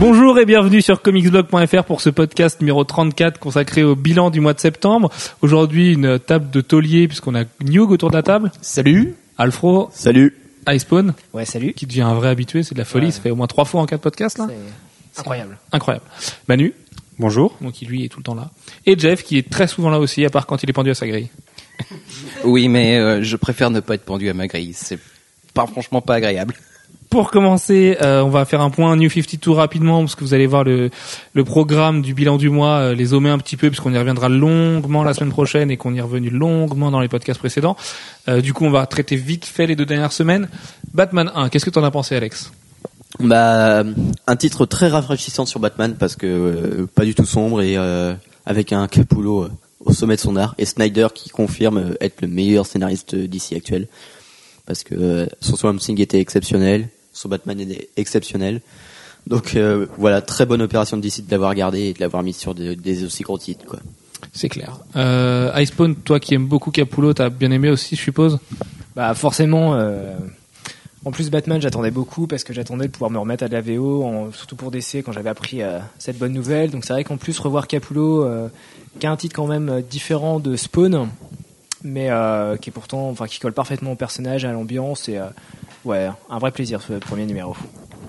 Bonjour 0.00 0.38
et 0.38 0.44
bienvenue 0.44 0.82
sur 0.82 1.00
comicsblog.fr 1.02 1.84
pour 1.84 2.00
ce 2.00 2.10
podcast 2.10 2.60
numéro 2.60 2.84
34 2.84 3.38
consacré 3.38 3.82
au 3.84 3.94
bilan 3.94 4.30
du 4.30 4.40
mois 4.40 4.52
de 4.52 4.60
septembre. 4.60 5.10
Aujourd'hui, 5.40 5.92
une 5.92 6.18
table 6.18 6.50
de 6.50 6.60
taulier 6.60 7.06
puisqu'on 7.08 7.34
a 7.34 7.44
Newg 7.64 7.90
autour 7.90 8.10
de 8.10 8.16
la 8.16 8.22
table. 8.22 8.50
Salut. 8.60 9.14
Alfro, 9.38 9.88
Salut. 9.92 10.36
Icepawn, 10.68 11.14
Ouais, 11.34 11.44
salut. 11.44 11.74
qui 11.74 11.86
devient 11.86 12.02
un 12.02 12.14
vrai 12.14 12.28
habitué, 12.30 12.62
c'est 12.62 12.74
de 12.74 12.78
la 12.78 12.84
folie, 12.86 13.06
Ouais. 13.06 13.12
ça 13.12 13.20
fait 13.20 13.30
au 13.30 13.36
moins 13.36 13.46
trois 13.46 13.64
fois 13.66 13.82
en 13.82 13.86
quatre 13.86 14.00
podcasts 14.00 14.38
là. 14.38 14.46
C'est 15.12 15.20
incroyable. 15.20 15.58
Incroyable. 15.72 16.04
Manu, 16.48 16.72
Bonjour. 17.18 17.56
donc 17.60 17.72
qui 17.74 17.84
lui 17.86 18.04
est 18.04 18.08
tout 18.08 18.18
le 18.18 18.24
temps 18.24 18.34
là. 18.34 18.50
Et 18.86 18.98
Jeff 18.98 19.22
qui 19.22 19.36
est 19.38 19.48
très 19.50 19.66
souvent 19.68 19.90
là 19.90 19.98
aussi, 20.00 20.24
à 20.24 20.30
part 20.30 20.46
quand 20.46 20.62
il 20.62 20.70
est 20.70 20.72
pendu 20.72 20.90
à 20.90 20.94
sa 20.94 21.06
grille. 21.06 21.28
Oui, 22.44 22.68
mais 22.68 22.96
euh, 22.98 23.22
je 23.22 23.36
préfère 23.36 23.70
ne 23.70 23.80
pas 23.80 23.94
être 23.94 24.04
pendu 24.04 24.28
à 24.28 24.34
ma 24.34 24.46
grille. 24.46 24.72
C'est 24.74 24.98
pas 25.52 25.66
franchement 25.66 26.00
pas 26.00 26.14
agréable. 26.14 26.54
Pour 27.14 27.30
commencer, 27.30 27.96
euh, 28.02 28.22
on 28.22 28.28
va 28.28 28.44
faire 28.44 28.60
un 28.60 28.70
point 28.70 28.96
New 28.96 29.08
52 29.08 29.52
rapidement 29.52 30.00
parce 30.00 30.16
que 30.16 30.24
vous 30.24 30.34
allez 30.34 30.48
voir 30.48 30.64
le, 30.64 30.90
le 31.32 31.44
programme 31.44 32.02
du 32.02 32.12
bilan 32.12 32.38
du 32.38 32.50
mois, 32.50 32.78
euh, 32.78 32.94
les 32.96 33.04
zoomer 33.04 33.30
un 33.30 33.38
petit 33.38 33.56
peu 33.56 33.68
puisqu'on 33.68 33.94
y 33.94 33.98
reviendra 33.98 34.28
longuement 34.28 35.04
la 35.04 35.14
semaine 35.14 35.30
prochaine 35.30 35.70
et 35.70 35.76
qu'on 35.76 35.94
y 35.94 35.98
est 35.98 36.00
revenu 36.00 36.28
longuement 36.28 36.90
dans 36.90 36.98
les 36.98 37.06
podcasts 37.06 37.38
précédents. 37.38 37.76
Euh, 38.26 38.40
du 38.40 38.52
coup, 38.52 38.64
on 38.64 38.70
va 38.72 38.84
traiter 38.86 39.14
vite 39.14 39.44
fait 39.44 39.68
les 39.68 39.76
deux 39.76 39.86
dernières 39.86 40.10
semaines. 40.10 40.48
Batman 40.92 41.30
1, 41.36 41.50
qu'est-ce 41.50 41.64
que 41.64 41.70
t'en 41.70 41.84
as 41.84 41.92
pensé 41.92 42.16
Alex? 42.16 42.50
Bah, 43.20 43.84
un 44.26 44.36
titre 44.36 44.66
très 44.66 44.88
rafraîchissant 44.88 45.46
sur 45.46 45.60
Batman 45.60 45.94
parce 45.96 46.16
que 46.16 46.26
euh, 46.26 46.86
pas 46.92 47.04
du 47.04 47.14
tout 47.14 47.26
sombre 47.26 47.62
et 47.62 47.76
euh, 47.76 48.12
avec 48.44 48.72
un 48.72 48.88
Capullo 48.88 49.44
euh, 49.44 49.50
au 49.78 49.92
sommet 49.92 50.16
de 50.16 50.20
son 50.20 50.34
art 50.34 50.56
et 50.58 50.64
Snyder 50.64 51.06
qui 51.14 51.30
confirme 51.30 51.94
être 52.00 52.22
le 52.22 52.26
meilleur 52.26 52.66
scénariste 52.66 53.14
d'ici 53.14 53.54
actuel 53.54 53.86
parce 54.66 54.82
que 54.82 55.28
son 55.40 55.54
Swamp 55.54 55.76
Thing 55.76 56.00
était 56.00 56.18
exceptionnel, 56.18 56.88
son 57.14 57.30
Batman 57.30 57.58
était 57.60 57.88
exceptionnel. 57.96 58.60
Donc 59.26 59.54
euh, 59.56 59.86
voilà, 59.96 60.20
très 60.20 60.44
bonne 60.44 60.60
opération 60.60 60.98
de 60.98 61.02
DC 61.02 61.24
de 61.24 61.30
l'avoir 61.30 61.54
gardé 61.54 61.80
et 61.84 61.92
de 61.94 62.00
l'avoir 62.00 62.22
mis 62.22 62.34
sur 62.34 62.54
de- 62.54 62.74
des 62.74 63.04
aussi 63.04 63.22
gros 63.22 63.38
titres 63.38 63.64
quoi. 63.64 63.78
C'est 64.34 64.50
clair. 64.50 64.78
Euh, 64.96 65.50
Icepawn, 65.56 65.94
toi 65.96 66.20
qui 66.20 66.34
aimes 66.34 66.46
beaucoup 66.46 66.70
Capullo, 66.70 67.14
t'as 67.14 67.30
bien 67.30 67.50
aimé 67.50 67.70
aussi, 67.70 67.96
je 67.96 68.02
suppose? 68.02 68.38
Bah 68.94 69.14
forcément. 69.14 69.74
euh, 69.76 70.14
En 71.06 71.10
plus 71.12 71.28
Batman, 71.30 71.60
j'attendais 71.60 71.90
beaucoup 71.90 72.26
parce 72.26 72.44
que 72.44 72.52
j'attendais 72.54 72.86
de 72.86 72.92
pouvoir 72.92 73.10
me 73.10 73.18
remettre 73.18 73.44
à 73.44 73.48
de 73.48 73.52
la 73.52 73.60
VO, 73.60 74.04
en- 74.04 74.32
surtout 74.32 74.56
pour 74.56 74.70
DC 74.70 75.02
quand 75.04 75.12
j'avais 75.12 75.28
appris 75.30 75.62
euh, 75.62 75.78
cette 75.98 76.18
bonne 76.18 76.32
nouvelle. 76.32 76.70
Donc 76.70 76.84
c'est 76.84 76.92
vrai 76.94 77.04
qu'en 77.04 77.16
plus 77.18 77.38
revoir 77.38 77.66
Capullo, 77.66 78.24
euh, 78.24 78.48
qui 79.00 79.06
a 79.06 79.10
un 79.10 79.16
titre 79.16 79.36
quand 79.36 79.46
même 79.46 79.82
différent 79.90 80.40
de 80.40 80.56
Spawn, 80.56 81.08
mais 81.82 82.08
euh, 82.10 82.56
qui 82.56 82.70
est 82.70 82.72
pourtant, 82.72 83.08
enfin 83.10 83.26
qui 83.26 83.38
colle 83.40 83.52
parfaitement 83.52 83.92
au 83.92 83.96
personnage, 83.96 84.44
à 84.46 84.52
l'ambiance 84.52 85.08
et 85.10 85.18
euh, 85.18 85.24
ouais, 85.84 86.08
un 86.30 86.38
vrai 86.38 86.50
plaisir 86.50 86.80
ce 86.86 86.94
premier 86.94 87.26
numéro. 87.26 87.56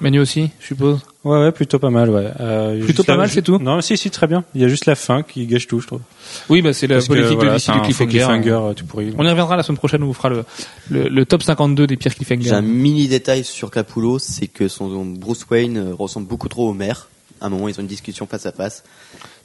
Manu 0.02 0.20
aussi, 0.20 0.52
je 0.60 0.68
suppose 0.68 1.00
Ouais, 1.24 1.40
ouais, 1.40 1.52
plutôt 1.54 1.80
pas 1.80 1.90
mal, 1.90 2.10
ouais. 2.10 2.30
Euh, 2.42 2.84
Plutôt 2.84 3.04
pas 3.06 3.14
la- 3.14 3.20
mal, 3.20 3.30
c'est 3.30 3.42
tout 3.42 3.58
Non, 3.60 3.80
si, 3.82 3.96
si, 3.98 4.12
très 4.12 4.28
bien. 4.28 4.44
Il 4.54 4.62
y 4.62 4.66
a 4.66 4.68
juste 4.68 4.86
la 4.86 4.96
fin 4.96 5.24
qui 5.24 5.48
gâche 5.48 5.68
tout, 5.68 5.80
je 5.80 5.88
trouve. 5.88 6.02
Oui, 6.50 6.62
bah 6.62 6.74
c'est 6.74 6.86
la 6.86 6.96
Parce 6.96 7.08
que, 7.08 7.14
politique 7.14 7.36
voilà, 7.36 7.54
de 7.54 7.58
du 7.58 7.82
cliffhanger. 7.82 8.10
cliffhanger, 8.10 8.76
tout 8.76 8.86
pourri. 8.86 9.14
On 9.18 9.26
y 9.26 9.30
reviendra 9.30 9.56
la 9.56 9.64
semaine 9.64 9.78
prochaine 9.78 10.02
où 10.04 10.06
on 10.06 10.08
vous 10.10 10.14
fera 10.14 10.30
le, 10.30 10.44
le, 10.92 11.08
le 11.08 11.26
top 11.26 11.42
52 11.44 11.88
des 11.88 11.96
pires 11.96 12.14
cliffhangers. 12.14 12.44
J'ai 12.50 12.54
un 12.54 12.62
mini 12.62 13.08
détail 13.08 13.44
sur 13.46 13.72
Capullo, 13.72 14.20
c'est 14.20 14.48
que 14.48 14.68
son 14.68 15.06
Bruce 15.06 15.46
Wayne 15.50 15.78
euh, 15.78 15.96
ressemble 15.96 16.28
beaucoup 16.28 16.50
trop 16.50 16.70
au 16.70 16.74
maire. 16.74 17.08
À 17.42 17.46
un 17.48 17.50
moment, 17.50 17.68
ils 17.70 17.78
ont 17.80 17.82
une 17.82 17.88
discussion 17.88 18.28
face 18.28 18.46
à 18.46 18.52
face. 18.52 18.84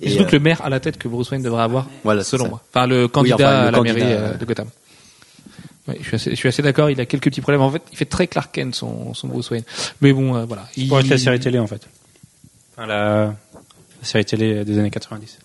Et 0.01 0.11
surtout 0.11 0.25
euh, 0.25 0.27
que 0.31 0.37
le 0.37 0.43
maire 0.43 0.61
a 0.65 0.69
la 0.69 0.81
tête 0.81 0.99
que 0.99 1.07
Bruce 1.09 1.31
Wayne 1.31 1.43
devrait 1.43 1.63
avoir, 1.63 1.87
Voilà, 2.05 2.25
selon 2.25 2.45
ça. 2.45 2.51
moi. 2.51 2.61
Enfin, 2.75 2.87
le 2.89 3.07
candidat 3.09 3.35
enfin, 3.37 3.51
le 3.63 3.69
à 3.69 3.71
la 3.71 3.79
candidat, 3.79 3.95
mairie 4.05 4.39
de 4.39 4.45
Gotham. 4.45 4.67
Ouais, 5.91 5.97
je 6.01 6.07
suis 6.07 6.15
assez, 6.15 6.31
je 6.31 6.37
suis 6.37 6.49
assez 6.49 6.63
d'accord. 6.63 6.91
Il 6.91 7.01
a 7.01 7.07
quelques 7.07 7.25
petits 7.25 7.41
problèmes. 7.41 7.61
En 7.61 7.71
fait, 7.71 7.83
il 7.93 7.99
fait 7.99 8.05
très 8.05 8.27
Clark 8.27 8.53
Kent 8.53 8.75
son, 8.75 9.13
son 9.15 9.29
Bruce 9.29 9.51
Wayne. 9.51 9.65
Mais 10.01 10.13
bon, 10.13 10.37
euh, 10.37 10.45
voilà. 10.45 10.69
Il... 10.77 10.89
Pour 10.89 11.01
être 11.01 11.09
la 11.09 11.19
série 11.19 11.41
télé, 11.41 11.59
en 11.59 11.67
fait. 11.67 11.87
Enfin, 12.73 12.87
la, 12.87 13.25
la 13.25 13.35
série 14.03 14.25
télé 14.25 14.65
des 14.65 14.79
années 14.79 14.91
90. 14.91 15.39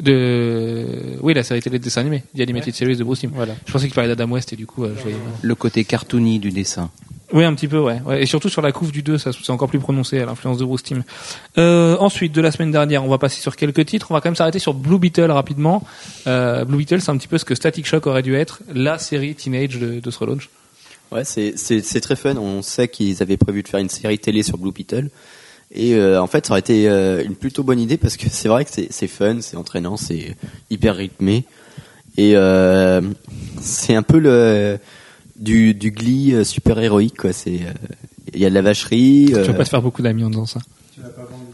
de, 0.00 1.18
oui, 1.20 1.34
la 1.34 1.42
série 1.42 1.60
télé 1.60 1.78
de 1.78 1.84
dessin 1.84 2.00
animé, 2.00 2.24
The 2.36 2.40
Animated 2.40 2.74
Series 2.74 2.96
de 2.96 3.04
Bruce 3.04 3.20
Timm. 3.20 3.30
Voilà. 3.34 3.54
Je 3.66 3.72
pensais 3.72 3.86
qu'il 3.86 3.94
parlait 3.94 4.08
d'Adam 4.08 4.30
West 4.32 4.52
et 4.52 4.56
du 4.56 4.66
coup, 4.66 4.84
euh, 4.84 4.94
je 4.96 5.02
voyais. 5.02 5.16
Le 5.42 5.54
côté 5.54 5.84
cartoony 5.84 6.38
du 6.38 6.50
dessin. 6.50 6.90
Oui, 7.32 7.44
un 7.44 7.54
petit 7.54 7.68
peu, 7.68 7.78
ouais. 7.78 8.00
Et 8.18 8.26
surtout 8.26 8.48
sur 8.48 8.60
la 8.60 8.72
couve 8.72 8.92
du 8.92 9.02
2, 9.02 9.16
ça 9.16 9.30
c'est 9.32 9.50
encore 9.50 9.68
plus 9.68 9.78
prononcé 9.78 10.20
à 10.20 10.26
l'influence 10.26 10.58
de 10.58 10.64
Bruce 10.64 10.82
Timm. 10.82 11.02
Euh, 11.56 11.96
ensuite, 11.98 12.32
de 12.32 12.40
la 12.40 12.52
semaine 12.52 12.70
dernière, 12.70 13.04
on 13.04 13.08
va 13.08 13.18
passer 13.18 13.40
sur 13.40 13.56
quelques 13.56 13.86
titres. 13.86 14.08
On 14.10 14.14
va 14.14 14.20
quand 14.20 14.28
même 14.28 14.36
s'arrêter 14.36 14.58
sur 14.58 14.74
Blue 14.74 14.98
Beetle 14.98 15.30
rapidement. 15.30 15.82
Euh, 16.26 16.64
Blue 16.64 16.78
Beetle, 16.78 17.00
c'est 17.00 17.10
un 17.10 17.16
petit 17.16 17.28
peu 17.28 17.38
ce 17.38 17.44
que 17.44 17.54
Static 17.54 17.86
Shock 17.86 18.06
aurait 18.06 18.22
dû 18.22 18.34
être, 18.34 18.60
la 18.72 18.98
série 18.98 19.34
teenage 19.34 19.78
de, 19.78 20.00
de 20.00 20.10
ce 20.10 20.18
relaunch. 20.18 20.50
Ouais, 21.10 21.24
c'est 21.24 21.56
c'est 21.56 22.00
très 22.00 22.16
fun. 22.16 22.36
On 22.36 22.62
sait 22.62 22.88
qu'ils 22.88 23.22
avaient 23.22 23.36
prévu 23.36 23.62
de 23.62 23.68
faire 23.68 23.80
une 23.80 23.90
série 23.90 24.18
télé 24.18 24.42
sur 24.42 24.56
Blue 24.58 24.72
Beetle. 24.72 25.10
Et 25.74 25.94
euh, 25.94 26.20
en 26.20 26.26
fait, 26.26 26.46
ça 26.46 26.52
aurait 26.52 26.60
été 26.60 26.88
euh, 26.88 27.22
une 27.24 27.34
plutôt 27.34 27.62
bonne 27.62 27.80
idée 27.80 27.96
parce 27.96 28.16
que 28.16 28.28
c'est 28.28 28.48
vrai 28.48 28.64
que 28.64 28.70
c'est 28.70 28.92
c'est 28.92 29.08
fun, 29.08 29.40
c'est 29.40 29.56
entraînant, 29.56 29.96
c'est 29.96 30.36
hyper 30.70 30.96
rythmé. 30.96 31.44
Et 32.16 32.32
euh, 32.36 33.00
c'est 33.60 33.94
un 33.94 34.02
peu 34.02 34.18
le 34.18 34.78
du 35.42 35.74
du 35.74 35.90
glee 35.90 36.32
euh, 36.34 36.44
super 36.44 36.78
héroïque 36.78 37.18
quoi. 37.18 37.32
C'est 37.32 37.60
euh, 37.66 37.72
il 38.32 38.40
y 38.40 38.46
a 38.46 38.50
de 38.50 38.54
la 38.54 38.62
vacherie. 38.62 39.26
Tu 39.28 39.36
euh, 39.36 39.42
vas 39.44 39.52
pas 39.54 39.64
te 39.64 39.68
faire 39.68 39.82
beaucoup 39.82 40.00
d'amis 40.02 40.24
en 40.24 40.30
disant 40.30 40.46
ça. 40.46 40.60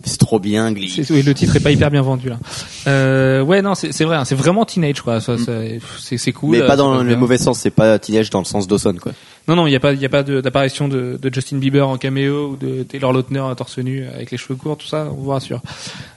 c'est 0.04 0.18
trop 0.18 0.38
bien 0.38 0.70
glee. 0.72 1.04
Oui, 1.10 1.22
le 1.22 1.34
titre 1.34 1.56
est 1.56 1.60
pas 1.60 1.70
hyper 1.70 1.90
bien 1.90 2.02
vendu 2.02 2.28
là. 2.28 2.38
Euh, 2.86 3.42
ouais, 3.42 3.62
non, 3.62 3.74
c'est 3.74 4.04
vrai, 4.04 4.16
hein, 4.16 4.24
c'est 4.24 4.34
vraiment 4.34 4.64
teenage 4.64 5.00
quoi. 5.00 5.20
Ça, 5.20 5.38
ça- 5.38 5.62
C'est 5.98 6.32
cool. 6.32 6.50
Mais 6.52 6.62
euh, 6.62 6.66
pas 6.66 6.76
dans 6.76 7.02
le 7.02 7.16
mauvais 7.16 7.38
sens. 7.38 7.58
C'est 7.58 7.70
pas 7.70 7.98
teenage 7.98 8.30
dans 8.30 8.40
le 8.40 8.44
sens 8.44 8.68
Dawson 8.68 8.94
quoi. 9.00 9.12
Non, 9.48 9.56
non, 9.56 9.66
il 9.66 9.70
n'y 9.70 9.76
a 9.76 9.80
pas, 9.80 9.94
il 9.94 10.00
y 10.00 10.04
a 10.04 10.10
pas 10.10 10.22
d'apparition 10.22 10.88
de, 10.88 11.18
de 11.20 11.34
Justin 11.34 11.56
Bieber 11.56 11.88
en 11.88 11.96
caméo 11.96 12.50
ou 12.50 12.56
de 12.56 12.82
Taylor 12.82 13.12
Lautner 13.14 13.40
à 13.50 13.54
torse 13.54 13.78
nu 13.78 14.06
avec 14.06 14.30
les 14.30 14.36
cheveux 14.36 14.56
courts, 14.56 14.76
tout 14.76 14.86
ça, 14.86 15.08
on 15.10 15.14
vous 15.22 15.30
rassure. 15.30 15.62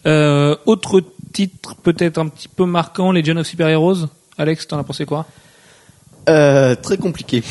Euh, 0.06 0.56
autre 0.66 1.02
titre 1.32 1.76
peut-être 1.82 2.18
un 2.18 2.28
petit 2.28 2.50
peu 2.50 2.66
marquant, 2.66 3.14
Legion 3.14 3.38
of 3.38 3.48
Super 3.48 3.70
Heroes. 3.70 4.08
Alex, 4.38 4.68
t'en 4.68 4.78
as 4.80 4.84
pensé 4.84 5.06
quoi? 5.06 5.26
Euh, 6.30 6.76
très 6.76 6.98
compliqué. 6.98 7.44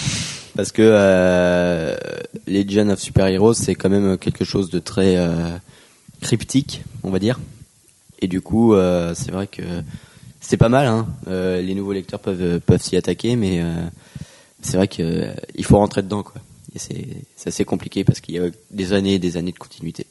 Parce 0.56 0.72
que 0.72 0.82
euh, 0.82 1.96
Legion 2.46 2.88
of 2.90 3.00
Super 3.00 3.26
Heroes 3.28 3.54
c'est 3.54 3.74
quand 3.74 3.88
même 3.88 4.18
quelque 4.18 4.44
chose 4.44 4.70
de 4.70 4.78
très 4.78 5.16
euh, 5.16 5.56
cryptique 6.20 6.82
on 7.02 7.10
va 7.10 7.18
dire. 7.18 7.38
Et 8.20 8.28
du 8.28 8.40
coup 8.40 8.74
euh, 8.74 9.14
c'est 9.14 9.30
vrai 9.30 9.46
que 9.46 9.62
c'est 10.40 10.56
pas 10.56 10.68
mal 10.68 10.86
hein. 10.86 11.06
Euh, 11.28 11.62
les 11.62 11.74
nouveaux 11.74 11.92
lecteurs 11.92 12.20
peuvent 12.20 12.60
peuvent 12.60 12.82
s'y 12.82 12.96
attaquer 12.96 13.36
mais 13.36 13.60
euh, 13.60 13.82
c'est 14.60 14.76
vrai 14.76 14.88
euh, 14.98 15.32
il 15.54 15.64
faut 15.64 15.78
rentrer 15.78 16.02
dedans 16.02 16.22
quoi. 16.22 16.40
Et 16.74 16.78
c'est 16.78 17.48
assez 17.48 17.64
compliqué 17.64 18.04
parce 18.04 18.20
qu'il 18.20 18.34
y 18.34 18.38
a 18.38 18.48
des 18.70 18.92
années 18.92 19.14
et 19.14 19.18
des 19.18 19.36
années 19.36 19.52
de 19.52 19.58
continuité. 19.58 20.06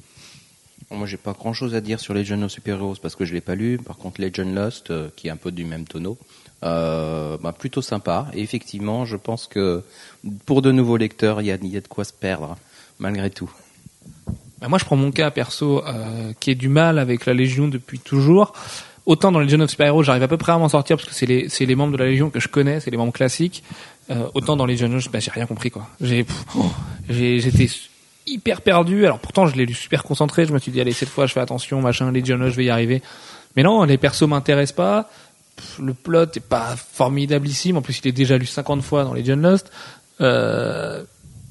Moi, 0.91 1.05
j'ai 1.05 1.17
pas 1.17 1.33
grand 1.33 1.53
chose 1.53 1.75
à 1.75 1.81
dire 1.81 1.99
sur 1.99 2.13
Legend 2.13 2.43
of 2.43 2.51
Super 2.51 2.77
Heroes 2.77 2.95
parce 3.01 3.15
que 3.15 3.23
je 3.23 3.33
l'ai 3.33 3.41
pas 3.41 3.55
lu. 3.55 3.77
Par 3.77 3.97
contre, 3.97 4.21
Legend 4.21 4.53
Lost, 4.53 4.89
euh, 4.89 5.09
qui 5.15 5.27
est 5.27 5.31
un 5.31 5.37
peu 5.37 5.51
du 5.51 5.63
même 5.63 5.85
tonneau, 5.85 6.17
euh, 6.63 7.37
bah, 7.41 7.53
plutôt 7.57 7.81
sympa. 7.81 8.27
Et 8.33 8.41
effectivement, 8.41 9.05
je 9.05 9.15
pense 9.15 9.47
que 9.47 9.83
pour 10.45 10.61
de 10.61 10.71
nouveaux 10.71 10.97
lecteurs, 10.97 11.41
il 11.41 11.47
y 11.47 11.51
a, 11.51 11.57
y 11.61 11.77
a 11.77 11.81
de 11.81 11.87
quoi 11.87 12.03
se 12.03 12.13
perdre, 12.13 12.57
malgré 12.99 13.29
tout. 13.29 13.51
Bah, 14.59 14.67
Moi, 14.67 14.77
je 14.77 14.85
prends 14.85 14.97
mon 14.97 15.11
cas 15.11 15.31
perso, 15.31 15.83
euh, 15.85 16.33
qui 16.39 16.51
est 16.51 16.55
du 16.55 16.69
mal 16.69 16.99
avec 16.99 17.25
la 17.25 17.33
Légion 17.33 17.67
depuis 17.67 17.99
toujours. 17.99 18.53
Autant 19.05 19.31
dans 19.31 19.39
Legion 19.39 19.59
of 19.61 19.71
Super 19.71 19.87
Heroes, 19.87 20.03
j'arrive 20.03 20.23
à 20.23 20.27
peu 20.27 20.37
près 20.37 20.51
à 20.51 20.57
m'en 20.57 20.69
sortir 20.69 20.97
parce 20.97 21.09
que 21.09 21.15
c'est 21.15 21.25
les, 21.25 21.49
c'est 21.49 21.65
les 21.65 21.75
membres 21.75 21.93
de 21.93 21.97
la 21.97 22.05
Légion 22.05 22.29
que 22.29 22.39
je 22.39 22.47
connais, 22.47 22.79
c'est 22.79 22.91
les 22.91 22.97
membres 22.97 23.13
classiques. 23.13 23.63
Euh, 24.11 24.27
autant 24.35 24.55
dans 24.55 24.65
Legion 24.65 24.91
of 24.93 25.09
bah, 25.11 25.19
j'ai 25.19 25.31
rien 25.31 25.45
compris 25.45 25.71
quoi. 25.71 25.87
J'ai, 26.01 26.25
oh, 26.55 26.69
j'ai, 27.09 27.39
j'étais 27.39 27.67
hyper 28.27 28.61
perdu. 28.61 29.05
Alors 29.05 29.17
pourtant, 29.19 29.47
je 29.47 29.55
l'ai 29.55 29.65
lu 29.65 29.73
super 29.73 30.03
concentré. 30.03 30.45
Je 30.45 30.53
me 30.53 30.59
suis 30.59 30.71
dit 30.71 30.79
allez 30.79 30.91
cette 30.91 31.09
fois, 31.09 31.25
je 31.25 31.33
fais 31.33 31.39
attention, 31.39 31.81
machin, 31.81 32.11
Legion 32.11 32.39
of, 32.41 32.51
je 32.51 32.55
vais 32.55 32.65
y 32.65 32.69
arriver. 32.69 33.01
Mais 33.55 33.63
non, 33.63 33.83
les 33.83 33.97
persos 33.97 34.27
m'intéressent 34.27 34.75
pas. 34.75 35.09
Le 35.81 35.93
plot 35.93 36.23
est 36.35 36.39
pas 36.39 36.75
formidabilissime. 36.75 37.77
En 37.77 37.81
plus, 37.81 37.99
il 38.03 38.07
est 38.07 38.11
déjà 38.13 38.37
lu 38.37 38.45
50 38.45 38.81
fois 38.81 39.03
dans 39.03 39.13
Legion 39.13 39.35
Lost. 39.37 39.71
Euh, 40.21 41.03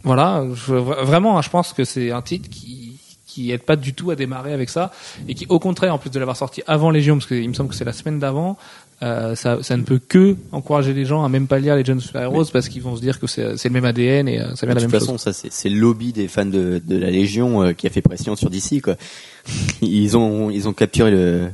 voilà, 0.05 0.45
je- 0.55 0.75
vraiment, 0.75 1.39
hein, 1.39 1.43
je 1.43 1.51
pense 1.51 1.73
que 1.73 1.85
c'est 1.85 2.11
un 2.13 2.23
titre 2.23 2.49
qui 2.49 2.85
qui 3.27 3.53
aide 3.53 3.63
pas 3.63 3.77
du 3.77 3.93
tout 3.95 4.11
à 4.11 4.17
démarrer 4.17 4.53
avec 4.53 4.69
ça 4.69 4.91
et 5.29 5.35
qui, 5.35 5.47
au 5.49 5.61
contraire, 5.61 5.95
en 5.95 5.99
plus 5.99 6.11
de 6.11 6.19
l'avoir 6.19 6.37
sorti 6.37 6.63
avant 6.67 6.91
Légion, 6.91 7.17
parce 7.17 7.27
qu'il 7.27 7.47
me 7.49 7.55
semble 7.55 7.69
que 7.71 7.77
c'est 7.77 7.85
la 7.85 7.93
semaine 7.93 8.19
d'avant, 8.19 8.57
euh, 9.03 9.37
ça, 9.37 9.63
ça 9.63 9.77
ne 9.77 9.83
peut 9.83 10.01
que 10.01 10.35
encourager 10.51 10.93
les 10.93 11.05
gens 11.05 11.23
à 11.25 11.29
même 11.29 11.47
pas 11.47 11.61
lire 11.61 11.77
les 11.77 11.89
of 11.89 12.01
Super 12.01 12.23
Heroes 12.23 12.47
parce 12.53 12.69
qu'ils 12.69 12.83
vont 12.83 12.97
se 12.97 13.01
dire 13.01 13.21
que 13.21 13.29
c'est 13.29 13.45
le 13.65 13.71
même 13.71 13.85
ADN 13.85 14.27
et 14.29 14.41
euh, 14.41 14.57
ça 14.57 14.67
vient 14.67 14.75
de 14.75 14.81
de 14.81 14.85
la 14.87 14.87
toute 14.87 14.93
même 14.93 15.01
façon 15.01 15.13
chose. 15.19 15.21
ça 15.21 15.33
c'est 15.51 15.69
le 15.69 15.79
lobby 15.79 16.13
des 16.13 16.27
fans 16.27 16.47
de, 16.47 16.83
de 16.85 16.97
la 16.97 17.11
Légion 17.11 17.63
euh, 17.63 17.73
qui 17.75 17.87
a 17.87 17.91
fait 17.91 18.03
pression 18.03 18.35
sur 18.35 18.51
DC 18.51 18.81
quoi 18.83 18.97
ils 19.83 20.17
ont 20.17 20.51
ils 20.51 20.67
ont 20.67 20.73
capturé 20.73 21.13
le 21.13 21.49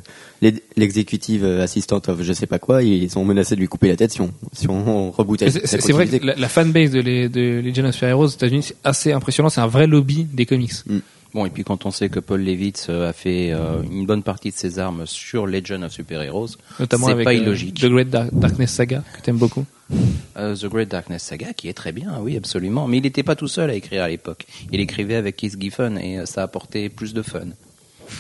l'exécutive 0.76 1.44
assistante 1.44 2.08
of 2.08 2.22
je 2.22 2.32
sais 2.32 2.46
pas 2.46 2.58
quoi 2.58 2.82
ils 2.82 3.18
ont 3.18 3.24
menacé 3.24 3.54
de 3.54 3.60
lui 3.60 3.68
couper 3.68 3.88
la 3.88 3.96
tête 3.96 4.12
si 4.12 4.20
on 4.20 4.32
si 4.52 4.68
on 4.68 5.10
rebootait 5.10 5.50
C'est 5.50 5.92
vrai 5.92 6.06
que 6.06 6.24
la, 6.24 6.34
la 6.34 6.48
fanbase 6.48 6.90
de, 6.90 7.00
les, 7.00 7.28
de 7.28 7.60
Legion 7.64 7.84
of 7.84 7.94
Super 7.94 8.10
Heroes 8.10 8.24
aux 8.24 8.28
États-Unis 8.28 8.62
c'est 8.62 8.76
assez 8.84 9.12
impressionnant. 9.12 9.48
C'est 9.48 9.60
un 9.60 9.66
vrai 9.66 9.86
lobby 9.86 10.24
des 10.24 10.46
comics. 10.46 10.72
Mm. 10.86 10.98
Bon, 11.34 11.44
et 11.46 11.50
puis 11.50 11.64
quand 11.64 11.84
on 11.84 11.90
sait 11.90 12.08
que 12.10 12.20
Paul 12.20 12.42
Levitz 12.44 12.86
euh, 12.90 13.08
a 13.08 13.12
fait 13.12 13.50
euh, 13.52 13.82
une 13.90 14.06
bonne 14.06 14.22
partie 14.22 14.50
de 14.50 14.54
ses 14.56 14.78
armes 14.78 15.04
sur 15.04 15.48
Legend 15.48 15.82
of 15.82 15.90
Super 15.92 16.22
Heroes, 16.22 16.50
Notamment 16.78 17.06
c'est 17.06 17.12
avec 17.12 17.24
pas 17.24 17.32
euh, 17.32 17.34
illogique. 17.34 17.80
The 17.80 17.86
Great 17.86 18.08
Dark- 18.08 18.32
Darkness 18.32 18.70
Saga, 18.70 19.02
que 19.16 19.20
t'aimes 19.20 19.38
beaucoup. 19.38 19.64
Euh, 20.36 20.54
The 20.54 20.66
Great 20.66 20.88
Darkness 20.88 21.24
Saga, 21.24 21.52
qui 21.52 21.68
est 21.68 21.72
très 21.74 21.90
bien, 21.90 22.18
oui, 22.20 22.36
absolument. 22.36 22.86
Mais 22.86 22.98
il 22.98 23.02
n'était 23.02 23.24
pas 23.24 23.34
tout 23.34 23.48
seul 23.48 23.70
à 23.70 23.74
écrire 23.74 24.04
à 24.04 24.08
l'époque. 24.08 24.46
Il 24.70 24.78
écrivait 24.78 25.16
avec 25.16 25.34
Keith 25.36 25.60
Giffen 25.60 25.98
et 25.98 26.24
ça 26.24 26.44
apportait 26.44 26.88
plus 26.88 27.14
de 27.14 27.22
fun. 27.22 27.46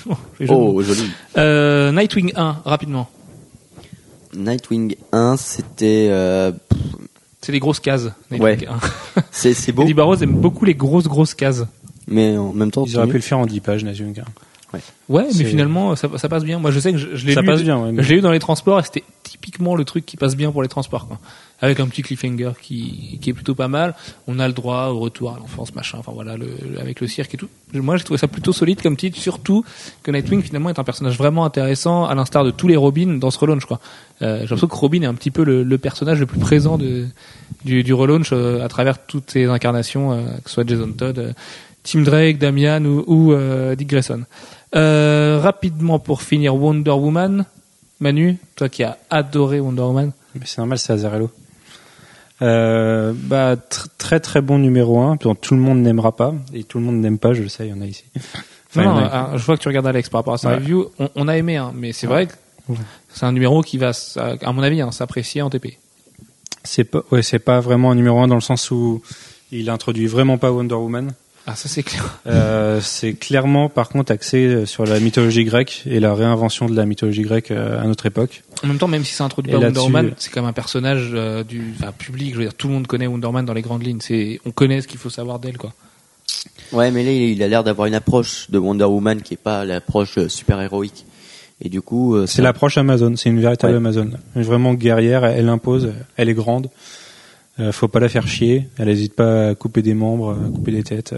Oh, 0.48 0.82
joli. 0.82 1.10
Euh, 1.36 1.92
Nightwing 1.92 2.32
1, 2.36 2.56
rapidement. 2.64 3.08
Nightwing 4.36 4.96
1, 5.12 5.36
c'était... 5.36 6.08
euh, 6.10 6.52
C'est 7.40 7.52
des 7.52 7.60
grosses 7.60 7.80
cases. 7.80 8.10
Nightwing 8.30 8.42
Ouais. 8.60 8.68
1. 9.16 9.22
c'est 9.30 9.54
c'est 9.54 9.72
beau, 9.72 9.82
Eddie 9.82 9.94
Barrows 9.94 10.16
aime 10.16 10.32
beaucoup 10.34 10.64
les 10.64 10.74
grosses 10.74 11.06
grosses 11.08 11.34
cases. 11.34 11.64
mais 12.08 12.36
en 12.36 12.52
même 12.52 12.70
temps... 12.70 12.84
Ils 12.86 12.96
auraient 12.98 13.06
pu 13.06 13.14
le 13.14 13.20
faire 13.22 13.38
en 13.38 13.46
10 13.46 13.60
pages, 13.60 13.84
Nightwing. 13.84 14.20
hein. 14.20 14.24
Ouais, 15.08 15.22
mais 15.28 15.32
C'est- 15.32 15.44
finalement 15.44 15.94
ça, 15.94 16.08
ça 16.16 16.28
passe 16.28 16.42
bien. 16.42 16.58
Moi 16.58 16.72
je 16.72 16.80
sais 16.80 16.90
que 16.90 16.98
je, 16.98 17.14
je 17.14 17.26
l'ai 17.26 17.34
Ça 17.34 17.42
lu, 17.42 17.46
passe 17.46 17.62
bien, 17.62 17.80
ouais, 17.80 17.92
mais- 17.92 18.02
je 18.02 18.08
l'ai 18.08 18.16
lu 18.16 18.20
dans 18.22 18.32
les 18.32 18.40
transports 18.40 18.80
et 18.80 18.82
c'était 18.82 19.04
typiquement 19.22 19.76
le 19.76 19.84
truc 19.84 20.04
qui 20.04 20.16
passe 20.16 20.34
bien 20.34 20.50
pour 20.50 20.62
les 20.64 20.68
transports. 20.68 21.06
Quoi. 21.06 21.18
Avec 21.60 21.80
un 21.80 21.86
petit 21.86 22.02
cliffhanger 22.02 22.52
qui, 22.60 23.18
qui 23.22 23.30
est 23.30 23.32
plutôt 23.32 23.54
pas 23.54 23.68
mal. 23.68 23.94
On 24.26 24.38
a 24.38 24.46
le 24.46 24.52
droit 24.52 24.88
au 24.88 24.98
retour 24.98 25.34
à 25.34 25.38
l'enfance, 25.38 25.74
machin. 25.74 25.98
Enfin 25.98 26.12
voilà, 26.12 26.36
avec 26.78 27.00
le 27.00 27.06
cirque 27.06 27.34
et 27.34 27.36
tout. 27.36 27.48
Moi 27.72 27.96
j'ai 27.96 28.04
trouvé 28.04 28.18
ça 28.18 28.28
plutôt 28.28 28.52
solide 28.52 28.82
comme 28.82 28.96
titre, 28.96 29.18
surtout 29.18 29.64
que 30.02 30.10
Nightwing 30.10 30.42
finalement 30.42 30.70
est 30.70 30.78
un 30.78 30.84
personnage 30.84 31.16
vraiment 31.16 31.44
intéressant, 31.44 32.04
à 32.04 32.14
l'instar 32.14 32.44
de 32.44 32.50
tous 32.50 32.68
les 32.68 32.76
Robins 32.76 33.18
dans 33.18 33.30
ce 33.30 33.38
relaunch. 33.38 33.64
Quoi. 33.64 33.80
Euh, 34.22 34.36
j'ai 34.36 34.42
l'impression 34.42 34.66
que 34.66 34.76
Robin 34.76 35.02
est 35.02 35.06
un 35.06 35.14
petit 35.14 35.30
peu 35.30 35.44
le, 35.44 35.78
personnage 35.78 36.20
le 36.20 36.26
plus 36.26 36.38
présent 36.38 36.78
du, 36.78 37.06
du 37.64 37.94
relaunch 37.94 38.30
euh, 38.32 38.64
à 38.64 38.68
travers 38.68 39.04
toutes 39.04 39.30
ses 39.30 39.46
incarnations, 39.46 40.12
euh, 40.12 40.22
que 40.42 40.48
ce 40.48 40.54
soit 40.54 40.68
Jason 40.68 40.92
Todd, 40.92 41.18
euh, 41.18 41.32
Tim 41.82 42.02
Drake, 42.02 42.38
Damian 42.38 42.84
ou, 42.84 43.34
Dick 43.76 43.88
Grayson. 43.88 44.24
Rapidement 44.72 45.98
pour 45.98 46.22
finir, 46.22 46.54
Wonder 46.56 46.92
Woman. 46.92 47.44
Manu, 48.00 48.38
toi 48.56 48.68
qui 48.68 48.82
as 48.82 48.98
adoré 49.10 49.60
Wonder 49.60 49.82
Woman. 49.82 50.12
Mais 50.34 50.46
c'est 50.46 50.58
normal, 50.58 50.78
c'est 50.78 50.92
Azarello. 50.92 51.30
Euh, 52.44 53.12
bah, 53.16 53.56
tr- 53.56 53.86
très 53.98 54.20
très 54.20 54.40
bon 54.42 54.58
numéro 54.58 55.00
1, 55.00 55.16
dont 55.16 55.34
tout 55.34 55.54
le 55.54 55.60
monde 55.60 55.78
n'aimera 55.78 56.14
pas. 56.14 56.34
Et 56.52 56.62
tout 56.64 56.78
le 56.78 56.84
monde 56.84 56.96
n'aime 57.00 57.18
pas, 57.18 57.32
je 57.32 57.42
le 57.42 57.48
sais, 57.48 57.66
il 57.66 57.70
y 57.70 57.72
en 57.72 57.80
a 57.80 57.86
ici. 57.86 58.04
Enfin, 58.70 58.84
non, 58.84 58.96
a- 58.98 59.30
ah, 59.32 59.36
je 59.36 59.44
vois 59.44 59.56
que 59.56 59.62
tu 59.62 59.68
regardes 59.68 59.86
Alex 59.86 60.08
par 60.10 60.20
rapport 60.20 60.34
à 60.34 60.38
sa 60.38 60.50
Ouais. 60.50 60.56
review. 60.56 60.90
On, 60.98 61.08
on 61.14 61.28
a 61.28 61.36
aimé, 61.36 61.56
hein, 61.56 61.72
mais 61.74 61.92
c'est 61.92 62.06
vrai 62.06 62.26
que 62.26 62.32
Ouais. 62.68 62.76
c'est 63.12 63.24
un 63.24 63.32
numéro 63.32 63.62
qui 63.62 63.78
va, 63.78 63.92
à 64.16 64.52
mon 64.52 64.62
avis, 64.62 64.80
hein, 64.80 64.90
s'apprécier 64.92 65.42
en 65.42 65.50
TP. 65.50 65.78
c'est 66.64 66.84
pas, 66.84 67.02
ouais, 67.10 67.22
c'est 67.22 67.38
pas 67.38 67.60
vraiment 67.60 67.90
un 67.90 67.94
numéro 67.94 68.18
1 68.20 68.26
dans 68.28 68.34
le 68.34 68.40
sens 68.40 68.70
où 68.70 69.02
il 69.52 69.68
introduit 69.70 70.06
vraiment 70.06 70.38
pas 70.38 70.50
Wonder 70.50 70.74
Woman. 70.74 71.12
Ah, 71.46 71.54
ça 71.54 71.68
c'est 71.68 71.82
clair. 71.82 72.20
Euh, 72.26 72.80
c'est 72.80 73.12
clairement, 73.12 73.68
par 73.68 73.90
contre, 73.90 74.10
axé 74.10 74.64
sur 74.66 74.86
la 74.86 74.98
mythologie 74.98 75.44
grecque 75.44 75.82
et 75.86 76.00
la 76.00 76.14
réinvention 76.14 76.66
de 76.66 76.74
la 76.74 76.86
mythologie 76.86 77.20
grecque 77.22 77.50
euh, 77.50 77.80
à 77.80 77.84
notre 77.84 78.06
époque. 78.06 78.42
En 78.62 78.66
même 78.68 78.78
temps, 78.78 78.88
même 78.88 79.04
si 79.04 79.12
ça 79.12 79.24
introduit 79.24 79.52
pas 79.52 79.58
Wonder 79.58 79.78
Woman, 79.80 80.12
c'est 80.16 80.30
quand 80.30 80.40
même 80.40 80.48
un 80.48 80.54
personnage 80.54 81.10
euh, 81.12 81.44
du 81.44 81.74
enfin, 81.78 81.92
public. 81.92 82.32
Je 82.32 82.38
veux 82.38 82.44
dire, 82.44 82.54
tout 82.54 82.68
le 82.68 82.72
monde 82.74 82.86
connaît 82.86 83.06
Wonder 83.06 83.26
Woman 83.26 83.44
dans 83.44 83.52
les 83.52 83.60
grandes 83.62 83.84
lignes. 83.84 84.00
C'est, 84.00 84.40
on 84.46 84.50
connaît 84.52 84.80
ce 84.80 84.88
qu'il 84.88 84.98
faut 84.98 85.10
savoir 85.10 85.38
d'elle, 85.38 85.58
quoi. 85.58 85.72
Ouais, 86.72 86.90
mais 86.90 87.04
là, 87.04 87.12
il 87.12 87.42
a 87.42 87.48
l'air 87.48 87.62
d'avoir 87.62 87.86
une 87.86 87.94
approche 87.94 88.50
de 88.50 88.58
Wonder 88.58 88.84
Woman 88.84 89.20
qui 89.20 89.34
est 89.34 89.42
pas 89.42 89.64
l'approche 89.66 90.16
euh, 90.18 90.28
super 90.30 90.60
héroïque. 90.62 91.04
Et 91.62 91.68
du 91.68 91.82
coup, 91.82 92.16
euh, 92.16 92.26
C'est 92.26 92.36
ça- 92.38 92.42
l'approche 92.42 92.78
Amazon, 92.78 93.14
c'est 93.16 93.28
une 93.28 93.40
véritable 93.40 93.74
Ouais. 93.74 93.76
Amazon. 93.78 94.10
Vraiment 94.34 94.72
guerrière, 94.74 95.24
elle 95.26 95.48
impose, 95.50 95.92
elle 96.16 96.28
est 96.30 96.34
grande. 96.34 96.68
Euh, 97.60 97.70
faut 97.72 97.88
pas 97.88 98.00
la 98.00 98.08
faire 98.08 98.26
chier, 98.26 98.68
elle 98.78 98.88
hésite 98.88 99.14
pas 99.14 99.50
à 99.50 99.54
couper 99.54 99.80
des 99.82 99.94
membres, 99.94 100.32
à 100.32 100.48
couper 100.50 100.72
des 100.72 100.82
têtes. 100.82 101.10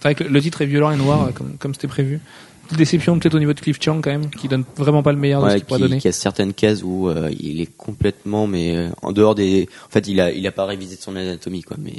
C'est 0.00 0.02
vrai 0.02 0.14
que 0.16 0.24
le- 0.24 0.40
titre 0.40 0.62
est 0.62 0.66
violent 0.66 0.90
et 0.90 0.96
noir, 0.96 1.26
euh, 1.28 1.30
comme, 1.32 1.56
comme 1.58 1.72
c'était 1.74 1.86
prévu. 1.88 2.20
Petite 2.64 2.78
déception 2.78 3.18
peut-être 3.18 3.34
au 3.34 3.38
niveau 3.38 3.52
de 3.52 3.60
Cliff 3.60 3.78
Chang 3.80 4.00
quand 4.02 4.10
même, 4.10 4.28
qui 4.30 4.48
donne 4.48 4.64
vraiment 4.76 5.02
pas 5.02 5.12
le 5.12 5.18
meilleur 5.18 5.44
de 5.44 5.50
ce 5.50 5.54
qu'il 5.56 5.64
pourrait 5.66 5.80
donner. 5.80 5.98
qui 6.00 6.08
a 6.08 6.12
certaines 6.12 6.52
cases 6.54 6.82
où 6.82 7.08
euh, 7.08 7.30
il 7.38 7.60
est 7.60 7.68
complètement, 7.76 8.46
mais 8.46 8.74
euh, 8.74 8.88
en 9.02 9.12
dehors 9.12 9.34
des. 9.34 9.68
En 9.86 9.90
fait, 9.90 10.08
il 10.08 10.18
a, 10.20 10.32
il 10.32 10.44
a 10.46 10.52
pas 10.52 10.64
révisé 10.64 10.96
son 10.98 11.14
anatomie, 11.14 11.62
quoi. 11.62 11.76
Mais 11.78 11.92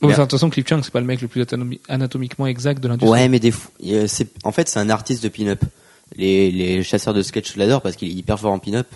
Bon, 0.00 0.08
il 0.08 0.12
de 0.12 0.16
toute 0.22 0.30
façon, 0.32 0.50
Cliff 0.50 0.66
Chang, 0.68 0.80
c'est 0.82 0.92
pas 0.92 1.00
le 1.00 1.06
mec 1.06 1.20
le 1.20 1.28
plus 1.28 1.42
anatomi- 1.42 1.80
anatomiquement 1.88 2.46
exact 2.46 2.82
de 2.82 2.88
l'industrie. 2.88 3.10
ouais, 3.10 3.28
mais 3.28 3.38
des 3.38 3.50
fois, 3.52 3.70
il, 3.80 4.08
c'est, 4.08 4.28
en 4.42 4.50
fait, 4.52 4.68
c'est 4.68 4.80
un 4.80 4.90
artiste 4.90 5.22
de 5.22 5.28
pin-up. 5.28 5.62
Les, 6.16 6.50
les 6.50 6.82
chasseurs 6.82 7.14
de 7.14 7.22
sketch 7.22 7.56
l'adorent 7.56 7.80
parce 7.82 7.96
qu'il 7.96 8.08
est 8.08 8.12
hyper 8.12 8.38
fort 8.40 8.52
en 8.52 8.58
pin-up. 8.58 8.86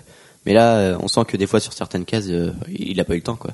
Mais 0.47 0.55
là, 0.55 0.97
on 1.01 1.09
sent 1.09 1.21
que 1.29 1.37
des 1.37 1.47
fois 1.47 1.61
sur 1.61 1.73
certaines 1.73 2.05
cases, 2.05 2.27
euh, 2.29 2.51
il 2.69 2.99
a 3.01 3.05
pas 3.05 3.13
eu 3.15 3.19
le 3.19 3.23
temps, 3.23 3.37
quoi. 3.37 3.53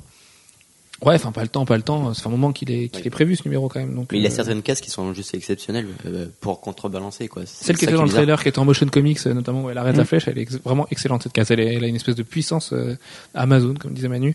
Ouais, 1.03 1.17
enfin, 1.17 1.33
pas 1.33 1.43
le 1.43 1.49
temps, 1.49 1.65
pas 1.67 1.77
le 1.77 1.83
temps. 1.83 2.15
Fait 2.15 2.27
un 2.29 2.31
moment 2.31 2.53
qu'il 2.53 2.71
est, 2.71 2.89
qu'il 2.89 3.01
Oui. 3.03 3.07
est 3.09 3.11
prévu, 3.11 3.35
ce 3.37 3.43
numéro, 3.45 3.69
quand 3.69 3.81
même. 3.81 3.95
Donc, 3.95 4.13
Mais 4.13 4.21
il 4.21 4.25
a 4.27 4.29
euh, 4.29 4.33
certaines 4.33 4.63
cases 4.63 4.81
qui 4.81 4.91
sont 4.91 5.13
juste 5.13 5.35
exceptionnelles 5.35 5.87
euh, 6.07 6.27
pour 6.41 6.61
contrebalancer, 6.61 7.27
quoi. 7.29 7.43
C'est 7.47 7.65
Celle 7.65 7.77
qui 7.77 7.85
était 7.85 7.95
dans 7.95 8.05
le 8.05 8.09
trailer, 8.09 8.41
qui 8.43 8.49
était 8.49 8.61
en 8.61 8.65
motion 8.65 8.87
comics, 8.87 9.19
euh, 9.27 9.35
notamment 9.35 9.65
où 9.65 9.71
elle 9.71 9.77
arrête 9.77 9.97
Mm. 9.97 9.99
la 9.99 10.05
flèche, 10.05 10.29
elle 10.29 10.39
est 10.39 10.43
ex- 10.43 10.59
vraiment 10.65 10.87
excellente 10.91 11.25
cette 11.25 11.33
case. 11.33 11.51
Elle, 11.51 11.61
est- 11.61 11.75
elle 11.75 11.85
a 11.85 11.89
une 11.89 11.97
espèce 11.97 12.15
de 12.15 12.23
puissance 12.23 12.73
euh, 12.73 12.97
Amazon, 13.35 13.75
comme 13.75 13.93
disait 13.93 14.09
Manu. 14.09 14.35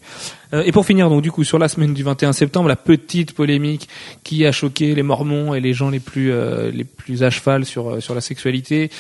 Euh, 0.54 0.62
et 0.66 0.72
pour 0.74 0.86
finir, 0.86 1.10
donc 1.10 1.22
du 1.22 1.32
coup, 1.32 1.44
sur 1.46 1.60
la 1.60 1.70
semaine 1.70 1.94
du 1.94 2.04
21 2.04 2.34
septembre, 2.34 2.68
la 2.68 2.76
petite 2.76 3.34
polémique 3.34 3.88
qui 4.24 4.46
a 4.46 4.52
choqué 4.52 4.94
les 4.94 5.04
Mormons 5.04 5.54
et 5.56 5.62
les 5.62 5.74
gens 5.74 5.90
les 5.90 6.00
plus 6.02 6.32
euh, 6.32 6.72
les 6.72 6.84
plus 6.84 7.24
à 7.24 7.30
cheval 7.30 7.66
sur 7.66 7.90
euh, 7.90 8.00
sur 8.02 8.14
la 8.14 8.22
sexualité. 8.22 8.92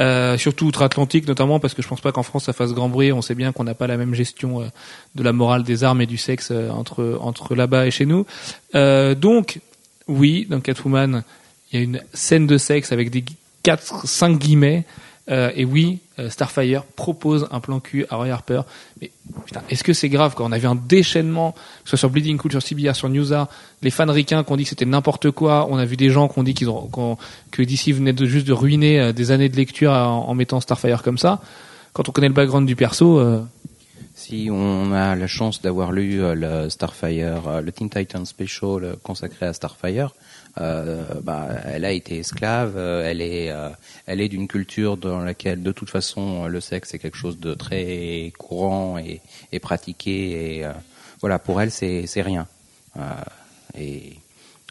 Euh, 0.00 0.36
surtout 0.36 0.66
outre-Atlantique 0.66 1.28
notamment 1.28 1.60
parce 1.60 1.72
que 1.72 1.80
je 1.80 1.86
pense 1.86 2.00
pas 2.00 2.10
qu'en 2.10 2.24
France 2.24 2.44
ça 2.44 2.52
fasse 2.52 2.72
grand 2.72 2.88
bruit. 2.88 3.12
On 3.12 3.22
sait 3.22 3.36
bien 3.36 3.52
qu'on 3.52 3.62
n'a 3.62 3.74
pas 3.74 3.86
la 3.86 3.96
même 3.96 4.12
gestion 4.14 4.60
euh, 4.60 4.66
de 5.14 5.22
la 5.22 5.32
morale 5.32 5.62
des 5.62 5.84
armes 5.84 6.00
et 6.00 6.06
du 6.06 6.16
sexe 6.16 6.48
euh, 6.50 6.68
entre 6.70 7.16
entre 7.20 7.54
là-bas 7.54 7.86
et 7.86 7.92
chez 7.92 8.06
nous. 8.06 8.26
Donc 8.74 9.60
oui, 10.08 10.46
dans 10.50 10.60
Catwoman, 10.60 11.22
il 11.70 11.78
y 11.78 11.80
a 11.80 11.84
une 11.84 12.00
scène 12.12 12.46
de 12.46 12.58
sexe 12.58 12.90
avec 12.90 13.10
des 13.10 13.24
quatre, 13.62 14.06
cinq 14.06 14.38
guillemets. 14.38 14.84
Euh, 15.30 15.50
et 15.56 15.64
oui, 15.64 16.00
euh, 16.18 16.28
Starfire 16.28 16.82
propose 16.84 17.48
un 17.50 17.58
plan 17.60 17.80
cul 17.80 18.04
à 18.10 18.16
Roy 18.16 18.28
Harper. 18.28 18.60
Mais 19.00 19.10
putain, 19.46 19.62
est-ce 19.70 19.82
que 19.82 19.94
c'est 19.94 20.10
grave 20.10 20.34
quand 20.36 20.44
on 20.44 20.52
avait 20.52 20.66
un 20.68 20.74
déchaînement, 20.74 21.52
que 21.52 21.58
ce 21.84 21.90
soit 21.90 21.98
sur 21.98 22.10
Bleeding 22.10 22.36
Cool, 22.36 22.50
sur 22.50 22.60
CBR, 22.62 22.94
sur 22.94 23.08
Newsa, 23.08 23.48
les 23.80 23.88
fans 23.90 24.10
ricains 24.12 24.44
qui 24.44 24.52
ont 24.52 24.56
dit 24.56 24.64
que 24.64 24.68
c'était 24.68 24.84
n'importe 24.84 25.30
quoi. 25.30 25.66
On 25.70 25.78
a 25.78 25.86
vu 25.86 25.96
des 25.96 26.10
gens 26.10 26.28
qui 26.28 26.38
ont 26.38 26.42
dit 26.42 26.52
qu'ils 26.52 26.68
ont, 26.68 26.88
qu'on- 26.88 27.16
que 27.50 27.62
DC 27.62 27.92
venait 27.92 28.12
de 28.12 28.26
juste 28.26 28.46
de 28.46 28.52
ruiner 28.52 29.00
euh, 29.00 29.12
des 29.12 29.30
années 29.30 29.48
de 29.48 29.56
lecture 29.56 29.92
en, 29.92 30.34
mettant 30.34 30.60
Starfire 30.60 31.02
comme 31.02 31.16
ça. 31.16 31.40
Quand 31.94 32.06
on 32.08 32.12
connaît 32.12 32.28
le 32.28 32.34
background 32.34 32.66
du 32.66 32.76
perso, 32.76 33.18
euh, 33.18 33.42
Si 34.16 34.48
on 34.52 34.92
a 34.92 35.16
la 35.16 35.26
chance 35.26 35.60
d'avoir 35.62 35.90
lu 35.90 36.22
euh, 36.22 36.34
le 36.34 36.68
Starfire, 36.70 37.62
le 37.62 37.72
Teen 37.72 37.88
Titan 37.88 38.24
Special 38.26 38.96
consacré 39.02 39.46
à 39.46 39.52
Starfire, 39.54 40.10
bah, 40.56 41.48
elle 41.64 41.84
a 41.84 41.92
été 41.92 42.18
esclave, 42.18 42.74
euh, 42.76 43.08
elle 43.08 43.20
est, 43.20 43.50
euh, 43.50 43.70
elle 44.06 44.20
est 44.20 44.28
d'une 44.28 44.48
culture 44.48 44.96
dans 44.96 45.20
laquelle 45.20 45.62
de 45.62 45.72
toute 45.72 45.90
façon 45.90 46.46
le 46.46 46.60
sexe 46.60 46.94
est 46.94 46.98
quelque 46.98 47.16
chose 47.16 47.38
de 47.38 47.54
très 47.54 48.32
courant 48.38 48.98
et, 48.98 49.20
et 49.52 49.58
pratiqué 49.58 50.56
et 50.58 50.64
euh, 50.64 50.72
voilà 51.20 51.38
pour 51.38 51.60
elle 51.60 51.70
c'est 51.70 52.06
c'est 52.06 52.22
rien. 52.22 52.46
Euh, 52.96 53.00
et 53.76 54.14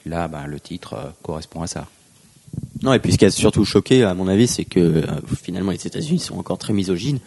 là, 0.06 0.28
bah, 0.28 0.46
le 0.48 0.60
titre 0.60 0.94
euh, 0.94 1.10
correspond 1.22 1.62
à 1.62 1.68
ça. 1.68 1.88
Non, 2.82 2.94
et 2.94 3.00
puis 3.00 3.12
ce 3.12 3.18
qui 3.18 3.26
a 3.26 3.32
surtout 3.32 3.66
choqué, 3.66 4.04
à 4.04 4.14
mon 4.14 4.28
avis, 4.28 4.48
c'est 4.48 4.66
que 4.66 4.80
euh, 4.80 5.06
finalement 5.42 5.72
les 5.72 5.88
États-Unis 5.88 6.20
sont 6.20 6.38
encore 6.38 6.58
très 6.58 6.74
misogynes 6.74 7.20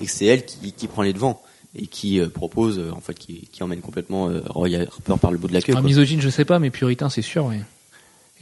et 0.00 0.06
que 0.06 0.10
c'est 0.10 0.26
elle 0.26 0.44
qui, 0.44 0.72
qui 0.72 0.88
prend 0.88 1.02
les 1.02 1.12
devants 1.12 1.42
et 1.74 1.86
qui 1.86 2.20
euh, 2.20 2.28
propose, 2.28 2.78
euh, 2.78 2.90
en 2.92 3.00
fait, 3.00 3.14
qui, 3.14 3.48
qui 3.52 3.62
emmène 3.62 3.80
complètement 3.80 4.28
euh, 4.28 4.42
Roy 4.48 4.74
Harper 4.74 5.14
par 5.20 5.32
le 5.32 5.38
bout 5.38 5.48
de 5.48 5.54
la 5.54 5.62
queue. 5.62 5.72
un 5.72 5.76
quoi. 5.76 5.82
misogyne, 5.82 6.20
je 6.20 6.28
sais 6.28 6.44
pas, 6.44 6.58
mais 6.58 6.70
puritain, 6.70 7.08
c'est 7.08 7.22
sûr. 7.22 7.46
Oui. 7.46 7.56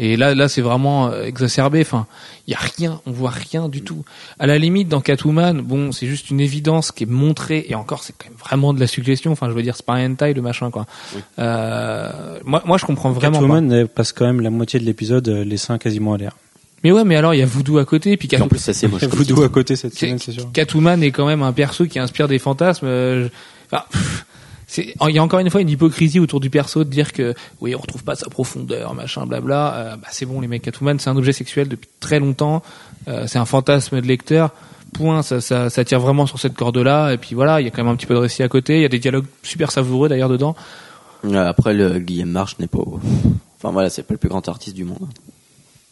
Et 0.02 0.16
là, 0.16 0.34
là, 0.34 0.48
c'est 0.48 0.62
vraiment 0.62 1.08
euh, 1.08 1.24
exacerbé. 1.24 1.82
Enfin, 1.82 2.06
il 2.46 2.52
y 2.52 2.54
a 2.54 2.58
rien, 2.78 3.02
on 3.04 3.10
voit 3.12 3.28
rien 3.30 3.68
du 3.68 3.82
tout. 3.82 4.02
À 4.38 4.46
la 4.46 4.56
limite, 4.56 4.88
dans 4.88 5.02
Catwoman, 5.02 5.60
bon, 5.60 5.92
c'est 5.92 6.06
juste 6.06 6.30
une 6.30 6.40
évidence 6.40 6.90
qui 6.90 7.04
est 7.04 7.06
montrée, 7.10 7.66
et 7.68 7.74
encore, 7.74 8.02
c'est 8.02 8.14
quand 8.16 8.28
même 8.30 8.38
vraiment 8.38 8.72
de 8.72 8.80
la 8.80 8.86
suggestion. 8.86 9.30
Enfin, 9.32 9.48
je 9.50 9.52
veux 9.54 9.62
dire, 9.62 9.76
c'est 9.76 9.84
pas 9.84 9.92
un 9.94 10.10
hentai 10.12 10.32
le 10.32 10.40
machin, 10.40 10.70
quoi. 10.70 10.86
Oui. 11.14 11.20
Euh, 11.38 12.38
moi, 12.44 12.62
moi, 12.64 12.78
je 12.78 12.86
comprends 12.86 13.10
vraiment 13.10 13.38
pas. 13.40 13.44
Catwoman 13.46 13.70
elle 13.72 13.88
passe 13.88 14.12
quand 14.12 14.24
même 14.24 14.40
la 14.40 14.48
moitié 14.50 14.80
de 14.80 14.84
l'épisode 14.86 15.28
euh, 15.28 15.44
les 15.44 15.56
seins 15.58 15.76
quasiment 15.78 16.14
à 16.14 16.16
l'air. 16.16 16.32
Mais 16.82 16.92
ouais, 16.92 17.04
mais 17.04 17.16
alors, 17.16 17.34
il 17.34 17.40
y 17.40 17.42
a 17.42 17.46
Voodoo 17.46 17.76
à 17.76 17.84
côté, 17.84 18.16
puis 18.16 18.26
Puis 18.26 18.40
en 18.40 18.48
plus, 18.48 18.58
ça 18.58 18.72
c'est 18.72 18.88
moche. 18.88 19.04
Voodoo 19.10 19.42
à 19.42 19.50
côté 19.50 19.76
cette 19.76 19.94
semaine, 19.94 20.18
c'est 20.18 20.32
sûr. 20.32 20.50
Catwoman 20.52 21.02
est 21.02 21.10
quand 21.10 21.26
même 21.26 21.42
un 21.42 21.52
perso 21.52 21.84
qui 21.84 21.98
inspire 21.98 22.26
des 22.26 22.38
fantasmes. 22.38 22.86
euh, 22.86 23.24
je- 23.24 23.28
Enfin, 23.72 23.84
pff, 23.92 24.24
il 24.78 25.14
y 25.14 25.18
a 25.18 25.22
encore 25.22 25.40
une 25.40 25.50
fois 25.50 25.60
une 25.60 25.68
hypocrisie 25.68 26.20
autour 26.20 26.40
du 26.40 26.50
perso 26.50 26.84
de 26.84 26.90
dire 26.90 27.12
que 27.12 27.34
oui, 27.60 27.74
on 27.74 27.78
retrouve 27.78 28.04
pas 28.04 28.14
sa 28.14 28.28
profondeur, 28.28 28.94
machin, 28.94 29.26
blabla. 29.26 29.74
Euh, 29.74 29.96
bah, 29.96 30.08
c'est 30.10 30.26
bon, 30.26 30.40
les 30.40 30.48
mecs. 30.48 30.62
Catwoman, 30.62 30.98
c'est 30.98 31.10
un 31.10 31.16
objet 31.16 31.32
sexuel 31.32 31.68
depuis 31.68 31.88
très 31.98 32.20
longtemps. 32.20 32.62
Euh, 33.08 33.26
c'est 33.26 33.38
un 33.38 33.44
fantasme 33.44 34.00
de 34.00 34.06
lecteur. 34.06 34.50
Point. 34.92 35.22
Ça, 35.22 35.40
ça, 35.40 35.70
ça 35.70 35.84
tire 35.84 36.00
vraiment 36.00 36.26
sur 36.26 36.38
cette 36.38 36.54
corde-là. 36.54 37.12
Et 37.12 37.16
puis 37.16 37.34
voilà, 37.34 37.60
il 37.60 37.64
y 37.64 37.66
a 37.66 37.70
quand 37.70 37.82
même 37.82 37.92
un 37.92 37.96
petit 37.96 38.06
peu 38.06 38.14
de 38.14 38.20
récit 38.20 38.42
à 38.42 38.48
côté. 38.48 38.76
Il 38.76 38.82
y 38.82 38.84
a 38.84 38.88
des 38.88 38.98
dialogues 38.98 39.26
super 39.42 39.70
savoureux 39.70 40.08
d'ailleurs 40.08 40.28
dedans. 40.28 40.56
Euh, 41.24 41.48
Après, 41.48 41.74
le 41.74 41.98
Guillaume 41.98 42.30
March 42.30 42.58
n'est 42.58 42.66
pas. 42.66 42.82
Enfin 43.58 43.72
voilà, 43.72 43.90
c'est 43.90 44.02
pas 44.02 44.14
le 44.14 44.18
plus 44.18 44.28
grand 44.28 44.48
artiste 44.48 44.74
du 44.74 44.84
monde. 44.84 45.06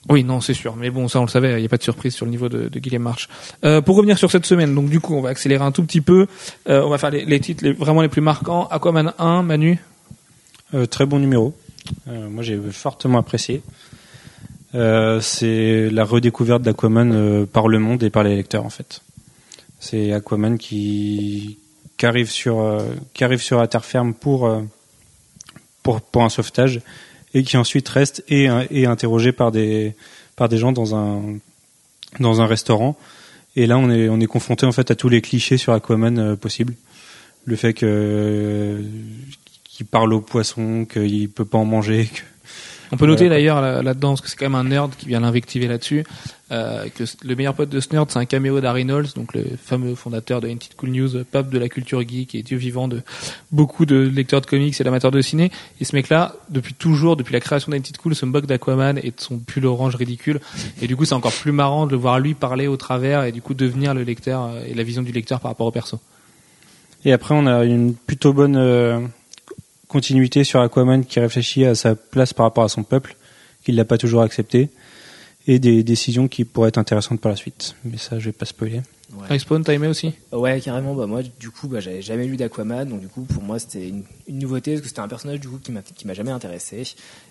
Oui, 0.09 0.25
non, 0.25 0.41
c'est 0.41 0.55
sûr. 0.55 0.75
Mais 0.77 0.91
bon, 0.91 1.07
ça, 1.09 1.21
on 1.21 1.25
le 1.25 1.29
savait. 1.29 1.53
Il 1.55 1.61
n'y 1.61 1.67
a 1.67 1.69
pas 1.69 1.77
de 1.77 1.83
surprise 1.83 2.15
sur 2.15 2.25
le 2.25 2.31
niveau 2.31 2.49
de, 2.49 2.69
de 2.69 2.79
Guillaume 2.79 3.03
March. 3.03 3.29
Euh, 3.65 3.83
pour 3.83 3.97
revenir 3.97 4.17
sur 4.17 4.31
cette 4.31 4.47
semaine, 4.47 4.75
donc 4.75 4.89
du 4.89 5.01
coup, 5.01 5.15
on 5.15 5.21
va 5.21 5.29
accélérer 5.29 5.65
un 5.65 5.73
tout 5.73 5.83
petit 5.83 6.01
peu. 6.01 6.27
Euh, 6.69 6.83
on 6.83 6.89
va 6.89 6.99
faire 6.99 7.11
les, 7.11 7.41
titres 7.41 7.69
vraiment 7.71 8.01
les 8.01 8.09
plus 8.09 8.23
marquants. 8.23 8.67
Aquaman 8.69 9.13
1, 9.19 9.43
Manu. 9.43 9.79
Euh, 10.75 10.87
très 10.87 11.05
bon 11.07 11.19
numéro. 11.19 11.55
Moi, 12.07 12.43
j'ai 12.43 12.59
fortement 12.71 13.19
apprécié. 13.19 13.63
C'est 14.73 15.89
la 15.91 16.05
redécouverte 16.05 16.61
d'Aquaman 16.61 17.47
par 17.47 17.69
le 17.69 17.79
monde 17.79 18.03
et 18.03 18.11
par 18.11 18.23
les 18.23 18.37
lecteurs 18.37 18.67
en 18.67 18.71
fait. 18.71 19.01
C'est 19.81 20.13
Aquaman 20.13 20.59
qui, 20.59 21.59
arrive 22.03 22.31
sur 22.31 22.85
qui 23.15 23.25
arrive 23.25 23.41
sur 23.41 23.59
la 23.59 23.67
terre 23.69 23.87
ferme 23.87 24.13
pour 24.13 24.51
pour 25.83 26.23
un 26.23 26.29
sauvetage 26.29 26.83
et 27.35 27.43
qui 27.43 27.57
ensuite 27.57 27.89
reste 27.89 28.25
et 28.29 28.45
est 28.45 28.87
interrogé 28.87 29.33
par 29.33 29.53
des 29.53 29.95
par 30.37 30.49
des 30.49 30.59
gens 30.59 30.73
dans 30.73 30.95
un 30.95 31.23
dans 32.21 32.41
un 32.41 32.47
restaurant 32.47 32.97
et 33.57 33.67
là 33.67 33.79
on 33.79 33.91
est 33.91 34.09
on 34.09 34.21
est 34.21 34.27
confronté 34.27 34.67
en 34.67 34.73
fait 34.73 34.91
à 34.91 34.95
tous 34.95 35.09
les 35.09 35.21
clichés 35.21 35.57
sur 35.57 35.73
Aquaman 35.73 36.19
euh, 36.19 36.37
possibles. 36.37 36.75
Le 37.45 37.57
fait 37.57 37.73
qu'il 37.73 38.85
parle 39.91 40.13
aux 40.13 40.21
poissons, 40.21 40.85
qu'il 40.85 41.31
peut 41.31 41.47
pas 41.47 41.57
en 41.57 41.65
manger, 41.65 42.11
On 42.91 42.97
peut 42.97 43.07
noter 43.07 43.25
Ouais. 43.25 43.31
d'ailleurs 43.31 43.61
là- 43.61 43.83
là-dedans, 43.83 44.11
parce 44.11 44.21
que 44.23 44.29
c'est 44.29 44.37
quand 44.37 44.47
même 44.47 44.55
un 44.55 44.65
nerd 44.65 44.93
qui 44.97 45.07
vient 45.07 45.21
l'invectiver 45.21 45.67
là-dessus, 45.69 46.05
euh, 46.53 46.87
que 46.95 47.05
le 47.23 47.37
meilleur 47.37 47.53
pote 47.55 47.69
de 47.69 47.81
ce 47.81 47.89
nerd, 47.93 48.11
c'est 48.11 48.19
un 48.19 48.25
caméo 48.25 48.61
d'Harry 48.61 48.85
Knowles, 48.85 49.09
donc 49.15 49.35
le 49.35 49.45
fameux 49.63 49.95
fondateur 49.95 50.41
de 50.41 50.49
Ain't 50.49 50.65
It 50.65 50.75
Cool 50.77 50.91
News, 50.91 51.25
pape 51.31 51.51
de 51.51 51.59
la 51.59 51.69
culture 51.69 52.01
geek 52.09 52.35
et 52.35 52.43
dieu 52.43 52.57
vivant 52.57 52.89
de 52.89 53.03
beaucoup 53.53 53.85
de 53.85 53.97
lecteurs 53.97 54.41
de 54.41 54.47
comics 54.47 54.81
et 54.81 54.85
d'amateurs 54.85 55.11
de 55.11 55.21
ciné. 55.21 55.51
Et 55.81 55.85
ce 55.85 55.95
mec-là, 55.95 56.35
depuis 56.49 56.73
toujours, 56.75 57.17
depuis 57.17 57.33
la 57.35 57.41
création 57.41 57.71
d'Ain't 57.71 57.91
It 57.91 57.99
Cool, 57.99 58.15
se 58.15 58.25
moque 58.25 58.47
d'Aquaman 58.47 58.99
et 58.99 59.11
de 59.11 59.15
son 59.21 59.39
pull 59.39 59.67
orange 59.67 59.95
ridicule. 59.97 60.41
Et 60.81 60.87
du 60.87 60.97
coup, 60.97 61.05
c'est 61.05 61.15
encore 61.15 61.33
plus 61.33 61.53
marrant 61.53 61.87
de 61.87 61.93
le 61.93 61.99
voir 61.99 62.19
lui 62.21 62.33
parler 62.35 62.67
au 62.69 62.77
travers 62.79 63.25
et 63.25 63.33
du 63.33 63.43
coup 63.43 63.53
devenir 63.55 63.93
le 63.93 64.03
lecteur 64.03 64.45
euh, 64.45 64.63
et 64.67 64.73
la 64.75 64.83
vision 64.83 65.03
du 65.03 65.13
lecteur 65.13 65.41
par 65.41 65.51
rapport 65.51 65.67
au 65.67 65.71
perso. 65.73 66.01
Et 67.05 67.13
après, 67.13 67.35
on 67.35 67.47
a 67.47 67.65
une 67.65 67.95
plutôt 67.95 68.33
bonne 68.33 68.57
euh, 68.57 68.99
continuité 69.89 70.45
sur 70.45 70.61
Aquaman 70.61 71.05
qui 71.05 71.19
réfléchit 71.19 71.65
à 71.65 71.75
sa 71.75 71.97
place 71.97 72.33
par 72.33 72.47
rapport 72.47 72.65
à 72.65 72.69
son 72.69 72.85
peuple, 72.85 73.17
qu'il 73.65 73.75
l'a 73.75 73.85
pas 73.85 73.99
toujours 73.99 74.23
accepté, 74.23 74.69
et 75.47 75.59
des 75.59 75.83
décisions 75.83 76.29
qui 76.29 76.45
pourraient 76.45 76.69
être 76.69 76.79
intéressantes 76.79 77.21
par 77.21 77.31
la 77.31 77.37
suite. 77.37 77.75
Mais 77.85 77.97
ça, 77.97 78.19
je 78.19 78.27
vais 78.27 78.33
pas 78.33 78.45
spoiler. 78.45 78.83
Respawn, 79.29 79.65
t'as 79.65 79.73
aimé 79.73 79.87
aussi? 79.89 80.13
Ouais, 80.33 80.61
carrément. 80.61 80.95
Bah 80.95 81.07
moi, 81.07 81.23
du 81.41 81.51
coup, 81.51 81.67
bah, 81.67 81.81
j'avais 81.81 82.03
jamais 82.03 82.27
lu 82.27 82.37
d'Aquaman, 82.37 82.87
donc 82.87 83.01
du 83.01 83.09
coup, 83.09 83.23
pour 83.23 83.43
moi, 83.43 83.59
c'était 83.59 83.89
une, 83.89 84.03
une 84.29 84.39
nouveauté 84.39 84.73
parce 84.73 84.83
que 84.83 84.89
c'était 84.89 85.01
un 85.01 85.09
personnage 85.09 85.41
du 85.41 85.49
coup 85.49 85.59
qui 85.59 85.73
m'a 85.73 85.81
qui 85.81 86.07
m'a 86.07 86.13
jamais 86.13 86.31
intéressé. 86.31 86.83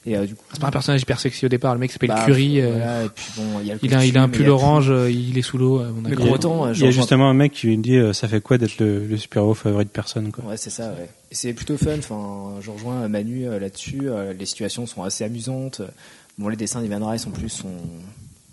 Et 0.06 0.18
euh, 0.18 0.26
du 0.26 0.34
coup, 0.34 0.44
C'est 0.54 0.60
pas 0.60 0.68
un 0.68 0.72
personnage 0.72 1.04
hyper 1.04 1.20
sexy 1.20 1.46
au 1.46 1.50
départ, 1.50 1.74
le 1.76 1.80
mec 1.80 1.92
s'appelle 1.92 2.10
bah, 2.10 2.24
Curry. 2.26 2.62
euh, 2.62 2.72
voilà, 2.72 3.04
et 3.06 3.10
puis 3.10 3.26
bon, 3.38 3.44
il 3.62 3.68
y 3.68 3.72
a 3.72 3.76
le 3.76 3.80
il, 3.84 3.94
a, 3.94 4.06
il 4.06 4.18
a 4.18 4.24
un 4.24 4.30
pull 4.30 4.50
orange, 4.50 4.90
euh, 4.90 5.12
il 5.12 5.38
est 5.38 5.42
sous 5.44 5.60
l'eau. 5.60 5.82
Mais 6.04 6.16
pour 6.16 6.32
autant, 6.32 6.72
Il 6.74 6.80
y 6.82 6.88
a 6.88 6.92
justement 6.92 7.30
un 7.30 7.36
mec 7.36 7.52
qui 7.54 7.68
me 7.78 7.84
dit 7.84 7.96
euh, 7.98 8.12
ça 8.12 8.28
fait 8.28 8.42
quoi 8.42 8.58
d'être 8.58 8.80
le, 8.80 9.06
le 9.06 9.18
super-héros 9.18 9.54
favori 9.54 9.86
de 9.86 9.90
personne 9.90 10.32
quoi. 10.32 10.44
Ouais, 10.46 10.58
c'est 10.58 10.72
ça, 10.72 10.90
ouais. 10.90 11.10
C'est 11.32 11.54
plutôt 11.54 11.78
fun. 11.78 11.98
Enfin, 12.00 12.56
je 12.62 12.72
rejoins 12.72 13.08
Manu 13.08 13.46
euh, 13.48 13.60
là-dessus. 13.60 14.10
Euh, 14.10 14.34
les 14.34 14.46
situations 14.48 14.88
sont 14.88 15.04
assez 15.04 15.24
amusantes. 15.24 15.82
Bon, 16.40 16.48
les 16.48 16.56
dessins 16.56 16.82
d'Ivan 16.82 17.08
Rice 17.08 17.28
en 17.28 17.32
plus 17.32 17.50
sont. 17.50 17.70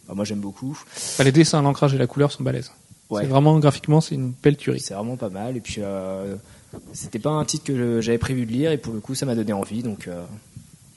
bah, 0.08 0.14
moi, 0.14 0.24
j'aime 0.24 0.40
beaucoup. 0.40 0.78
Bah, 1.18 1.24
les 1.24 1.32
dessins, 1.32 1.62
l'ancrage 1.62 1.94
et 1.94 1.98
la 1.98 2.06
couleur 2.06 2.32
sont 2.32 2.42
balèzes. 2.42 2.70
Ouais. 3.14 3.22
C'est 3.22 3.28
vraiment 3.28 3.58
graphiquement, 3.58 4.00
c'est 4.00 4.14
une 4.14 4.32
belle 4.42 4.56
tuerie. 4.56 4.80
C'est 4.80 4.94
vraiment 4.94 5.16
pas 5.16 5.28
mal. 5.30 5.56
Et 5.56 5.60
puis, 5.60 5.76
euh, 5.80 6.34
c'était 6.92 7.18
pas 7.18 7.30
un 7.30 7.44
titre 7.44 7.64
que 7.66 8.00
j'avais 8.00 8.18
prévu 8.18 8.46
de 8.46 8.52
lire. 8.52 8.70
Et 8.72 8.78
pour 8.78 8.92
le 8.94 9.00
coup, 9.00 9.14
ça 9.14 9.26
m'a 9.26 9.34
donné 9.34 9.52
envie. 9.52 9.82
Donc, 9.82 10.08
euh, 10.08 10.22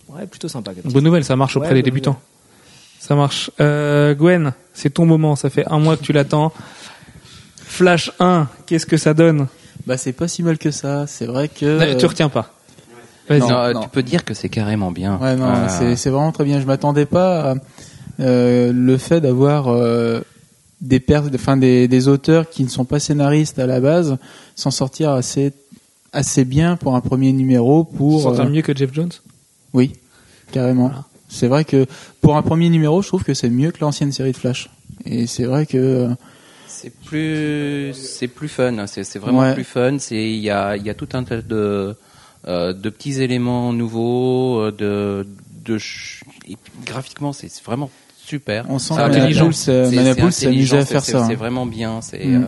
ouais, 0.10 0.26
plutôt 0.28 0.48
sympa. 0.48 0.72
Comme 0.74 0.82
titre. 0.84 0.94
Bonne 0.94 1.04
nouvelle, 1.04 1.24
ça 1.24 1.36
marche 1.36 1.56
auprès 1.58 1.70
Ouais, 1.70 1.76
des 1.76 1.84
débutants. 1.84 2.20
Ça 3.00 3.16
marche. 3.16 3.52
Euh, 3.60 4.14
Gwen, 4.16 4.54
c'est 4.74 4.90
ton 4.94 5.06
moment, 5.06 5.36
ça 5.36 5.50
fait 5.50 5.66
un 5.68 5.80
mois 5.80 5.96
que 5.98 6.04
tu 6.04 6.14
l'attends. 6.14 6.52
Flash 7.56 8.12
1, 8.20 8.48
qu'est-ce 8.66 8.86
que 8.86 8.98
ça 8.98 9.14
donne? 9.14 9.48
Bah 9.86 9.98
c'est 9.98 10.14
pas 10.14 10.28
si 10.28 10.44
mal 10.44 10.58
que 10.58 10.72
ça. 10.72 11.06
C'est 11.08 11.26
vrai 11.26 11.48
que. 11.48 11.94
Non, 11.94 11.98
Tu 11.98 12.06
retiens 12.06 12.30
pas. 12.30 12.54
Vas-y. 13.30 13.40
Non, 13.42 13.48
Non, 13.50 13.74
non. 13.74 13.82
tu 13.84 13.90
peux 13.90 14.04
dire 14.04 14.26
que 14.26 14.34
c'est 14.34 14.50
carrément 14.50 14.92
bien. 14.92 15.18
Ouais, 15.18 15.36
non, 15.36 15.46
Euh, 15.48 15.68
c'est 15.70 15.96
c'est 15.96 16.10
vraiment 16.10 16.32
très 16.32 16.44
bien. 16.44 16.60
Je 16.60 16.66
m'attendais 16.66 17.06
pas 17.06 17.52
à 17.52 17.56
euh, 18.20 18.72
le 18.74 18.98
fait 18.98 19.22
d'avoir 19.22 19.68
euh, 19.68 20.22
des, 20.82 21.00
pers 21.00 21.24
enfin, 21.34 21.58
des, 21.58 21.88
des 21.88 22.08
auteurs 22.08 22.50
qui 22.50 22.64
ne 22.64 22.70
sont 22.70 22.86
pas 22.86 23.00
scénaristes 23.00 23.60
à 23.60 23.66
la 23.66 23.80
base 23.80 24.18
s'en 24.56 24.72
sortir 24.72 25.12
assez, 25.12 25.54
assez 26.14 26.46
bien 26.46 26.76
pour 26.78 26.96
un 26.96 27.02
premier 27.02 27.32
numéro. 27.34 27.84
Pour, 27.84 28.22
Pour 28.24 28.40
euh, 28.40 28.50
mieux 28.50 28.62
que 28.62 28.76
Jeff 28.76 28.94
Jones? 28.94 29.12
Oui, 29.74 29.94
carrément. 30.52 30.88
Voilà. 30.88 31.06
C'est 31.30 31.48
vrai 31.48 31.66
que 31.66 31.86
pour 32.22 32.38
un 32.38 32.42
premier 32.42 32.70
numéro, 32.70 33.02
je 33.02 33.08
trouve 33.08 33.24
que 33.24 33.34
c'est 33.34 33.50
mieux 33.50 33.72
que 33.72 33.80
l'ancienne 33.82 34.12
série 34.12 34.32
de 34.32 34.38
Flash. 34.38 34.70
Et 35.06 35.28
c'est 35.28 35.44
vrai 35.44 35.66
que 35.66 36.08
C'est 36.68 36.94
plus, 37.06 37.94
c'est 37.94 38.28
plus 38.30 38.48
fun. 38.48 38.78
hein. 38.78 38.88
C'est 38.88 39.04
c'est 39.04 39.20
vraiment 39.20 39.40
Ouais. 39.42 39.54
plus 39.54 39.64
fun. 39.66 39.98
C'est 40.00 40.30
il 40.32 40.40
y 40.40 40.50
a, 40.50 40.78
il 40.78 40.84
y 40.86 40.90
a 40.90 40.94
tout 40.94 41.10
un 41.14 41.24
tas 41.24 41.42
de, 41.42 41.96
euh, 42.48 42.72
de 42.74 42.90
petits 42.90 43.22
éléments 43.22 43.74
nouveaux, 43.74 44.60
euh, 44.62 44.72
de, 44.72 45.28
de 45.66 45.78
ch- 45.78 46.24
et 46.48 46.56
puis, 46.56 46.72
graphiquement, 46.86 47.34
c'est 47.34 47.50
c'est 47.50 47.64
vraiment 47.66 47.90
super. 48.28 48.66
on 48.70 48.80
sent 48.80 48.94
c'est 50.32 50.46
s'amusait 50.46 50.78
à 50.78 50.86
faire 50.86 51.04
ça. 51.04 51.26
C'est 51.28 51.34
hein. 51.34 51.38
vraiment 51.38 51.66
bien. 51.66 52.02
C'est 52.02 52.26
Mm. 52.26 52.44
euh, 52.44 52.48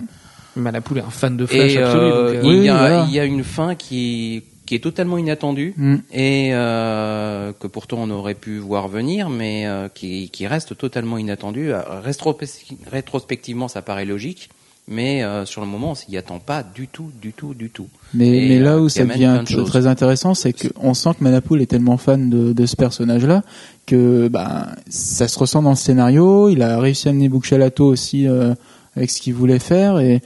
Manapool 0.55 0.97
est 0.97 1.01
un 1.01 1.09
fan 1.09 1.37
de 1.37 1.45
Flash 1.45 1.73
et 1.73 1.77
absolu. 1.77 2.01
euh, 2.03 2.09
donc, 2.33 2.35
euh, 2.35 2.41
il 2.43 2.49
y 2.55 2.59
Oui, 2.61 2.69
a, 2.69 2.77
voilà. 2.77 3.05
il 3.07 3.13
y 3.13 3.19
a 3.19 3.25
une 3.25 3.43
fin 3.43 3.75
qui, 3.75 4.43
qui 4.65 4.75
est 4.75 4.79
totalement 4.79 5.17
inattendue 5.17 5.73
Mm. 5.77 5.95
et 6.13 6.49
euh, 6.53 7.53
que 7.59 7.67
pourtant 7.67 7.97
on 8.01 8.09
aurait 8.09 8.33
pu 8.35 8.57
voir 8.57 8.87
venir, 8.87 9.29
mais 9.29 9.65
euh, 9.67 9.87
qui, 9.93 10.29
qui 10.31 10.47
reste 10.47 10.77
totalement 10.77 11.17
inattendue. 11.17 11.71
Euh, 11.73 11.81
rétropes- 12.03 12.43
Rétrospectivement, 12.91 13.67
ça 13.67 13.81
paraît 13.81 14.05
logique, 14.05 14.49
mais 14.91 15.23
euh, 15.23 15.45
sur 15.45 15.61
le 15.61 15.67
moment, 15.67 15.91
on 15.91 15.95
s'y 15.95 16.17
attend 16.17 16.39
pas 16.39 16.63
du 16.63 16.87
tout, 16.87 17.11
du 17.21 17.31
tout, 17.31 17.53
du 17.53 17.69
tout. 17.69 17.87
Mais, 18.15 18.27
Et, 18.27 18.49
mais 18.49 18.59
là 18.59 18.73
euh, 18.73 18.81
où 18.81 18.89
ça 18.89 19.05
devient 19.05 19.43
de 19.47 19.61
très 19.61 19.85
intéressant, 19.85 20.33
c'est 20.33 20.51
qu'on 20.51 20.95
sent 20.95 21.11
que 21.19 21.23
Manapool 21.23 21.61
est 21.61 21.67
tellement 21.67 21.97
fan 21.97 22.29
de, 22.31 22.53
de 22.53 22.65
ce 22.65 22.75
personnage-là 22.75 23.43
que 23.85 24.27
bah, 24.29 24.67
ça 24.89 25.27
se 25.27 25.37
ressent 25.37 25.61
dans 25.61 25.69
le 25.69 25.75
scénario. 25.75 26.49
Il 26.49 26.63
a 26.63 26.79
réussi 26.79 27.07
à 27.07 27.11
amener 27.11 27.29
Bouchalato 27.29 27.85
aussi 27.85 28.27
euh, 28.27 28.55
avec 28.95 29.11
ce 29.11 29.21
qu'il 29.21 29.35
voulait 29.35 29.59
faire 29.59 29.99
et, 29.99 30.21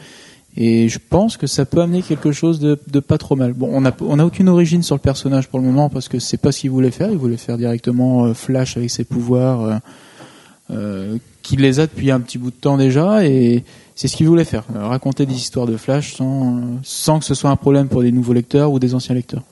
et 0.55 0.88
je 0.88 1.00
pense 1.10 1.36
que 1.36 1.46
ça 1.48 1.65
peut 1.65 1.82
amener 1.82 2.01
quelque 2.01 2.32
chose 2.32 2.60
de, 2.62 2.79
de 2.89 3.00
pas 3.01 3.17
trop 3.17 3.36
mal. 3.36 3.51
Bon, 3.53 3.70
on 3.70 3.82
n'a 3.82 3.93
on 4.00 4.17
a 4.17 4.24
aucune 4.24 4.48
origine 4.48 4.82
sur 4.82 4.96
le 4.96 5.01
personnage 5.01 5.50
pour 5.50 5.60
le 5.60 5.65
moment 5.65 5.89
parce 5.89 6.08
que 6.08 6.20
c'est 6.20 6.38
pas 6.38 6.53
ce 6.53 6.62
qu'il 6.62 6.72
voulait 6.72 6.91
faire. 6.91 7.12
Il 7.12 7.17
voulait 7.17 7.38
faire 7.38 7.58
directement 7.58 8.25
euh, 8.25 8.34
Flash 8.34 8.77
avec 8.77 8.91
ses 8.91 9.03
pouvoirs, 9.03 9.82
euh, 10.72 11.17
qu'il 11.41 11.60
les 11.60 11.79
a 11.79 11.88
depuis 11.88 12.10
un 12.12 12.20
petit 12.20 12.38
bout 12.38 12.51
de 12.51 12.55
temps 12.55 12.77
déjà 12.77 13.25
et 13.25 13.63
c'est 13.96 14.08
ce 14.08 14.15
qu'il 14.15 14.27
voulait 14.27 14.46
faire, 14.46 14.63
euh, 14.75 14.88
raconter 14.88 15.25
des 15.25 15.34
histoires 15.34 15.65
de 15.65 15.77
Flash 15.77 16.15
sans, 16.15 16.79
sans 16.84 17.20
que 17.20 17.25
ce 17.25 17.34
soit 17.36 17.50
un 17.50 17.55
problème 17.55 17.88
pour 17.89 18.01
des 18.01 18.12
nouveaux 18.12 18.34
lecteurs 18.34 18.72
ou 18.72 18.79
des 18.79 18.96
anciens 18.96 19.13
lecteurs. 19.13 19.43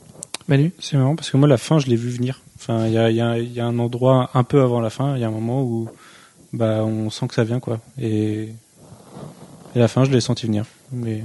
Manu? 0.47 0.71
C'est 0.79 0.97
marrant 0.97 1.15
parce 1.15 1.29
que 1.29 1.37
moi 1.37 1.47
la 1.47 1.57
fin 1.57 1.79
je 1.79 1.87
l'ai 1.87 1.95
vu 1.95 2.09
venir. 2.09 2.41
Enfin 2.55 2.87
il 2.87 2.93
y 2.93 2.97
a, 2.97 3.09
il 3.09 3.15
y, 3.15 3.21
a, 3.21 3.37
y 3.37 3.59
a 3.59 3.65
un 3.65 3.77
endroit 3.77 4.29
un 4.33 4.43
peu 4.43 4.61
avant 4.61 4.79
la 4.79 4.89
fin, 4.89 5.15
il 5.15 5.21
y 5.21 5.23
a 5.23 5.27
un 5.27 5.31
moment 5.31 5.63
où 5.63 5.89
bah 6.53 6.83
on 6.85 7.09
sent 7.09 7.27
que 7.27 7.35
ça 7.35 7.43
vient 7.43 7.59
quoi. 7.59 7.79
Et, 7.99 8.49
et 9.75 9.79
la 9.79 9.87
fin 9.87 10.05
je 10.05 10.11
l'ai 10.11 10.21
senti 10.21 10.45
venir. 10.45 10.65
Mais 10.91 11.23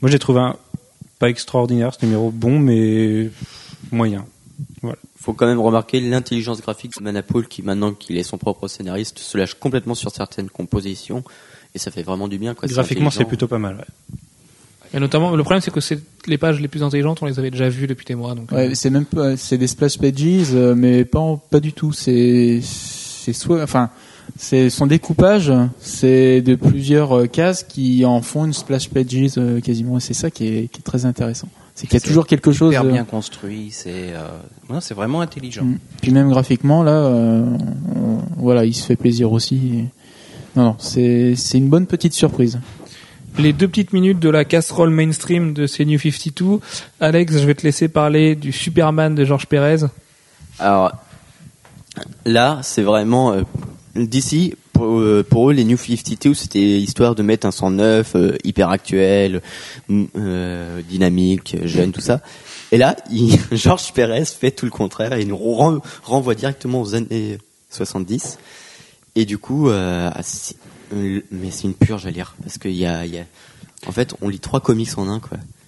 moi 0.00 0.10
j'ai 0.10 0.18
trouvé 0.18 0.40
un 0.40 0.56
pas 1.18 1.28
extraordinaire 1.28 1.92
ce 1.94 2.04
numéro, 2.04 2.30
bon 2.30 2.58
mais 2.58 3.30
moyen. 3.90 4.24
Faut 5.20 5.32
quand 5.32 5.46
même 5.46 5.60
remarquer 5.60 6.00
l'intelligence 6.00 6.60
graphique 6.60 6.92
de 6.98 7.02
Manapool 7.02 7.48
qui 7.48 7.62
maintenant 7.62 7.92
qu'il 7.92 8.16
est 8.18 8.22
son 8.22 8.38
propre 8.38 8.68
scénariste 8.68 9.18
se 9.18 9.36
lâche 9.38 9.54
complètement 9.54 9.94
sur 9.94 10.10
certaines 10.10 10.48
compositions 10.48 11.22
et 11.74 11.78
ça 11.78 11.90
fait 11.90 12.02
vraiment 12.02 12.28
du 12.28 12.38
bien 12.38 12.54
quoi. 12.54 12.68
Graphiquement 12.68 13.10
c'est 13.10 13.24
plutôt 13.24 13.48
pas 13.48 13.58
mal. 13.58 13.76
Ouais. 13.76 14.18
Et 14.94 15.00
notamment, 15.00 15.36
le 15.36 15.42
problème 15.42 15.60
c'est 15.60 15.70
que 15.70 15.80
c'est 15.80 15.98
les 16.26 16.38
pages 16.38 16.60
les 16.60 16.68
plus 16.68 16.82
intelligentes, 16.82 17.18
on 17.22 17.26
les 17.26 17.38
avait 17.38 17.50
déjà 17.50 17.68
vues 17.68 17.86
depuis 17.86 18.06
des 18.06 18.14
mois. 18.14 18.34
Donc, 18.34 18.50
Ouais, 18.52 18.70
euh, 18.70 18.74
c'est 18.74 18.88
même 18.88 19.04
pas, 19.04 19.36
c'est 19.36 19.58
des 19.58 19.66
splash 19.66 19.98
pages, 19.98 20.14
euh, 20.54 20.74
mais 20.74 21.04
pas, 21.04 21.18
en- 21.18 21.36
pas 21.36 21.60
du 21.60 21.74
tout. 21.74 21.92
C'est, 21.92 22.60
c'est 22.62 23.34
soit, 23.34 23.62
enfin, 23.62 23.90
c'est 24.38 24.70
son 24.70 24.86
découpage, 24.86 25.52
c'est 25.78 26.40
de 26.40 26.54
plusieurs 26.54 27.12
euh, 27.18 27.26
cases 27.26 27.64
qui 27.64 28.06
en 28.06 28.22
font 28.22 28.46
une 28.46 28.54
splash 28.54 28.88
pages 28.88 29.04
euh, 29.36 29.60
quasiment. 29.60 29.98
Et 29.98 30.00
c'est 30.00 30.14
ça 30.14 30.30
qui 30.30 30.46
est, 30.46 30.68
qui 30.72 30.80
est 30.80 30.84
très 30.84 31.04
intéressant. 31.04 31.48
C'est 31.80 31.86
qu'il 31.86 31.94
y 32.00 32.02
a 32.02 32.06
toujours 32.06 32.26
quelque 32.26 32.50
chose. 32.50 32.72
Super 32.72 32.84
de- 32.84 32.90
bien 32.90 33.04
construit. 33.04 33.68
C'est, 33.70 34.12
euh, 34.12 34.26
non, 34.68 34.80
c'est 34.80 34.94
vraiment 34.94 35.20
intelligent. 35.20 35.62
Mm. 35.64 35.78
Puis 36.02 36.10
même 36.10 36.28
graphiquement, 36.28 36.82
là, 36.82 36.90
euh, 36.90 37.44
on- 37.94 38.18
voilà, 38.36 38.64
il 38.64 38.74
se 38.74 38.84
fait 38.84 38.96
plaisir 38.96 39.30
aussi. 39.32 39.54
Et- 39.56 39.84
Non, 40.56 40.64
non, 40.64 40.76
c'est, 40.78 41.36
c'est 41.36 41.56
une 41.58 41.68
bonne 41.68 41.86
petite 41.86 42.14
surprise. 42.14 42.58
les 43.38 43.52
deux 43.52 43.68
petites 43.68 43.92
minutes 43.92 44.18
de 44.18 44.28
la 44.30 44.44
casserole 44.44 44.90
mainstream 44.90 45.52
de 45.52 45.68
ces 45.68 45.84
New 45.84 46.00
52. 46.00 46.58
Alex, 46.98 47.34
je 47.38 47.46
vais 47.46 47.54
te 47.54 47.62
laisser 47.62 47.86
parler 47.86 48.34
du 48.34 48.50
Superman 48.50 49.14
de 49.14 49.24
Georges 49.24 49.46
Pérez. 49.46 49.84
Alors 50.58 50.90
là, 52.24 52.58
c'est 52.62 52.82
vraiment 52.82 53.32
euh, 53.32 53.42
d'ici 53.94 54.54
pour, 54.78 55.00
euh, 55.00 55.24
pour 55.28 55.50
eux 55.50 55.52
les 55.52 55.64
New 55.64 55.76
52, 55.76 56.34
c'était 56.34 56.80
histoire 56.80 57.14
de 57.14 57.22
mettre 57.22 57.46
un 57.46 57.50
sang 57.50 57.70
neuf, 57.70 58.14
euh, 58.14 58.36
hyper 58.44 58.70
actuel, 58.70 59.42
euh, 59.90 60.80
dynamique, 60.88 61.56
jeune, 61.64 61.92
tout 61.92 62.00
ça. 62.00 62.20
Et 62.70 62.78
là, 62.78 62.96
il, 63.10 63.38
Georges 63.52 63.92
Pérez 63.92 64.24
fait 64.24 64.50
tout 64.52 64.64
le 64.64 64.70
contraire 64.70 65.12
et 65.14 65.22
il 65.22 65.28
nous 65.28 65.36
ren- 65.36 65.80
renvoie 66.04 66.34
directement 66.34 66.80
aux 66.80 66.94
années 66.94 67.38
70. 67.70 68.38
Et 69.16 69.24
du 69.24 69.38
coup, 69.38 69.68
ah, 69.70 70.12
mais 70.92 71.50
c'est 71.50 71.64
une 71.64 71.74
purge 71.74 72.06
à 72.06 72.10
lire 72.10 72.36
parce 72.42 72.58
qu'il 72.58 72.76
y 72.76 72.86
a, 72.86 73.02
en 73.86 73.92
fait, 73.92 74.14
on 74.22 74.28
lit 74.28 74.38
trois 74.40 74.60
comics 74.60 74.96
en 74.96 75.08
un 75.08 75.18
quoi. 75.18 75.38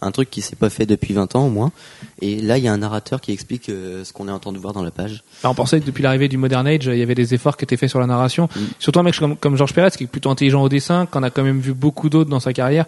un 0.00 0.10
truc 0.10 0.30
qui 0.30 0.40
s'est 0.40 0.56
pas 0.56 0.70
fait 0.70 0.86
depuis 0.86 1.14
20 1.14 1.36
ans 1.36 1.46
au 1.46 1.50
moins. 1.50 1.72
Et 2.20 2.40
là, 2.40 2.58
il 2.58 2.64
y 2.64 2.68
a 2.68 2.72
un 2.72 2.78
narrateur 2.78 3.20
qui 3.20 3.32
explique 3.32 3.68
euh, 3.68 4.04
ce 4.04 4.12
qu'on 4.12 4.28
est 4.28 4.32
entendu 4.32 4.58
voir 4.58 4.72
dans 4.72 4.82
la 4.82 4.90
page. 4.90 5.22
On 5.44 5.54
pensait 5.54 5.80
que 5.80 5.86
depuis 5.86 6.02
l'arrivée 6.02 6.28
du 6.28 6.36
Modern 6.36 6.66
Age, 6.66 6.86
il 6.86 6.98
y 6.98 7.02
avait 7.02 7.14
des 7.14 7.34
efforts 7.34 7.56
qui 7.56 7.64
étaient 7.64 7.76
faits 7.76 7.90
sur 7.90 8.00
la 8.00 8.06
narration. 8.06 8.48
Mm. 8.54 8.60
Surtout 8.78 9.00
un 9.00 9.02
mec 9.02 9.16
comme, 9.18 9.36
comme 9.36 9.56
Georges 9.56 9.74
Pérez, 9.74 9.90
qui 9.90 10.04
est 10.04 10.08
plutôt 10.08 10.30
intelligent 10.30 10.62
au 10.62 10.68
dessin, 10.68 11.06
qu'on 11.06 11.22
a 11.22 11.30
quand 11.30 11.42
même 11.42 11.60
vu 11.60 11.74
beaucoup 11.74 12.08
d'autres 12.08 12.30
dans 12.30 12.40
sa 12.40 12.52
carrière. 12.52 12.86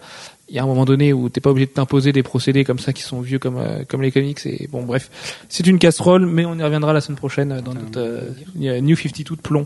Il 0.49 0.55
y 0.55 0.59
a 0.59 0.63
un 0.63 0.65
moment 0.65 0.83
donné 0.83 1.13
où 1.13 1.29
t'es 1.29 1.39
pas 1.39 1.49
obligé 1.49 1.67
de 1.67 1.71
t'imposer 1.71 2.11
des 2.11 2.23
procédés 2.23 2.65
comme 2.65 2.79
ça 2.79 2.91
qui 2.91 3.03
sont 3.03 3.21
vieux 3.21 3.39
comme 3.39 3.57
euh, 3.57 3.85
comme 3.87 4.01
les 4.01 4.11
comics. 4.11 4.45
Et 4.45 4.67
bon, 4.69 4.83
bref, 4.83 5.09
c'est 5.47 5.65
une 5.65 5.79
casserole, 5.79 6.25
mais 6.25 6.43
on 6.43 6.55
y 6.55 6.63
reviendra 6.63 6.91
la 6.91 6.99
semaine 6.99 7.17
prochaine 7.17 7.53
euh, 7.53 7.61
dans 7.61 7.73
notre 7.73 7.99
euh, 7.99 8.81
New 8.81 8.97
52 8.97 9.37
de 9.37 9.41
plomb. 9.41 9.65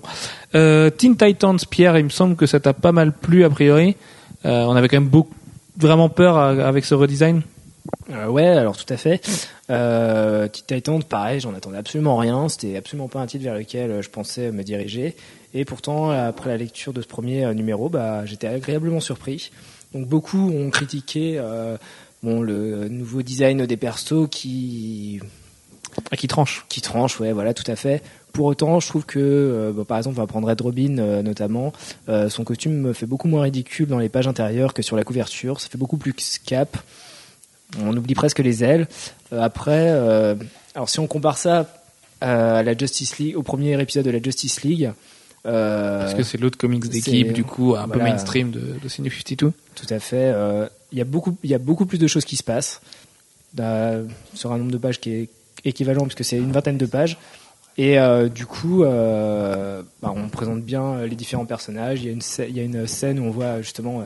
Euh, 0.54 0.92
Teen 0.92 1.18
Titans, 1.18 1.58
Pierre, 1.70 1.98
il 1.98 2.04
me 2.04 2.10
semble 2.10 2.36
que 2.36 2.46
ça 2.46 2.60
t'a 2.60 2.74
pas 2.74 2.92
mal 2.92 3.13
plu 3.13 3.44
a 3.44 3.50
priori. 3.50 3.96
Euh, 4.46 4.63
on 4.65 4.75
avait 4.75 4.88
quand 4.88 4.98
même 4.98 5.10
beaucoup, 5.10 5.34
vraiment 5.77 6.10
peur 6.10 6.38
avec 6.38 6.86
ce 6.86 6.96
redesign. 6.96 7.41
Euh, 8.12 8.27
ouais, 8.27 8.48
alors 8.48 8.77
tout 8.77 8.91
à 8.91 8.98
fait. 8.98 9.22
Euh, 9.70 10.48
Teen 10.48 10.77
Titans, 10.79 11.03
pareil, 11.03 11.39
j'en 11.39 11.53
attendais 11.53 11.77
absolument 11.77 12.17
rien. 12.17 12.50
C'était 12.50 12.77
absolument 12.77 13.08
pas 13.08 13.20
un 13.20 13.25
titre 13.27 13.44
vers 13.44 13.55
lequel 13.55 13.91
euh, 13.91 14.01
je 14.01 14.10
pensais 14.10 14.51
me 14.51 14.63
diriger. 14.63 15.15
Et 15.53 15.65
pourtant, 15.65 16.10
après 16.10 16.50
la 16.50 16.58
lecture 16.58 16.94
de 16.94 17.01
ce 17.01 17.08
premier 17.08 17.46
euh, 17.46 17.53
numéro, 17.53 17.89
bah, 17.89 18.25
j'étais 18.25 18.48
agréablement 18.48 19.00
surpris. 19.00 19.51
Donc 19.94 20.08
beaucoup 20.08 20.50
ont 20.50 20.70
critiqué 20.70 21.36
euh, 21.38 21.77
bon, 22.24 22.41
le 22.41 22.89
nouveau 22.89 23.22
design 23.22 23.65
des 23.65 23.77
persos 23.77 24.27
qui 24.29 25.20
Ah, 26.12 26.17
qui 26.17 26.27
tranche. 26.27 26.65
qui 26.70 26.82
tranche, 26.82 27.20
ouais, 27.20 27.32
voilà, 27.32 27.53
tout 27.53 27.70
à 27.72 27.75
fait. 27.75 28.03
Pour 28.36 28.46
autant, 28.48 28.80
je 28.80 28.88
trouve 28.88 29.06
que, 29.06 29.20
euh, 29.20 29.72
bah, 29.74 29.84
par 29.88 29.98
exemple, 29.98 30.18
on 30.20 30.22
va 30.22 30.27
prendre 30.27 30.48
Red 30.48 30.60
Robin 30.60 30.98
euh, 30.98 31.22
notamment, 31.22 31.72
euh, 32.10 32.30
son 32.30 32.44
costume 32.44 32.74
me 32.74 32.94
fait 32.94 33.06
beaucoup 33.06 33.27
moins 33.27 33.44
ridicule 33.44 33.88
dans 33.88 33.98
les 34.00 34.10
pages 34.10 34.27
intérieures 34.27 34.74
que 34.74 34.82
sur 34.82 34.98
la 34.98 35.04
couverture. 35.04 35.62
Ça 35.62 35.70
fait 35.70 35.77
beaucoup 35.77 35.98
plus 35.98 36.13
cap. 36.46 36.77
On 37.82 37.96
oublie 37.96 38.13
presque 38.13 38.39
les 38.39 38.63
ailes. 38.63 38.88
Après, 39.32 39.89
alors 40.75 40.89
si 40.89 41.00
on 41.00 41.08
compare 41.08 41.38
ça 41.38 41.68
à 42.22 42.62
la 42.62 42.77
Justice 42.77 43.18
League, 43.18 43.38
au 43.38 43.42
premier 43.44 43.80
épisode 43.82 44.06
de 44.06 44.12
la 44.12 44.22
Justice 44.22 44.63
League, 44.63 44.92
euh, 45.46 46.00
Parce 46.01 46.13
que 46.13 46.24
c'est 46.24 46.39
l'autre 46.39 46.58
comics 46.58 46.88
d'équipe, 46.88 47.32
du 47.32 47.44
coup, 47.44 47.75
un 47.75 47.88
peu 47.88 48.00
mainstream 48.00 48.51
de, 48.51 48.60
de 48.60 49.01
New 49.01 49.12
52. 49.12 49.54
Tout 49.75 49.86
à 49.89 50.00
fait. 50.00 50.32
euh, 50.34 50.68
Il 50.92 50.98
y 50.98 51.01
a 51.01 51.06
beaucoup, 51.06 51.38
y 51.44 51.54
a 51.54 51.60
beaucoup 51.60 51.86
plus 51.86 51.98
de 51.98 52.08
choses 52.08 52.25
qui 52.25 52.36
se 52.36 52.44
passent 52.44 52.82
euh, 53.60 54.06
sur 54.34 54.51
un 54.51 54.58
nombre 54.58 54.72
de 54.72 54.77
pages 54.77 55.00
qui 55.00 55.12
est 55.12 55.30
équivalent 55.63 56.04
puisque 56.04 56.24
c'est 56.25 56.38
une 56.38 56.51
vingtaine 56.51 56.77
de 56.77 56.86
pages. 56.86 57.18
Et 57.77 58.00
euh, 58.00 58.29
du 58.29 58.46
coup, 58.46 58.84
euh, 58.84 59.82
bah, 60.01 60.13
on 60.15 60.29
présente 60.29 60.62
bien 60.62 61.05
les 61.05 61.15
différents 61.15 61.46
personnages. 61.46 62.01
Il 62.01 62.08
y 62.08 62.10
a 62.60 62.63
une, 62.63 62.88
scène 62.88 63.20
où 63.20 63.24
on 63.24 63.32
voit 63.32 63.62
justement 63.62 64.01
euh, 64.01 64.05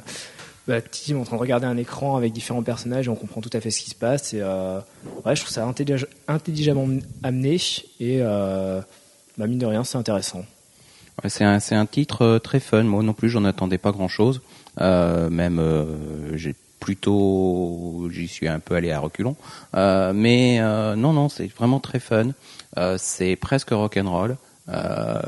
bah, 0.67 0.81
Tim 0.81 1.17
en 1.17 1.23
train 1.23 1.35
de 1.35 1.41
regarder 1.41 1.67
un 1.67 1.77
écran 1.77 2.15
avec 2.15 2.33
différents 2.33 2.63
personnages 2.63 3.05
et 3.07 3.09
on 3.09 3.15
comprend 3.15 3.41
tout 3.41 3.49
à 3.53 3.61
fait 3.61 3.69
ce 3.69 3.81
qui 3.81 3.91
se 3.91 3.95
passe. 3.95 4.31
Euh, 4.33 4.79
ouais, 5.25 5.35
je 5.35 5.41
trouve 5.41 5.53
ça 5.53 5.67
intellig- 5.67 6.07
intelligemment 6.27 6.88
amené 7.21 7.57
et 7.99 8.19
euh, 8.21 8.81
bah, 9.38 9.45
mine 9.47 9.59
de 9.59 9.65
rien, 9.65 9.83
c'est 9.83 9.97
intéressant. 9.97 10.45
C'est 11.27 11.43
un, 11.43 11.59
un 11.71 11.85
titre 11.85 12.23
euh, 12.23 12.39
très 12.39 12.59
fun. 12.59 12.83
Moi 12.83 13.03
non 13.03 13.13
plus, 13.13 13.29
j'en 13.29 13.45
attendais 13.45 13.77
pas 13.77 13.91
grand-chose. 13.91 14.41
Euh, 14.81 15.29
même, 15.29 15.59
euh, 15.59 16.35
j'ai 16.38 16.55
plutôt, 16.79 18.09
j'y 18.12 18.27
suis 18.27 18.48
un 18.48 18.59
peu 18.59 18.75
allé 18.75 18.91
à 18.91 19.00
reculons. 19.00 19.36
Euh, 19.75 20.13
mais 20.13 20.59
euh, 20.59 20.95
non, 20.95 21.13
non, 21.13 21.29
c'est 21.29 21.48
vraiment 21.55 21.79
très 21.79 22.00
fun. 22.00 22.29
Euh, 22.77 22.95
c'est 22.98 23.36
presque 23.36 23.69
rock'n'roll. 23.71 24.38
Euh, 24.71 25.19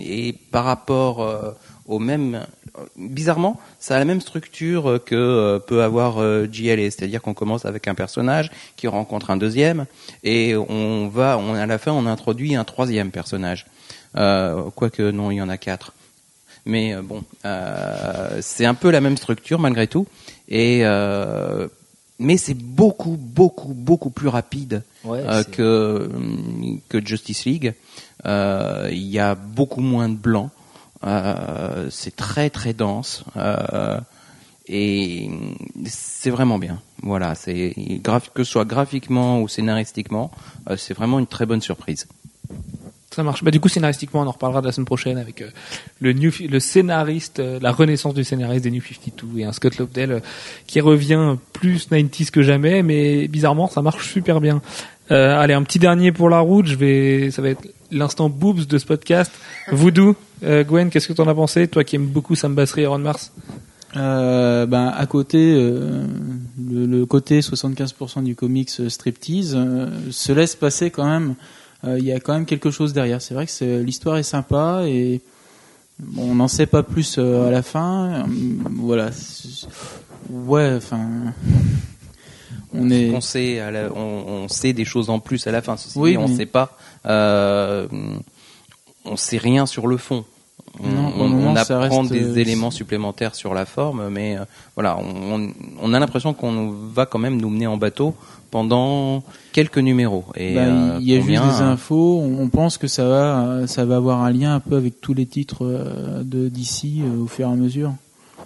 et 0.00 0.32
par 0.50 0.64
rapport 0.64 1.22
euh, 1.22 1.52
au 1.86 1.98
même, 1.98 2.44
bizarrement, 2.96 3.60
ça 3.78 3.96
a 3.96 3.98
la 3.98 4.04
même 4.04 4.20
structure 4.20 4.98
que 5.04 5.14
euh, 5.14 5.58
peut 5.58 5.82
avoir 5.82 6.18
JLA, 6.52 6.90
c'est-à-dire 6.90 7.22
qu'on 7.22 7.34
commence 7.34 7.64
avec 7.64 7.86
un 7.86 7.94
personnage 7.94 8.50
qui 8.76 8.88
rencontre 8.88 9.30
un 9.30 9.36
deuxième 9.36 9.86
et 10.24 10.56
on 10.56 11.08
va, 11.08 11.38
on, 11.38 11.54
à 11.54 11.66
la 11.66 11.78
fin, 11.78 11.92
on 11.92 12.06
introduit 12.06 12.56
un 12.56 12.64
troisième 12.64 13.10
personnage. 13.10 13.66
Quoique 14.14 15.10
non, 15.10 15.30
il 15.30 15.36
y 15.36 15.42
en 15.42 15.48
a 15.48 15.56
quatre. 15.56 15.92
Mais 16.64 16.94
bon, 17.02 17.24
euh, 17.44 18.38
c'est 18.40 18.66
un 18.66 18.74
peu 18.74 18.90
la 18.90 19.00
même 19.00 19.16
structure 19.16 19.58
malgré 19.58 19.86
tout. 19.86 20.06
Et 20.52 20.80
euh, 20.84 21.66
mais 22.18 22.36
c'est 22.36 22.54
beaucoup, 22.54 23.16
beaucoup, 23.18 23.72
beaucoup 23.72 24.10
plus 24.10 24.28
rapide 24.28 24.82
Ouais, 25.02 25.24
euh, 25.26 25.42
que 25.42 26.10
que 26.90 27.04
Justice 27.04 27.46
League. 27.46 27.74
Euh, 28.26 28.88
Il 28.92 29.08
y 29.08 29.18
a 29.18 29.34
beaucoup 29.34 29.80
moins 29.80 30.10
de 30.10 30.14
blanc. 30.14 30.50
C'est 31.90 32.14
très 32.14 32.50
très 32.50 32.74
dense. 32.74 33.24
Et 34.68 35.30
c'est 35.86 36.30
vraiment 36.30 36.58
bien. 36.58 36.80
Voilà, 37.02 37.34
c'est 37.34 37.74
que 38.34 38.44
ce 38.44 38.52
soit 38.52 38.64
graphiquement 38.66 39.40
ou 39.40 39.48
scénaristiquement, 39.48 40.30
c'est 40.76 40.94
vraiment 40.94 41.18
une 41.18 41.26
très 41.26 41.46
bonne 41.46 41.62
surprise. 41.62 42.06
Ça 43.12 43.22
marche. 43.22 43.44
Bah, 43.44 43.50
du 43.50 43.60
coup, 43.60 43.68
scénaristiquement, 43.68 44.22
on 44.22 44.26
en 44.26 44.30
reparlera 44.30 44.62
de 44.62 44.66
la 44.66 44.72
semaine 44.72 44.86
prochaine 44.86 45.18
avec 45.18 45.42
euh, 45.42 45.50
le, 46.00 46.14
new, 46.14 46.30
le 46.48 46.60
scénariste, 46.60 47.40
euh, 47.40 47.58
la 47.60 47.70
renaissance 47.70 48.14
du 48.14 48.24
scénariste 48.24 48.64
des 48.64 48.70
New 48.70 48.80
52 48.80 49.38
et 49.38 49.44
un 49.44 49.52
Scott 49.52 49.76
Lobdell 49.76 50.12
euh, 50.12 50.20
qui 50.66 50.80
revient 50.80 51.36
plus 51.52 51.90
90s 51.90 52.30
que 52.30 52.42
jamais, 52.42 52.82
mais 52.82 53.28
bizarrement, 53.28 53.68
ça 53.68 53.82
marche 53.82 54.08
super 54.08 54.40
bien. 54.40 54.62
Allez, 55.10 55.52
un 55.52 55.62
petit 55.62 55.78
dernier 55.78 56.10
pour 56.10 56.30
la 56.30 56.38
route. 56.38 56.64
Je 56.64 56.74
vais, 56.74 57.30
ça 57.30 57.42
va 57.42 57.50
être 57.50 57.68
l'instant 57.90 58.30
boobs 58.30 58.64
de 58.64 58.78
ce 58.78 58.86
podcast. 58.86 59.30
Voodoo, 59.70 60.16
Gwen, 60.42 60.88
qu'est-ce 60.88 61.06
que 61.06 61.12
t'en 61.12 61.28
as 61.28 61.34
pensé, 61.34 61.68
toi 61.68 61.84
qui 61.84 61.96
aimes 61.96 62.06
beaucoup 62.06 62.34
Sam 62.34 62.54
Basri 62.54 62.82
et 62.82 62.86
Ron 62.86 63.00
Mars 63.00 63.30
Euh, 63.94 64.64
ben 64.64 64.86
à 64.86 65.04
côté 65.04 65.52
euh, 65.54 66.06
le, 66.58 66.86
le 66.86 67.04
côté 67.04 67.40
75% 67.40 68.22
du 68.22 68.34
comics 68.34 68.70
striptease 68.88 69.54
se 70.10 70.32
laisse 70.32 70.56
passer 70.56 70.90
quand 70.90 71.04
même 71.04 71.34
il 71.84 72.04
y 72.04 72.12
a 72.12 72.20
quand 72.20 72.32
même 72.34 72.46
quelque 72.46 72.70
chose 72.70 72.92
derrière 72.92 73.20
c'est 73.20 73.34
vrai 73.34 73.46
que 73.46 73.80
l'histoire 73.82 74.16
est 74.16 74.22
sympa 74.22 74.82
et 74.86 75.20
bon, 75.98 76.30
on 76.30 76.34
n'en 76.36 76.48
sait 76.48 76.66
pas 76.66 76.82
plus 76.82 77.16
euh, 77.18 77.48
à 77.48 77.50
la 77.50 77.62
fin 77.62 78.20
Euh, 78.20 78.24
voilà 78.70 79.10
ouais 80.30 80.74
enfin 80.76 81.00
on 82.74 82.88
est 82.90 83.10
On 83.14 83.20
sait, 83.20 83.58
à 83.60 83.70
la- 83.70 83.92
on, 83.94 84.44
on 84.44 84.48
sait 84.48 84.72
des 84.72 84.84
choses 84.86 85.10
en 85.10 85.18
plus 85.20 85.46
à 85.46 85.50
la 85.52 85.60
fin. 85.60 85.76
Ceci 85.76 85.98
Oui, 85.98 86.12
dit, 86.12 86.16
on 86.16 86.26
mais- 86.28 86.36
sait 86.36 86.46
pas. 86.46 86.74
Euh, 87.04 87.86
on 89.04 89.16
sait 89.16 89.36
rien 89.36 89.66
sur 89.66 89.86
le 89.86 89.98
fond. 89.98 90.24
On, 90.82 90.88
Non, 90.88 91.12
on- 91.50 91.54
apprend 91.56 91.80
reste, 92.00 92.12
des 92.12 92.22
euh, 92.24 92.36
éléments 92.38 92.70
supplémentaires 92.70 93.34
sur 93.34 93.52
la 93.52 93.66
forme, 93.66 94.08
mais 94.08 94.38
euh, 94.38 94.44
voilà, 94.74 94.96
on 94.98 95.92
a 95.92 95.98
l'impression 95.98 96.32
qu'on 96.32 96.70
va 96.94 97.04
quand 97.04 97.18
même 97.18 97.38
nous 97.38 97.50
mener 97.50 97.66
en 97.66 97.76
bateau 97.76 98.14
pendant 98.52 99.24
quelques 99.52 99.78
numéros. 99.78 100.24
Et 100.36 100.54
Bah, 100.54 100.60
euh, 100.60 100.98
il 101.00 101.08
y 101.08 101.16
a 101.16 101.18
combien, 101.18 101.42
juste 101.42 101.56
des 101.58 101.64
euh, 101.64 101.72
infos. 101.72 102.22
On 102.22 102.48
pense 102.48 102.78
que 102.78 102.86
ça 102.86 103.08
va, 103.08 103.40
euh, 103.40 103.66
ça 103.66 103.84
va 103.84 103.96
avoir 103.96 104.22
un 104.22 104.30
lien 104.30 104.54
un 104.54 104.60
peu 104.60 104.76
avec 104.76 105.00
tous 105.00 105.14
les 105.14 105.26
titres 105.26 105.64
euh, 105.64 106.22
de 106.22 106.48
d'ici 106.48 107.02
au 107.20 107.26
fur 107.26 107.48
et 107.48 107.50
à 107.50 107.56
mesure. 107.56 107.94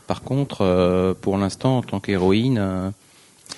Par 0.07 0.23
contre, 0.23 0.59
euh, 0.63 1.13
pour 1.21 1.37
l'instant, 1.37 1.79
en 1.79 1.83
tant 1.83 1.99
qu'héroïne, 1.99 2.59
euh, 2.59 2.91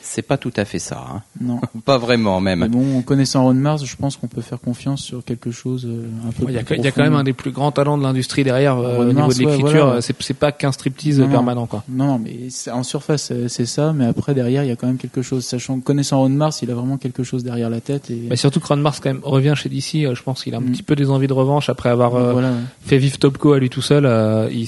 c'est 0.02 0.22
pas 0.22 0.36
tout 0.36 0.52
à 0.56 0.64
fait 0.64 0.78
ça. 0.78 1.04
hein. 1.14 1.22
Non. 1.40 1.60
Pas 1.84 1.98
vraiment 1.98 2.40
même. 2.40 2.60
Mais 2.60 2.68
bon, 2.68 2.98
en 2.98 3.02
connaissant 3.02 3.44
Ron 3.44 3.54
Mars, 3.54 3.84
je 3.84 3.96
pense 3.96 4.16
qu'on 4.16 4.26
peut 4.26 4.40
faire 4.40 4.60
confiance 4.60 5.00
sur 5.02 5.24
quelque 5.24 5.50
chose 5.50 5.86
euh, 5.86 6.06
un 6.26 6.32
peu 6.32 6.44
Il 6.48 6.54
y, 6.54 6.58
a, 6.58 6.62
plus 6.62 6.76
il 6.76 6.84
y 6.84 6.88
a 6.88 6.90
quand 6.92 7.02
même 7.02 7.14
un 7.14 7.24
des 7.24 7.32
plus 7.32 7.50
grands 7.50 7.72
talents 7.72 7.96
de 7.98 8.02
l'industrie 8.02 8.44
derrière 8.44 8.76
euh, 8.78 8.98
au 9.00 9.04
niveau 9.06 9.20
Mars, 9.20 9.36
de 9.38 9.44
ouais, 9.44 9.50
l'écriture. 9.56 9.84
voilà. 9.86 10.00
C'est 10.02 10.20
c'est 10.22 10.34
pas 10.34 10.52
qu'un 10.52 10.72
striptease 10.72 11.20
Non, 11.20 11.28
permanent, 11.28 11.66
quoi. 11.66 11.84
Non, 11.88 12.06
non, 12.06 12.18
mais 12.18 12.50
c'est- 12.50 12.70
en 12.70 12.82
surface, 12.82 13.30
euh, 13.32 13.48
c'est 13.48 13.66
ça, 13.66 13.92
mais 13.92 14.06
après, 14.06 14.34
derrière, 14.34 14.64
il 14.64 14.68
y 14.68 14.72
a 14.72 14.76
quand 14.76 14.86
même 14.86 14.98
quelque 14.98 15.22
chose. 15.22 15.44
Sachant 15.44 15.78
que 15.78 15.84
connaissant 15.84 16.18
Ron 16.20 16.28
Mars, 16.30 16.60
il 16.62 16.70
a 16.70 16.74
vraiment 16.74 16.96
quelque 16.98 17.22
chose 17.22 17.44
derrière 17.44 17.70
la 17.70 17.80
tête. 17.80 18.10
Et... 18.10 18.22
Mais 18.28 18.36
surtout 18.36 18.60
que 18.60 18.66
Ron 18.66 18.76
Mars 18.76 19.00
quand 19.00 19.10
même 19.10 19.20
revient 19.22 19.54
chez 19.56 19.68
DC. 19.68 20.04
euh, 20.06 20.14
Je 20.14 20.22
pense 20.22 20.42
qu'il 20.42 20.54
a 20.54 20.58
un 20.58 20.60
Mm. 20.60 20.72
petit 20.72 20.82
peu 20.82 20.96
des 20.96 21.10
envies 21.10 21.28
de 21.28 21.32
revanche 21.32 21.68
après 21.68 21.88
avoir 21.88 22.14
euh, 22.16 22.32
voilà. 22.32 22.52
fait 22.82 22.98
vivre 22.98 23.18
Topco 23.18 23.52
à 23.52 23.58
lui 23.58 23.70
tout 23.70 23.82
seul. 23.82 24.04
euh, 24.06 24.48
il 24.52 24.66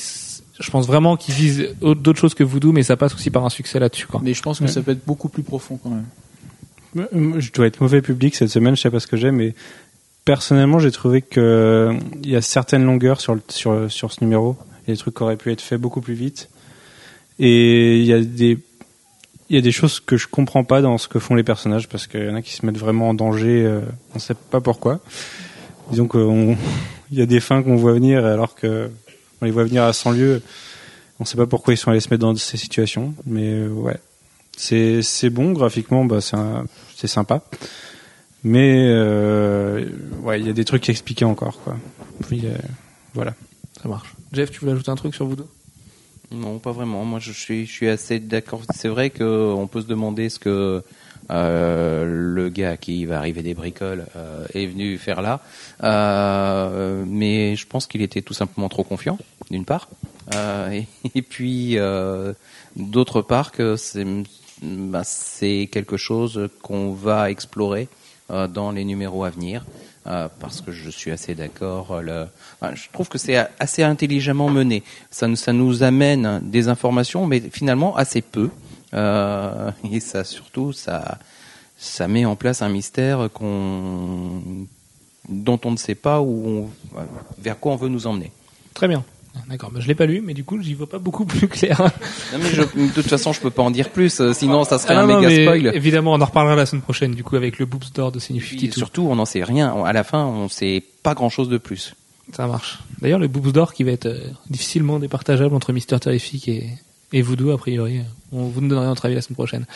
je 0.61 0.71
pense 0.71 0.87
vraiment 0.87 1.17
qu'il 1.17 1.35
vise 1.35 1.69
autre- 1.81 2.01
d'autres 2.01 2.19
choses 2.21 2.35
que 2.35 2.45
Voodoo, 2.45 2.73
mais 2.73 2.83
ça 2.83 2.97
passe 2.97 3.15
aussi 3.15 3.31
par 3.31 3.45
un 3.45 3.51
succès 3.51 3.79
là-dessus. 3.81 4.07
Quoi. 4.07 4.21
Mais 4.23 4.35
je 4.35 4.43
pense 4.43 4.59
que 4.59 4.65
Ouais. 4.65 4.71
ça 4.71 4.83
peut 4.83 4.93
être 4.93 5.05
beaucoup 5.07 5.29
plus 5.29 5.43
profond 5.43 5.79
quand 5.83 5.91
même. 5.91 6.05
Je 7.41 7.53
dois 7.53 7.67
être 7.67 7.81
mauvais 7.81 8.03
public 8.03 8.35
cette 8.35 8.49
semaine, 8.49 8.77
je 8.77 8.81
sais 8.83 8.91
pas 8.91 8.99
ce 9.01 9.07
que 9.07 9.17
j'ai, 9.17 9.31
mais 9.31 9.55
personnellement, 10.25 10.79
j'ai 10.81 10.91
trouvé 10.91 11.23
que 11.23 11.41
euh, 11.41 11.95
il 12.23 12.31
y 12.31 12.37
a 12.37 12.43
certaines 12.43 12.85
longueurs 12.85 13.21
sur 13.21 13.35
le, 13.35 13.43
sur 13.49 13.91
sur 13.91 14.13
ce 14.13 14.23
numéro. 14.23 14.57
Il 14.87 14.89
y 14.89 14.93
a 14.93 14.95
des 14.95 14.99
trucs 14.99 15.15
qui 15.17 15.23
auraient 15.23 15.37
pu 15.37 15.53
être 15.53 15.61
faits 15.61 15.81
beaucoup 15.81 16.01
plus 16.01 16.15
vite. 16.15 16.49
Et 17.39 17.99
il 18.01 18.05
y 18.07 18.13
a 18.13 18.21
des 18.21 18.59
il 19.49 19.57
y 19.57 19.59
a 19.59 19.63
des 19.63 19.73
choses 19.73 19.99
que 20.01 20.17
je 20.17 20.27
comprends 20.29 20.63
pas 20.65 20.81
dans 20.83 20.97
ce 20.99 21.09
que 21.09 21.19
font 21.19 21.35
les 21.35 21.43
personnages 21.43 21.89
parce 21.89 22.07
qu'il 22.07 22.25
y 22.25 22.29
en 22.29 22.35
a 22.37 22.43
qui 22.43 22.53
se 22.55 22.65
mettent 22.67 22.79
vraiment 22.79 23.09
en 23.09 23.15
danger. 23.15 23.65
euh, 23.65 23.81
on 24.15 24.19
sait 24.19 24.35
pas 24.35 24.61
pourquoi. 24.61 25.01
Disons 25.91 26.07
qu'il 26.09 26.57
y 27.13 27.23
a 27.23 27.27
des 27.27 27.41
fins 27.41 27.63
qu'on 27.63 27.77
voit 27.77 27.93
venir 27.93 28.25
alors 28.25 28.55
que 28.55 28.91
on 29.41 29.45
les 29.45 29.51
voit 29.51 29.65
venir 29.65 29.83
à 29.85 29.93
100 29.93 30.13
lieues. 30.13 30.43
On 31.19 31.25
sait 31.25 31.37
pas 31.37 31.47
pourquoi 31.47 31.75
ils 31.75 31.77
sont 31.77 31.91
allés 31.91 32.01
se 32.01 32.09
mettre 32.11 32.23
dans 32.23 32.35
ces 32.35 32.57
situations, 32.57 33.15
mais 33.27 33.49
euh, 33.53 33.69
ouais, 33.69 33.97
c'est 34.57 35.03
c'est 35.03 35.29
bon 35.31 35.53
graphiquement, 35.53 36.05
bah 36.05 36.21
c'est 36.21 36.37
un- 36.37 36.65
c'est 36.97 37.07
sympa. 37.09 37.43
Mais 38.43 38.87
euh, 38.89 39.85
ouais, 40.23 40.41
il 40.41 40.47
y 40.47 40.51
a 40.51 40.55
des 40.55 40.65
trucs 40.65 40.89
à 40.89 40.93
expliquer 40.93 41.25
encore 41.27 41.61
quoi. 41.63 41.77
Puis, 42.27 42.43
euh, 42.47 42.55
voilà. 43.15 43.35
Ça 43.83 43.89
marche. 43.89 44.15
Jeff, 44.33 44.51
tu 44.51 44.61
voulais 44.61 44.73
ajouter 44.73 44.91
un 44.91 44.95
truc 44.97 45.15
sur 45.15 45.27
Voodoo 45.27 45.47
Non, 46.31 46.59
pas 46.59 46.73
vraiment. 46.73 47.05
Moi, 47.05 47.19
je 47.19 47.33
suis, 47.33 47.67
je 47.67 47.73
suis 47.73 47.89
assez 47.89 48.19
d'accord. 48.19 48.63
C'est 48.75 48.89
vrai 48.89 49.11
qu'on 49.11 49.69
peut 49.71 49.83
se 49.83 49.87
demander 49.87 50.29
ce 50.31 50.39
que 50.39 50.83
euh, 51.31 52.05
le 52.07 52.49
gars 52.49 52.77
qui 52.77 53.05
va 53.05 53.19
arriver 53.19 53.43
des 53.43 53.55
bricoles 53.55 54.07
euh, 54.17 54.47
est 54.55 54.67
venu 54.67 54.99
faire 54.99 55.23
là. 55.23 55.41
Euh, 55.83 57.05
mais 57.07 57.57
je 57.57 57.67
pense 57.67 57.87
qu'il 57.87 58.03
était 58.03 58.23
tout 58.23 58.35
simplement 58.35 58.69
trop 58.69 58.85
confiant, 58.85 59.19
d'une 59.51 59.65
part. 59.65 59.89
Et, 61.15 61.23
puis, 61.23 61.77
d'autre 62.77 63.21
part, 63.23 63.51
que 63.51 63.77
c'est 63.77 64.07
bah, 64.63 65.03
c'est 65.05 65.69
quelque 65.73 65.97
chose 65.97 66.49
qu'on 66.63 66.93
va 66.93 67.31
explorer 67.31 67.89
dans 68.29 68.71
les 68.71 68.85
numéros 68.85 69.25
à 69.25 69.31
venir. 69.31 69.65
Parce 70.05 70.61
que 70.61 70.71
je 70.71 70.89
suis 70.91 71.11
assez 71.11 71.35
d'accord. 71.35 72.01
le- 72.01 72.27
je 72.75 72.89
trouve 72.93 73.09
que 73.09 73.19
c'est 73.19 73.37
assez 73.59 73.83
intelligemment 73.83 74.49
mené. 74.51 74.85
Ça 75.11 75.53
nous 75.53 75.83
amène 75.83 76.41
des 76.45 76.69
informations, 76.69 77.27
mais 77.27 77.41
finalement 77.41 77.97
assez 77.97 78.23
peu. 78.23 78.51
Euh, 78.95 79.71
et 79.91 80.01
ça, 80.01 80.25
surtout, 80.25 80.73
ça, 80.73 81.19
ça 81.79 82.09
met 82.09 82.25
en 82.25 82.37
place 82.37 82.63
un 82.63 82.69
mystère 82.69 83.29
qu'on, 83.33 84.41
dont 85.29 85.61
on 85.65 85.71
ne 85.73 85.77
sait 85.77 85.95
pas 85.95 86.21
où, 86.21 86.47
on- 86.95 86.99
vers 87.39 87.59
quoi 87.59 87.73
on 87.73 87.77
veut 87.77 87.89
nous 87.89 88.07
emmener. 88.07 88.33
Très 88.75 88.89
bien. 88.89 89.05
D'accord, 89.49 89.71
bah, 89.71 89.79
je 89.81 89.87
l'ai 89.87 89.95
pas 89.95 90.07
lu, 90.07 90.23
mais 90.27 90.35
du 90.35 90.43
coup, 90.43 90.61
j'y 90.61 90.75
vois 90.75 90.89
pas 90.89 90.99
beaucoup 90.99 91.25
plus 91.27 91.47
clair. 91.47 91.81
Non, 92.33 92.39
mais 92.43 92.49
je- 92.51 92.63
de 92.63 92.93
toute 92.93 93.07
façon, 93.07 93.33
je 93.33 93.41
peux 93.41 93.51
pas 93.51 93.63
en 93.63 93.71
dire 93.71 93.91
plus, 93.91 94.21
euh, 94.21 94.33
sinon 94.33 94.65
ça 94.65 94.79
serait 94.79 94.95
Ah 94.97 95.03
un 95.03 95.07
non, 95.07 95.21
méga 95.21 95.31
spoil. 95.31 95.73
Évidemment, 95.77 96.15
on 96.15 96.21
en 96.21 96.25
reparlera 96.25 96.57
la 96.57 96.67
semaine 96.67 96.83
prochaine, 96.83 97.15
du 97.15 97.23
coup, 97.23 97.37
avec 97.37 97.61
le 97.61 97.67
Boops 97.67 97.93
d'or 97.93 98.11
de 98.11 98.19
puis, 98.19 98.73
surtout, 98.73 99.03
on 99.09 99.15
n'en 99.15 99.25
sait 99.25 99.45
rien. 99.45 99.73
À 99.85 99.93
la 99.93 100.03
fin, 100.03 100.25
on 100.27 100.49
sait 100.49 100.83
pas 101.05 101.15
grand-chose 101.15 101.49
de 101.49 101.59
plus. 101.59 101.95
Ça 102.33 102.47
marche. 102.49 102.81
D'ailleurs, 103.01 103.21
le 103.21 103.29
Boops 103.29 103.53
d'or 103.53 103.73
qui 103.73 103.85
va 103.85 103.93
être 103.93 104.07
euh, 104.07 104.21
difficilement 104.49 104.99
départageable 104.99 105.55
entre 105.55 105.73
Mister 105.73 105.99
Terrific 106.01 106.49
et, 106.49 106.69
et 107.13 107.23
Voodoo, 107.23 107.51
a 107.51 107.59
priori. 107.59 108.01
On 108.33 108.45
vous 108.45 108.61
nous 108.61 108.69
donnerez 108.69 108.87
notre 108.87 109.07
avis 109.07 109.15
la 109.15 109.23
semaine 109.23 109.37
prochaine. 109.37 109.67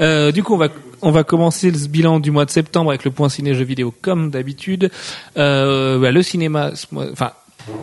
Euh, 0.00 0.32
du 0.32 0.42
coup, 0.42 0.54
on 0.54 0.58
va, 0.58 0.68
on 1.02 1.10
va 1.10 1.24
commencer 1.24 1.72
ce 1.72 1.88
bilan 1.88 2.20
du 2.20 2.30
mois 2.30 2.44
de 2.44 2.50
septembre 2.50 2.90
avec 2.90 3.04
le 3.04 3.10
point 3.10 3.28
ciné 3.28 3.54
jeux 3.54 3.64
vidéo 3.64 3.92
comme 4.00 4.30
d'habitude. 4.30 4.90
Euh, 5.36 5.98
bah, 5.98 6.12
le 6.12 6.22
cinéma, 6.22 6.70
enfin, 6.94 7.32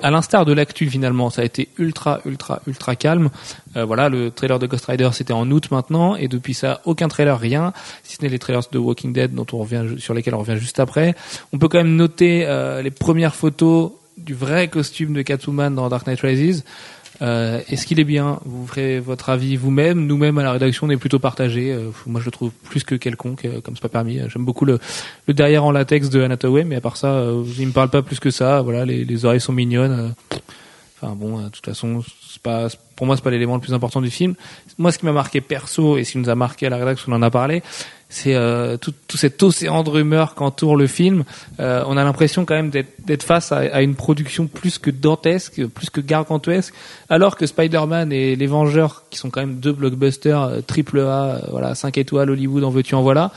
à 0.01 0.11
l'instar 0.11 0.45
de 0.45 0.53
l'actu 0.53 0.89
finalement, 0.89 1.29
ça 1.29 1.41
a 1.41 1.45
été 1.45 1.69
ultra, 1.77 2.21
ultra, 2.25 2.61
ultra 2.67 2.95
calme. 2.95 3.29
Euh, 3.75 3.85
voilà, 3.85 4.09
le 4.09 4.31
trailer 4.31 4.59
de 4.59 4.67
Ghost 4.67 4.85
Rider 4.85 5.09
c'était 5.13 5.33
en 5.33 5.49
août 5.51 5.69
maintenant, 5.71 6.15
et 6.15 6.27
depuis 6.27 6.53
ça, 6.53 6.81
aucun 6.85 7.07
trailer, 7.07 7.39
rien, 7.39 7.73
si 8.03 8.15
ce 8.15 8.21
n'est 8.21 8.29
les 8.29 8.39
trailers 8.39 8.61
de 8.71 8.77
Walking 8.77 9.13
Dead 9.13 9.33
dont 9.33 9.45
on 9.53 9.59
revient, 9.59 9.83
sur 9.97 10.13
lesquels 10.13 10.35
on 10.35 10.39
revient 10.39 10.57
juste 10.57 10.79
après. 10.79 11.15
On 11.53 11.57
peut 11.57 11.67
quand 11.67 11.77
même 11.77 11.95
noter 11.95 12.45
euh, 12.45 12.81
les 12.81 12.91
premières 12.91 13.35
photos 13.35 13.91
du 14.17 14.33
vrai 14.33 14.69
costume 14.69 15.13
de 15.13 15.21
Catwoman 15.21 15.75
dans 15.75 15.89
Dark 15.89 16.07
Knight 16.07 16.21
Rises. 16.21 16.63
Euh, 17.21 17.61
Est-ce 17.69 17.85
qu'il 17.85 17.99
est 17.99 18.05
bien 18.05 18.39
Vous 18.45 18.67
ferez 18.67 18.99
votre 18.99 19.29
avis 19.29 19.55
vous-même? 19.55 20.05
Nous-mêmes 20.05 20.37
à 20.37 20.43
la 20.43 20.51
rédaction, 20.51 20.87
on 20.87 20.89
est 20.89 20.97
plutôt 20.97 21.19
partagés. 21.19 21.71
Euh, 21.71 21.91
moi, 22.05 22.19
je 22.19 22.25
le 22.25 22.31
trouve 22.31 22.51
plus 22.51 22.83
que 22.83 22.95
quelconque, 22.95 23.45
euh, 23.45 23.61
comme 23.61 23.75
c'est 23.75 23.81
pas 23.81 23.89
permis. 23.89 24.19
Euh, 24.19 24.27
J'aime 24.29 24.45
beaucoup 24.45 24.65
le, 24.65 24.79
derrière 25.27 25.63
en 25.63 25.71
latex 25.71 26.09
de 26.09 26.21
Anataway, 26.21 26.63
mais 26.63 26.75
à 26.75 26.81
part 26.81 26.97
ça, 26.97 27.07
euh, 27.13 27.43
il 27.57 27.67
me 27.67 27.71
parle 27.71 27.89
pas 27.89 28.01
plus 28.01 28.19
que 28.19 28.31
ça. 28.31 28.61
Voilà, 28.61 28.85
les, 28.85 29.05
les 29.05 29.25
oreilles 29.25 29.41
sont 29.41 29.53
mignonnes. 29.53 30.13
Enfin 31.01 31.15
bon, 31.15 31.41
de 31.41 31.49
toute 31.49 31.65
façon, 31.65 32.03
pas, 32.45 32.67
pour 32.95 33.07
moi, 33.07 33.15
c'est 33.17 33.23
pas 33.23 33.31
l'élément 33.31 33.55
le 33.55 33.61
plus 33.61 33.73
important 33.73 34.01
du 34.01 34.09
film. 34.11 34.35
Moi, 34.77 34.91
ce 34.91 34.99
qui 34.99 35.05
m'a 35.05 35.11
marqué 35.11 35.41
perso 35.41 35.97
et 35.97 36.03
ce 36.03 36.13
qui 36.13 36.17
nous 36.19 36.29
a 36.29 36.35
marqué 36.35 36.67
à 36.67 36.69
la 36.69 36.77
rédaction, 36.77 37.11
on 37.11 37.15
en 37.15 37.21
a 37.21 37.31
parlé, 37.31 37.63
c'est 38.09 38.35
euh, 38.35 38.77
tout, 38.77 38.93
tout 39.07 39.17
cet 39.17 39.41
océan 39.41 39.83
de 39.83 39.89
rumeurs 39.89 40.35
qu'entoure 40.35 40.77
le 40.77 40.87
film. 40.87 41.23
Euh, 41.59 41.83
on 41.87 41.97
a 41.97 42.03
l'impression 42.03 42.45
quand 42.45 42.55
même 42.55 42.69
d'être 42.69 43.23
face 43.23 43.51
à, 43.51 43.57
à 43.57 43.81
une 43.81 43.95
production 43.95 44.47
plus 44.47 44.77
que 44.77 44.91
dantesque, 44.91 45.65
plus 45.67 45.89
que 45.89 46.01
gargantuesque, 46.01 46.73
alors 47.09 47.35
que 47.35 47.45
Spider-Man 47.45 48.11
et 48.13 48.35
Les 48.35 48.47
Vengeurs, 48.47 49.03
qui 49.09 49.17
sont 49.17 49.29
quand 49.29 49.41
même 49.41 49.55
deux 49.55 49.73
blockbusters 49.73 50.41
euh, 50.41 50.61
triple 50.61 50.99
A, 50.99 51.03
euh, 51.03 51.39
voilà, 51.49 51.75
5 51.75 51.97
étoiles 51.97 52.29
Hollywood, 52.29 52.63
en 52.63 52.69
veux-tu, 52.69 52.95
en 52.95 53.01
voilà, 53.01 53.31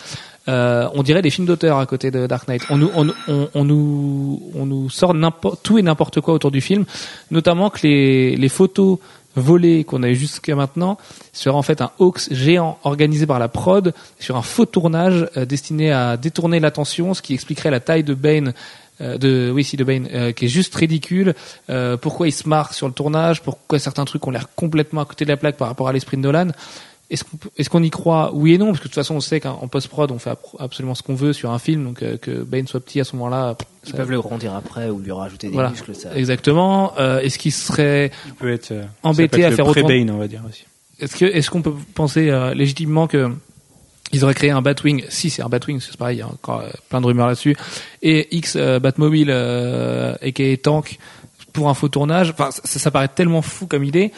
euh, 0.49 0.89
on 0.95 1.03
dirait 1.03 1.21
des 1.21 1.31
films 1.31 1.47
d'auteur 1.47 1.79
à 1.79 1.87
côté 1.87 2.11
de 2.11 2.27
Dark 2.27 2.49
Knight. 2.49 2.63
On 2.71 2.79
nous, 2.79 2.91
on, 2.95 3.09
on, 3.29 3.49
on 3.55 3.65
nous, 3.65 4.43
on 4.55 4.65
nous 4.65 4.89
sort 4.89 5.15
tout 5.63 5.79
et 5.79 5.83
n'importe 5.83 6.21
quoi 6.21 6.35
autour 6.35 6.51
du 6.51 6.61
film, 6.61 6.85
notamment 7.31 7.69
que 7.69 7.81
les, 7.87 8.37
les 8.37 8.49
photos 8.49 8.99
volées 9.39 9.85
qu'on 9.85 10.03
a 10.03 10.09
eu 10.09 10.15
jusqu'à 10.15 10.55
maintenant 10.55 10.99
seraient 11.33 11.55
en 11.55 11.63
fait 11.63 11.81
un 11.81 11.91
hoax 11.99 12.33
géant 12.33 12.79
organisé 12.85 13.27
par 13.27 13.39
la 13.39 13.49
prod 13.49 13.95
sur 14.19 14.37
un 14.37 14.43
faux 14.43 14.67
tournage 14.67 15.29
euh, 15.37 15.45
destiné 15.45 15.93
à 15.93 16.17
détourner 16.17 16.61
l'attention, 16.61 17.15
ce 17.15 17.23
qui 17.23 17.35
expliquerait 17.35 17.71
la 17.71 17.81
taille 17.81 18.05
de 18.05 18.15
Bane. 18.15 18.53
euh, 19.01 19.17
de 19.17 19.51
oui 19.55 19.63
si 19.63 19.77
de 19.77 19.85
Bane 19.85 20.09
euh, 20.13 20.33
qui 20.33 20.47
est 20.47 20.49
juste 20.49 20.75
ridicule 20.75 21.35
pourquoi 22.01 22.27
il 22.27 22.33
se 22.33 22.49
marque 22.49 22.75
sur 22.75 22.89
le 22.89 22.93
tournage? 22.93 23.43
Pourquoi 23.43 23.79
certains 23.79 24.05
trucs 24.05 24.27
ont 24.27 24.31
l'air 24.31 24.49
complètement 24.57 25.03
à 25.03 25.05
côté 25.05 25.25
de 25.25 25.31
la 25.31 25.37
plaque 25.37 25.57
par 25.57 25.69
rapport 25.69 25.89
à 25.89 25.93
l'esprit 25.93 26.17
de 26.17 26.23
Nolan? 26.23 26.49
Est-ce 27.11 27.25
qu'on 27.25 27.39
est-ce 27.57 27.71
qu'on 27.71 27.83
y 27.83 27.91
croit 27.91 28.31
Oui 28.35 28.55
et 28.55 28.59
non, 28.59 28.67
parce 28.67 28.79
que 28.79 28.85
de 28.85 28.89
toute 28.89 28.95
façon, 28.95 29.15
on 29.17 29.21
sait 29.21 29.41
qu'en 29.41 29.67
post-prod, 29.69 30.11
on 30.11 30.19
fait 30.19 30.31
absolument 30.59 30.95
ce 30.95 31.03
qu'on 31.03 31.15
veut 31.15 31.33
sur 31.33 31.51
un 31.51 31.59
film, 31.59 31.85
donc 31.85 32.03
euh, 32.03 32.17
que 32.19 32.43
Bane 32.43 32.67
soit 32.67 32.81
petit 32.81 33.01
à 33.01 33.05
ce 33.05 33.17
moment-là. 33.17 33.57
Ils 33.87 33.91
ça- 33.93 33.97
peuvent 33.97 34.11
le 34.11 34.21
grandir 34.21 34.55
après 34.55 34.91
ou 34.91 34.99
lui 35.01 35.11
rajouter 35.13 35.47
des 35.49 35.55
Voilà. 35.55 35.71
muscles. 35.71 35.95
Ça. 35.95 36.15
Exactement. 36.15 36.93
Euh, 36.99 37.21
est-ce 37.21 37.39
qu'il 37.39 37.53
serait 37.53 38.11
Il 38.27 38.35
peut 38.35 38.53
être 38.53 38.73
euh, 38.73 38.85
Embêté 39.03 39.23
ça 39.23 39.29
peut 39.29 39.39
être 39.41 39.47
à 39.47 39.51
le 39.51 39.57
faire 39.57 39.67
autant- 39.69 39.83
pré-Bane, 39.87 40.11
on 40.11 40.19
va 40.19 40.29
dire 40.29 40.43
aussi. 40.49 40.65
Est-ce 41.01 41.17
que 41.17 41.25
est-ce 41.25 41.49
qu'on 41.51 41.63
peut 41.63 41.73
penser 41.95 42.29
euh, 42.29 42.53
légitimement 42.55 43.07
que 43.07 43.31
ils 44.13 44.25
auraient 44.25 44.35
créé 44.35 44.51
un 44.51 44.63
Batwing 44.63 45.05
Si 45.11 45.31
c'est 45.31 45.43
un 45.43 45.49
Batwing, 45.49 45.81
c'est 45.81 45.97
pareil. 45.97 46.17
Il 46.17 46.21
y 46.21 46.23
a 46.23 46.27
encore 46.29 46.61
euh, 46.61 46.71
plein 46.89 47.01
de 47.01 47.07
rumeurs 47.07 47.27
là-dessus. 47.27 47.57
Et 48.03 48.37
X 48.37 48.55
euh, 48.57 48.79
Batmobile, 48.81 49.29
euh, 49.31 50.15
aka 50.23 50.57
Tank, 50.63 50.99
pour 51.53 51.69
un 51.69 51.75
faux 51.75 51.89
tournage. 51.89 52.31
Enfin, 52.31 52.51
ça, 52.51 52.79
ça 52.79 52.91
paraît 52.91 53.09
tellement 53.09 53.43
fou 53.43 53.67
comme 53.67 53.85
idée. 53.85 54.13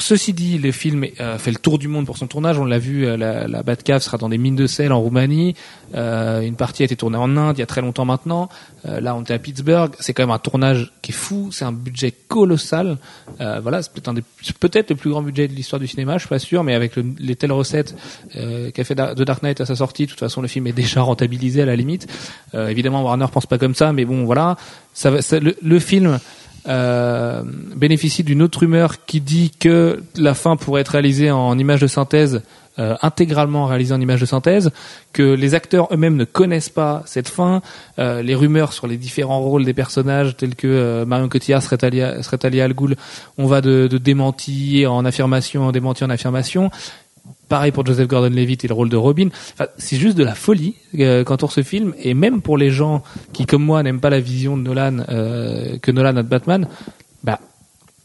Ceci 0.00 0.32
dit, 0.32 0.58
le 0.58 0.70
film 0.70 1.04
euh, 1.18 1.38
fait 1.38 1.50
le 1.50 1.56
tour 1.56 1.76
du 1.76 1.88
monde 1.88 2.06
pour 2.06 2.16
son 2.18 2.28
tournage. 2.28 2.56
On 2.56 2.64
l'a 2.64 2.78
vu, 2.78 3.04
euh, 3.04 3.16
la, 3.16 3.48
la 3.48 3.62
Batcave 3.64 4.00
sera 4.00 4.16
dans 4.16 4.28
des 4.28 4.38
mines 4.38 4.54
de 4.54 4.68
sel 4.68 4.92
en 4.92 5.00
Roumanie. 5.00 5.56
Euh, 5.96 6.40
une 6.42 6.54
partie 6.54 6.82
a 6.82 6.84
été 6.84 6.94
tournée 6.94 7.16
en 7.16 7.36
Inde 7.36 7.56
il 7.56 7.60
y 7.60 7.62
a 7.64 7.66
très 7.66 7.80
longtemps 7.80 8.04
maintenant. 8.04 8.48
Euh, 8.86 9.00
là, 9.00 9.16
on 9.16 9.22
était 9.22 9.34
à 9.34 9.40
Pittsburgh. 9.40 9.90
C'est 9.98 10.12
quand 10.14 10.22
même 10.22 10.30
un 10.30 10.38
tournage 10.38 10.92
qui 11.02 11.10
est 11.10 11.14
fou. 11.14 11.50
C'est 11.50 11.64
un 11.64 11.72
budget 11.72 12.12
colossal. 12.28 12.96
Euh, 13.40 13.58
voilà, 13.60 13.82
c'est 13.82 13.92
peut-être 13.92 14.20
peut-être 14.60 14.90
le 14.90 14.96
plus 14.96 15.10
grand 15.10 15.22
budget 15.22 15.48
de 15.48 15.52
l'histoire 15.54 15.80
du 15.80 15.88
cinéma. 15.88 16.12
Je 16.14 16.20
suis 16.20 16.28
pas 16.28 16.38
sûr, 16.38 16.62
mais 16.62 16.74
avec 16.74 16.94
le- 16.94 17.04
les 17.18 17.34
telles 17.34 17.50
recettes 17.50 17.96
qu'a 18.34 18.84
fait 18.84 18.94
The 18.94 19.22
Dark 19.22 19.42
Knight 19.42 19.60
à 19.60 19.66
sa 19.66 19.74
sortie, 19.74 20.04
de 20.04 20.10
toute 20.10 20.20
façon, 20.20 20.40
le 20.42 20.46
film 20.48 20.68
est 20.68 20.72
déjà 20.72 21.00
rentabilisé 21.02 21.62
à 21.62 21.66
la 21.66 21.74
limite. 21.74 22.06
Évidemment, 22.54 23.02
Warner 23.02 23.26
pense 23.32 23.46
pas 23.46 23.58
comme 23.58 23.74
ça, 23.74 23.92
mais 23.92 24.04
bon, 24.04 24.24
voilà. 24.24 24.56
Ça, 24.94 25.20
ça- 25.22 25.40
le, 25.40 25.56
le 25.60 25.78
film 25.80 26.18
euh, 26.68 27.42
bénéficie 27.76 28.24
d'une 28.24 28.42
autre 28.42 28.60
rumeur 28.60 29.04
qui 29.06 29.20
dit 29.20 29.50
que 29.50 30.02
la 30.16 30.34
fin 30.34 30.56
pourrait 30.56 30.82
être 30.82 30.88
réalisée 30.88 31.30
en 31.30 31.58
image 31.58 31.80
de 31.80 31.86
synthèse, 31.86 32.42
euh, 32.78 32.94
intégralement 33.02 33.66
réalisée 33.66 33.92
en 33.92 34.00
image 34.00 34.20
de 34.20 34.26
synthèse, 34.26 34.70
que 35.12 35.22
les 35.22 35.54
acteurs 35.54 35.88
eux-mêmes 35.92 36.14
ne 36.14 36.24
connaissent 36.24 36.68
pas 36.68 37.02
cette 37.06 37.28
fin, 37.28 37.60
euh, 37.98 38.22
les 38.22 38.36
rumeurs 38.36 38.72
sur 38.72 38.86
les 38.86 38.96
différents 38.96 39.40
rôles 39.40 39.64
des 39.64 39.74
personnages 39.74 40.36
tels 40.36 40.54
que 40.54 40.68
euh, 40.68 41.04
Marion 41.04 41.28
Cotillard 41.28 41.60
serait 41.60 41.82
alliée, 41.84 42.22
serait 42.22 42.44
alliée 42.44 42.60
à 42.60 42.66
Al 42.66 42.74
Ghul, 42.74 42.94
on 43.36 43.46
va 43.46 43.62
de, 43.62 43.88
de 43.88 43.98
démenti 43.98 44.86
en 44.86 45.04
affirmation, 45.04 45.66
en 45.66 45.72
démenti 45.72 46.04
en 46.04 46.10
affirmation. 46.10 46.70
Pareil 47.48 47.72
pour 47.72 47.86
Joseph 47.86 48.06
Gordon-Levitt 48.08 48.64
et 48.64 48.68
le 48.68 48.74
rôle 48.74 48.90
de 48.90 48.96
Robin. 48.96 49.28
C'est 49.78 49.96
juste 49.96 50.18
de 50.18 50.24
la 50.24 50.34
folie 50.34 50.74
euh, 50.98 51.24
qu'entoure 51.24 51.52
ce 51.52 51.62
film. 51.62 51.94
Et 51.98 52.12
même 52.12 52.42
pour 52.42 52.58
les 52.58 52.70
gens 52.70 53.02
qui, 53.32 53.46
comme 53.46 53.64
moi, 53.64 53.82
n'aiment 53.82 54.00
pas 54.00 54.10
la 54.10 54.20
vision 54.20 54.56
de 54.56 54.62
Nolan 54.62 54.98
euh, 55.08 55.78
que 55.78 55.90
Nolan 55.90 56.16
a 56.16 56.22
de 56.22 56.28
Batman, 56.28 56.68
bah 57.24 57.40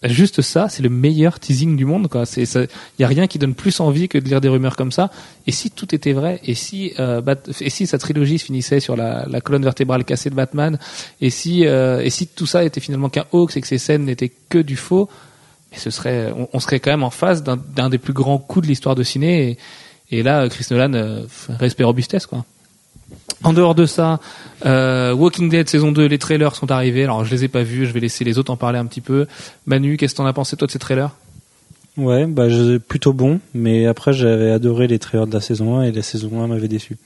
juste 0.06 0.42
ça, 0.42 0.70
c'est 0.70 0.82
le 0.82 0.90
meilleur 0.90 1.42
teasing 1.42 1.76
du 1.76 1.84
monde. 1.84 2.08
Quoi. 2.08 2.26
C'est, 2.26 2.44
il 2.44 3.02
y 3.02 3.04
a 3.04 3.08
rien 3.08 3.28
qui 3.28 3.38
donne 3.38 3.54
plus 3.54 3.82
envie 3.82 4.08
que 4.08 4.18
de 4.18 4.26
lire 4.26 4.40
des 4.40 4.48
rumeurs 4.48 4.78
comme 4.78 4.94
ça. 4.94 5.12
Et 5.46 5.52
si 5.52 5.72
tout 5.72 5.94
était 5.94 6.14
vrai, 6.14 6.40
et 6.46 6.56
si, 6.56 6.94
euh, 7.00 7.22
et 7.60 7.70
si 7.70 7.86
sa 7.86 7.98
trilogie 7.98 8.40
se 8.40 8.46
finissait 8.46 8.80
sur 8.80 8.96
la, 8.96 9.26
colonne 9.42 9.64
vertébrale 9.64 10.06
cassée 10.06 10.30
de 10.30 10.36
Batman, 10.36 10.80
et 11.20 11.30
si, 11.30 11.64
et 11.64 12.10
si 12.10 12.28
tout 12.28 12.46
ça 12.46 12.64
était 12.64 12.82
finalement 12.82 13.10
qu'un 13.10 13.26
hoax 13.34 13.58
et 13.58 13.62
que 13.62 13.68
ces 13.68 13.78
scènes 13.78 14.06
n'étaient 14.06 14.32
que 14.48 14.60
du 14.60 14.78
faux, 14.78 15.10
ce 15.78 15.90
serait, 15.90 16.34
on, 16.54 16.60
serait 16.60 16.80
quand 16.80 16.92
même 16.92 17.04
en 17.04 17.10
face 17.10 17.44
d'un, 17.44 17.90
des 17.90 17.98
plus 17.98 18.14
grands 18.14 18.38
coups 18.38 18.64
de 18.64 18.70
l'histoire 18.70 18.96
de 18.96 19.04
ciné. 19.04 19.58
Et, 20.12 20.24
là, 20.24 20.48
Chris 20.50 20.68
Nolan, 20.72 20.94
euh, 20.94 21.24
respect 21.50 21.84
robustesse, 21.84 22.26
quoi. 22.26 22.46
En 23.44 23.54
dehors 23.54 23.76
de 23.76 23.86
ça, 23.86 24.20
euh, 24.66 25.14
Walking 25.14 25.50
Dead 25.50 25.68
saison 25.68 25.92
2, 25.92 26.06
les 26.06 26.18
trailers 26.18 26.56
sont 26.56 26.72
arrivés. 26.72 27.04
Alors 27.04 27.26
je 27.26 27.36
les 27.36 27.44
ai 27.44 27.48
pas 27.48 27.64
vus, 27.64 27.86
je 27.86 27.92
vais 27.92 28.00
laisser 28.00 28.24
les 28.24 28.38
autres 28.38 28.52
en 28.52 28.58
parler 28.58 28.80
un 28.80 28.86
petit 28.86 29.02
peu. 29.02 29.28
Manu, 29.66 29.98
qu'est-ce 29.98 30.14
que 30.14 30.18
t'en 30.18 30.26
as 30.26 30.34
pensé 30.34 30.56
toi 30.56 30.66
de 30.66 30.72
ces 30.72 30.80
trailers? 30.80 31.12
Ouais, 31.98 32.26
bah 32.26 32.48
plutôt 32.88 33.14
bon, 33.14 33.40
mais 33.54 33.86
après 33.86 34.14
j'avais 34.14 34.50
adoré 34.50 34.88
les 34.88 34.98
trailers 34.98 35.28
de 35.28 35.34
la 35.34 35.42
saison 35.42 35.78
1 35.78 35.84
et 35.84 35.92
la 35.92 36.02
saison 36.02 36.42
1 36.42 36.48
m'avait 36.48 36.68
déçu. 36.68 36.98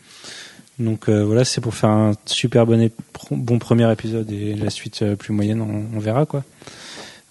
Donc 0.80 1.10
euh, 1.10 1.26
voilà, 1.26 1.44
c'est 1.44 1.60
pour 1.60 1.74
faire 1.74 1.90
un 1.90 2.14
super 2.26 2.66
bon, 2.66 2.90
bon 3.32 3.60
premier 3.60 3.92
épisode 3.92 4.32
et 4.32 4.54
la 4.54 4.70
suite 4.70 5.02
euh, 5.02 5.16
plus 5.16 5.34
moyenne, 5.34 5.62
on, 5.62 5.98
on 5.98 6.00
verra 6.00 6.26
quoi. 6.26 6.44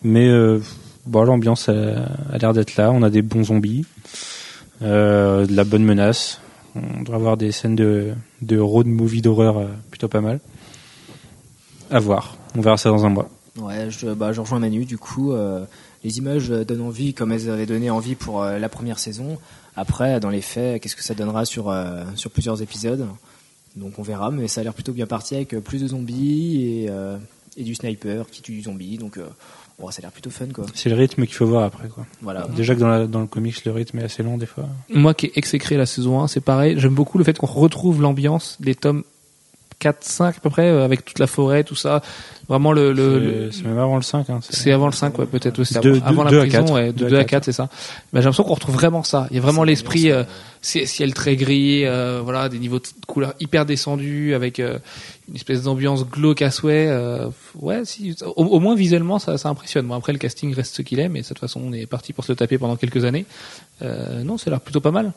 Mais 0.03 0.29
bon, 1.07 1.25
l'ambiance 1.25 1.69
a, 1.69 2.39
l'air 2.39 2.53
d'être 2.53 2.77
là. 2.77 2.91
On 2.93 3.03
a 3.03 3.11
des 3.11 3.23
bons 3.23 3.45
zombies, 3.45 3.85
euh, 4.83 5.47
de 5.47 5.55
la 5.55 5.65
bonne 5.65 5.85
menace. 5.85 6.41
On 6.75 7.01
devrait 7.03 7.17
avoir 7.17 7.37
des 7.37 7.53
scènes 7.53 7.77
de, 7.77 8.13
de 8.43 8.59
road 8.59 8.87
movie 8.87 9.23
d'horreur 9.23 9.59
euh, 9.59 9.67
plutôt 9.91 10.09
pas 10.09 10.21
mal. 10.21 10.41
À 11.91 12.01
voir. 12.01 12.37
On 12.57 12.61
verra 12.61 12.77
ça 12.77 12.91
dans 12.91 13.07
un 13.07 13.11
mois. 13.11 13.31
Ouais, 13.57 13.91
je, 13.91 14.09
bah, 14.09 14.33
je 14.33 14.41
rejoins 14.41 14.59
Manu. 14.59 14.85
Du 14.85 14.99
coup, 14.99 15.33
euh, 15.33 15.65
les 16.05 16.19
images 16.19 16.51
donnent 16.51 16.83
envie, 16.83 17.15
comme 17.15 17.33
elles 17.33 17.49
avaient 17.49 17.67
donné 17.67 17.89
envie 17.89 18.15
pour 18.15 18.45
la 18.45 18.69
première 18.69 18.99
saison. 18.99 19.39
Après, 19.77 20.21
dans 20.21 20.31
les 20.31 20.43
faits, 20.43 20.83
qu'est-ce 20.83 20.97
que 20.97 21.05
ça 21.05 21.15
donnera 21.15 21.45
sur 21.45 21.75
sur 22.15 22.31
plusieurs 22.31 22.61
épisodes? 22.61 23.07
Donc, 23.77 23.99
on 23.99 24.03
verra. 24.03 24.31
Mais 24.31 24.47
ça 24.49 24.61
a 24.61 24.65
l'air 24.65 24.75
plutôt 24.75 24.93
bien 24.93 25.07
parti 25.07 25.37
avec 25.37 25.59
plus 25.61 25.81
de 25.81 25.89
zombies 25.89 26.63
et 26.63 26.91
et 27.57 27.65
du 27.65 27.75
sniper 27.75 28.27
qui 28.31 28.43
tue 28.43 28.53
du 28.53 28.63
zombie. 28.63 28.99
Donc, 28.99 29.19
bon, 29.79 29.91
ça 29.91 29.99
a 29.99 30.03
l'air 30.03 30.13
plutôt 30.13 30.31
fun, 30.31 30.47
quoi. 30.55 30.67
C'est 30.75 30.89
le 30.89 30.97
rythme 30.97 31.25
qu'il 31.27 31.35
faut 31.35 31.47
voir 31.47 31.65
après. 31.65 31.89
Quoi. 31.89 32.07
Voilà. 32.23 32.47
Déjà 32.57 32.75
que 32.75 32.81
dans, 32.81 32.89
la- 32.89 33.07
dans 33.07 33.21
le 33.21 33.27
comics, 33.27 33.65
le 33.65 33.73
rythme 33.73 33.99
est 33.99 34.05
assez 34.05 34.23
long 34.23 34.39
des 34.39 34.47
fois. 34.47 34.67
Moi 34.93 35.15
qui 35.15 35.27
ai 35.27 35.33
exécré 35.39 35.77
la 35.77 35.87
saison 35.87 36.21
1, 36.23 36.29
c'est 36.29 36.41
pareil. 36.41 36.75
J'aime 36.79 36.95
beaucoup 36.95 37.19
le 37.19 37.25
fait 37.25 37.37
qu'on 37.39 37.47
retrouve 37.47 38.01
l'ambiance 38.03 38.57
des 38.61 38.75
tomes 38.75 39.05
4, 39.79 40.05
5 40.05 40.37
à 40.37 40.41
peu 40.41 40.49
près, 40.51 40.69
euh, 40.71 40.85
avec 40.85 41.05
toute 41.05 41.19
la 41.19 41.27
forêt, 41.27 41.63
tout 41.63 41.75
ça. 41.75 42.01
Vraiment 42.49 42.73
le... 42.73 43.51
C'est 43.53 43.59
c'est 43.59 43.65
même 43.69 43.79
avant 43.79 43.97
le 43.97 44.03
5. 44.03 44.31
Hein, 44.31 44.39
c'est 44.49 44.73
avant 44.73 44.87
le 44.87 44.93
5, 44.93 45.19
ouais, 45.19 45.27
peut-être 45.27 45.59
aussi. 45.59 45.75
Deux- 45.81 46.01
avant, 46.05 46.23
deux- 46.23 46.25
la 46.25 46.31
deux 46.31 46.41
à 46.57 46.61
prison, 46.61 46.75
ouais, 46.75 46.87
de 46.93 46.99
Deux 46.99 47.07
à 47.07 47.11
2 47.11 47.17
à 47.17 47.19
quatre. 47.25 47.31
4, 47.31 47.45
c'est 47.45 47.53
ça. 47.53 47.65
Bah, 47.65 47.71
j'ai 48.15 48.19
l'impression 48.21 48.45
qu'on 48.45 48.55
retrouve 48.55 48.75
vraiment 48.77 49.03
ça. 49.03 49.27
Il 49.31 49.37
y 49.37 49.39
a 49.39 49.43
vraiment 49.43 49.63
C'est 49.63 49.67
l'esprit, 49.67 50.11
euh, 50.11 50.25
c'est- 50.63 50.87
ciel 50.87 51.13
très 51.13 51.37
gris, 51.37 51.85
euh, 51.85 52.21
voilà, 52.25 52.49
des 52.49 52.59
niveaux 52.59 52.79
de 52.79 52.87
couleurs 53.07 53.35
hyper 53.41 53.67
descendus, 53.67 54.35
avec 54.35 54.61
euh, 54.61 54.79
une 55.29 55.35
espèce 55.37 55.63
d'ambiance 55.65 56.07
glauque 56.09 56.41
à 56.43 56.51
souhait. 56.51 56.87
euh, 56.89 57.29
ouais, 57.61 57.85
si, 57.85 58.17
au, 58.25 58.45
au 58.45 58.61
moins 58.61 58.77
visuellement, 58.77 59.19
ça, 59.19 59.37
ça 59.37 59.49
impressionne. 59.51 59.87
Bon, 59.87 59.95
après, 59.95 60.13
le 60.13 60.19
casting 60.19 60.55
reste 60.55 60.75
ce 60.77 60.83
qu'il 60.83 61.01
est, 61.01 61.09
mais 61.09 61.21
de 61.23 61.27
toute 61.27 61.39
façon, 61.39 61.61
on 61.63 61.73
est 61.73 61.87
parti 61.87 62.13
pour 62.15 62.25
se 62.25 62.33
le 62.33 62.37
taper 62.37 62.57
pendant 62.59 62.77
quelques 62.77 63.05
années. 63.05 63.27
Euh, 63.83 64.23
non, 64.23 64.37
a 64.37 64.51
l'air 64.51 64.61
plutôt 64.61 64.81
pas 64.81 64.91
mal. 64.93 65.13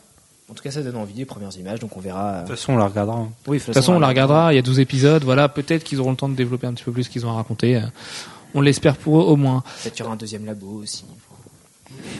En 0.49 0.53
tout 0.55 0.63
cas, 0.63 0.71
ça 0.71 0.81
donne 0.81 0.95
envie 0.95 1.13
les 1.13 1.25
premières 1.25 1.55
images, 1.57 1.79
donc 1.79 1.95
on 1.95 1.99
verra. 1.99 2.27
euh, 2.29 2.41
De 2.43 2.47
toute 2.47 2.55
façon, 2.57 2.73
on 2.73 2.77
la 2.77 2.87
regardera. 2.87 3.17
hein. 3.17 3.29
Oui, 3.47 3.59
De 3.59 3.63
toute 3.63 3.73
façon, 3.73 3.93
on 3.93 3.99
la 3.99 4.07
regardera. 4.07 4.51
Il 4.51 4.55
y 4.55 4.59
a 4.59 4.63
12 4.63 4.79
épisodes. 4.79 5.23
Voilà, 5.23 5.47
peut-être 5.47 5.83
qu'ils 5.83 5.99
auront 5.99 6.11
le 6.11 6.17
temps 6.17 6.29
de 6.29 6.35
développer 6.35 6.65
un 6.67 6.73
petit 6.73 6.83
peu 6.83 6.91
plus 6.91 7.03
ce 7.03 7.09
qu'ils 7.09 7.25
ont 7.25 7.29
à 7.31 7.35
raconter. 7.35 7.75
Euh, 7.77 7.81
On 8.55 8.61
l'espère 8.61 8.97
pour 8.97 9.19
eux 9.21 9.23
au 9.25 9.35
moins. 9.35 9.63
Peut-être 9.83 9.93
qu'il 9.93 10.03
y 10.03 10.05
aura 10.05 10.13
un 10.13 10.17
deuxième 10.17 10.45
labo 10.45 10.81
aussi. 10.81 11.05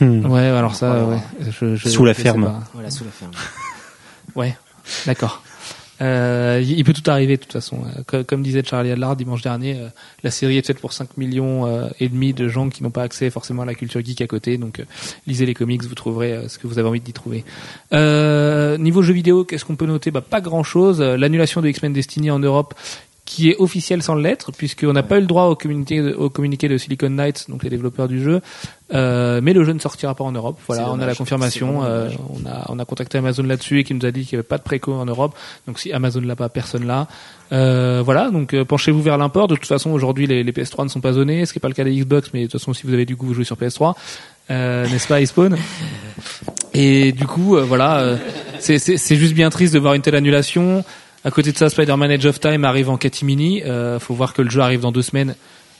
Hmm. 0.00 0.26
Ouais, 0.30 0.42
alors 0.46 0.74
ça, 0.76 0.90
Voilà. 1.02 1.16
ouais. 1.16 1.22
Je, 1.50 1.74
je- 1.76 1.88
Sous 1.88 2.04
la 2.04 2.14
ferme. 2.14 2.62
Voilà, 2.72 2.90
sous 2.90 3.04
la 3.04 3.10
ferme. 3.10 3.32
Ouais, 4.36 4.56
d'accord. 5.06 5.42
Euh, 6.00 6.62
il 6.66 6.82
peut 6.84 6.92
tout 6.92 7.08
arriver 7.10 7.36
de 7.36 7.42
toute 7.42 7.52
façon. 7.52 7.78
Euh, 7.84 8.02
co- 8.06 8.24
Comme 8.24 8.42
disait 8.42 8.62
Charlie 8.64 8.90
Adler 8.90 9.08
dimanche 9.18 9.42
dernier, 9.42 9.76
euh, 9.78 9.88
la 10.22 10.30
série 10.30 10.56
est 10.56 10.66
faite 10.66 10.78
pour 10.80 10.92
5 10.92 11.16
millions 11.18 11.66
euh, 11.66 11.88
et 12.00 12.08
demi 12.08 12.32
de 12.32 12.48
gens 12.48 12.68
qui 12.70 12.82
n'ont 12.82 12.90
pas 12.90 13.02
accès 13.02 13.28
forcément 13.30 13.62
à 13.62 13.66
la 13.66 13.74
culture 13.74 14.02
geek 14.04 14.20
à 14.22 14.26
côté. 14.26 14.56
Donc 14.56 14.82
lisez 15.26 15.44
les 15.46 15.54
comics, 15.54 15.82
vous 15.84 15.94
trouverez 15.94 16.48
ce 16.48 16.58
que 16.58 16.66
vous 16.66 16.78
avez 16.78 16.88
envie 16.88 17.00
d'y 17.00 17.12
trouver. 17.12 17.44
Niveau 17.92 19.02
jeux 19.02 19.12
vidéo, 19.14 19.44
qu'est-ce 19.44 19.64
qu'on 19.64 19.76
peut 19.76 19.86
noter? 19.86 20.10
Bah, 20.10 20.20
Pas 20.22 20.40
grand-chose. 20.40 21.00
L'annulation 21.00 21.60
de 21.60 21.68
X-Men 21.68 21.92
Destiny 21.92 22.30
en 22.30 22.38
Europe 22.38 22.74
qui 23.30 23.48
est 23.48 23.56
officielle 23.60 24.02
sans 24.02 24.16
l'être, 24.16 24.50
puisqu'on 24.50 24.92
n'a 24.92 25.04
pas 25.04 25.18
eu 25.18 25.20
le 25.20 25.28
droit 25.28 25.44
au 25.44 25.54
communiqué, 25.54 26.00
au 26.00 26.30
communiqué 26.30 26.66
de 26.66 26.76
Silicon 26.76 27.10
Knights, 27.10 27.46
donc 27.48 27.62
les 27.62 27.70
développeurs 27.70 28.08
du 28.08 28.20
jeu. 28.20 28.40
Euh, 28.92 29.40
mais 29.40 29.52
le 29.52 29.62
jeu 29.62 29.72
ne 29.72 29.78
sortira 29.78 30.16
pas 30.16 30.24
en 30.24 30.32
Europe. 30.32 30.58
Voilà, 30.66 30.90
on 30.90 30.98
a 30.98 31.06
la 31.06 31.14
confirmation. 31.14 31.84
Euh, 31.84 32.10
on 32.28 32.44
a 32.44 32.66
on 32.70 32.80
a 32.80 32.84
contacté 32.84 33.18
Amazon 33.18 33.44
là-dessus 33.44 33.78
et 33.78 33.84
qui 33.84 33.94
nous 33.94 34.04
a 34.04 34.10
dit 34.10 34.24
qu'il 34.24 34.36
n'y 34.36 34.40
avait 34.40 34.48
pas 34.48 34.58
de 34.58 34.64
préco 34.64 34.92
en 34.94 35.04
Europe. 35.04 35.36
Donc 35.68 35.78
si 35.78 35.92
Amazon 35.92 36.22
l'a 36.22 36.34
pas, 36.34 36.48
personne 36.48 36.88
l'a. 36.88 37.06
Euh, 37.52 38.02
voilà, 38.04 38.30
donc 38.30 38.52
euh, 38.52 38.64
penchez-vous 38.64 39.00
vers 39.00 39.16
l'import. 39.16 39.46
De 39.46 39.54
toute 39.54 39.66
façon, 39.66 39.90
aujourd'hui, 39.92 40.26
les, 40.26 40.42
les 40.42 40.52
PS3 40.52 40.82
ne 40.82 40.88
sont 40.88 41.00
pas 41.00 41.12
zonés, 41.12 41.46
ce 41.46 41.52
qui 41.52 41.58
n'est 41.58 41.60
pas 41.60 41.68
le 41.68 41.74
cas 41.74 41.84
des 41.84 41.94
Xbox, 41.94 42.30
mais 42.34 42.40
de 42.40 42.46
toute 42.46 42.60
façon, 42.60 42.74
si 42.74 42.84
vous 42.84 42.94
avez 42.94 43.06
du 43.06 43.14
goût, 43.14 43.26
vous 43.26 43.34
jouez 43.34 43.44
sur 43.44 43.56
PS3, 43.56 43.94
euh, 44.50 44.88
n'est-ce 44.88 45.06
pas, 45.06 45.24
Spawn 45.24 45.56
Et 46.74 47.12
du 47.12 47.26
coup, 47.26 47.56
euh, 47.56 47.62
voilà, 47.62 48.00
euh, 48.00 48.16
c'est 48.58 49.16
juste 49.16 49.34
bien 49.34 49.50
triste 49.50 49.74
de 49.74 49.78
voir 49.78 49.94
une 49.94 50.02
telle 50.02 50.16
annulation. 50.16 50.84
À 51.24 51.30
côté 51.30 51.52
de 51.52 51.56
ça, 51.56 51.68
Spider-Man 51.68 52.10
Edge 52.10 52.24
of 52.26 52.40
Time 52.40 52.64
arrive 52.64 52.88
en 52.88 52.96
catimini. 52.96 53.62
Euh, 53.62 53.98
faut 53.98 54.14
voir 54.14 54.32
que 54.32 54.42
le 54.42 54.50
jeu 54.50 54.60
arrive 54.60 54.80
dans 54.80 54.92
deux 54.92 55.02
semaines. 55.02 55.34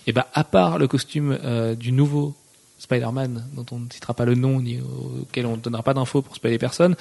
Et 0.07 0.12
ben, 0.12 0.24
à 0.35 0.44
part 0.44 0.79
le 0.79 0.87
costume 0.88 1.38
euh, 1.44 1.74
du 1.74 1.92
nouveau 1.92 2.35
Spider-Man, 2.79 3.44
dont 3.55 3.66
on 3.72 3.79
ne 3.79 3.90
citera 3.90 4.14
pas 4.14 4.24
le 4.24 4.35
nom, 4.35 4.61
ni 4.61 4.81
auquel 5.22 5.46
on 5.46 5.57
ne 5.57 5.61
donnera 5.61 5.83
pas 5.83 5.94
d'infos 5.94 6.22
pour 6.22 6.35
spoiler 6.37 6.59
personne. 6.59 6.96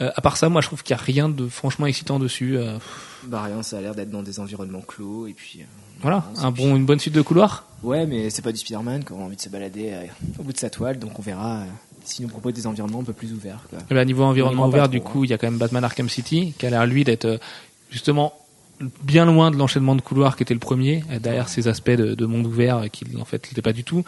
Euh, 0.00 0.10
à 0.14 0.20
part 0.20 0.36
ça, 0.36 0.48
moi, 0.48 0.60
je 0.60 0.66
trouve 0.66 0.82
qu'il 0.82 0.94
n'y 0.94 1.00
a 1.00 1.04
rien 1.04 1.28
de 1.28 1.48
franchement 1.48 1.86
excitant 1.86 2.18
dessus. 2.18 2.56
Euh, 2.56 2.78
Bah 3.24 3.42
rien, 3.42 3.62
ça 3.62 3.78
a 3.78 3.80
l'air 3.80 3.94
d'être 3.94 4.10
dans 4.10 4.22
des 4.22 4.40
environnements 4.40 4.82
clos 4.82 5.26
et 5.26 5.32
puis. 5.32 5.60
voilà, 6.00 6.24
un 6.38 6.50
bon, 6.50 6.76
une 6.76 6.84
bonne 6.84 6.98
suite 6.98 7.14
de 7.14 7.22
couloirs. 7.22 7.64
Ouais, 7.82 8.06
mais 8.06 8.30
c'est 8.30 8.42
pas 8.42 8.52
du 8.52 8.58
Spider-Man 8.58 9.04
qui 9.04 9.12
a 9.12 9.16
envie 9.16 9.36
de 9.36 9.40
se 9.40 9.48
balader 9.48 9.94
au 10.38 10.42
bout 10.42 10.52
de 10.52 10.58
sa 10.58 10.70
toile, 10.70 10.98
donc 10.98 11.18
on 11.18 11.22
verra 11.22 11.64
s'il 12.04 12.24
nous 12.24 12.30
propose 12.30 12.54
des 12.54 12.66
environnements 12.66 13.00
un 13.00 13.04
peu 13.04 13.12
plus 13.12 13.32
ouverts. 13.32 13.60
Quoi. 13.68 13.78
Et 13.90 13.94
ben, 13.94 14.04
niveau 14.04 14.24
environnement 14.24 14.66
ouvert, 14.66 14.88
du 14.88 15.00
trop, 15.00 15.10
coup, 15.10 15.24
il 15.24 15.30
y 15.30 15.32
a 15.32 15.38
quand 15.38 15.48
même 15.48 15.58
Batman 15.58 15.84
Arkham 15.84 16.08
City, 16.08 16.54
qui 16.58 16.66
a 16.66 16.70
l'air 16.70 16.86
lui 16.86 17.04
d'être 17.04 17.38
justement 17.90 18.34
bien 19.02 19.26
loin 19.26 19.50
de 19.50 19.56
l'enchaînement 19.56 19.94
de 19.94 20.00
couloirs 20.00 20.36
qui 20.36 20.42
était 20.42 20.54
le 20.54 20.60
premier, 20.60 21.04
euh, 21.10 21.18
derrière 21.18 21.48
ces 21.48 21.68
aspects 21.68 21.90
de, 21.90 22.14
de 22.14 22.26
monde 22.26 22.46
ouvert 22.46 22.78
euh, 22.78 22.86
qui 22.86 23.04
en 23.20 23.24
fait 23.24 23.46
n'était 23.48 23.62
pas 23.62 23.72
du 23.72 23.84
tout, 23.84 24.04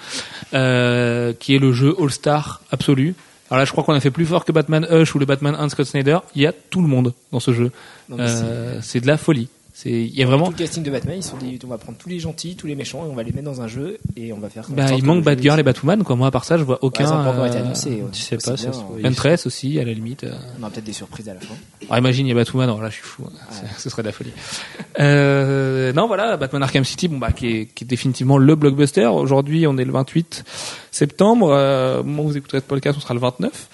euh, 0.55 1.33
qui 1.39 1.55
est 1.55 1.59
le 1.59 1.73
jeu 1.73 1.95
All-Star 2.01 2.63
absolu. 2.71 3.15
Alors 3.51 3.59
là, 3.59 3.65
je 3.67 3.73
crois 3.73 3.85
qu'on 3.85 3.93
a 3.93 4.01
fait 4.01 4.11
plus 4.11 4.25
fort 4.25 4.47
que 4.47 4.53
Batman 4.53 4.87
Hush 4.91 5.15
ou 5.15 5.19
le 5.19 5.27
Batman 5.27 5.55
1 5.55 5.67
de 5.67 5.71
Scott 5.71 5.87
Snyder. 5.87 6.19
Il 6.35 6.41
y 6.41 6.47
a 6.47 6.53
tout 6.53 6.81
le 6.81 6.89
monde 6.89 7.13
dans 7.33 7.41
ce 7.41 7.53
jeu. 7.53 7.71
Euh, 8.11 8.79
c'est 8.81 9.01
de 9.01 9.07
la 9.07 9.19
folie. 9.19 9.49
C'est, 9.75 9.91
il 9.91 10.15
y 10.15 10.23
a 10.23 10.27
vraiment. 10.27 10.45
Tout 10.47 10.51
le 10.53 10.57
casting 10.59 10.83
de 10.83 10.91
Batman, 10.91 11.17
ils 11.17 11.23
se 11.23 11.31
sont 11.31 11.39
dit 11.39 11.59
on 11.65 11.69
va 11.69 11.79
prendre 11.79 11.97
tous 11.97 12.11
les 12.11 12.19
gentils, 12.21 12.57
tous 12.57 12.67
les 12.67 12.75
méchants 12.75 13.07
et 13.07 13.09
on 13.09 13.15
va 13.15 13.23
les 13.23 13.33
mettre 13.33 13.47
dans 13.47 13.63
un 13.63 13.69
jeu 13.69 13.97
et 14.17 14.31
on 14.35 14.39
va 14.39 14.51
faire. 14.51 14.67
Bah, 14.69 14.85
il 14.93 15.01
que 15.01 15.07
manque 15.07 15.17
le 15.17 15.23
Batgirl 15.23 15.59
et 15.59 15.63
Batwoman, 15.63 16.05
quoi. 16.05 16.15
Moi, 16.15 16.27
à 16.27 16.31
part 16.31 16.45
ça, 16.45 16.59
je 16.59 16.63
vois 16.63 16.79
aucun. 16.83 17.05
n'a 17.05 17.11
pas 17.25 17.31
encore 17.33 17.47
été 17.47 17.57
euh, 17.57 17.61
annoncé. 17.65 18.03
je 18.13 18.19
sais 18.19 18.37
aussi 18.37 18.51
pas, 18.51 18.57
se 18.59 18.67
hein. 18.69 18.73
Huntress 19.03 19.47
aussi, 19.47 19.79
à 19.81 19.85
la 19.85 19.95
limite. 19.95 20.25
euh. 20.25 20.35
On 20.59 20.63
aura 20.63 20.71
peut-être 20.71 20.85
des 20.85 20.93
surprises 20.93 21.27
à 21.31 21.35
la 21.35 21.41
fin. 21.41 21.55
Alors, 21.87 21.99
imagine, 21.99 22.27
il 22.27 22.29
y 22.29 22.33
a 22.33 22.35
Batwoman, 22.35 22.69
alors 22.69 22.83
là, 22.83 22.91
je 22.91 22.97
suis 22.97 23.03
fou. 23.05 23.25
hein. 23.27 23.55
Ce 23.79 23.89
serait 23.89 24.03
de 24.03 24.09
la 24.09 24.13
folie. 24.13 24.33
Euh, 25.01 25.93
non, 25.95 26.07
voilà, 26.07 26.37
Batman 26.37 26.63
Arkham 26.63 26.85
City, 26.85 27.09
bon, 27.09 27.19
bah, 27.19 27.33
qui 27.33 27.47
est, 27.49 27.67
qui 27.67 27.85
est 27.85 27.87
définitivement 27.87 28.37
le 28.39 28.55
blockbuster. 28.55 29.07
Aujourd'hui, 29.07 29.67
on 29.67 29.79
est 29.79 29.85
le 29.85 29.93
28 29.93 30.45
septembre. 30.91 31.51
Euh, 31.51 32.03
où 32.03 32.23
vous 32.29 32.37
écouterez 32.37 32.59
ce 32.61 32.65
podcast, 32.65 32.97
on 32.99 33.01
sera 33.01 33.15
le 33.15 33.21
29. 33.21 33.69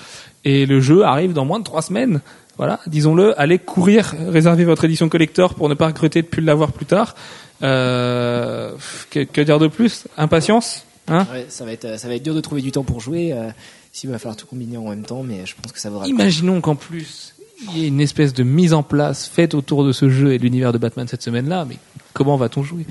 Et 0.45 0.65
le 0.67 0.81
jeu 0.81 1.05
arrive 1.05 1.33
dans 1.33 1.45
moins 1.45 1.59
de 1.59 1.65
trois 1.65 1.83
semaines. 1.83 2.21
Voilà, 2.59 2.81
disons-le, 2.87 3.41
allez 3.41 3.59
courir, 3.59 4.15
réservez 4.29 4.65
votre 4.65 4.85
édition 4.85 5.09
collector 5.09 5.55
pour 5.55 5.69
ne 5.69 5.75
pas 5.75 5.87
regretter 5.87 6.23
de 6.23 6.27
plus 6.27 6.43
l'avoir 6.43 6.73
plus 6.73 6.87
tard. 6.87 7.15
Euh, 7.63 8.73
que, 9.11 9.21
que 9.25 9.41
dire 9.41 9.59
de 9.59 9.69
plus? 9.69 10.07
Impatience 10.17 10.85
Hein? 11.11 11.27
Ouais, 11.33 11.47
ça 11.49 11.65
va 11.65 11.73
être, 11.73 11.87
euh, 11.87 11.97
ça 11.97 12.07
va 12.07 12.15
être 12.17 12.23
dur 12.23 12.35
de 12.35 12.41
trouver 12.43 12.61
du 12.61 12.71
temps 12.71 12.83
pour 12.85 13.01
jouer. 13.01 13.33
Euh, 13.33 13.49
S'il 13.93 14.11
va 14.11 14.19
falloir 14.19 14.37
tout 14.37 14.45
combiner 14.47 14.77
en 14.77 14.91
même 14.91 15.05
temps, 15.05 15.23
mais 15.23 15.47
je 15.47 15.55
pense 15.61 15.73
que 15.73 15.81
ça 15.81 15.89
vaudra. 15.89 16.07
Imaginons 16.07 16.61
qu'en 16.61 16.75
plus, 16.75 17.35
il 17.63 17.79
y 17.79 17.85
ait 17.85 17.89
une 17.89 18.03
espèce 18.03 18.35
de 18.35 18.43
mise 18.43 18.75
en 18.75 18.83
place 18.83 19.27
faite 19.27 19.55
autour 19.55 19.85
de 19.85 19.93
ce 19.93 20.11
jeu 20.11 20.35
et 20.35 20.39
de 20.39 20.43
l'univers 20.43 20.71
de 20.73 20.77
Batman 20.79 21.09
cette 21.09 21.23
semaine-là, 21.23 21.65
mais 21.67 21.79
comment 22.13 22.37
va-t-on 22.37 22.63
jouer? 22.63 22.85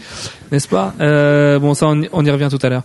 N'est-ce 0.51 0.67
pas? 0.67 0.95
Euh, 0.99 1.59
Bon, 1.59 1.75
ça, 1.75 1.87
on, 1.89 2.01
on 2.11 2.25
y 2.25 2.31
revient 2.31 2.47
tout 2.49 2.57
à 2.65 2.69
l'heure. 2.69 2.83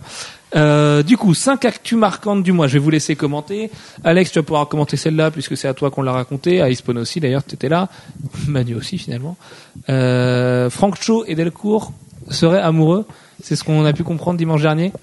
Euh, 0.55 1.03
du 1.03 1.17
coup, 1.17 1.33
cinq 1.33 1.65
actus 1.65 1.97
marquantes 1.97 2.43
du 2.43 2.51
mois. 2.51 2.67
Je 2.67 2.73
vais 2.73 2.79
vous 2.79 2.89
laisser 2.89 3.15
commenter. 3.15 3.71
Alex, 4.03 4.31
tu 4.31 4.39
vas 4.39 4.43
pouvoir 4.43 4.67
commenter 4.67 4.97
celle-là 4.97 5.31
puisque 5.31 5.57
c'est 5.57 5.67
à 5.67 5.73
toi 5.73 5.91
qu'on 5.91 6.01
l'a 6.01 6.11
raconté. 6.11 6.61
À 6.61 6.69
Ispon 6.69 6.95
aussi, 6.97 7.19
d'ailleurs, 7.19 7.43
tu 7.43 7.55
étais 7.55 7.69
là. 7.69 7.89
Manu 8.47 8.75
aussi, 8.75 8.97
finalement. 8.97 9.37
Euh, 9.89 10.69
Franck 10.69 11.01
Cho 11.01 11.25
et 11.27 11.35
Delcourt 11.35 11.91
seraient 12.29 12.61
amoureux. 12.61 13.05
C'est 13.41 13.55
ce 13.55 13.63
qu'on 13.63 13.83
a 13.85 13.93
pu 13.93 14.03
comprendre 14.03 14.37
dimanche 14.37 14.61
dernier. 14.61 14.93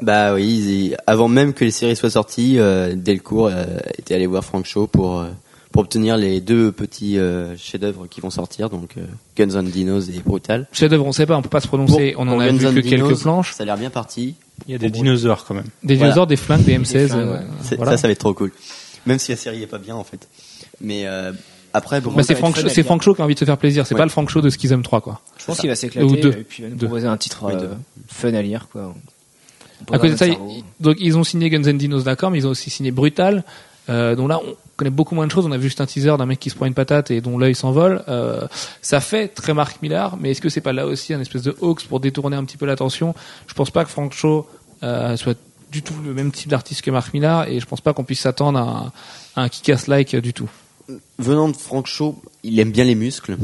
Bah 0.00 0.32
oui, 0.32 0.94
avant 1.06 1.28
même 1.28 1.52
que 1.52 1.64
les 1.64 1.70
séries 1.70 1.96
soient 1.96 2.10
sorties, 2.10 2.58
euh, 2.58 2.94
Delcourt 2.94 3.48
euh, 3.48 3.64
était 3.98 4.14
allé 4.14 4.26
voir 4.26 4.44
Frank 4.44 4.64
Shaw 4.64 4.86
pour 4.86 5.22
pour 5.72 5.82
obtenir 5.82 6.16
les 6.16 6.40
deux 6.40 6.72
petits 6.72 7.18
euh, 7.18 7.56
chefs-d'œuvre 7.56 8.06
qui 8.08 8.20
vont 8.20 8.30
sortir, 8.30 8.70
donc 8.70 8.96
euh, 8.96 9.02
Guns 9.36 9.56
and 9.56 9.64
Dinos 9.64 10.08
et 10.08 10.20
Brutal. 10.20 10.66
Chef-d'œuvre, 10.72 11.06
on 11.06 11.12
sait 11.12 11.26
pas, 11.26 11.36
on 11.36 11.42
peut 11.42 11.48
pas 11.48 11.60
se 11.60 11.68
prononcer. 11.68 12.14
on 12.18 12.26
en 12.28 12.40
a 12.40 12.48
Guns 12.48 12.70
vu 12.70 12.82
que 12.82 12.88
Dinos, 12.88 13.08
quelques 13.08 13.20
planches. 13.20 13.52
Ça 13.52 13.62
a 13.62 13.66
l'air 13.66 13.76
bien 13.76 13.90
parti. 13.90 14.34
Il 14.68 14.72
y 14.72 14.74
a 14.74 14.78
des 14.78 14.90
dinosaures 14.90 15.44
quand 15.44 15.54
même. 15.54 15.64
Des 15.82 15.94
Voilà. 15.96 16.10
dinosaures, 16.12 16.26
des 16.26 16.36
flingues, 16.36 16.64
des 16.64 16.74
M16. 16.78 17.08
flingues, 17.08 17.20
euh, 17.28 17.32
ouais. 17.34 17.40
C'est- 17.62 17.76
voilà. 17.76 17.92
Ça, 17.92 17.96
ça 17.98 18.06
va 18.08 18.12
être 18.12 18.18
trop 18.18 18.34
cool. 18.34 18.52
Même 19.06 19.18
si 19.18 19.32
la 19.32 19.36
série 19.36 19.62
est 19.62 19.66
pas 19.66 19.78
bien 19.78 19.96
en 19.96 20.04
fait. 20.04 20.28
Mais 20.80 21.06
euh, 21.06 21.32
après, 21.72 22.00
bon, 22.00 22.10
Bah, 22.10 22.22
c'est 22.22 22.34
à 22.34 22.36
c'est 22.68 22.82
Shaw 23.02 23.14
qui 23.14 23.22
a 23.22 23.24
envie 23.24 23.34
de 23.34 23.38
se 23.40 23.44
faire 23.44 23.56
plaisir. 23.58 23.86
C'est 23.86 23.94
Ouais. 23.94 23.98
pas 24.00 24.04
le 24.04 24.10
Frank 24.10 24.28
Shaw 24.28 24.40
de 24.42 24.50
Schism 24.50 24.82
3, 24.82 25.00
quoi. 25.00 25.20
Je 25.38 25.44
pense 25.46 25.58
qu'il 25.58 25.68
va 25.68 25.72
Ou 25.72 25.76
s'éclater 25.76 26.20
deux. 26.20 26.30
et 26.32 26.44
puis 26.44 26.62
il 26.62 26.62
va 26.64 26.68
nous 26.70 26.76
Deux. 26.76 26.86
proposer 26.86 27.06
un 27.06 27.16
titre 27.16 27.38
Oui, 27.46 27.52
euh, 27.54 27.74
fun 28.08 28.34
à 28.34 28.42
lire 28.42 28.68
quoi. 28.70 28.94
À 29.92 29.98
côté 29.98 30.12
de 30.12 30.16
ça, 30.16 30.26
donc 30.80 30.96
ils 31.00 31.16
ont 31.16 31.24
signé 31.24 31.48
Guns 31.48 31.62
N' 31.62 31.78
Dinos, 31.78 32.04
d'accord, 32.04 32.30
mais 32.30 32.38
ils 32.38 32.46
ont 32.46 32.50
aussi 32.50 32.68
signé 32.68 32.90
Brutal. 32.90 33.44
Euh, 33.88 34.14
dont 34.14 34.28
là, 34.28 34.38
on 34.44 34.54
connaît 34.76 34.90
beaucoup 34.90 35.14
moins 35.14 35.26
de 35.26 35.32
choses. 35.32 35.46
On 35.46 35.52
a 35.52 35.56
vu 35.56 35.64
juste 35.64 35.80
un 35.80 35.86
teaser 35.86 36.16
d'un 36.16 36.26
mec 36.26 36.38
qui 36.38 36.50
se 36.50 36.54
prend 36.54 36.66
une 36.66 36.74
patate 36.74 37.10
et 37.10 37.20
dont 37.20 37.38
l'œil 37.38 37.54
s'envole. 37.54 38.04
Euh, 38.08 38.46
ça 38.82 39.00
fait 39.00 39.28
très 39.28 39.52
Mark 39.54 39.82
Millar, 39.82 40.16
mais 40.18 40.30
est-ce 40.30 40.40
que 40.40 40.48
c'est 40.48 40.60
pas 40.60 40.72
là 40.72 40.86
aussi 40.86 41.12
un 41.14 41.20
espèce 41.20 41.42
de 41.42 41.56
hoax 41.60 41.84
pour 41.84 41.98
détourner 41.98 42.36
un 42.36 42.44
petit 42.44 42.56
peu 42.56 42.66
l'attention? 42.66 43.14
Je 43.46 43.54
pense 43.54 43.70
pas 43.70 43.84
que 43.84 43.90
Frank 43.90 44.12
Shaw 44.12 44.46
euh, 44.82 45.16
soit 45.16 45.36
du 45.72 45.82
tout 45.82 45.94
le 46.04 46.14
même 46.14 46.30
type 46.30 46.50
d'artiste 46.50 46.82
que 46.82 46.90
Mark 46.90 47.12
Millar, 47.14 47.48
et 47.48 47.58
je 47.58 47.66
pense 47.66 47.80
pas 47.80 47.92
qu'on 47.94 48.04
puisse 48.04 48.20
s'attendre 48.20 48.58
à 48.58 48.92
à 49.36 49.42
un 49.42 49.48
kick-ass 49.48 49.86
like 49.86 50.14
du 50.16 50.32
tout. 50.34 50.50
venant 51.18 51.48
de 51.48 51.56
Frank 51.56 51.86
Shaw, 51.86 52.20
il 52.42 52.58
aime 52.58 52.72
bien 52.72 52.84
les 52.84 52.96
muscles. 52.96 53.36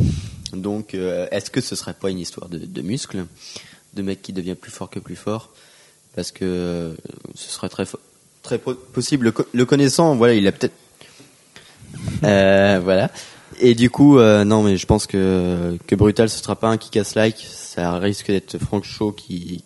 Donc, 0.53 0.95
est-ce 0.95 1.51
que 1.51 1.61
ce 1.61 1.77
serait 1.77 1.95
pas 1.95 2.11
une 2.11 2.19
histoire 2.19 2.49
de, 2.49 2.59
de 2.59 2.83
muscles, 2.83 3.25
de 3.95 4.03
mec 4.03 4.23
qui 4.23 4.33
devient 4.33 4.55
plus 4.55 4.71
fort 4.73 4.91
que 4.91 4.99
plus 4.99 5.17
fort? 5.17 5.51
Parce 6.15 6.33
que 6.33 6.97
ce 7.35 7.51
serait 7.51 7.69
très 7.69 7.85
fo- 7.85 7.99
très 8.47 8.59
po- 8.59 8.75
possible. 8.75 9.27
Le, 9.27 9.33
co- 9.33 9.47
le 9.53 9.65
connaissant, 9.67 10.17
voilà, 10.17 10.35
il 10.35 10.47
a 10.47 10.53
peut-être. 10.53 10.75
Euh, 12.25 12.81
voilà. 12.83 13.11
Et 13.61 13.75
du 13.75 13.91
coup, 13.91 14.19
euh, 14.19 14.45
non, 14.45 14.63
mais 14.63 14.77
je 14.77 14.87
pense 14.87 15.07
que 15.07 15.77
que 15.87 15.95
Brutal, 15.95 16.29
ce 16.29 16.39
sera 16.43 16.57
pas 16.57 16.69
un 16.69 16.77
kick 16.79 16.97
ass 16.97 17.15
like. 17.15 17.37
Ça 17.49 17.99
risque 17.99 18.29
d'être 18.29 18.59
Frank 18.59 18.85
Shaw 18.85 19.13
qui 19.13 19.63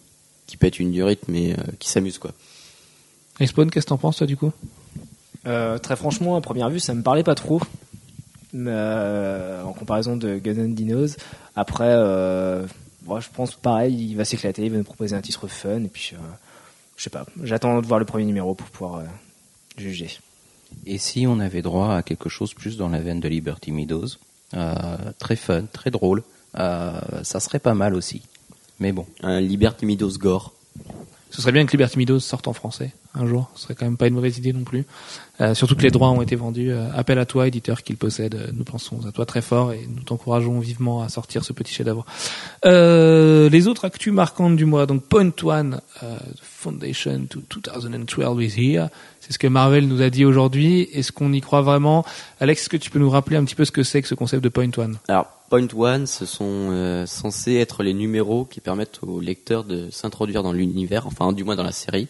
qui 0.47 0.57
pète 0.57 0.79
une 0.79 0.91
durite, 0.93 1.23
mais 1.29 1.53
euh, 1.53 1.63
qui 1.79 1.89
s'amuse 1.89 2.19
quoi. 2.19 2.33
Et 3.41 3.47
Spawn, 3.47 3.71
qu'est-ce 3.71 3.87
que 3.87 3.91
t'en 3.91 3.99
penses 3.99 4.17
toi 4.19 4.27
du 4.27 4.37
coup? 4.37 4.53
Euh, 5.47 5.79
très 5.79 5.97
franchement, 5.97 6.37
à 6.37 6.41
première 6.41 6.69
vue, 6.71 6.81
ça 6.81 6.93
me 6.95 7.03
parlait 7.03 7.23
pas 7.23 7.35
trop. 7.35 7.61
Mais, 8.53 8.71
euh, 8.75 9.63
en 9.63 9.73
comparaison 9.73 10.17
de 10.17 10.37
Guns 10.39 10.59
N' 10.59 10.75
Dinos. 10.75 11.17
Après, 11.57 11.87
euh, 11.89 12.67
moi, 13.07 13.21
je 13.21 13.29
pense 13.33 13.55
pareil, 13.55 13.95
il 14.11 14.17
va 14.17 14.25
s'éclater, 14.25 14.65
il 14.65 14.73
va 14.73 14.77
nous 14.79 14.85
proposer 14.85 15.15
un 15.17 15.21
titre 15.21 15.47
fun. 15.47 15.85
Et 15.85 15.89
puis, 15.89 16.11
euh, 16.15 16.19
je 17.01 17.05
sais 17.05 17.11
pas, 17.11 17.25
j'attends 17.43 17.81
de 17.81 17.87
voir 17.87 17.99
le 17.99 18.05
premier 18.05 18.27
numéro 18.27 18.55
pour 18.55 18.69
pouvoir 18.69 18.97
euh, 18.97 19.05
juger. 19.79 20.19
Et 20.85 20.99
si 20.99 21.27
on 21.27 21.41
avait 21.41 21.63
droit 21.63 21.95
à 21.95 22.03
quelque 22.03 22.29
chose 22.29 22.53
plus 22.53 22.77
dans 22.77 22.91
la 22.91 22.99
veine 22.99 23.21
de 23.21 23.29
Liberty 23.29 23.73
Meadows, 23.73 24.19
euh, 24.53 24.75
très 25.19 25.37
fun, 25.37 25.63
très 25.73 25.91
drôle, 25.91 26.23
euh, 26.59 27.01
ça 27.23 27.41
serait 27.41 27.59
pas 27.59 27.73
mal 27.73 27.95
aussi. 27.95 28.21
Mais 28.81 28.93
bon, 28.93 29.07
Un 29.23 29.41
Liberty 29.41 29.87
Meadows 29.87 30.19
gore. 30.19 30.53
Ce 31.31 31.41
serait 31.41 31.53
bien 31.53 31.65
que 31.65 31.73
Liberty 31.73 31.99
Meadows 31.99 32.21
sorte 32.21 32.49
en 32.49 32.53
français 32.53 32.93
un 33.15 33.27
jour. 33.27 33.51
Ce 33.55 33.63
serait 33.63 33.75
quand 33.75 33.85
même 33.85 33.97
pas 33.97 34.07
une 34.07 34.15
mauvaise 34.15 34.39
idée 34.39 34.53
non 34.53 34.63
plus. 34.65 34.85
Euh, 35.41 35.55
surtout 35.55 35.75
que 35.75 35.83
les 35.83 35.91
droits 35.91 36.11
ont 36.11 36.23
été 36.23 36.37
vendus. 36.37 36.71
Euh, 36.71 36.89
appel 36.95 37.19
à 37.19 37.25
toi, 37.27 37.49
éditeur 37.49 37.83
qui 37.83 37.95
possède. 37.95 38.35
Euh, 38.35 38.49
Nous 38.53 38.65
pensons 38.65 39.07
à 39.07 39.13
toi 39.13 39.27
très 39.27 39.43
fort 39.43 39.73
et 39.73 39.87
nous 39.89 40.03
t'encourageons 40.03 40.59
vivement 40.61 41.03
à 41.03 41.09
sortir 41.09 41.45
ce 41.45 41.53
petit 41.53 41.73
chef-d'œuvre. 41.73 42.05
Euh, 42.65 43.49
les 43.49 43.69
autres 43.69 43.85
actus 43.85 44.13
marquantes 44.13 44.57
du 44.57 44.65
mois. 44.65 44.87
Donc 44.87 45.03
Point 45.05 45.33
One, 45.43 45.81
euh, 46.03 46.19
Foundation 46.43 47.27
to 47.29 47.41
2012 47.49 48.43
is 48.43 48.55
here. 48.57 48.89
C'est 49.21 49.33
ce 49.33 49.39
que 49.39 49.47
Marvel 49.47 49.87
nous 49.87 50.03
a 50.03 50.11
dit 50.11 50.25
aujourd'hui. 50.25 50.89
Est-ce 50.93 51.13
qu'on 51.13 51.33
y 51.33 51.41
croit 51.41 51.63
vraiment? 51.63 52.05
Alex, 52.41 52.63
est-ce 52.63 52.69
que 52.69 52.77
tu 52.77 52.91
peux 52.91 52.99
nous 52.99 53.11
rappeler 53.11 53.37
un 53.37 53.45
petit 53.45 53.55
peu 53.55 53.65
ce 53.65 53.73
que 53.73 53.83
c'est 53.83 54.03
que 54.03 54.09
ce 54.09 54.15
concept 54.15 54.43
de 54.43 54.49
Point 54.49 54.71
One? 54.77 54.99
Alors, 55.09 55.27
Point 55.51 55.67
One, 55.77 56.07
ce 56.07 56.27
sont 56.27 56.69
euh, 56.71 57.07
censés 57.07 57.57
être 57.57 57.83
les 57.83 57.93
numéros 57.93 58.45
qui 58.45 58.61
permettent 58.61 59.01
au 59.03 59.19
lecteur 59.19 59.65
de 59.65 59.91
s'introduire 59.91 60.45
dans 60.45 60.53
l'univers, 60.53 61.09
enfin 61.09 61.33
du 61.33 61.43
moins 61.43 61.57
dans 61.57 61.65
la 61.65 61.73
série. 61.73 62.07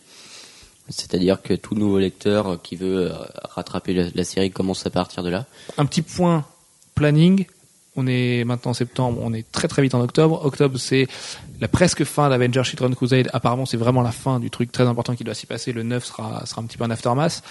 C'est-à-dire 0.90 1.40
que 1.40 1.54
tout 1.54 1.74
nouveau 1.74 1.98
lecteur 1.98 2.60
qui 2.62 2.76
veut 2.76 3.10
euh, 3.10 3.14
rattraper 3.42 3.94
la, 3.94 4.04
la 4.14 4.24
série 4.24 4.50
commence 4.50 4.84
à 4.84 4.90
partir 4.90 5.22
de 5.22 5.30
là. 5.30 5.46
un 5.78 5.86
petit 5.86 6.02
point 6.02 6.44
planning. 6.94 7.46
On 7.96 8.06
est 8.06 8.44
maintenant 8.44 8.72
en 8.72 8.74
septembre, 8.74 9.18
on 9.22 9.32
est 9.32 9.50
très 9.50 9.68
très 9.68 9.80
vite 9.82 9.94
en 9.94 10.00
octobre. 10.00 10.44
Octobre, 10.44 10.78
c'est 10.78 11.08
la 11.60 11.66
presque 11.66 12.04
fin 12.04 12.28
d'Avengers 12.28 12.62
Children 12.62 12.94
Crusade. 12.94 13.30
Apparemment, 13.32 13.66
c'est 13.66 13.78
vraiment 13.78 14.02
la 14.02 14.12
fin 14.12 14.38
du 14.38 14.50
truc 14.50 14.70
très 14.70 14.84
important 14.84 15.16
qui 15.16 15.24
doit 15.24 15.34
s'y 15.34 15.46
passer. 15.46 15.72
Le 15.72 15.82
9 15.82 16.04
sera, 16.04 16.46
sera 16.46 16.60
un 16.60 16.66
petit 16.66 16.76
peu 16.76 16.84
un 16.84 16.90
aftermath. 16.90 17.42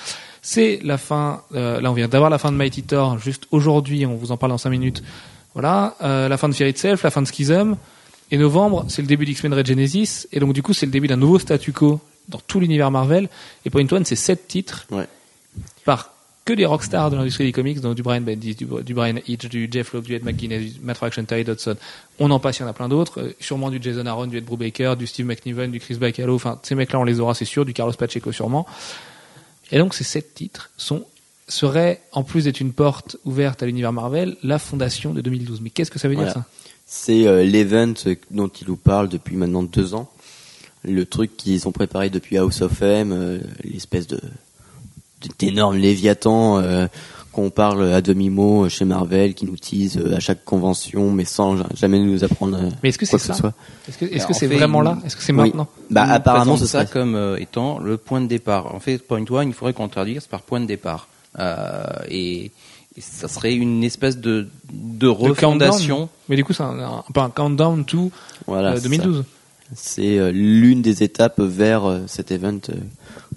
C'est 0.41 0.80
la 0.84 0.97
fin, 0.97 1.41
euh, 1.56 1.82
là 1.82 1.89
on 1.89 1.93
vient 1.95 2.08
d'avoir 2.08 2.30
la 2.30 2.38
fin 2.38 2.52
de 2.52 2.58
Mighty 2.58 2.84
Thor, 2.84 3.17
juste 3.17 3.47
aujourd'hui, 3.49 4.06
on 4.06 4.15
vous 4.15 4.32
en 4.32 4.38
parle 4.38 4.52
dans 4.52 4.58
5 4.60 4.69
minutes. 4.69 5.04
Voilà, 5.54 5.96
euh, 6.02 6.28
la 6.30 6.38
fin 6.38 6.48
de 6.50 6.54
Fear 6.54 6.70
Itself, 6.70 7.04
la 7.04 7.12
fin 7.12 7.22
de 7.22 7.28
Schism. 7.28 7.76
Et 8.32 8.38
novembre, 8.38 8.86
c'est 8.90 9.02
le 9.02 9.08
début 9.08 9.26
d'X-Men 9.26 9.54
Red 9.54 9.66
Genesis. 9.68 10.28
Et 10.32 10.40
donc 10.40 10.54
du 10.54 10.62
coup, 10.62 10.74
c'est 10.74 10.86
le 10.86 10.92
début 10.92 11.08
d'un 11.08 11.18
nouveau 11.18 11.40
statu 11.40 11.74
quo 11.74 12.00
dans 12.28 12.40
tout 12.40 12.60
l'univers 12.60 12.92
Marvel. 12.92 13.28
Et 13.66 13.70
Point 13.70 13.88
One, 13.92 14.06
c'est 14.06 14.16
7 14.16 14.48
titres 14.48 14.86
Ouais. 14.92 15.08
par 15.86 16.12
que 16.46 16.54
des 16.54 16.66
rockstars 16.66 17.12
de 17.12 17.16
l'industrie 17.16 17.44
des 17.44 17.52
comics, 17.52 17.80
donc 17.80 17.96
du 17.96 18.02
Brian 18.02 18.22
Bendis, 18.22 18.56
du, 18.56 18.66
du 18.84 18.94
Brian 18.96 19.18
Hitch, 19.28 19.46
du 19.48 19.70
Jeff 19.72 19.94
Loeb, 19.94 20.06
du 20.06 20.16
Ed 20.16 20.24
McGuinness, 20.24 20.74
du 20.74 20.80
Matt 20.82 20.98
Fraction, 20.98 21.24
Terry 21.24 21.44
Dodson. 21.44 21.76
On 22.18 22.32
en 22.32 22.40
passe, 22.40 22.58
il 22.58 22.62
y 22.62 22.66
en 22.66 22.68
a 22.68 22.74
plein 22.74 22.90
d'autres. 22.90 23.20
Euh, 23.22 23.36
sûrement 23.40 23.70
du 23.70 23.80
Jason 23.82 24.06
Aaron, 24.08 24.26
du 24.28 24.38
Ed 24.38 24.46
Brubaker, 24.46 24.96
du 24.96 25.06
Steve 25.06 25.28
McNiven, 25.28 25.70
du 25.70 25.80
Chris 25.80 25.96
Bacalo. 25.96 26.34
Enfin, 26.36 26.60
ces 26.64 26.74
mecs-là, 26.76 27.00
on 27.00 27.04
les 27.04 27.20
aura, 27.20 27.36
c'est 27.36 27.46
sûr. 27.46 27.66
Du 27.66 27.74
Carlos 27.74 27.94
Pacheco, 27.94 28.32
sûrement. 28.32 28.66
Et 29.72 29.78
donc, 29.78 29.94
ces 29.94 30.04
sept 30.04 30.34
titres 30.34 30.72
sont 30.78 31.06
seraient, 31.50 32.02
en 32.12 32.24
plus 32.24 32.46
d'être 32.46 32.60
une 32.62 32.72
porte 32.74 33.18
ouverte 33.26 33.62
à 33.64 33.66
l'univers 33.66 33.92
Marvel, 33.94 34.38
la 34.44 34.60
fondation 34.60 35.14
de 35.14 35.22
2012. 35.22 35.60
Mais 35.62 35.70
qu'est-ce 35.70 35.92
que 35.92 36.00
ça 36.00 36.08
veut 36.08 36.16
Voilà. 36.16 36.32
dire 36.34 36.42
ça? 36.42 36.46
C'est 36.86 37.28
euh, 37.28 37.44
l'event 37.44 37.94
dont 38.32 38.48
il 38.48 38.68
nous 38.68 38.76
parle 38.78 39.10
depuis 39.10 39.36
maintenant 39.36 39.64
deux 39.64 39.94
ans. 39.94 40.10
Le 40.84 41.06
truc 41.06 41.36
qu'ils 41.38 41.68
ont 41.68 41.72
préparé 41.72 42.10
depuis 42.10 42.38
House 42.38 42.62
of 42.62 42.82
M, 42.82 43.12
euh, 43.12 43.40
l'espèce 43.64 44.08
de 44.08 44.20
d'énorme 45.38 45.76
léviathan 45.76 46.60
euh, 46.60 46.88
qu'on 47.34 47.50
parle 47.50 47.92
à 47.92 48.02
demi-mot 48.02 48.70
chez 48.70 48.86
Marvel, 48.86 49.34
qui 49.34 49.46
nous 49.46 49.58
tease 49.58 49.98
euh, 49.98 50.16
à 50.16 50.20
chaque 50.22 50.46
convention, 50.46 51.12
mais 51.12 51.26
sans 51.26 51.58
ja- 51.58 51.68
jamais 51.76 52.00
nous 52.00 52.24
apprendre 52.24 52.58
euh, 52.58 52.70
Mais 52.82 52.90
est-ce 52.90 52.98
que 52.98 53.06
quoi 53.06 53.20
c'est 53.20 53.28
que 53.28 53.28
ça? 53.28 53.34
ce 53.34 53.40
soit. 53.42 53.54
Est-ce 53.90 53.98
que 53.98 54.06
est-ce 54.06 54.28
c'est 54.34 54.48
fait, 54.48 54.56
vraiment 54.56 54.80
là? 54.82 54.98
Est-ce 55.06 55.18
que 55.18 55.22
c'est 55.24 55.34
Oui. 55.34 55.50
maintenant? 55.50 55.68
Bah 55.90 56.06
nous 56.08 56.14
apparemment 56.14 56.44
présente 56.54 56.60
ce 56.60 56.66
ça 56.68 56.84
serait. 56.88 56.94
comme 56.94 57.16
euh, 57.16 57.36
étant 57.38 57.80
le 57.80 57.98
point 57.98 58.22
de 58.22 58.28
départ. 58.28 58.74
En 58.74 58.80
fait, 58.80 58.98
Point 59.00 59.26
One, 59.30 59.50
il 59.50 59.54
faudrait 59.54 59.74
qu'on 59.74 59.90
traduise 59.90 60.26
par 60.28 60.42
point 60.42 60.62
de 60.62 60.66
départ. 60.68 61.09
Euh, 61.38 61.84
et, 62.10 62.52
et 62.96 63.02
ça 63.02 63.28
serait 63.28 63.54
une 63.54 63.84
espèce 63.84 64.18
de, 64.18 64.48
de 64.72 65.08
refondation. 65.08 66.10
Mais 66.28 66.36
du 66.36 66.44
coup, 66.44 66.54
c'est 66.54 66.63
un, 66.63 66.80
un, 66.80 67.04
peu 67.13 67.20
un 67.20 67.30
countdown 67.30 67.86
to 67.86 68.12
Voilà, 68.48 68.72
euh, 68.72 68.76
c'est. 68.78 68.84
2012. 68.89 69.24
Euh, 70.00 70.32
l'une 70.32 70.82
des 70.82 71.04
étapes 71.04 71.39
vers 71.39 71.86
euh, 71.86 72.00
cet 72.08 72.32
event 72.32 72.60
euh, 72.70 72.74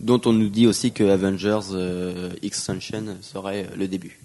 dont 0.01 0.21
on 0.25 0.33
nous 0.33 0.49
dit 0.49 0.67
aussi 0.67 0.91
que 0.93 1.05
Avengers 1.05 1.61
euh, 1.73 2.31
Extension 2.43 3.05
serait 3.21 3.69
le 3.77 3.87
début. 3.87 4.19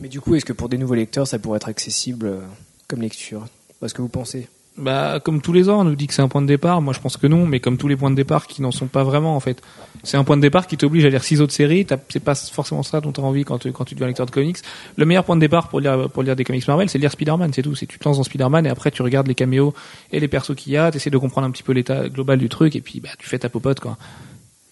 Mais 0.00 0.08
du 0.08 0.20
coup, 0.20 0.34
est-ce 0.34 0.44
que 0.44 0.52
pour 0.52 0.68
des 0.68 0.76
nouveaux 0.76 0.94
lecteurs, 0.94 1.26
ça 1.26 1.38
pourrait 1.38 1.56
être 1.56 1.68
accessible 1.68 2.26
euh, 2.26 2.40
comme 2.88 3.00
lecture? 3.00 3.46
Parce 3.80 3.94
que 3.94 4.02
vous 4.02 4.08
pensez? 4.08 4.48
Bah, 4.78 5.18
comme 5.22 5.40
tous 5.40 5.52
les 5.52 5.68
ans, 5.68 5.80
on 5.80 5.84
nous 5.84 5.96
dit 5.96 6.06
que 6.06 6.14
c'est 6.14 6.22
un 6.22 6.28
point 6.28 6.40
de 6.40 6.46
départ. 6.46 6.80
Moi, 6.80 6.94
je 6.94 7.00
pense 7.00 7.16
que 7.16 7.26
non, 7.26 7.46
mais 7.46 7.58
comme 7.58 7.78
tous 7.78 7.88
les 7.88 7.96
points 7.96 8.10
de 8.10 8.14
départ 8.14 8.46
qui 8.46 8.62
n'en 8.62 8.70
sont 8.70 8.86
pas 8.86 9.02
vraiment, 9.02 9.34
en 9.34 9.40
fait. 9.40 9.60
C'est 10.04 10.16
un 10.16 10.22
point 10.22 10.36
de 10.36 10.42
départ 10.42 10.68
qui 10.68 10.76
t'oblige 10.76 11.04
à 11.04 11.08
lire 11.08 11.24
six 11.24 11.40
autres 11.40 11.52
séries. 11.52 11.84
C'est 12.08 12.22
pas 12.22 12.36
forcément 12.36 12.84
ça 12.84 13.00
dont 13.00 13.10
tu 13.10 13.20
as 13.20 13.24
envie 13.24 13.44
quand 13.44 13.58
tu, 13.58 13.72
quand 13.72 13.84
tu 13.84 13.94
deviens 13.94 14.06
lecteur 14.06 14.26
de 14.26 14.30
comics. 14.30 14.58
Le 14.96 15.04
meilleur 15.04 15.24
point 15.24 15.34
de 15.34 15.40
départ 15.40 15.68
pour 15.68 15.80
lire, 15.80 16.08
pour 16.10 16.22
lire 16.22 16.36
des 16.36 16.44
comics 16.44 16.66
Marvel, 16.68 16.88
c'est 16.88 16.98
lire 16.98 17.10
Spider-Man, 17.10 17.52
c'est 17.52 17.62
tout. 17.62 17.74
C'est 17.74 17.86
tu 17.86 17.98
te 17.98 18.08
lances 18.08 18.18
dans 18.18 18.22
Spider-Man 18.22 18.66
et 18.66 18.70
après 18.70 18.92
tu 18.92 19.02
regardes 19.02 19.26
les 19.26 19.34
caméos 19.34 19.74
et 20.12 20.20
les 20.20 20.28
persos 20.28 20.54
qu'il 20.54 20.72
y 20.72 20.76
a, 20.76 20.92
t'essaies 20.92 21.10
de 21.10 21.18
comprendre 21.18 21.48
un 21.48 21.50
petit 21.50 21.64
peu 21.64 21.72
l'état 21.72 22.08
global 22.08 22.38
du 22.38 22.48
truc 22.48 22.76
et 22.76 22.80
puis, 22.80 23.00
bah, 23.00 23.10
tu 23.18 23.28
fais 23.28 23.40
ta 23.40 23.48
popote, 23.48 23.80
quoi. 23.80 23.98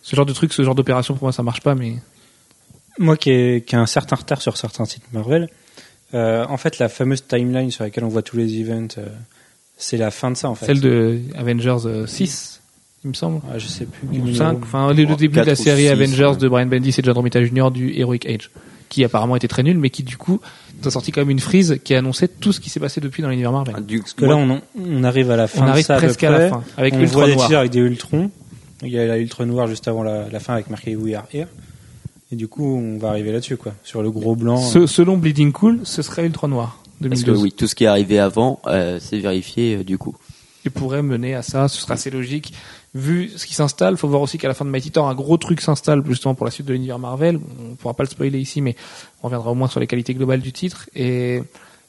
Ce 0.02 0.14
genre 0.14 0.26
de 0.26 0.32
truc, 0.32 0.52
ce 0.52 0.62
genre 0.62 0.76
d'opération, 0.76 1.14
pour 1.14 1.24
moi, 1.24 1.32
ça 1.32 1.42
marche 1.42 1.62
pas, 1.62 1.74
mais 1.74 1.94
Moi 2.98 3.16
qui 3.16 3.30
ai, 3.32 3.64
qui 3.66 3.74
un 3.74 3.86
certain 3.86 4.14
retard 4.14 4.40
sur 4.40 4.56
certains 4.56 4.84
sites 4.84 5.12
Marvel, 5.12 5.48
euh, 6.14 6.46
en 6.48 6.56
fait 6.56 6.78
la 6.78 6.88
fameuse 6.88 7.26
timeline 7.26 7.72
sur 7.72 7.82
laquelle 7.82 8.04
on 8.04 8.08
voit 8.08 8.22
tous 8.22 8.36
les 8.36 8.60
events, 8.60 8.98
euh, 8.98 9.08
c'est 9.76 9.96
la 9.96 10.10
fin 10.10 10.30
de 10.30 10.36
ça 10.36 10.48
en 10.48 10.54
fait. 10.54 10.66
celle 10.66 10.80
de 10.80 11.20
Avengers 11.36 11.76
euh, 11.86 12.06
6, 12.06 12.60
il 13.04 13.08
me 13.08 13.14
semble. 13.14 13.40
Ah, 13.50 13.58
je 13.58 13.66
sais 13.66 13.84
plus. 13.86 14.06
ou 14.08 14.24
quel 14.24 14.34
5, 14.36 14.44
numéro. 14.48 14.60
enfin 14.62 14.92
le, 14.92 15.04
le 15.04 15.16
début 15.16 15.38
de 15.40 15.44
la 15.44 15.54
série 15.56 15.88
Avengers 15.88 16.24
ouais. 16.26 16.36
de 16.36 16.48
Brian 16.48 16.66
Bendis 16.66 16.94
et 16.98 17.02
John 17.02 17.14
Romita 17.16 17.42
Jr. 17.44 17.70
du 17.70 17.92
Heroic 17.98 18.26
Age, 18.28 18.50
qui 18.88 19.04
apparemment 19.04 19.36
était 19.36 19.48
très 19.48 19.62
nul, 19.62 19.78
mais 19.78 19.90
qui 19.90 20.02
du 20.02 20.16
coup 20.16 20.40
a 20.84 20.90
sorti 20.90 21.10
quand 21.12 21.20
même 21.22 21.30
une 21.30 21.40
frise 21.40 21.78
qui 21.84 21.94
annonçait 21.94 22.28
tout 22.28 22.52
ce 22.52 22.60
qui 22.60 22.70
s'est 22.70 22.80
passé 22.80 23.00
depuis 23.00 23.22
dans 23.22 23.28
l'univers 23.28 23.52
Marvel. 23.52 23.74
Du 23.86 24.00
Parce 24.00 24.12
que 24.14 24.24
là 24.24 24.36
on, 24.36 24.48
en- 24.50 24.60
on 24.78 25.04
arrive 25.04 25.30
à 25.30 25.36
la 25.36 25.46
fin 25.46 25.62
On 25.62 25.64
de 25.66 25.70
arrive 25.70 25.84
ça 25.84 25.96
presque 25.96 26.22
à 26.24 26.30
la 26.30 26.48
fin, 26.50 26.62
avec 26.76 26.94
on 26.94 27.00
Ultra 27.00 27.26
voit 27.26 27.34
Noir. 27.34 27.48
tirs 27.48 27.58
avec 27.60 27.72
des 27.72 27.78
Ultrons. 27.80 28.30
Il 28.82 28.90
y 28.90 28.98
a 28.98 29.06
la 29.06 29.18
Ultra 29.18 29.46
Noir 29.46 29.66
juste 29.68 29.88
avant 29.88 30.02
la, 30.02 30.28
la 30.28 30.38
fin 30.40 30.52
avec 30.54 30.68
marqué 30.70 30.94
We 30.96 31.14
Are 31.14 31.24
Here. 31.32 31.46
Et 32.32 32.36
du 32.36 32.48
coup 32.48 32.76
on 32.76 32.98
va 32.98 33.08
arriver 33.10 33.32
là-dessus 33.32 33.56
quoi, 33.56 33.72
sur 33.84 34.02
le 34.02 34.10
gros 34.10 34.36
blanc. 34.36 34.56
Ce- 34.58 34.86
selon 34.86 35.16
Bleeding 35.16 35.52
Cool, 35.52 35.80
ce 35.84 36.02
serait 36.02 36.26
Ultra 36.26 36.48
Noir 36.48 36.82
Parce 37.00 37.20
que 37.20 37.26
2012. 37.26 37.42
oui, 37.42 37.52
tout 37.52 37.66
ce 37.66 37.74
qui 37.74 37.84
est 37.84 37.88
arrivé 37.88 38.18
avant, 38.18 38.60
euh, 38.66 38.98
c'est 39.00 39.18
vérifié 39.18 39.76
euh, 39.76 39.84
du 39.84 39.98
coup. 39.98 40.16
Et 40.64 40.70
pourrait 40.70 41.02
mener 41.02 41.34
à 41.34 41.42
ça, 41.42 41.68
ce 41.68 41.80
serait 41.80 41.94
assez 41.94 42.10
logique. 42.10 42.52
Vu 42.94 43.30
ce 43.36 43.46
qui 43.46 43.54
s'installe, 43.54 43.96
faut 43.96 44.08
voir 44.08 44.22
aussi 44.22 44.38
qu'à 44.38 44.48
la 44.48 44.54
fin 44.54 44.64
de 44.64 44.70
Mighty 44.70 44.90
Thor, 44.90 45.08
un 45.08 45.14
gros 45.14 45.36
truc 45.36 45.60
s'installe 45.60 46.02
justement 46.06 46.34
pour 46.34 46.46
la 46.46 46.50
suite 46.50 46.66
de 46.66 46.72
l'univers 46.72 46.98
Marvel. 46.98 47.38
On 47.60 47.76
pourra 47.76 47.94
pas 47.94 48.02
le 48.02 48.08
spoiler 48.08 48.38
ici, 48.38 48.62
mais 48.62 48.74
on 49.22 49.26
reviendra 49.26 49.50
au 49.50 49.54
moins 49.54 49.68
sur 49.68 49.78
les 49.78 49.86
qualités 49.86 50.14
globales 50.14 50.40
du 50.40 50.52
titre. 50.52 50.88
Et 50.94 51.42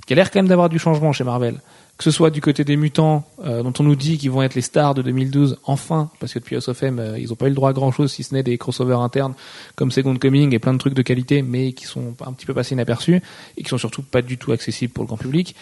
qui 0.06 0.14
a 0.14 0.16
l'air 0.16 0.32
quand 0.32 0.40
même 0.40 0.48
d'avoir 0.48 0.70
du 0.70 0.80
changement 0.80 1.12
chez 1.12 1.24
Marvel. 1.24 1.60
Que 1.98 2.04
ce 2.04 2.12
soit 2.12 2.30
du 2.30 2.42
côté 2.42 2.64
des 2.64 2.76
mutants, 2.76 3.26
euh, 3.44 3.64
dont 3.64 3.74
on 3.80 3.84
nous 3.84 3.96
dit 3.96 4.20
qu'ils 4.20 4.30
vont 4.30 4.44
être 4.44 4.54
les 4.54 4.62
stars 4.62 4.94
de 4.94 5.02
2012, 5.02 5.58
enfin, 5.64 6.12
parce 6.20 6.34
que 6.34 6.40
depuis 6.40 6.56
House 6.56 6.68
of 6.68 6.84
M, 6.84 7.00
euh, 7.00 7.18
ils 7.18 7.34
ont 7.34 7.36
pas 7.36 7.48
eu 7.48 7.50
le 7.50 7.56
droit 7.56 7.72
à 7.72 7.74
grand 7.74 7.92
chose, 7.92 8.12
si 8.12 8.24
ce 8.24 8.36
n'est 8.36 8.44
des 8.44 8.58
crossovers 8.60 9.00
internes, 9.00 9.34
comme 9.76 9.90
Second 9.90 10.16
Coming 10.16 10.54
et 10.54 10.60
plein 10.60 10.74
de 10.74 10.78
trucs 10.78 10.94
de 10.94 11.02
qualité, 11.02 11.42
mais 11.42 11.74
qui 11.74 11.86
sont 11.86 12.14
un 12.26 12.34
petit 12.34 12.46
peu 12.46 12.54
passés 12.54 12.76
inaperçus, 12.76 13.22
et 13.58 13.64
qui 13.64 13.70
sont 13.70 13.80
surtout 13.80 14.04
pas 14.04 14.22
du 14.22 14.38
tout 14.38 14.52
accessibles 14.52 14.94
pour 14.94 15.04
le 15.04 15.08
grand 15.08 15.18
public. 15.18 15.56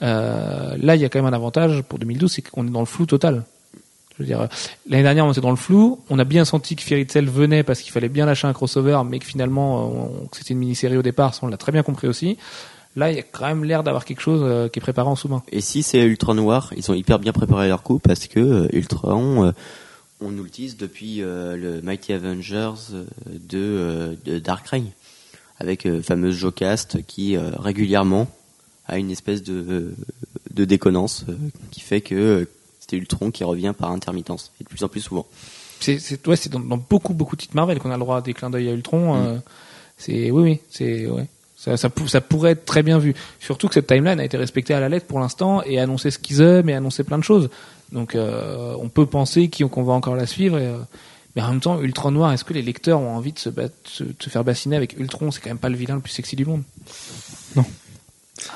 Euh, 0.00 0.76
là, 0.78 0.96
il 0.96 1.02
y 1.02 1.04
a 1.04 1.08
quand 1.08 1.18
même 1.18 1.32
un 1.32 1.36
avantage 1.36 1.82
pour 1.82 1.98
2012, 1.98 2.32
c'est 2.32 2.42
qu'on 2.42 2.66
est 2.66 2.70
dans 2.70 2.80
le 2.80 2.86
flou 2.86 3.04
total. 3.04 3.44
Je 4.16 4.22
veux 4.22 4.26
dire, 4.26 4.42
euh, 4.42 4.46
l'année 4.88 5.02
dernière, 5.02 5.26
on 5.26 5.32
était 5.32 5.40
dans 5.40 5.50
le 5.50 5.56
flou. 5.56 6.00
On 6.10 6.18
a 6.18 6.24
bien 6.24 6.44
senti 6.44 6.76
que 6.76 6.82
Fear 6.82 7.00
Itself 7.00 7.30
venait 7.30 7.62
parce 7.62 7.80
qu'il 7.80 7.92
fallait 7.92 8.08
bien 8.08 8.26
lâcher 8.26 8.46
un 8.46 8.52
crossover, 8.52 9.00
mais 9.08 9.18
que 9.18 9.24
finalement, 9.24 10.10
euh, 10.22 10.26
c'était 10.32 10.52
une 10.52 10.60
mini-série 10.60 10.96
au 10.96 11.02
départ. 11.02 11.34
Ça, 11.34 11.40
on 11.42 11.48
l'a 11.48 11.56
très 11.56 11.72
bien 11.72 11.82
compris 11.82 12.08
aussi. 12.08 12.36
Là, 12.94 13.10
il 13.10 13.16
y 13.16 13.20
a 13.20 13.22
quand 13.22 13.46
même 13.46 13.64
l'air 13.64 13.82
d'avoir 13.82 14.04
quelque 14.04 14.20
chose 14.20 14.42
euh, 14.44 14.68
qui 14.68 14.78
est 14.78 14.82
préparé 14.82 15.08
en 15.08 15.16
sous-main. 15.16 15.42
Et 15.50 15.60
si 15.60 15.82
c'est 15.82 16.00
Ultra 16.00 16.34
Noir, 16.34 16.72
ils 16.76 16.90
ont 16.90 16.94
hyper 16.94 17.18
bien 17.18 17.32
préparé 17.32 17.68
leur 17.68 17.82
coup 17.82 17.98
parce 17.98 18.26
que 18.26 18.38
euh, 18.40 18.68
Ultron, 18.72 19.46
euh, 19.46 19.52
on 20.20 20.30
nous 20.30 20.44
le 20.44 20.50
tease 20.50 20.76
depuis 20.76 21.18
le 21.18 21.80
Mighty 21.82 22.12
Avengers 22.12 22.74
de, 23.26 24.16
de 24.24 24.38
Dark 24.38 24.68
Reign, 24.68 24.86
avec 25.58 25.86
euh, 25.86 26.00
fameuse 26.02 26.36
Jocast 26.36 27.04
qui 27.06 27.36
régulièrement 27.36 28.28
a 28.86 28.98
une 28.98 29.10
espèce 29.10 29.42
de, 29.42 29.94
de 30.52 30.64
déconnance 30.64 31.24
qui 31.70 31.80
fait 31.80 32.02
que 32.02 32.46
c'était 32.78 32.96
Ultron 32.98 33.30
qui 33.30 33.42
revient 33.42 33.74
par 33.76 33.90
intermittence 33.90 34.52
et 34.60 34.64
de 34.64 34.68
plus 34.68 34.84
en 34.84 34.88
plus 34.88 35.00
souvent. 35.00 35.26
C'est 35.80 35.98
c'est 35.98 36.24
ouais, 36.28 36.36
c'est 36.36 36.50
dans, 36.50 36.60
dans 36.60 36.76
beaucoup 36.76 37.14
beaucoup 37.14 37.34
de 37.34 37.40
titres 37.40 37.56
Marvel 37.56 37.80
qu'on 37.80 37.90
a 37.90 37.96
le 37.96 38.00
droit 38.00 38.18
à 38.18 38.20
des 38.20 38.34
clins 38.34 38.50
d'œil 38.50 38.68
à 38.68 38.72
Ultron. 38.72 39.16
euh, 39.16 39.38
c'est 39.98 40.30
oui 40.30 40.42
oui, 40.42 40.60
c'est 40.70 41.06
ouais. 41.08 41.26
Ça, 41.64 41.76
ça, 41.76 41.88
pou- 41.88 42.08
ça 42.08 42.20
pourrait 42.20 42.50
être 42.52 42.64
très 42.64 42.82
bien 42.82 42.98
vu. 42.98 43.14
Surtout 43.38 43.68
que 43.68 43.74
cette 43.74 43.86
timeline 43.86 44.18
a 44.18 44.24
été 44.24 44.36
respectée 44.36 44.74
à 44.74 44.80
la 44.80 44.88
lettre 44.88 45.06
pour 45.06 45.20
l'instant 45.20 45.62
et 45.62 45.78
annoncé 45.78 46.10
Schism 46.10 46.68
et 46.68 46.74
annoncé 46.74 47.04
plein 47.04 47.18
de 47.18 47.22
choses. 47.22 47.50
Donc 47.92 48.16
euh, 48.16 48.74
on 48.80 48.88
peut 48.88 49.06
penser 49.06 49.48
qu'on 49.48 49.84
va 49.84 49.92
encore 49.92 50.16
la 50.16 50.26
suivre. 50.26 50.58
Et, 50.58 50.66
euh, 50.66 50.78
mais 51.36 51.42
en 51.42 51.50
même 51.50 51.60
temps, 51.60 51.80
Ultron 51.80 52.10
Noir, 52.10 52.32
est-ce 52.32 52.42
que 52.44 52.52
les 52.52 52.62
lecteurs 52.62 52.98
ont 53.00 53.14
envie 53.14 53.32
de 53.32 53.38
se, 53.38 53.48
bat- 53.48 53.68
se, 53.84 54.02
de 54.02 54.14
se 54.18 54.28
faire 54.28 54.42
bassiner 54.42 54.74
avec 54.74 54.98
Ultron? 54.98 55.30
C'est 55.30 55.40
quand 55.40 55.50
même 55.50 55.58
pas 55.58 55.68
le 55.68 55.76
vilain 55.76 55.94
le 55.94 56.00
plus 56.00 56.10
sexy 56.12 56.34
du 56.34 56.44
monde. 56.44 56.62
Ah, 57.56 57.62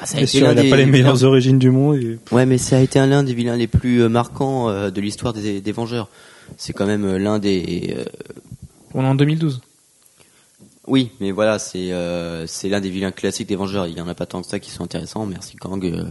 ça 0.07 0.19
a 0.19 0.21
été 0.23 0.27
sûr, 0.27 0.51
il 0.51 0.55
n'a 0.57 0.63
des- 0.63 0.71
pas 0.71 0.77
les 0.77 0.87
meilleures 0.87 1.23
origines 1.23 1.59
du 1.61 1.71
monde. 1.71 1.97
Et... 1.97 2.19
Ouais, 2.33 2.45
mais 2.45 2.59
ça 2.59 2.79
a 2.79 2.81
été 2.81 2.99
un 2.99 3.07
l'un 3.07 3.23
des 3.23 3.35
vilains 3.35 3.57
les 3.57 3.69
plus 3.69 4.03
euh, 4.03 4.09
marquants 4.09 4.69
euh, 4.69 4.91
de 4.91 5.01
l'histoire 5.01 5.33
des, 5.33 5.61
des 5.61 5.73
Vengeurs. 5.73 6.09
C'est 6.57 6.73
quand 6.73 6.87
même 6.87 7.17
l'un 7.17 7.39
des. 7.39 7.95
euh, 7.97 8.05
On 8.95 9.05
est 9.05 9.09
en 9.09 9.15
2012. 9.15 9.61
Oui, 10.87 11.11
mais 11.21 11.33
voilà, 11.33 11.59
c'est 11.59 11.91
euh, 11.93 12.47
c'est 12.47 12.69
l'un 12.69 12.81
des 12.81 12.91
vilains 12.91 13.11
classiques 13.11 13.49
des 13.49 13.57
Vengeurs. 13.57 13.89
Il 13.89 13.99
y 13.99 14.01
en 14.01 14.07
a 14.07 14.15
pas 14.15 14.27
tant 14.27 14.41
que 14.41 14.47
ça 14.47 14.61
qui 14.61 14.71
sont 14.71 14.85
intéressants. 14.85 15.27
Merci 15.27 15.57
Kang 15.57 15.85
euh, 15.85 16.05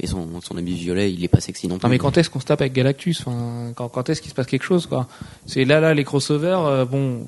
et 0.00 0.06
son 0.06 0.40
son 0.40 0.56
ami 0.56 0.72
violet, 0.72 1.12
il 1.12 1.22
est 1.22 1.28
pas 1.28 1.40
sexy 1.40 1.68
non 1.68 1.76
plus. 1.78 1.84
Non 1.84 1.90
mais 1.90 1.98
quand 1.98 2.16
est-ce 2.16 2.30
qu'on 2.30 2.40
se 2.40 2.46
tape 2.46 2.62
avec 2.62 2.72
Galactus? 2.72 3.20
Enfin, 3.26 3.72
quand, 3.76 3.88
quand 3.90 4.08
est-ce 4.08 4.22
qu'il 4.22 4.30
se 4.30 4.34
passe 4.34 4.46
quelque 4.46 4.64
chose 4.64 4.86
quoi? 4.86 5.06
C'est 5.44 5.64
là 5.66 5.80
là 5.80 5.92
les 5.92 6.04
crossovers 6.04 6.64
euh, 6.66 6.84
bon 6.86 7.26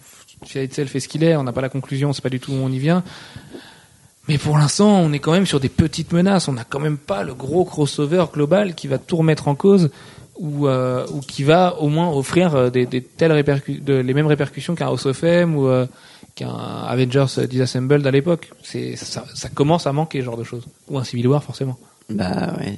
Tail 0.51 0.69
fait 0.69 1.01
ce 1.01 1.09
qu'il 1.09 1.25
est, 1.25 1.37
on 1.37 1.43
n'a 1.45 1.53
pas 1.53 1.61
la 1.63 1.69
conclusion, 1.69 2.13
c'est 2.13 2.23
pas 2.23 2.31
du 2.31 2.41
tout 2.41 2.53
où 2.53 2.57
on 2.57 2.71
y 2.71 2.79
vient. 2.79 3.03
Mais 4.27 4.39
pour 4.39 4.57
l'instant, 4.57 4.99
on 5.01 5.13
est 5.13 5.19
quand 5.19 5.33
même 5.33 5.47
sur 5.47 5.61
des 5.61 5.69
petites 5.69 6.13
menaces, 6.13 6.49
on 6.49 6.53
n'a 6.55 6.65
quand 6.65 6.81
même 6.81 6.97
pas 6.97 7.23
le 7.23 7.35
gros 7.35 7.65
crossover 7.65 8.25
global 8.33 8.75
qui 8.75 8.87
va 8.89 8.97
tout 8.99 9.17
remettre 9.19 9.49
en 9.49 9.55
cause 9.55 9.91
ou 10.39 10.67
euh, 10.67 11.07
ou 11.13 11.21
qui 11.21 11.45
va 11.45 11.77
au 11.81 11.89
moins 11.89 12.11
offrir 12.11 12.55
euh, 12.55 12.71
des, 12.71 12.87
des 12.87 13.03
telles 13.03 13.33
répercu- 13.33 13.83
de- 13.85 13.95
les 13.95 14.15
mêmes 14.15 14.27
répercussions 14.27 14.75
qu'un 14.75 14.87
House 14.87 15.05
of 15.07 15.23
M 15.23 15.55
ou 15.57 15.69
euh, 15.69 15.87
qu'un 16.35 16.49
Avengers 16.55 17.27
Disassembled 17.49 18.07
à 18.07 18.11
l'époque. 18.11 18.51
C'est 18.63 18.97
ça, 18.97 19.25
ça 19.35 19.49
commence 19.49 19.87
à 19.87 19.93
manquer 19.93 20.21
ce 20.21 20.25
genre 20.25 20.37
de 20.37 20.45
choses 20.45 20.65
ou 20.89 20.99
un 20.99 21.05
Civil 21.05 21.29
War 21.29 21.43
forcément. 21.43 21.79
Bah 22.11 22.55
ouais. 22.59 22.77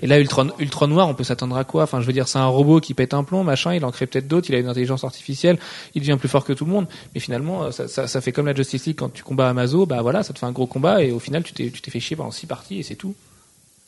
Et 0.00 0.06
là, 0.06 0.20
Ultron, 0.20 0.50
Ultron 0.60 0.86
Noir, 0.86 1.08
on 1.08 1.14
peut 1.14 1.24
s'attendre 1.24 1.56
à 1.56 1.64
quoi? 1.64 1.82
Enfin, 1.82 2.00
je 2.00 2.06
veux 2.06 2.12
dire, 2.12 2.28
c'est 2.28 2.38
un 2.38 2.46
robot 2.46 2.78
qui 2.80 2.94
pète 2.94 3.14
un 3.14 3.24
plomb, 3.24 3.42
machin, 3.42 3.74
il 3.74 3.84
en 3.84 3.90
crée 3.90 4.06
peut-être 4.06 4.28
d'autres, 4.28 4.48
il 4.48 4.54
a 4.54 4.58
une 4.60 4.68
intelligence 4.68 5.02
artificielle, 5.02 5.58
il 5.96 6.02
devient 6.02 6.16
plus 6.20 6.28
fort 6.28 6.44
que 6.44 6.52
tout 6.52 6.64
le 6.64 6.70
monde. 6.70 6.86
Mais 7.14 7.20
finalement, 7.20 7.64
euh, 7.64 7.70
ça, 7.72 7.88
ça, 7.88 8.06
ça 8.06 8.20
fait 8.20 8.30
comme 8.30 8.46
la 8.46 8.54
Justice 8.54 8.86
League 8.86 8.96
quand 8.96 9.12
tu 9.12 9.24
combats 9.24 9.48
Amazo, 9.48 9.86
bah 9.86 10.00
voilà, 10.00 10.22
ça 10.22 10.32
te 10.32 10.38
fait 10.38 10.46
un 10.46 10.52
gros 10.52 10.66
combat 10.66 11.02
et 11.02 11.10
au 11.10 11.18
final, 11.18 11.42
tu 11.42 11.52
t'es, 11.52 11.70
tu 11.70 11.80
t'es 11.82 11.90
fait 11.90 11.98
chier 11.98 12.14
pendant 12.14 12.30
six 12.30 12.46
parties 12.46 12.78
et 12.78 12.82
c'est 12.84 12.94
tout. 12.94 13.12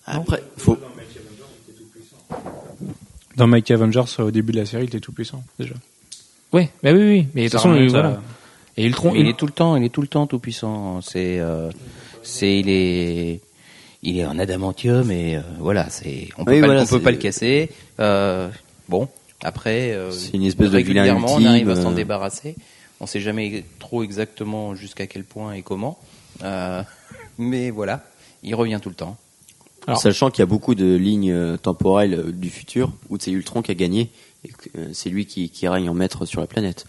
Après, 0.05 0.43
faut. 0.57 0.77
Dans 3.37 3.47
Mike 3.47 3.71
Avengers, 3.71 4.05
au 4.19 4.31
début 4.33 4.53
de 4.53 4.59
la 4.59 4.67
série, 4.67 4.85
il 4.85 4.89
était 4.89 5.01
tout 5.01 5.13
puissant 5.13 5.45
déjà. 5.59 5.75
Ouais, 6.53 6.71
bah 6.83 6.91
oui, 6.93 7.03
oui. 7.09 7.27
Mais 7.35 7.45
de 7.45 7.49
toute 7.51 7.59
façon, 7.61 7.73
euh, 7.73 7.87
à- 7.87 7.89
voilà. 7.89 8.21
Et 8.81 8.87
Ultron, 8.87 9.15
il 9.15 9.27
est 9.29 9.37
tout 9.37 9.45
le 9.47 9.53
temps, 9.53 9.77
il 9.77 9.85
est 9.85 9.91
tout 9.91 10.01
le 10.01 10.09
temps 10.09 10.27
tout 10.27 10.39
puissant. 10.39 11.03
C'est, 11.03 11.39
euh, 11.39 11.71
c'est, 12.23 12.59
il 12.61 12.71
est, 12.71 13.41
il 14.03 14.19
est 14.19 14.25
en 14.25 14.39
adamantium 14.39 15.11
et 15.11 15.37
euh, 15.37 15.41
voilà, 15.59 15.91
c'est, 15.91 16.29
on 16.39 16.47
peut 16.47 16.53
Oui, 16.55 16.61
pas, 16.61 16.67
voilà, 16.67 16.83
on 16.83 16.87
peut 16.87 17.01
pas 17.03 17.11
le 17.11 17.19
casser. 17.19 17.69
Euh, 18.01 18.49
bon, 18.89 19.07
après, 19.43 19.93
euh, 19.93 20.11
C'est 20.11 20.33
une 20.33 20.45
espèce 20.45 20.71
de 20.71 20.79
vilain 20.79 21.03
régulièrement, 21.03 21.35
on 21.35 21.45
arrive 21.45 21.69
à 21.69 21.77
s'en 21.77 21.93
débarrasser. 21.93 22.57
On 23.01 23.07
sait 23.07 23.21
jamais 23.21 23.65
trop 23.79 24.03
exactement 24.03 24.75
jusqu'à 24.75 25.07
quel 25.07 25.25
point 25.25 25.53
et 25.53 25.61
comment, 25.63 25.99
Euh, 26.43 26.83
mais 27.39 27.69
voilà, 27.69 28.03
il 28.43 28.55
revient 28.55 28.79
tout 28.83 28.89
le 28.89 28.95
temps. 28.95 29.19
Alors- 29.87 30.01
Sachant 30.01 30.31
qu'il 30.31 30.41
y 30.41 30.43
a 30.43 30.47
beaucoup 30.47 30.75
de 30.75 30.95
lignes 30.95 31.59
temporelles 31.59 32.33
du 32.33 32.49
futur 32.49 32.93
où 33.11 33.19
c'est 33.21 33.31
Ultron 33.31 33.61
qui 33.61 33.73
a 33.73 33.75
gagné 33.75 34.09
et 34.43 34.49
que 34.49 34.93
c'est 34.95 35.11
lui 35.11 35.27
qui, 35.27 35.51
qui 35.51 35.69
règne 35.69 35.91
en 35.91 35.95
maître 35.95 36.25
sur 36.25 36.41
la 36.41 36.47
planète. 36.47 36.87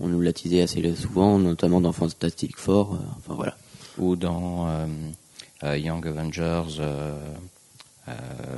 On 0.00 0.08
nous 0.08 0.20
l'a 0.20 0.32
teasé 0.32 0.62
assez 0.62 0.94
souvent, 0.94 1.38
notamment 1.38 1.80
dans 1.80 1.92
Fantastic 1.92 2.56
Four. 2.56 2.94
euh, 2.94 2.98
enfin 3.18 3.34
voilà. 3.34 3.56
Ou 3.98 4.16
dans 4.16 4.66
euh, 4.68 4.86
euh, 5.64 5.78
Young 5.78 6.06
Avengers, 6.06 6.78
euh, 6.80 7.14
euh, 8.08 8.12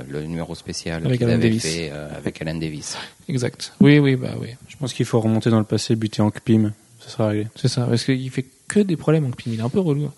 le 0.07 0.23
numéro 0.23 0.55
spécial 0.55 1.05
Avec 1.05 1.19
qu'ils 1.19 1.27
Alan 1.27 1.35
avaient 1.35 1.49
Davis. 1.49 1.61
fait 1.63 1.89
euh, 1.91 2.09
avec 2.17 2.41
Alan 2.41 2.55
Davis. 2.55 2.97
exact. 3.29 3.73
Oui, 3.81 3.99
oui, 3.99 4.15
bah 4.15 4.33
oui. 4.41 4.49
Je 4.67 4.75
pense 4.77 4.93
qu'il 4.93 5.05
faut 5.05 5.19
remonter 5.19 5.49
dans 5.49 5.59
le 5.59 5.65
passé, 5.65 5.95
buter 5.95 6.21
en 6.21 6.31
Pym, 6.31 6.71
ça 6.99 7.09
sera 7.09 7.27
réglé. 7.27 7.47
C'est 7.55 7.67
ça, 7.67 7.85
parce 7.85 8.03
qu'il 8.03 8.29
fait 8.31 8.45
que 8.67 8.79
des 8.79 8.95
problèmes, 8.97 9.25
donc 9.29 9.39
il 9.45 9.59
est 9.59 9.61
un 9.63 9.69
peu 9.69 9.79
relou. 9.79 10.09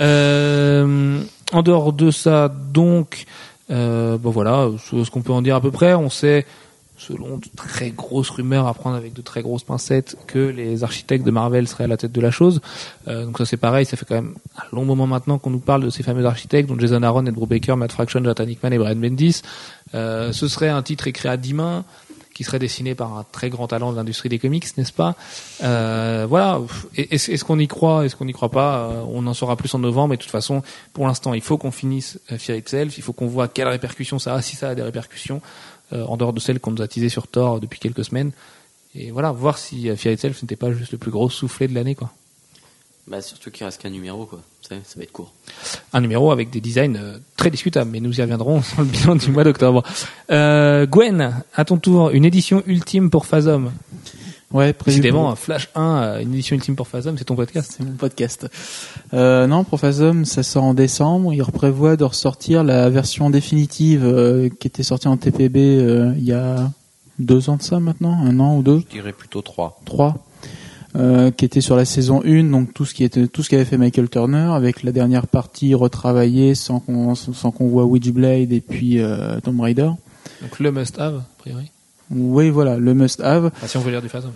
Euh, 0.00 1.22
en 1.52 1.62
dehors 1.62 1.92
de 1.92 2.10
ça, 2.10 2.48
donc, 2.48 3.24
euh, 3.70 4.18
bon 4.18 4.30
voilà, 4.30 4.68
ce 4.78 5.08
qu'on 5.10 5.22
peut 5.22 5.32
en 5.32 5.42
dire 5.42 5.54
à 5.56 5.60
peu 5.60 5.70
près, 5.70 5.94
on 5.94 6.10
sait, 6.10 6.44
selon 6.96 7.38
de 7.38 7.46
très 7.56 7.90
grosses 7.90 8.30
rumeurs 8.30 8.66
à 8.66 8.74
prendre 8.74 8.96
avec 8.96 9.12
de 9.12 9.22
très 9.22 9.42
grosses 9.42 9.64
pincettes, 9.64 10.16
que 10.26 10.38
les 10.38 10.84
architectes 10.84 11.24
de 11.24 11.30
Marvel 11.30 11.66
seraient 11.66 11.84
à 11.84 11.88
la 11.88 11.96
tête 11.96 12.12
de 12.12 12.20
la 12.20 12.30
chose. 12.30 12.60
Euh, 13.08 13.24
donc 13.24 13.38
ça 13.38 13.44
c'est 13.44 13.56
pareil, 13.56 13.84
ça 13.84 13.96
fait 13.96 14.04
quand 14.06 14.14
même 14.14 14.34
un 14.56 14.76
long 14.76 14.84
moment 14.84 15.06
maintenant 15.06 15.38
qu'on 15.38 15.50
nous 15.50 15.58
parle 15.58 15.84
de 15.84 15.90
ces 15.90 16.02
fameux 16.02 16.24
architectes, 16.24 16.68
dont 16.68 16.78
Jason 16.78 17.02
Aaron, 17.02 17.26
Ed 17.26 17.34
Brubaker, 17.34 17.76
Matt 17.76 17.92
Fraction, 17.92 18.20
Jonathan 18.20 18.44
Hickman 18.44 18.72
et 18.72 18.78
Brian 18.78 18.96
Bendis. 18.96 19.42
Euh, 19.94 20.32
ce 20.32 20.48
serait 20.48 20.68
un 20.68 20.82
titre 20.82 21.06
écrit 21.06 21.28
à 21.28 21.36
10 21.36 21.54
mains, 21.54 21.84
qui 22.34 22.44
serait 22.44 22.58
dessiné 22.58 22.94
par 22.94 23.16
un 23.16 23.24
très 23.30 23.48
grand 23.48 23.68
talent 23.68 23.92
de 23.92 23.96
l'industrie 23.96 24.28
des 24.28 24.38
comics, 24.38 24.66
n'est-ce 24.76 24.92
pas? 24.92 25.14
Euh, 25.62 26.26
Voilà. 26.28 26.60
Est-ce 26.96 27.30
est-ce 27.30 27.44
qu'on 27.44 27.58
y 27.58 27.68
croit? 27.68 28.04
Est-ce 28.04 28.16
qu'on 28.16 28.24
n'y 28.24 28.32
croit 28.32 28.50
pas? 28.50 28.76
Euh, 28.90 29.04
On 29.08 29.26
en 29.26 29.34
saura 29.34 29.56
plus 29.56 29.72
en 29.74 29.78
novembre. 29.78 30.08
Mais 30.10 30.16
de 30.16 30.22
toute 30.22 30.32
façon, 30.32 30.62
pour 30.92 31.06
l'instant, 31.06 31.32
il 31.32 31.40
faut 31.40 31.56
qu'on 31.56 31.70
finisse 31.70 32.18
euh, 32.32 32.38
Fear 32.38 32.58
Itself. 32.58 32.98
Il 32.98 33.02
faut 33.02 33.12
qu'on 33.12 33.28
voit 33.28 33.46
quelles 33.48 33.68
répercussions 33.68 34.18
ça 34.18 34.34
a, 34.34 34.42
si 34.42 34.56
ça 34.56 34.70
a 34.70 34.74
des 34.74 34.82
répercussions, 34.82 35.40
euh, 35.92 36.04
en 36.04 36.16
dehors 36.16 36.32
de 36.32 36.40
celles 36.40 36.60
qu'on 36.60 36.70
nous 36.70 36.82
a 36.82 36.88
teasées 36.88 37.08
sur 37.08 37.26
Thor 37.26 37.60
depuis 37.60 37.78
quelques 37.78 38.04
semaines. 38.04 38.32
Et 38.94 39.10
voilà, 39.10 39.32
voir 39.32 39.58
si 39.58 39.90
euh, 39.90 39.96
Fear 39.96 40.14
Itself 40.14 40.42
n'était 40.42 40.56
pas 40.56 40.72
juste 40.72 40.92
le 40.92 40.98
plus 40.98 41.10
gros 41.10 41.28
soufflé 41.28 41.66
de 41.66 41.74
l'année, 41.74 41.94
quoi. 41.94 42.10
Bah, 43.06 43.20
surtout 43.20 43.50
qu'il 43.50 43.66
reste 43.66 43.82
qu'un 43.82 43.90
numéro, 43.90 44.24
quoi. 44.24 44.40
Ça, 44.62 44.76
ça 44.82 44.96
va 44.96 45.02
être 45.02 45.12
court. 45.12 45.32
un 45.92 46.00
numéro 46.00 46.30
avec 46.30 46.48
des 46.48 46.60
designs 46.60 46.96
euh, 46.96 47.18
très 47.36 47.50
discutables, 47.50 47.90
mais 47.90 48.00
nous 48.00 48.18
y 48.18 48.22
reviendrons 48.22 48.62
dans 48.76 48.82
le 48.82 48.88
bilan 48.88 49.16
du 49.16 49.30
mois 49.30 49.44
d'octobre. 49.44 49.82
Euh, 50.30 50.86
Gwen, 50.86 51.42
à 51.54 51.64
ton 51.64 51.76
tour, 51.76 52.10
une 52.10 52.24
édition 52.24 52.62
ultime 52.66 53.10
pour 53.10 53.26
Phasm. 53.26 53.72
Ouais, 54.54 54.72
prévu 54.72 54.98
Décidément, 55.00 55.28
pour- 55.30 55.38
Flash 55.38 55.68
1, 55.74 55.82
euh, 55.82 56.18
une 56.20 56.32
édition 56.32 56.54
ultime 56.56 56.76
pour 56.76 56.86
Phasm, 56.88 57.16
c'est 57.18 57.24
ton 57.24 57.34
podcast. 57.34 57.74
C'est 57.76 57.84
mon 57.84 57.92
podcast. 57.96 58.46
Euh, 59.12 59.46
non, 59.48 59.64
Profasum, 59.64 60.24
ça 60.24 60.42
sort 60.44 60.64
en 60.64 60.74
décembre. 60.74 61.34
Il 61.34 61.42
prévoit 61.44 61.96
de 61.96 62.04
ressortir 62.04 62.62
la 62.64 62.88
version 62.88 63.30
définitive 63.30 64.04
euh, 64.04 64.48
qui 64.60 64.68
était 64.68 64.82
sortie 64.84 65.08
en 65.08 65.16
TPB 65.16 65.56
euh, 65.58 66.14
il 66.16 66.24
y 66.24 66.32
a 66.32 66.70
deux 67.18 67.50
ans 67.50 67.56
de 67.56 67.62
ça 67.62 67.80
maintenant, 67.80 68.12
un 68.24 68.38
an 68.40 68.56
ou 68.56 68.62
deux, 68.62 68.80
Je 68.88 68.96
dirais 68.96 69.12
plutôt 69.12 69.42
trois. 69.42 69.80
trois, 69.84 70.16
euh, 70.96 71.30
qui 71.32 71.44
était 71.44 71.60
sur 71.60 71.74
la 71.76 71.84
saison 71.84 72.22
1, 72.24 72.44
donc 72.50 72.72
tout 72.74 72.84
ce 72.84 72.94
qui 72.94 73.02
était 73.04 73.26
tout 73.26 73.42
ce 73.42 73.50
qu'avait 73.50 73.64
fait 73.64 73.76
Michael 73.78 74.08
Turner, 74.08 74.50
avec 74.54 74.82
la 74.84 74.92
dernière 74.92 75.26
partie 75.26 75.74
retravaillée 75.74 76.54
sans 76.54 76.78
qu'on 76.80 77.14
sans 77.16 77.50
qu'on 77.50 77.66
voit 77.68 77.84
Witchblade 77.84 78.52
et 78.52 78.60
puis 78.60 79.00
euh, 79.00 79.40
Tomb 79.40 79.60
Raider. 79.60 79.90
Donc 80.42 80.58
le 80.60 80.70
must-have, 80.72 81.16
a 81.16 81.24
priori. 81.38 81.70
Oui, 82.10 82.50
voilà, 82.50 82.76
le 82.76 82.94
must-have. 82.94 83.46
Enfin, 83.46 83.66
si 83.66 83.76
on 83.76 83.80
veut 83.80 83.90
lire 83.90 84.02
du 84.02 84.08
Phasm. 84.08 84.30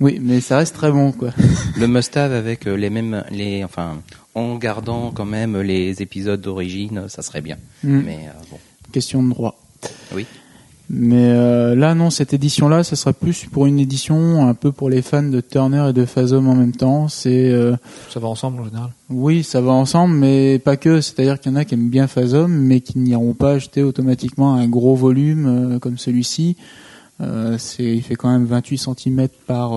Oui, 0.00 0.18
mais 0.20 0.40
ça 0.40 0.56
reste 0.58 0.74
très 0.74 0.90
bon, 0.90 1.12
quoi. 1.12 1.30
Le 1.78 1.86
must-have 1.86 2.32
avec 2.32 2.66
euh, 2.66 2.74
les 2.74 2.90
mêmes, 2.90 3.22
les, 3.30 3.62
enfin, 3.62 3.98
en 4.34 4.56
gardant 4.56 5.12
quand 5.12 5.24
même 5.24 5.60
les 5.60 6.02
épisodes 6.02 6.40
d'origine, 6.40 7.04
ça 7.08 7.22
serait 7.22 7.40
bien. 7.40 7.56
Mm. 7.84 8.00
Mais 8.04 8.18
euh, 8.26 8.32
bon, 8.50 8.58
Question 8.90 9.22
de 9.22 9.30
droit. 9.30 9.56
oui. 10.12 10.26
Mais 10.94 11.30
euh, 11.30 11.74
là, 11.74 11.94
non, 11.94 12.10
cette 12.10 12.34
édition-là, 12.34 12.84
ça 12.84 12.96
sera 12.96 13.14
plus 13.14 13.46
pour 13.46 13.64
une 13.64 13.78
édition 13.80 14.46
un 14.46 14.52
peu 14.52 14.72
pour 14.72 14.90
les 14.90 15.00
fans 15.00 15.22
de 15.22 15.40
Turner 15.40 15.86
et 15.88 15.92
de 15.94 16.04
Phasm 16.04 16.46
en 16.46 16.54
même 16.54 16.72
temps. 16.72 17.08
C'est 17.08 17.50
euh, 17.50 17.74
Ça 18.10 18.20
va 18.20 18.28
ensemble 18.28 18.60
en 18.60 18.64
général. 18.66 18.90
oui, 19.08 19.42
ça 19.42 19.62
va 19.62 19.72
ensemble, 19.72 20.14
mais 20.14 20.58
pas 20.58 20.76
que. 20.76 21.00
C'est-à-dire 21.00 21.40
qu'il 21.40 21.50
y 21.50 21.54
en 21.54 21.56
a 21.56 21.64
qui 21.64 21.72
aiment 21.74 21.88
bien 21.88 22.06
Phasm, 22.08 22.46
mais 22.52 22.80
qui 22.82 22.98
n'iront 22.98 23.32
pas 23.32 23.52
acheter 23.52 23.82
automatiquement 23.82 24.52
un 24.54 24.68
gros 24.68 24.94
volume 24.94 25.46
euh, 25.46 25.78
comme 25.78 25.96
celui-ci. 25.96 26.56
C'est, 27.58 27.84
il 27.84 28.02
fait 28.02 28.16
quand 28.16 28.30
même 28.32 28.46
28 28.46 28.78
cm 28.78 29.28
par 29.46 29.74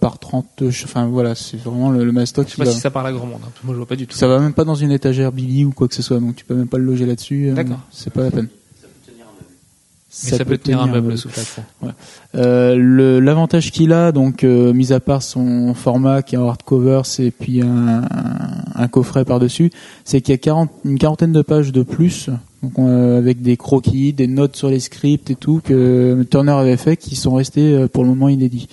par 0.00 0.18
30. 0.18 0.62
Enfin 0.84 1.06
voilà, 1.06 1.34
c'est 1.34 1.56
vraiment 1.56 1.90
le, 1.90 2.04
le 2.04 2.12
mastoc. 2.12 2.46
Je 2.48 2.52
sais 2.52 2.58
pas 2.58 2.64
va- 2.64 2.70
si 2.70 2.80
ça 2.80 2.90
parle 2.90 3.06
à 3.08 3.12
grand 3.12 3.26
monde. 3.26 3.40
hein, 3.44 3.50
Moi, 3.64 3.74
je 3.74 3.78
vois 3.78 3.86
pas 3.86 3.96
du 3.96 4.06
tout. 4.06 4.16
Ça 4.16 4.26
va 4.28 4.38
même 4.38 4.52
pas 4.52 4.64
dans 4.64 4.74
une 4.74 4.92
étagère 4.92 5.32
Billy 5.32 5.64
ou 5.64 5.70
quoi 5.72 5.88
que 5.88 5.94
ce 5.94 6.02
soit, 6.02 6.20
donc 6.20 6.36
tu 6.36 6.44
peux 6.44 6.54
même 6.54 6.68
pas 6.68 6.78
le 6.78 6.84
loger 6.84 7.06
là-dessus. 7.06 7.50
D'accord. 7.54 7.80
C'est 7.90 8.12
pas 8.12 8.22
la 8.22 8.30
peine. 8.30 8.48
Mais 10.22 10.30
ça, 10.30 10.44
peut 10.44 10.56
tenir 10.58 10.80
un 10.80 10.86
meuble 10.86 11.18
sous 11.18 11.28
plafond. 11.28 11.62
Euh, 12.36 12.76
le- 12.76 13.18
L'avantage 13.20 13.70
qu'il 13.72 13.92
a, 13.92 14.12
donc, 14.12 14.44
euh, 14.44 14.72
mis 14.72 14.92
à 14.92 15.00
part 15.00 15.22
son 15.22 15.74
format 15.74 16.22
qui 16.22 16.36
est 16.36 16.38
en 16.38 16.46
hardcover, 16.48 17.02
et 17.18 17.30
puis 17.32 17.62
un, 17.62 18.02
un, 18.04 18.04
un 18.74 18.88
coffret 18.88 19.24
par-dessus, 19.24 19.70
c'est 20.04 20.20
qu'il 20.20 20.32
y 20.32 20.36
a 20.36 20.38
40, 20.38 20.70
une 20.84 20.98
quarantaine 20.98 21.32
de 21.32 21.42
pages 21.42 21.72
de 21.72 21.82
plus, 21.82 22.30
donc, 22.62 22.72
euh, 22.78 23.18
avec 23.18 23.42
des 23.42 23.56
croquis, 23.56 24.12
des 24.12 24.26
notes 24.28 24.56
sur 24.56 24.68
les 24.68 24.80
scripts 24.80 25.30
et 25.30 25.34
tout, 25.34 25.60
que 25.64 26.24
Turner 26.30 26.52
avait 26.52 26.76
fait, 26.76 26.96
qui 26.96 27.16
sont 27.16 27.34
restés 27.34 27.74
euh, 27.74 27.88
pour 27.88 28.04
le 28.04 28.10
moment 28.10 28.28
inédits. 28.28 28.68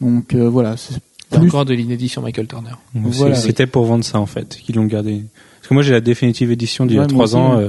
Donc 0.00 0.34
euh, 0.34 0.48
voilà, 0.48 0.76
c'est 0.76 0.94
Il 1.30 1.34
y 1.34 1.36
a 1.36 1.40
plus- 1.40 1.48
encore 1.48 1.64
de 1.66 1.74
l'inédit 1.74 2.08
sur 2.08 2.22
Michael 2.22 2.46
Turner. 2.46 2.70
Voilà, 2.94 3.34
C'était 3.34 3.66
pour 3.66 3.84
vendre 3.84 4.04
ça 4.04 4.18
en 4.20 4.26
fait, 4.26 4.56
qu'ils 4.56 4.76
l'ont 4.76 4.84
gardé. 4.86 5.22
Parce 5.60 5.68
que 5.68 5.74
moi 5.74 5.82
j'ai 5.82 5.92
la 5.92 6.00
définitive 6.00 6.50
édition 6.50 6.86
d'il 6.86 6.96
y 6.96 7.00
a 7.00 7.06
trois 7.06 7.36
ans. 7.36 7.58
ouais. 7.58 7.68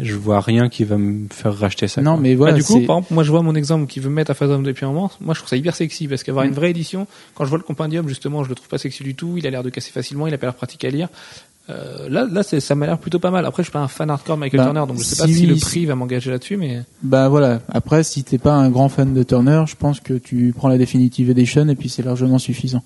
Je 0.00 0.14
vois 0.14 0.40
rien 0.40 0.68
qui 0.68 0.84
va 0.84 0.96
me 0.96 1.26
faire 1.30 1.54
racheter 1.56 1.86
ça. 1.88 2.00
Non, 2.02 2.12
quoi. 2.12 2.20
mais 2.22 2.32
Bah, 2.32 2.38
voilà. 2.38 2.52
du 2.54 2.62
coup, 2.64 2.72
par 2.74 2.96
exemple, 2.98 3.14
moi 3.14 3.22
je 3.24 3.30
vois 3.30 3.42
mon 3.42 3.54
exemple 3.54 3.86
qui 3.86 4.00
veut 4.00 4.08
me 4.08 4.14
mettre 4.14 4.30
à 4.30 4.34
Phasm 4.34 4.62
depuis 4.62 4.84
un 4.84 4.88
moment. 4.88 5.10
Moi 5.20 5.34
je 5.34 5.40
trouve 5.40 5.50
ça 5.50 5.56
hyper 5.56 5.74
sexy 5.74 6.08
parce 6.08 6.22
qu'avoir 6.22 6.44
Mm. 6.44 6.48
une 6.48 6.54
vraie 6.54 6.70
édition, 6.70 7.06
quand 7.34 7.44
je 7.44 7.50
vois 7.50 7.58
le 7.58 7.64
compendium, 7.64 8.08
justement, 8.08 8.42
je 8.44 8.48
le 8.48 8.54
trouve 8.54 8.68
pas 8.68 8.78
sexy 8.78 9.02
du 9.02 9.14
tout. 9.14 9.34
Il 9.36 9.46
a 9.46 9.50
l'air 9.50 9.62
de 9.62 9.70
casser 9.70 9.90
facilement, 9.90 10.26
il 10.26 10.34
a 10.34 10.38
pas 10.38 10.46
l'air 10.46 10.54
pratique 10.54 10.84
à 10.84 10.90
lire. 10.90 11.08
Euh, 11.68 12.08
là, 12.08 12.26
là, 12.30 12.42
ça 12.44 12.74
m'a 12.76 12.86
l'air 12.86 12.96
plutôt 12.96 13.18
pas 13.18 13.32
mal. 13.32 13.44
Après, 13.44 13.64
je 13.64 13.66
suis 13.66 13.72
pas 13.72 13.80
un 13.80 13.88
fan 13.88 14.08
hardcore 14.08 14.36
de 14.36 14.40
Michael 14.40 14.60
Bah, 14.60 14.64
Turner, 14.66 14.84
donc 14.86 14.98
je 14.98 15.02
sais 15.02 15.16
pas 15.16 15.26
si- 15.26 15.34
si 15.34 15.46
le 15.46 15.56
prix 15.56 15.84
va 15.84 15.96
m'engager 15.96 16.30
là-dessus, 16.30 16.56
mais 16.56 16.82
Bah 17.02 17.28
voilà. 17.28 17.60
Après, 17.68 18.04
si 18.04 18.22
t'es 18.22 18.38
pas 18.38 18.52
un 18.54 18.70
grand 18.70 18.88
fan 18.88 19.12
de 19.12 19.22
Turner, 19.24 19.64
je 19.66 19.74
pense 19.74 19.98
que 19.98 20.14
tu 20.14 20.54
prends 20.56 20.68
la 20.68 20.78
Definitive 20.78 21.28
Edition 21.28 21.68
et 21.68 21.74
puis 21.74 21.88
c'est 21.88 22.04
largement 22.04 22.38
suffisant. 22.38 22.84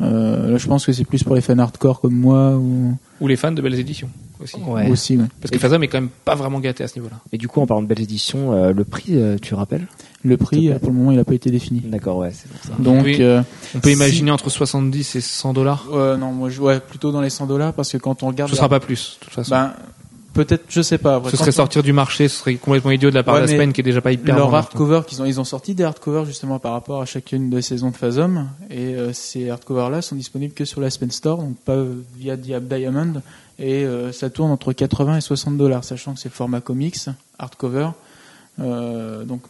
Euh, 0.00 0.50
là, 0.50 0.58
je 0.58 0.66
pense 0.66 0.84
que 0.86 0.92
c'est 0.92 1.04
plus 1.04 1.22
pour 1.24 1.34
les 1.36 1.40
fans 1.40 1.58
hardcore 1.58 2.00
comme 2.00 2.14
moi 2.14 2.56
ou 2.56 2.96
ou 3.20 3.26
les 3.28 3.36
fans 3.36 3.50
de 3.52 3.60
belles 3.62 3.78
éditions 3.78 4.08
aussi. 4.42 4.56
Ouais. 4.56 4.90
aussi. 4.90 5.16
Ouais. 5.16 5.24
Parce 5.40 5.50
que 5.50 5.58
Phasm 5.58 5.82
est 5.82 5.88
quand 5.88 6.00
même 6.00 6.10
pas 6.24 6.34
vraiment 6.34 6.60
gâté 6.60 6.84
à 6.84 6.88
ce 6.88 6.96
niveau-là. 6.98 7.16
Et 7.32 7.38
du 7.38 7.48
coup, 7.48 7.60
en 7.60 7.66
parlant 7.66 7.82
de 7.82 7.88
belles 7.88 8.00
éditions, 8.02 8.52
euh, 8.52 8.72
le 8.72 8.84
prix, 8.84 9.04
euh, 9.16 9.36
tu 9.40 9.54
rappelles 9.54 9.86
Le 10.24 10.36
prix, 10.36 10.70
euh, 10.70 10.78
pour 10.78 10.90
le 10.90 10.94
moment, 10.96 11.12
il 11.12 11.18
a 11.18 11.24
pas 11.24 11.34
été 11.34 11.50
défini. 11.50 11.80
D'accord, 11.80 12.18
ouais, 12.18 12.30
c'est 12.32 12.48
pour 12.50 12.60
ça. 12.62 12.72
Donc, 12.82 13.04
Oui. 13.04 13.18
euh, 13.20 13.42
On 13.74 13.80
peut 13.80 13.90
Si- 13.90 13.94
imaginer 13.96 14.30
entre 14.30 14.50
70 14.50 15.14
et 15.16 15.20
100 15.20 15.52
dollars. 15.52 15.86
euh, 15.92 16.16
non, 16.16 16.32
moi, 16.32 16.48
je 16.50 16.60
ouais, 16.60 16.80
plutôt 16.80 17.12
dans 17.12 17.20
les 17.20 17.30
100 17.30 17.46
dollars 17.46 17.72
parce 17.72 17.92
que 17.92 17.98
quand 17.98 18.22
on 18.22 18.28
regarde, 18.28 18.50
Ce 18.50 18.54
la- 18.54 18.58
sera 18.58 18.68
pas 18.68 18.80
plus, 18.80 19.16
de 19.20 19.24
toute 19.26 19.34
façon. 19.34 19.50
ben, 19.50 19.72
peut-être, 20.34 20.64
je 20.68 20.82
sais 20.82 20.98
pas. 20.98 21.16
Après, 21.16 21.30
ce 21.30 21.36
serait 21.36 21.48
on- 21.48 21.52
sortir 21.52 21.82
du 21.82 21.92
marché, 21.92 22.28
ce 22.28 22.36
serait 22.38 22.54
complètement 22.56 22.90
idiot 22.92 23.10
de 23.10 23.14
la 23.14 23.22
part 23.22 23.34
Ouais, 23.34 23.40
de 23.42 23.46
la 23.46 23.52
semaine 23.52 23.72
qui 23.72 23.80
est 23.80 23.84
déjà 23.84 24.00
pas 24.00 24.12
hyper 24.12 24.36
leur 24.36 24.54
hardcover 24.54 25.02
qu'ils 25.06 25.20
ont 25.22 25.24
ils 25.24 25.40
ont 25.40 25.44
sorti 25.44 25.74
des 25.74 25.82
hardcovers 25.84 26.24
justement 26.26 26.58
par 26.58 26.72
rapport 26.72 27.00
à 27.02 27.04
chacune 27.06 27.50
des 27.50 27.62
saisons 27.62 27.90
de 27.90 27.96
Phasm 27.96 28.46
et 28.70 28.94
euh, 28.94 29.12
ces 29.12 29.50
hardcovers 29.50 29.90
là 29.90 30.00
sont 30.02 30.14
disponibles 30.16 30.54
que 30.54 30.64
sur 30.64 30.80
la 30.80 30.88
Aspen 30.88 31.10
Store 31.10 31.38
donc 31.38 31.56
pas 31.64 31.76
via 32.16 32.36
Dia- 32.36 32.60
Diamond 32.60 33.14
et 33.58 33.84
euh, 33.84 34.12
ça 34.12 34.30
tourne 34.30 34.50
entre 34.50 34.72
80 34.72 35.16
et 35.18 35.20
60 35.20 35.56
dollars 35.56 35.84
sachant 35.84 36.14
que 36.14 36.20
c'est 36.20 36.32
format 36.32 36.60
comics 36.60 36.96
hardcover 37.38 37.90
Euh, 38.60 39.24
donc 39.24 39.42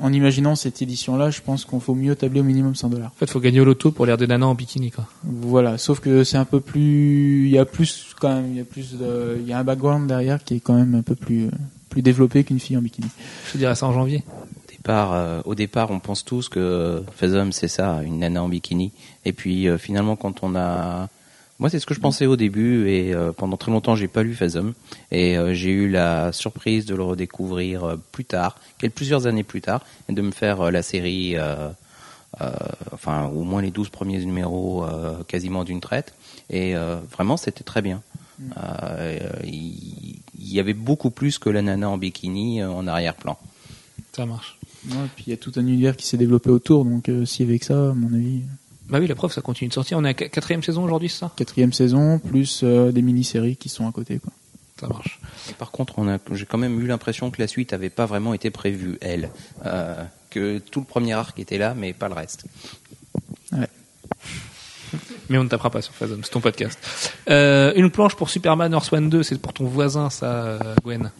en 0.00 0.12
imaginant 0.12 0.56
cette 0.56 0.82
édition 0.82 1.16
là 1.16 1.30
je 1.30 1.40
pense 1.40 1.64
qu'on 1.64 1.78
faut 1.78 1.94
mieux 1.94 2.16
tabler 2.16 2.40
au 2.40 2.44
minimum 2.44 2.74
100 2.74 2.88
dollars 2.88 3.12
En 3.14 3.18
fait, 3.18 3.30
faut 3.30 3.38
gagner 3.38 3.60
au 3.60 3.64
loto 3.64 3.92
pour 3.92 4.04
l'air 4.04 4.16
des 4.16 4.26
nanas 4.26 4.46
en 4.46 4.56
bikini, 4.56 4.90
quoi. 4.90 5.06
voilà 5.22 5.78
sauf 5.78 6.00
que 6.00 6.24
c'est 6.24 6.38
un 6.38 6.44
peu 6.44 6.58
plus 6.58 7.46
il 7.46 7.52
y 7.52 7.58
a 7.58 7.64
plus 7.64 8.14
quand 8.20 8.34
même 8.34 8.50
il 8.50 8.56
y 8.56 8.60
a 8.60 8.64
plus 8.64 8.94
de 8.94 9.38
il 9.40 9.46
y 9.46 9.52
a 9.52 9.58
un 9.60 9.64
background 9.64 10.08
derrière 10.08 10.42
qui 10.42 10.54
est 10.56 10.60
quand 10.60 10.74
même 10.74 10.96
un 10.96 11.02
peu 11.02 11.14
plus 11.14 11.50
plus 11.88 12.02
développé 12.02 12.44
qu'une 12.44 12.60
fille 12.60 12.76
en 12.76 12.82
bikini 12.82 13.08
Je 13.46 13.52
te 13.52 13.58
dirais 13.58 13.74
ça 13.74 13.86
en 13.86 13.92
janvier. 13.92 14.24
Au 14.26 14.70
départ, 14.70 15.12
euh, 15.12 15.40
au 15.44 15.54
départ, 15.54 15.90
on 15.90 16.00
pense 16.00 16.24
tous 16.24 16.48
que 16.48 17.02
Phasm, 17.16 17.52
c'est 17.52 17.68
ça, 17.68 18.02
une 18.04 18.20
nana 18.20 18.42
en 18.42 18.48
bikini. 18.48 18.92
Et 19.24 19.32
puis 19.32 19.68
euh, 19.68 19.76
finalement, 19.78 20.16
quand 20.16 20.42
on 20.42 20.54
a, 20.56 21.08
moi, 21.58 21.70
c'est 21.70 21.78
ce 21.78 21.86
que 21.86 21.94
je 21.94 22.00
pensais 22.00 22.26
au 22.26 22.36
début, 22.36 22.88
et 22.88 23.12
euh, 23.14 23.32
pendant 23.32 23.56
très 23.56 23.70
longtemps, 23.70 23.96
j'ai 23.96 24.08
pas 24.08 24.22
lu 24.22 24.34
Phasm, 24.34 24.72
et 25.10 25.36
euh, 25.36 25.54
j'ai 25.54 25.70
eu 25.70 25.88
la 25.88 26.32
surprise 26.32 26.86
de 26.86 26.94
le 26.94 27.02
redécouvrir 27.02 27.84
euh, 27.84 27.96
plus 28.12 28.24
tard, 28.24 28.58
quelques 28.78 28.94
plusieurs 28.94 29.26
années 29.26 29.44
plus 29.44 29.60
tard, 29.60 29.84
et 30.08 30.12
de 30.12 30.22
me 30.22 30.30
faire 30.30 30.60
euh, 30.60 30.70
la 30.70 30.82
série, 30.82 31.36
euh, 31.36 31.68
euh, 32.40 32.50
enfin, 32.92 33.26
au 33.26 33.42
moins 33.42 33.62
les 33.62 33.70
12 33.70 33.88
premiers 33.88 34.24
numéros, 34.24 34.84
euh, 34.84 35.22
quasiment 35.26 35.64
d'une 35.64 35.80
traite. 35.80 36.14
Et 36.50 36.76
euh, 36.76 36.96
vraiment, 37.12 37.36
c'était 37.36 37.64
très 37.64 37.82
bien. 37.82 38.02
Euh, 38.56 39.18
il 39.44 40.18
il 40.48 40.54
y 40.54 40.60
avait 40.60 40.74
beaucoup 40.74 41.10
plus 41.10 41.38
que 41.38 41.50
la 41.50 41.62
nana 41.62 41.90
en 41.90 41.98
bikini 41.98 42.62
euh, 42.62 42.70
en 42.70 42.86
arrière-plan. 42.86 43.36
Ça 44.12 44.24
marche. 44.24 44.58
Ouais, 44.88 44.96
et 44.96 45.10
puis 45.14 45.24
il 45.26 45.30
y 45.30 45.34
a 45.34 45.36
tout 45.36 45.52
un 45.56 45.60
univers 45.60 45.96
qui 45.96 46.06
s'est 46.06 46.16
développé 46.16 46.50
autour, 46.50 46.84
donc 46.84 47.08
euh, 47.08 47.24
s'il 47.24 47.46
y 47.46 47.48
avait 47.48 47.58
que 47.58 47.66
ça, 47.66 47.90
à 47.90 47.92
mon 47.92 48.14
avis, 48.14 48.42
Bah 48.88 48.98
oui, 49.00 49.06
la 49.06 49.14
preuve, 49.14 49.32
ça 49.32 49.40
continue 49.42 49.68
de 49.68 49.74
sortir. 49.74 49.98
On 49.98 50.04
est 50.04 50.08
à 50.10 50.14
qu- 50.14 50.28
quatrième 50.30 50.62
saison 50.62 50.84
aujourd'hui, 50.84 51.08
c'est 51.08 51.18
ça? 51.18 51.32
Quatrième 51.36 51.72
saison, 51.72 52.18
plus 52.18 52.60
euh, 52.64 52.90
des 52.92 53.02
mini-séries 53.02 53.56
qui 53.56 53.68
sont 53.68 53.86
à 53.88 53.92
côté. 53.92 54.18
Quoi. 54.18 54.32
Ça 54.80 54.86
marche. 54.88 55.20
Et 55.50 55.54
par 55.54 55.70
contre, 55.70 55.94
on 55.98 56.08
a, 56.08 56.18
j'ai 56.32 56.46
quand 56.46 56.56
même 56.58 56.80
eu 56.80 56.86
l'impression 56.86 57.30
que 57.30 57.40
la 57.42 57.48
suite 57.48 57.72
avait 57.72 57.90
pas 57.90 58.06
vraiment 58.06 58.32
été 58.32 58.50
prévue, 58.50 58.96
elle. 59.00 59.28
Euh, 59.66 60.02
que 60.30 60.58
tout 60.58 60.80
le 60.80 60.86
premier 60.86 61.12
arc 61.14 61.38
était 61.38 61.58
là, 61.58 61.74
mais 61.76 61.92
pas 61.92 62.08
le 62.08 62.14
reste. 62.14 62.44
Mais 65.28 65.36
on 65.36 65.44
ne 65.44 65.48
tapera 65.48 65.68
pas 65.70 65.82
sur 65.82 65.92
Phasm, 65.92 66.20
c'est 66.24 66.30
ton 66.30 66.40
podcast. 66.40 67.12
Euh, 67.28 67.72
une 67.76 67.90
planche 67.90 68.14
pour 68.16 68.30
Superman 68.30 68.72
Earth 68.72 68.90
One 68.92 69.10
2, 69.10 69.22
c'est 69.22 69.36
pour 69.38 69.52
ton 69.52 69.64
voisin, 69.66 70.08
ça, 70.08 70.58
Gwen? 70.82 71.10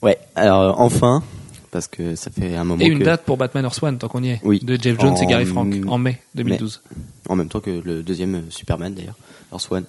Ouais, 0.00 0.18
alors 0.34 0.80
enfin, 0.80 1.22
parce 1.70 1.88
que 1.88 2.14
ça 2.14 2.30
fait 2.30 2.56
un 2.56 2.64
moment 2.64 2.82
Et 2.82 2.86
une 2.88 3.00
que, 3.00 3.04
date 3.04 3.24
pour 3.24 3.36
Batman 3.36 3.64
Earth 3.64 3.82
One, 3.82 3.98
tant 3.98 4.08
qu'on 4.08 4.22
y 4.22 4.30
est. 4.30 4.40
Oui. 4.44 4.60
De 4.62 4.76
Jeff 4.80 4.98
Jones 5.00 5.16
et 5.22 5.26
Gary 5.26 5.46
Frank, 5.46 5.74
en 5.86 5.98
mai 5.98 6.20
2012. 6.34 6.82
en 7.28 7.36
même 7.36 7.48
temps 7.48 7.60
que 7.60 7.70
le 7.70 8.02
deuxième 8.02 8.34
euh, 8.36 8.40
Superman 8.50 8.94
d'ailleurs, 8.94 9.16
Earth 9.52 9.68
One, 9.70 9.84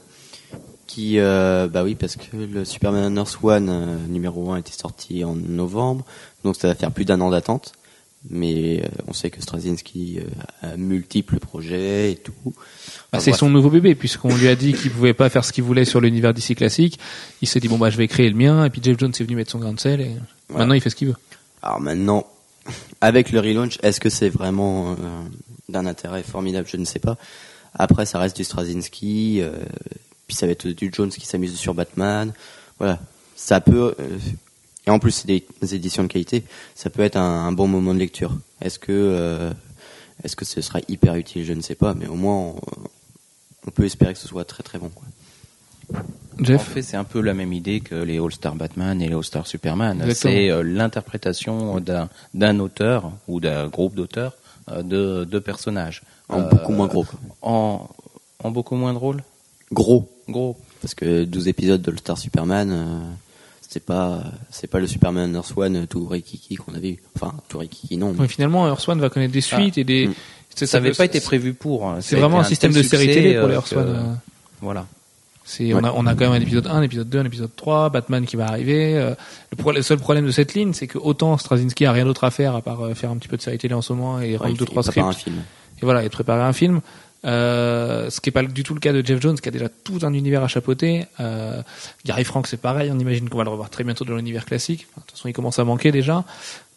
qui, 0.87 1.19
euh, 1.19 1.67
bah 1.67 1.83
oui, 1.83 1.95
parce 1.95 2.15
que 2.15 2.35
le 2.35 2.65
Superman 2.65 3.15
Earth 3.17 3.37
One 3.43 3.69
euh, 3.69 3.97
numéro 4.07 4.51
1 4.51 4.57
était 4.57 4.71
sorti 4.71 5.23
en 5.23 5.35
novembre, 5.35 6.03
donc 6.43 6.55
ça 6.55 6.67
va 6.67 6.75
faire 6.75 6.91
plus 6.91 7.05
d'un 7.05 7.21
an 7.21 7.29
d'attente. 7.29 7.73
Mais 8.29 8.81
euh, 8.83 8.87
on 9.07 9.13
sait 9.13 9.29
que 9.29 9.41
Straczynski 9.41 10.19
a 10.61 10.75
multiples 10.75 11.39
projets 11.39 12.11
et 12.11 12.15
tout. 12.17 12.33
Bah, 13.13 13.21
c'est 13.21 13.31
son 13.31 13.49
nouveau 13.49 13.69
bébé, 13.69 13.95
puisqu'on 13.95 14.35
lui 14.35 14.49
a 14.49 14.55
dit 14.57 14.73
qu'il 14.73 14.91
pouvait 14.91 15.13
pas 15.13 15.29
faire 15.29 15.45
ce 15.45 15.53
qu'il 15.53 15.63
voulait 15.63 15.85
sur 15.85 16.01
l'univers 16.01 16.33
d'ici 16.33 16.53
classique. 16.53 16.99
Il 17.41 17.47
s'est 17.47 17.61
dit, 17.61 17.69
bon, 17.69 17.77
bah, 17.77 17.89
je 17.89 17.95
vais 17.97 18.09
créer 18.09 18.29
le 18.29 18.35
mien, 18.35 18.65
et 18.65 18.69
puis 18.69 18.81
Jeff 18.83 18.99
Jones 18.99 19.13
est 19.17 19.23
venu 19.23 19.37
mettre 19.37 19.51
son 19.51 19.59
grain 19.59 19.71
de 19.71 19.79
sel, 19.79 20.01
et 20.01 20.11
Voilà. 20.49 20.65
maintenant 20.65 20.73
il 20.73 20.81
fait 20.81 20.89
ce 20.89 20.97
qu'il 20.97 21.07
veut. 21.07 21.15
Alors 21.61 21.79
maintenant, 21.79 22.25
avec 23.01 23.31
le 23.31 23.39
relaunch, 23.39 23.77
est-ce 23.83 23.99
que 23.99 24.09
c'est 24.09 24.29
vraiment 24.29 24.91
euh, 24.91 24.95
d'un 25.67 25.85
intérêt 25.85 26.23
formidable? 26.23 26.67
Je 26.69 26.77
ne 26.77 26.85
sais 26.85 26.99
pas. 26.99 27.17
Après, 27.73 28.05
ça 28.05 28.19
reste 28.19 28.37
du 28.37 28.43
Straczynski, 28.43 29.41
euh, 29.41 29.51
puis 30.27 30.35
ça 30.35 30.45
va 30.45 30.51
être 30.51 30.67
du 30.67 30.91
Jones 30.93 31.09
qui 31.09 31.25
s'amuse 31.25 31.55
sur 31.55 31.73
Batman. 31.73 32.33
Voilà, 32.77 32.99
euh, 33.51 33.93
et 34.87 34.89
en 34.89 34.99
plus, 34.99 35.11
c'est 35.11 35.27
des, 35.27 35.75
éditions 35.75 36.03
de 36.03 36.07
qualité. 36.07 36.43
Ça 36.75 36.89
peut 36.89 37.03
être 37.03 37.17
un, 37.17 37.51
bon 37.51 37.67
moment 37.67 37.93
de 37.93 37.99
lecture. 37.99 38.37
Est-ce 38.61 38.79
que, 38.79 39.51
est-ce 40.23 40.35
que 40.35 40.45
ce 40.45 40.61
sera 40.61 40.79
hyper 40.87 41.15
utile? 41.15 41.45
Je 41.45 41.53
ne 41.53 41.61
sais 41.61 41.75
pas, 41.75 41.93
mais 41.93 42.07
au 42.07 42.15
moins, 42.15 42.37
on, 42.37 42.55
on 43.67 43.71
peut 43.71 43.85
espérer 43.85 44.13
que 44.13 44.19
ce 44.19 44.27
soit 44.27 44.45
très 44.45 44.63
très 44.63 44.79
bon. 44.79 44.89
Quoi. 44.89 46.03
En 46.41 46.45
Jeff 46.45 46.61
fait, 46.63 46.81
c'est 46.81 46.97
un 46.97 47.03
peu 47.03 47.21
la 47.21 47.33
même 47.33 47.53
idée 47.53 47.79
que 47.81 47.95
les 47.95 48.19
All-Star 48.19 48.55
Batman 48.55 49.01
et 49.01 49.07
les 49.07 49.15
All-Star 49.15 49.45
Superman. 49.47 50.03
C'est 50.13 50.49
euh, 50.49 50.63
l'interprétation 50.63 51.79
d'un, 51.79 52.09
d'un 52.33 52.59
auteur 52.59 53.11
ou 53.27 53.39
d'un 53.39 53.67
groupe 53.67 53.95
d'auteurs 53.95 54.33
euh, 54.71 54.81
de, 54.83 55.25
de 55.25 55.39
personnages. 55.39 56.01
En 56.29 56.39
Euh, 56.41 56.43
beaucoup 56.49 56.71
moins 56.73 56.87
gros. 56.87 57.05
En, 57.41 57.89
en 58.43 58.51
beaucoup 58.51 58.75
moins 58.75 58.93
drôle 58.93 59.23
Gros, 59.71 60.09
Gros. 60.27 60.57
Parce 60.81 60.95
que 60.95 61.23
12 61.25 61.47
épisodes 61.47 61.81
de 61.81 61.95
Star 61.97 62.17
Superman, 62.17 62.71
euh, 62.71 62.99
c'est 63.61 63.83
pas 63.83 64.23
c'est 64.49 64.67
pas 64.67 64.79
le 64.79 64.87
Superman 64.87 65.35
Earth 65.35 65.53
One 65.55 65.85
tout 65.87 66.07
rikiki 66.07 66.55
qu'on 66.55 66.73
avait 66.73 66.91
eu. 66.91 66.99
Enfin, 67.15 67.33
tout 67.49 67.57
rikiki 67.59 67.97
non. 67.97 68.13
mais- 68.13 68.21
Oui, 68.21 68.27
finalement, 68.29 68.67
Earth 68.67 68.87
One 68.87 68.99
va 69.01 69.09
connaître 69.09 69.33
des 69.33 69.41
suites 69.41 69.77
et 69.77 69.83
des. 69.83 70.07
Mm. 70.07 70.13
Ça 70.65 70.79
n'avait 70.79 70.93
pas 70.93 71.05
été 71.05 71.19
prévu 71.21 71.53
pour. 71.53 71.87
hein. 71.87 71.99
C'est 72.01 72.15
vraiment 72.15 72.39
un 72.39 72.43
système 72.43 72.71
de 72.73 72.81
série 72.81 73.07
télé 73.07 73.37
pour 73.39 73.47
les 73.49 73.53
Earth 73.55 73.73
One. 73.73 74.19
Voilà. 74.61 74.87
C'est, 75.51 75.73
on, 75.73 75.83
a, 75.83 75.91
on 75.91 76.05
a 76.05 76.13
quand 76.13 76.25
même 76.29 76.33
un 76.39 76.41
épisode 76.41 76.67
1, 76.67 76.69
un 76.69 76.81
épisode 76.83 77.09
2, 77.09 77.19
un 77.19 77.25
épisode 77.25 77.49
3, 77.55 77.89
Batman 77.89 78.23
qui 78.25 78.35
va 78.35 78.45
arriver. 78.47 78.95
euh, 78.97 79.15
le, 79.51 79.55
pro- 79.57 79.71
le 79.71 79.81
seul 79.81 79.97
problème 79.97 80.25
de 80.27 80.31
cette 80.31 80.53
ligne, 80.53 80.73
c'est 80.73 80.85
que 80.85 80.99
autant 80.99 81.37
Straczynski 81.37 81.85
a 81.87 81.91
rien 81.91 82.05
d'autre 82.05 82.23
à 82.23 82.29
faire 82.31 82.55
à 82.55 82.61
part 82.61 82.81
euh, 82.85 82.93
faire 82.93 83.09
un 83.09 83.17
petit 83.17 83.27
peu 83.27 83.35
de 83.37 83.41
série 83.41 83.57
télé 83.57 83.73
en 83.73 83.81
ce 83.81 83.91
moment 83.93 84.19
et 84.21 84.31
Ouais, 84.33 84.37
rendre 84.37 84.51
il 84.51 84.57
deux 84.57 84.65
fait- 84.65 84.71
trois 84.71 84.83
il 84.85 84.91
prépare 84.91 85.13
scripts. 85.13 85.27
un 85.27 85.31
film. 85.33 85.43
Et 85.81 85.85
voilà, 85.85 86.01
et 86.01 86.05
de 86.05 86.11
préparer 86.11 86.43
un 86.43 86.53
film. 86.53 86.81
Euh, 87.25 88.09
ce 88.09 88.21
qui 88.21 88.29
est 88.29 88.31
pas 88.31 88.43
du 88.43 88.63
tout 88.63 88.73
le 88.73 88.79
cas 88.79 88.93
de 88.93 89.05
Jeff 89.05 89.21
Jones, 89.21 89.37
qui 89.39 89.47
a 89.49 89.51
déjà 89.51 89.67
tout 89.69 89.99
un 90.03 90.13
univers 90.13 90.43
à 90.43 90.47
chapeauter. 90.47 91.05
Euh, 91.19 91.61
Gary 92.05 92.23
Frank, 92.23 92.47
c'est 92.47 92.61
pareil. 92.61 92.91
On 92.93 92.99
imagine 92.99 93.27
qu'on 93.27 93.37
va 93.37 93.43
le 93.43 93.49
revoir 93.49 93.69
très 93.69 93.83
bientôt 93.83 94.05
dans 94.05 94.15
l'univers 94.15 94.45
classique. 94.45 94.87
Enfin, 94.91 95.01
de 95.01 95.07
toute 95.07 95.17
façon, 95.17 95.27
il 95.27 95.33
commence 95.33 95.59
à 95.59 95.63
manquer 95.65 95.91
déjà. 95.91 96.23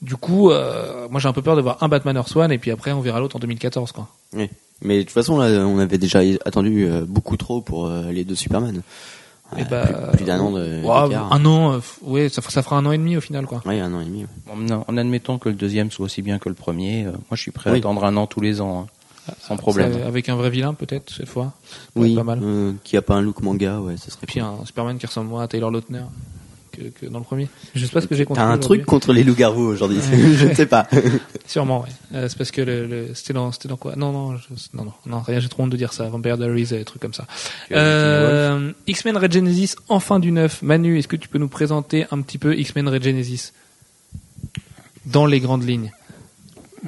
Du 0.01 0.17
coup, 0.17 0.51
euh, 0.51 1.07
moi, 1.11 1.21
j'ai 1.21 1.29
un 1.29 1.33
peu 1.33 1.43
peur 1.43 1.55
de 1.57 1.61
voir 1.63 1.79
un 1.81 1.89
Batman 1.89 2.17
Earth 2.17 2.35
One 2.35 2.51
et 2.51 2.59
puis 2.59 2.71
après, 2.73 2.91
on 2.93 3.01
verra 3.01 3.21
l'autre 3.21 3.37
en 3.37 3.39
2014, 3.39 3.93
quoi. 3.93 4.09
Oui. 4.33 4.51
Mais 4.83 4.99
de 4.99 5.03
toute 5.03 5.13
façon, 5.13 5.39
là, 5.39 5.47
on 5.67 5.79
avait 5.79 5.99
déjà 5.99 6.21
attendu 6.45 6.87
euh, 6.87 7.05
beaucoup 7.07 7.37
trop 7.37 7.61
pour 7.61 7.87
euh, 7.87 8.11
les 8.11 8.25
deux 8.25 8.35
Superman. 8.35 8.83
Et 9.57 9.63
Euh, 9.63 9.65
bah, 9.71 9.85
plus, 9.85 10.17
plus 10.19 10.25
d'un 10.25 10.41
an 10.41 10.51
de 10.51 10.65
d'écart. 11.09 11.33
un 11.33 11.45
an, 11.45 11.73
euh, 11.75 11.79
f- 11.79 12.03
ouais, 12.03 12.29
ça, 12.29 12.41
f- 12.41 12.51
ça 12.51 12.63
fera 12.63 12.79
un 12.79 12.87
an 12.87 12.93
et 12.93 12.99
demi 12.99 13.17
au 13.17 13.21
final, 13.21 13.47
quoi. 13.47 13.63
Ouais, 13.67 13.79
un 13.81 13.93
an 13.93 14.01
et 14.01 14.05
demi. 14.07 14.25
ouais. 14.25 14.73
En, 14.75 14.85
en 14.89 14.97
admettant 14.97 15.39
que 15.39 15.49
le 15.51 15.55
deuxième 15.55 15.91
soit 15.91 16.07
aussi 16.07 16.23
bien 16.23 16.39
que 16.39 16.49
le 16.49 16.55
premier, 16.55 17.05
euh, 17.05 17.11
moi 17.13 17.19
je 17.33 17.43
suis 17.43 17.51
prêt 17.51 17.69
à 17.71 17.75
attendre 17.75 18.03
un 18.05 18.17
an 18.17 18.27
tous 18.27 18.41
les 18.41 18.61
ans, 18.63 18.87
hein, 19.29 19.35
sans 19.41 19.57
problème. 19.59 19.93
Ça, 19.93 20.07
avec 20.07 20.29
un 20.31 20.37
vrai 20.37 20.49
vilain, 20.49 20.73
peut-être, 20.73 21.13
cette 21.13 21.29
fois. 21.29 21.53
Ça 21.71 21.79
Oui, 21.97 22.15
Pas 22.17 22.25
mal. 22.25 22.41
euh, 22.43 22.73
qui 22.83 22.97
a 22.97 23.03
pas 23.03 23.15
un 23.15 23.21
look 23.21 23.43
manga, 23.43 23.79
ouais, 23.81 23.97
ce 23.99 24.11
serait 24.11 24.21
Et 24.23 24.27
puis 24.27 24.41
cool. 24.41 24.49
un 24.63 24.65
Superman 24.65 24.97
qui 24.99 25.05
ressemble 25.07 25.29
moins 25.29 25.43
à 25.43 25.49
Taylor 25.49 25.71
Lautner 25.71 26.01
que, 26.73 26.83
que 26.89 27.07
dans 27.07 27.19
le 27.19 27.25
premier. 27.25 27.49
Je 27.75 27.85
sais 27.87 27.93
pas 27.93 28.01
ce 28.01 28.07
que 28.07 28.15
j'ai 28.17 28.25
contre 28.25 28.41
T'as 28.41 28.47
un 28.47 28.59
truc 28.59 28.85
contre 28.85 29.13
les 29.13 29.23
loups-garous 29.23 29.63
aujourd'hui, 29.69 29.99
je 30.37 30.47
ne 30.47 30.55
sais 30.55 30.67
pas. 30.67 30.89
Sûrement, 31.47 31.83
ouais. 31.83 31.89
Euh, 32.15 32.29
c'est 32.29 32.37
parce 32.39 32.51
que 32.51 32.63
le, 32.63 32.87
le- 32.87 33.15
c'était 33.15 33.33
dans, 33.35 33.53
c'était 33.53 33.69
dans 33.69 33.77
quoi? 33.77 33.95
Non, 33.97 34.11
non, 34.13 34.37
je- 34.37 34.45
non, 34.75 34.85
non, 34.85 34.93
non, 35.07 35.21
rien. 35.21 35.39
J'ai 35.39 35.49
trop 35.49 35.63
honte 35.63 35.71
de 35.71 35.77
dire 35.77 35.93
ça. 35.93 36.09
Vampire 36.09 36.37
Diaries, 36.39 36.63
et 36.73 36.79
des 36.79 36.85
trucs 36.85 37.03
comme 37.03 37.15
ça. 37.15 37.27
Euh, 37.71 38.73
X-Men 38.87 39.17
Red 39.17 39.33
Genesis 39.33 39.75
en 39.89 40.01
fin 40.01 40.19
du 40.19 40.33
neuf. 40.33 40.63
Manu, 40.63 40.99
est-ce 40.99 41.09
que 41.09 41.17
tu 41.17 41.29
peux 41.29 41.39
nous 41.39 41.49
présenter 41.49 42.07
un 42.11 42.21
petit 42.23 42.39
peu 42.39 42.57
X-Men 42.57 42.89
Red 42.89 43.03
Genesis? 43.05 43.53
Dans 45.07 45.27
les 45.27 45.41
grandes 45.41 45.67
lignes 45.69 45.91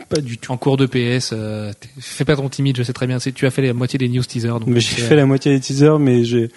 Pas 0.09 0.21
du 0.21 0.39
tout. 0.39 0.53
En 0.53 0.57
cours 0.57 0.77
de 0.77 0.87
PS, 0.87 1.31
euh, 1.33 1.73
fais 1.99 2.25
pas 2.25 2.37
ton 2.37 2.49
timide. 2.49 2.77
Je 2.77 2.83
sais 2.83 2.93
très 2.93 3.07
bien. 3.07 3.19
C'est, 3.19 3.33
tu 3.33 3.47
as 3.47 3.51
fait 3.51 3.63
la 3.63 3.75
moitié 3.75 3.99
des 3.99 4.09
news 4.09 4.23
teasers. 4.25 4.61
Donc 4.61 4.67
Mais 4.69 4.81
j'ai 4.81 5.03
fait 5.03 5.17
la 5.17 5.27
moitié 5.27 5.53
des 5.53 5.61
teasers, 5.61 5.99
mais 5.99 6.25
j'ai 6.25 6.51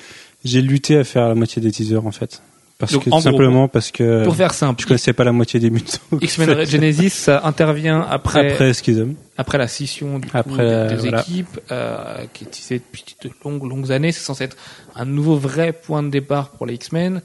j'ai 0.45 0.61
lutté 0.61 0.97
à 0.97 1.03
faire 1.03 1.27
la 1.27 1.35
moitié 1.35 1.61
des 1.61 1.71
teasers 1.71 2.05
en 2.05 2.11
fait, 2.11 2.41
Parce 2.79 2.91
Donc, 2.93 3.05
que 3.05 3.09
en 3.09 3.17
tout 3.17 3.21
gros, 3.23 3.31
simplement 3.31 3.67
parce 3.67 3.89
que 3.91 4.23
Pour 4.23 4.35
faire 4.35 4.53
simple, 4.53 4.81
je 4.83 4.85
connaissais 4.87 5.13
pas 5.13 5.23
la 5.23 5.31
moitié 5.31 5.59
des 5.59 5.71
mutants. 5.71 5.97
X-Men 6.21 6.51
Red 6.51 6.69
Genesis 6.69 7.09
ça 7.09 7.41
intervient 7.43 8.01
après 8.07 8.51
Après 8.51 8.71
Schism. 8.73 9.13
après 9.35 9.57
la 9.57 9.67
scission 9.67 10.19
du 10.19 10.27
coup, 10.29 10.37
Après, 10.37 10.57
des, 10.63 10.71
euh, 10.71 10.89
des 10.89 10.95
voilà. 10.97 11.21
équipes 11.21 11.59
euh, 11.71 12.17
qui 12.33 12.43
est 12.43 12.47
tissée 12.47 12.75
depuis 12.79 13.03
de 13.23 13.31
longues 13.43 13.63
longues 13.67 13.91
années. 13.91 14.11
C'est 14.11 14.23
censé 14.23 14.43
être 14.43 14.57
un 14.95 15.05
nouveau 15.05 15.37
vrai 15.37 15.73
point 15.73 16.03
de 16.03 16.09
départ 16.09 16.51
pour 16.51 16.67
les 16.67 16.75
X-Men. 16.75 17.21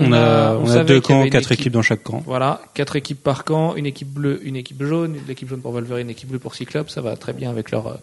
On, 0.00 0.10
a, 0.14 0.54
on 0.56 0.70
a 0.70 0.84
deux 0.84 1.02
camps, 1.02 1.22
quatre 1.28 1.52
équipe- 1.52 1.60
équipes 1.60 1.72
dans 1.74 1.82
chaque 1.82 2.02
camp. 2.02 2.22
Voilà, 2.24 2.62
quatre 2.72 2.96
équipes 2.96 3.22
par 3.22 3.44
camp, 3.44 3.76
une 3.76 3.84
équipe 3.84 4.08
bleue, 4.08 4.40
une 4.42 4.56
équipe 4.56 4.82
jaune, 4.82 5.16
l'équipe 5.28 5.48
jaune 5.48 5.60
pour 5.60 5.72
Wolverine, 5.72 6.06
une 6.06 6.10
équipe 6.10 6.30
bleue 6.30 6.38
pour 6.38 6.54
Cyclope, 6.54 6.88
ça 6.88 7.02
va 7.02 7.14
très 7.16 7.34
bien 7.34 7.50
avec 7.50 7.70
leur 7.70 7.86
euh, 7.88 7.94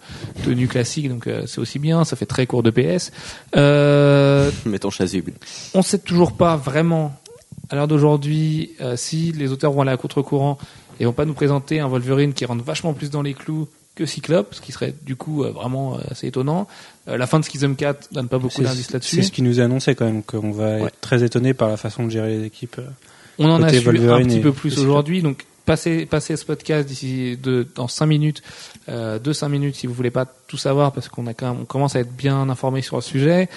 tenue 0.45 0.67
classique, 0.67 1.09
donc 1.09 1.25
euh, 1.25 1.47
c'est 1.47 1.59
aussi 1.59 1.79
bien, 1.79 2.03
ça 2.05 2.15
fait 2.15 2.27
très 2.27 2.45
court 2.45 2.61
de 2.61 2.69
PS. 2.69 3.11
Euh, 3.55 4.51
Mettons 4.65 4.91
chasuble. 4.91 5.33
on 5.73 5.81
sait 5.81 5.97
toujours 5.99 6.33
pas 6.33 6.55
vraiment, 6.55 7.13
à 7.71 7.75
l'heure 7.75 7.87
d'aujourd'hui, 7.87 8.71
euh, 8.81 8.95
si 8.95 9.31
les 9.31 9.51
auteurs 9.51 9.71
vont 9.71 9.81
aller 9.81 9.91
à 9.91 9.97
contre-courant 9.97 10.59
et 10.99 11.05
vont 11.05 11.13
pas 11.13 11.25
nous 11.25 11.33
présenter 11.33 11.79
un 11.79 11.87
Wolverine 11.87 12.33
qui 12.33 12.45
rentre 12.45 12.63
vachement 12.63 12.93
plus 12.93 13.09
dans 13.09 13.21
les 13.23 13.33
clous 13.33 13.67
que 13.99 14.05
Cyclope, 14.05 14.55
ce 14.55 14.61
qui 14.61 14.71
serait 14.71 14.95
du 15.03 15.15
coup 15.15 15.43
euh, 15.43 15.51
vraiment 15.51 15.95
euh, 15.95 16.01
assez 16.11 16.27
étonnant. 16.27 16.67
Euh, 17.07 17.17
la 17.17 17.27
fin 17.27 17.39
de 17.39 17.45
Schism 17.45 17.75
4 17.75 18.09
donne 18.13 18.27
pas 18.29 18.39
beaucoup 18.39 18.55
C'est 18.57 18.63
d'indices 18.63 18.87
c'est 18.87 18.93
là-dessus. 18.93 19.23
ce 19.23 19.31
qui 19.31 19.41
nous 19.41 19.59
a 19.59 19.63
annoncé 19.65 19.93
quand 19.95 20.05
même 20.05 20.23
qu'on 20.23 20.51
va 20.51 20.75
Ouais. 20.77 20.81
être 20.87 20.99
très 21.01 21.23
étonné 21.23 21.53
par 21.53 21.67
la 21.69 21.77
façon 21.77 22.05
de 22.05 22.09
gérer 22.09 22.37
les 22.37 22.45
équipes. 22.45 22.79
On 23.37 23.49
en 23.49 23.61
a 23.61 23.69
su 23.71 23.77
un 23.87 23.91
petit 24.23 24.37
et- 24.37 24.41
peu 24.41 24.51
plus 24.53 24.79
aujourd'hui, 24.79 25.21
donc 25.21 25.45
passez, 25.65 26.05
passez 26.05 26.35
ce 26.35 26.45
podcast 26.45 26.87
d'ici 26.87 27.37
dans 27.75 27.87
5 27.87 28.05
minutes, 28.07 28.41
euh, 28.89 29.19
de 29.19 29.31
5 29.33 29.49
minutes 29.49 29.75
si 29.75 29.87
vous 29.87 29.93
voulez 29.93 30.11
pas 30.11 30.25
tout 30.25 30.57
savoir 30.57 30.91
parce 30.91 31.09
qu'on 31.09 31.27
a 31.27 31.33
quand 31.33 31.53
même, 31.53 31.61
on 31.61 31.65
commence 31.65 31.95
à 31.95 31.99
être 31.99 32.11
bien 32.15 32.49
informé 32.49 32.81
sur 32.81 32.95
le 32.97 33.01
sujet. 33.01 33.49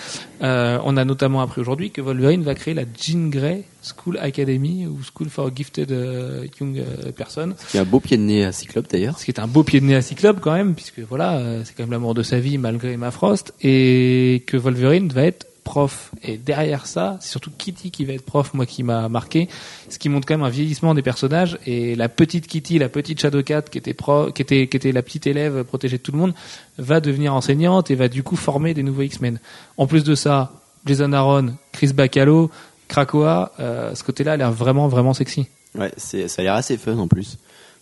Euh, 0.42 0.78
on 0.84 0.96
a 0.96 1.04
notamment 1.04 1.40
appris 1.40 1.60
aujourd'hui 1.60 1.90
que 1.90 2.00
Wolverine 2.00 2.42
va 2.42 2.54
créer 2.54 2.74
la 2.74 2.84
Jean 2.98 3.28
Grey 3.30 3.64
School 3.82 4.18
Academy 4.18 4.86
ou 4.86 4.98
School 5.02 5.28
for 5.28 5.54
Gifted 5.54 5.90
euh, 5.90 6.46
Young 6.60 6.78
euh, 6.78 7.12
Person, 7.12 7.54
Il 7.74 7.76
y 7.76 7.78
a 7.78 7.82
un 7.82 7.86
beau 7.86 8.00
pied 8.00 8.16
de 8.16 8.22
nez 8.22 8.44
à 8.44 8.52
Cyclope 8.52 8.88
d'ailleurs. 8.90 9.18
ce 9.18 9.24
qui 9.24 9.30
est 9.30 9.40
un 9.40 9.48
beau 9.48 9.64
pied 9.64 9.80
de 9.80 9.86
nez 9.86 9.96
à 9.96 10.02
Cyclope 10.02 10.40
quand 10.40 10.52
même, 10.52 10.74
puisque 10.74 11.00
voilà, 11.00 11.38
euh, 11.38 11.62
c'est 11.64 11.74
quand 11.74 11.82
même 11.82 11.90
l'amour 11.90 12.14
de 12.14 12.22
sa 12.22 12.38
vie 12.38 12.58
malgré 12.58 12.92
Emma 12.92 13.10
Frost, 13.10 13.54
et 13.62 14.44
que 14.46 14.56
Wolverine 14.56 15.08
va 15.08 15.24
être 15.24 15.46
prof. 15.72 16.10
Et 16.22 16.36
derrière 16.36 16.84
ça, 16.86 17.16
c'est 17.20 17.30
surtout 17.30 17.50
Kitty 17.50 17.90
qui 17.90 18.04
va 18.04 18.12
être 18.12 18.26
prof, 18.26 18.52
moi 18.52 18.66
qui 18.66 18.82
m'a 18.82 19.08
marqué, 19.08 19.48
ce 19.88 19.98
qui 19.98 20.10
montre 20.10 20.28
quand 20.28 20.34
même 20.34 20.44
un 20.44 20.50
vieillissement 20.50 20.92
des 20.92 21.00
personnages. 21.00 21.58
Et 21.64 21.96
la 21.96 22.10
petite 22.10 22.46
Kitty, 22.46 22.78
la 22.78 22.90
petite 22.90 23.18
Shadowcat, 23.18 23.62
qui 23.62 23.78
était 23.78 23.94
qui 24.34 24.42
était, 24.42 24.66
qui 24.68 24.76
était 24.76 24.92
la 24.92 25.02
petite 25.02 25.26
élève 25.26 25.64
protégée 25.64 25.96
de 25.96 26.02
tout 26.02 26.12
le 26.12 26.18
monde, 26.18 26.34
va 26.76 27.00
devenir 27.00 27.32
enseignante 27.34 27.90
et 27.90 27.94
va 27.94 28.08
du 28.08 28.22
coup 28.22 28.36
former 28.36 28.74
des 28.74 28.82
nouveaux 28.82 29.00
X-Men. 29.00 29.40
En 29.78 29.86
plus 29.86 30.04
de 30.04 30.14
ça, 30.14 30.52
Jason 30.84 31.10
Aaron, 31.14 31.54
Chris 31.72 31.94
Bacalo, 31.94 32.50
Krakoa, 32.88 33.52
euh, 33.58 33.94
ce 33.94 34.04
côté-là 34.04 34.32
a 34.32 34.36
l'air 34.36 34.52
vraiment, 34.52 34.88
vraiment 34.88 35.14
sexy. 35.14 35.46
Ouais, 35.74 35.90
ça 35.96 36.18
a 36.18 36.42
l'air 36.42 36.54
assez 36.54 36.76
fun 36.76 36.98
en 36.98 37.08
plus. 37.08 37.38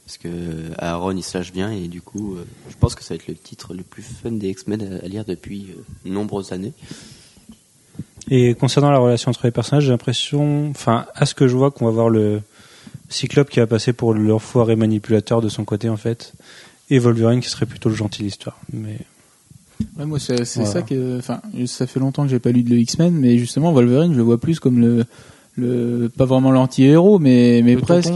Parce 0.06 0.16
que 0.16 0.28
Aaron 0.78 1.16
il 1.16 1.24
se 1.24 1.36
lâche 1.36 1.52
bien 1.52 1.72
et 1.72 1.88
du 1.88 2.02
coup, 2.02 2.36
euh, 2.36 2.44
je 2.68 2.76
pense 2.76 2.94
que 2.94 3.02
ça 3.02 3.14
va 3.14 3.16
être 3.16 3.26
le 3.26 3.34
titre 3.34 3.74
le 3.74 3.82
plus 3.82 4.04
fun 4.04 4.30
des 4.30 4.50
X-Men 4.50 5.00
à, 5.02 5.08
lire 5.08 5.24
depuis 5.24 5.70
euh, 5.70 5.82
de 6.04 6.12
nombreuses 6.12 6.52
années. 6.52 6.72
Et 8.28 8.54
concernant 8.54 8.90
la 8.90 8.98
relation 8.98 9.30
entre 9.30 9.40
les 9.44 9.50
personnages, 9.50 9.84
j'ai 9.84 9.90
l'impression, 9.90 10.68
enfin, 10.70 11.06
à 11.14 11.26
ce 11.26 11.34
que 11.34 11.48
je 11.48 11.56
vois, 11.56 11.70
qu'on 11.70 11.86
va 11.86 11.90
voir 11.90 12.08
le 12.10 12.40
Cyclope 13.08 13.50
qui 13.50 13.60
va 13.60 13.66
passer 13.66 13.92
pour 13.92 14.14
l'enfoiré 14.14 14.76
manipulateur 14.76 15.40
de 15.40 15.48
son 15.48 15.64
côté, 15.64 15.88
en 15.88 15.96
fait, 15.96 16.32
et 16.90 16.98
Wolverine 16.98 17.40
qui 17.40 17.48
serait 17.48 17.66
plutôt 17.66 17.88
le 17.88 17.94
gentil 17.94 18.20
de 18.20 18.24
l'histoire. 18.26 18.58
Mais 18.72 18.98
Ouais, 19.98 20.04
moi, 20.04 20.18
c'est 20.18 20.44
Voilà. 20.56 20.70
ça 20.70 20.82
que, 20.82 21.18
enfin, 21.18 21.40
ça 21.66 21.86
fait 21.86 21.98
longtemps 22.00 22.24
que 22.24 22.28
j'ai 22.28 22.38
pas 22.38 22.50
lu 22.52 22.62
de 22.62 22.70
le 22.70 22.76
X-Men, 22.80 23.14
mais 23.14 23.38
justement, 23.38 23.72
Wolverine, 23.72 24.12
je 24.12 24.18
le 24.18 24.22
vois 24.22 24.38
plus 24.38 24.60
comme 24.60 24.78
le, 24.78 25.04
le, 25.56 26.08
pas 26.14 26.26
vraiment 26.26 26.50
l'anti-héros, 26.52 27.18
mais, 27.18 27.62
mais 27.64 27.76
Le 27.76 27.80
presque. 27.80 28.12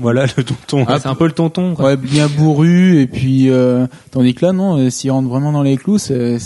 voilà 0.00 0.26
le 0.36 0.42
tonton. 0.44 0.84
Ah, 0.88 0.98
c'est 0.98 1.06
un 1.08 1.14
peu 1.14 1.26
le 1.26 1.32
tonton. 1.32 1.74
Quoi. 1.76 1.84
Ouais, 1.86 1.96
bien 1.96 2.26
bourru, 2.28 3.00
et 3.00 3.06
puis, 3.06 3.48
euh, 3.50 3.86
tandis 4.10 4.34
que 4.34 4.44
là, 4.44 4.52
non, 4.52 4.78
euh, 4.78 4.90
s'il 4.90 5.12
rentre 5.12 5.28
vraiment 5.28 5.52
dans 5.52 5.62
les 5.62 5.76
clous, 5.76 5.98
c'est, 5.98 6.38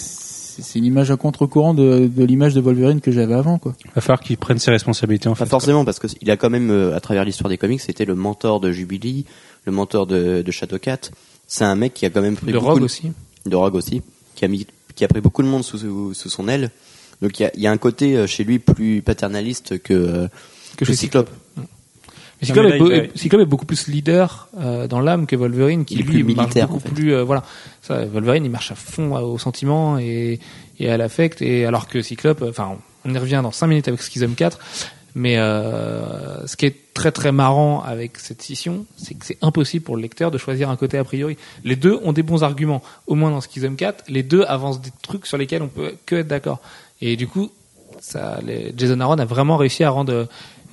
c'est 0.62 0.78
une 0.78 0.84
image 0.84 1.10
à 1.10 1.16
contre-courant 1.16 1.74
de, 1.74 2.06
de 2.06 2.24
l'image 2.24 2.54
de 2.54 2.60
Wolverine 2.60 3.00
que 3.00 3.10
j'avais 3.12 3.34
avant, 3.34 3.58
quoi. 3.58 3.74
va 3.94 4.00
falloir 4.00 4.20
qu'il 4.20 4.36
prenne 4.36 4.58
ses 4.58 4.70
responsabilités, 4.70 5.28
en 5.28 5.34
Pas 5.34 5.44
fait. 5.44 5.50
forcément, 5.50 5.84
parce 5.84 5.98
qu'il 5.98 6.30
a 6.30 6.36
quand 6.36 6.50
même, 6.50 6.70
euh, 6.70 6.94
à 6.96 7.00
travers 7.00 7.24
l'histoire 7.24 7.48
des 7.50 7.58
comics, 7.58 7.80
c'était 7.80 8.04
le 8.04 8.14
mentor 8.14 8.60
de 8.60 8.70
Jubilee, 8.72 9.24
le 9.64 9.72
mentor 9.72 10.06
de, 10.06 10.42
de 10.42 10.50
Shadowcat. 10.50 10.98
C'est 11.46 11.64
un 11.64 11.74
mec 11.74 11.94
qui 11.94 12.06
a 12.06 12.10
quand 12.10 12.22
même 12.22 12.36
pris 12.36 12.46
De 12.46 12.52
beaucoup 12.58 12.66
Rogue 12.66 12.80
de- 12.80 12.84
aussi. 12.84 13.12
de 13.46 13.56
Rogue 13.56 13.74
aussi, 13.74 14.02
qui 14.34 14.44
a 14.44 14.48
mis, 14.48 14.66
qui 14.94 15.04
a 15.04 15.08
pris 15.08 15.20
beaucoup 15.20 15.42
de 15.42 15.48
monde 15.48 15.62
sous, 15.64 15.78
sous, 15.78 16.14
sous 16.14 16.28
son 16.30 16.48
aile. 16.48 16.70
Donc 17.22 17.38
il 17.38 17.42
y 17.44 17.46
a, 17.46 17.52
il 17.54 17.60
y 17.62 17.66
a 17.66 17.70
un 17.70 17.76
côté 17.78 18.16
euh, 18.16 18.26
chez 18.26 18.44
lui 18.44 18.58
plus 18.58 19.02
paternaliste 19.02 19.78
que, 19.82 19.92
euh, 19.94 20.28
Que 20.76 20.80
que 20.80 20.84
chez 20.86 20.94
Cyclope. 20.96 21.30
Cyclope, 22.44 22.92
est, 22.92 23.16
Cyclope 23.18 23.48
beaucoup 23.48 23.66
plus 23.66 23.86
leader 23.88 24.48
euh, 24.60 24.86
dans 24.86 25.00
l'âme 25.00 25.26
que 25.26 25.36
Wolverine, 25.36 25.84
qui 25.84 25.94
Il 25.94 26.00
est 26.00 26.02
lui 26.04 26.24
plus 26.24 26.34
marche 26.34 26.38
militaire, 26.46 26.66
beaucoup 26.68 26.78
en 26.78 26.80
fait. 26.88 26.94
plus. 26.94 27.14
euh, 27.14 27.24
voilà, 27.24 27.42
ça, 27.82 28.04
Wolverine 28.06 28.44
il 28.44 28.50
marche 28.50 28.70
à 28.72 28.74
fond 28.74 29.16
euh, 29.16 29.20
au 29.20 29.38
sentiment 29.38 29.98
et, 29.98 30.38
et 30.78 30.90
à 30.90 30.96
l'affect, 30.96 31.42
et 31.42 31.64
alors 31.66 31.88
que 31.88 32.00
Cyclope, 32.02 32.42
enfin, 32.48 32.76
on 33.04 33.14
y 33.14 33.18
revient 33.18 33.40
dans 33.42 33.52
5 33.52 33.66
minutes 33.66 33.88
avec 33.88 34.00
Schism 34.02 34.34
4. 34.34 34.58
Mais 35.16 35.36
euh, 35.38 36.44
ce 36.46 36.56
qui 36.56 36.66
est 36.66 36.74
très 36.92 37.12
très 37.12 37.30
marrant 37.30 37.82
avec 37.84 38.18
cette 38.18 38.42
scission, 38.42 38.84
c'est 38.96 39.14
que 39.14 39.24
c'est 39.24 39.38
impossible 39.42 39.84
pour 39.84 39.94
le 39.94 40.02
lecteur 40.02 40.32
de 40.32 40.38
choisir 40.38 40.70
un 40.70 40.76
côté 40.76 40.98
a 40.98 41.04
priori. 41.04 41.36
Les 41.62 41.76
deux 41.76 42.00
ont 42.02 42.12
des 42.12 42.24
bons 42.24 42.42
arguments. 42.42 42.82
Au 43.06 43.14
moins 43.14 43.30
dans 43.30 43.40
Schism 43.40 43.76
4, 43.76 44.04
les 44.08 44.24
deux 44.24 44.42
avancent 44.42 44.80
des 44.80 44.90
trucs 45.02 45.26
sur 45.26 45.38
lesquels 45.38 45.62
on 45.62 45.68
peut 45.68 45.94
que 46.04 46.16
être 46.16 46.26
d'accord. 46.26 46.58
Et 47.00 47.14
du 47.14 47.28
coup, 47.28 47.52
ça, 48.00 48.40
les- 48.44 48.74
Jason 48.76 48.98
Aaron 48.98 49.18
a 49.18 49.24
vraiment 49.24 49.56
réussi 49.56 49.84
à 49.84 49.90
rendre 49.90 50.26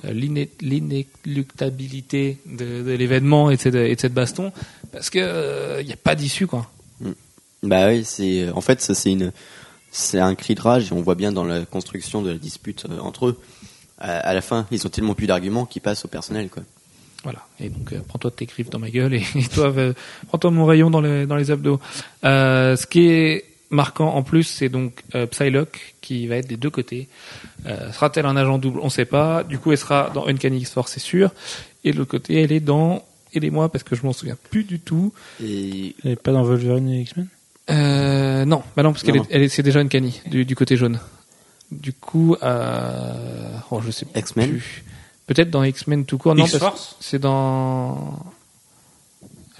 l'inéluctabilité 0.04 2.38
de, 2.46 2.82
de 2.82 2.92
l'événement 2.92 3.50
et 3.50 3.56
de, 3.56 3.60
cette, 3.60 3.74
et 3.74 3.94
de 3.94 4.00
cette 4.00 4.14
baston 4.14 4.52
parce 4.90 5.10
que 5.10 5.80
il 5.80 5.86
n'y 5.86 5.92
a 5.92 5.96
pas 5.96 6.14
d'issue 6.14 6.46
quoi. 6.46 6.70
Bah 7.62 7.88
oui, 7.88 8.04
c'est 8.04 8.50
en 8.50 8.60
fait 8.60 8.80
c'est 8.80 9.12
une 9.12 9.32
c'est 9.90 10.18
un 10.18 10.34
cri 10.34 10.54
de 10.54 10.60
rage 10.60 10.90
et 10.90 10.92
on 10.92 11.02
voit 11.02 11.14
bien 11.14 11.32
dans 11.32 11.44
la 11.44 11.64
construction 11.64 12.22
de 12.22 12.30
la 12.30 12.38
dispute 12.38 12.86
euh, 12.90 12.98
entre 12.98 13.28
eux. 13.28 13.40
À, 13.98 14.18
à 14.18 14.34
la 14.34 14.40
fin, 14.40 14.66
ils 14.70 14.86
ont 14.86 14.90
tellement 14.90 15.14
plus 15.14 15.26
d'arguments 15.26 15.66
qu'ils 15.66 15.82
passent 15.82 16.04
au 16.04 16.08
personnel 16.08 16.48
quoi. 16.48 16.62
Voilà. 17.24 17.40
Et 17.60 17.68
donc, 17.68 17.92
euh, 17.92 18.00
prends-toi 18.06 18.30
tes 18.30 18.46
griffes 18.46 18.70
dans 18.70 18.78
ma 18.78 18.90
gueule 18.90 19.14
et, 19.14 19.24
et 19.36 19.46
toi, 19.46 19.72
euh, 19.76 19.92
prends-toi 20.28 20.50
mon 20.50 20.66
rayon 20.66 20.90
dans 20.90 21.00
les, 21.00 21.26
dans 21.26 21.36
les 21.36 21.50
abdos. 21.50 21.80
Euh, 22.24 22.76
ce 22.76 22.86
qui 22.86 23.08
est 23.08 23.44
marquant 23.72 24.14
en 24.14 24.22
plus, 24.22 24.44
c'est 24.44 24.68
donc 24.68 25.02
euh, 25.14 25.26
Psylocke 25.26 25.94
qui 26.00 26.26
va 26.28 26.36
être 26.36 26.46
des 26.46 26.56
deux 26.56 26.70
côtés. 26.70 27.08
Euh, 27.66 27.90
Sera-t-elle 27.92 28.26
un 28.26 28.36
agent 28.36 28.58
double? 28.58 28.78
On 28.82 28.90
sait 28.90 29.04
pas. 29.04 29.42
Du 29.42 29.58
coup, 29.58 29.72
elle 29.72 29.78
sera 29.78 30.10
dans 30.14 30.26
Uncanny 30.28 30.58
X-Force, 30.58 30.92
c'est 30.92 31.00
sûr. 31.00 31.32
Et 31.84 31.92
de 31.92 31.98
l'autre 31.98 32.10
côté, 32.12 32.40
elle 32.42 32.52
est 32.52 32.60
dans 32.60 33.04
Aidez-moi 33.34 33.70
parce 33.72 33.82
que 33.82 33.96
je 33.96 34.02
m'en 34.04 34.12
souviens 34.12 34.36
plus 34.50 34.62
du 34.64 34.78
tout. 34.78 35.12
Et 35.42 35.96
Elle 36.04 36.12
est 36.12 36.16
pas 36.16 36.32
dans 36.32 36.42
Wolverine 36.42 36.88
et 36.90 37.00
X-Men? 37.00 37.26
Euh, 37.70 38.44
non, 38.44 38.62
bah 38.76 38.82
non, 38.82 38.92
parce 38.92 39.02
qu'elle 39.04 39.16
Non, 39.16 39.22
est, 39.22 39.28
elle 39.30 39.42
est- 39.42 39.48
c'est 39.48 39.62
déjà 39.62 39.80
Uncanny 39.80 40.20
du, 40.26 40.44
du 40.44 40.54
côté 40.54 40.76
jaune. 40.76 41.00
Du 41.70 41.92
coup, 41.94 42.36
euh, 42.42 43.56
oh, 43.70 43.80
je 43.80 43.90
sais 43.90 44.06
X-Men 44.14 44.50
plus. 44.50 44.84
Peut-être 45.26 45.48
dans 45.50 45.64
X-Men 45.64 46.04
tout 46.04 46.18
court. 46.18 46.34
Non, 46.34 46.42
parce 46.42 46.52
X-Force 46.54 46.96
que 46.98 47.04
c'est 47.04 47.18
dans. 47.18 48.18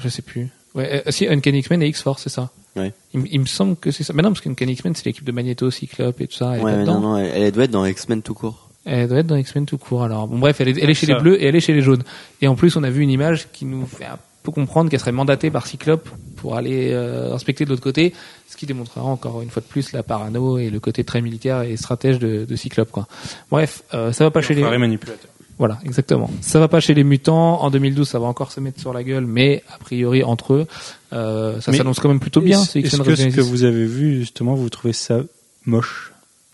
Je 0.01 0.09
sais 0.09 0.21
plus. 0.23 0.49
Ouais, 0.75 1.03
euh, 1.07 1.11
si 1.11 1.27
Uncanny 1.29 1.59
X-Men 1.59 1.83
et 1.83 1.89
X-Force, 1.89 2.23
c'est 2.23 2.31
ça. 2.31 2.51
Ouais. 2.77 2.93
Il, 3.13 3.21
me- 3.21 3.27
il 3.31 3.41
me 3.41 3.47
semble 3.47 3.77
que 3.77 3.91
c'est 3.91 4.05
ça. 4.05 4.13
Mais 4.15 4.23
non, 4.23 4.31
parce 4.31 4.41
qu'Uncanny 4.41 4.73
X-Men, 4.73 4.95
c'est 4.95 5.05
l'équipe 5.05 5.25
de 5.25 5.33
Magneto, 5.33 5.71
Cyclope 5.71 6.21
et 6.21 6.27
tout 6.27 6.37
ça. 6.37 6.53
Elle, 6.55 6.61
est 6.61 6.65
ouais, 6.65 6.73
mais 6.77 6.81
dedans. 6.83 7.01
non 7.01 7.11
non, 7.13 7.17
elle, 7.19 7.43
elle 7.43 7.53
doit 7.53 7.65
être 7.65 7.71
dans 7.71 7.85
X-Men 7.85 8.23
tout 8.23 8.35
court. 8.35 8.69
Elle 8.85 9.09
doit 9.09 9.19
être 9.19 9.27
dans 9.27 9.37
X-Men 9.37 9.67
tout 9.67 9.79
court. 9.79 10.03
Alors, 10.03 10.27
bon, 10.27 10.39
bref, 10.39 10.61
elle 10.61 10.69
est, 10.69 10.83
elle 10.83 10.89
est 10.91 10.95
chez 10.95 11.07
Ça. 11.07 11.15
les 11.15 11.21
bleus 11.21 11.43
et 11.43 11.47
elle 11.47 11.55
est 11.57 11.61
chez 11.61 11.73
les 11.75 11.83
jaunes. 11.83 12.03
Et 12.41 12.49
en 12.49 12.55
plus, 12.55 12.75
on 12.77 12.83
a 12.83 12.91
vu 12.91 13.03
une 13.03 13.11
image 13.11 13.49
qui 13.53 13.65
nous 13.67 13.87
fait 13.87 14.07
un 14.07 14.19
peu 14.43 14.51
comprendre 14.51 14.91
qu'elle 14.91 14.99
serait 14.99 15.13
mandatée 15.13 15.51
par 15.53 15.67
Cyclope 15.69 16.09
pour 16.37 16.57
aller 16.57 16.91
euh, 16.91 17.33
inspecter 17.33 17.65
de 17.65 17.71
l'autre 17.71 17.83
côté, 17.83 18.13
ce 18.49 18.57
qui 18.57 18.67
démontrera 18.67 19.05
encore 19.05 19.41
une 19.43 19.51
fois 19.51 19.63
de 19.63 19.69
plus 19.69 19.93
la 19.93 20.03
parano 20.03 20.59
et 20.59 20.69
le 20.69 20.81
côté 20.81 21.05
très 21.05 21.21
militaire 21.21 21.63
et 21.63 21.77
stratège 21.77 22.19
de, 22.19 22.45
de 22.45 22.57
Cyclope. 22.57 22.91
Quoi. 22.91 23.07
Bref, 23.53 23.85
euh, 23.95 24.11
ça 24.11 24.25
va 24.25 24.33
pas 24.33 24.43
chez 24.43 24.55
les. 24.55 24.63
Manipulateur. 24.79 25.31
Voilà, 25.59 25.79
exactement. 25.85 26.31
Ça 26.41 26.59
va 26.59 26.67
pas 26.69 26.81
chez 26.81 26.95
les 26.95 27.05
mutants. 27.05 27.61
En 27.63 27.71
2012, 27.71 28.09
ça 28.09 28.19
va 28.19 28.27
encore 28.27 28.51
se 28.53 28.59
mettre 28.61 28.81
sur 28.81 28.93
la 28.93 29.05
gueule, 29.05 29.27
mais 29.27 29.63
a 29.73 29.79
priori 29.79 30.23
entre 30.25 30.55
eux, 30.55 30.67
euh, 31.13 31.61
ça 31.61 31.73
s'annonce 31.73 32.01
quand 32.01 32.09
même 32.09 32.21
plutôt 32.21 32.41
bien. 32.41 32.61
Est-ce 32.63 32.79
que 32.81 32.89
ce 33.17 33.29
que 33.37 33.41
vous 33.41 33.65
avez 33.65 33.87
vu, 33.87 34.17
justement, 34.21 34.55
vous 34.55 34.69
trouvez 34.71 34.93
ça 34.93 35.21
moche? 35.67 36.13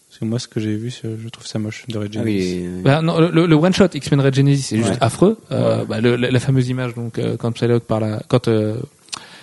Parce 0.08 0.18
que 0.20 0.24
moi, 0.24 0.38
ce 0.38 0.48
que 0.48 0.58
j'ai 0.60 0.74
vu, 0.76 0.90
je 0.90 1.28
trouve 1.28 1.46
ça 1.46 1.58
moche 1.58 1.84
de 1.88 1.96
Red 1.96 2.16
Ah 2.18 2.22
oui, 2.24 2.40
Genesis. 2.40 2.82
Bah, 2.82 3.00
non, 3.02 3.18
le, 3.20 3.46
le 3.46 3.54
one 3.56 3.72
shot 3.72 3.86
X-Men 3.94 4.20
Red 4.20 4.34
Genesis 4.34 4.62
c'est 4.62 4.76
juste 4.78 4.90
Ouais. 4.90 4.96
affreux. 5.00 5.38
Euh, 5.52 5.78
Ouais. 5.80 5.84
bah, 5.86 6.00
le- 6.00 6.16
la, 6.16 6.30
la 6.30 6.40
fameuse 6.40 6.68
image 6.68 6.94
donc 6.94 7.18
euh, 7.18 7.36
quand 7.36 7.52
Psylocke 7.52 7.84
par 7.84 8.00
la 8.00 8.20
quand 8.28 8.48
euh, 8.48 8.78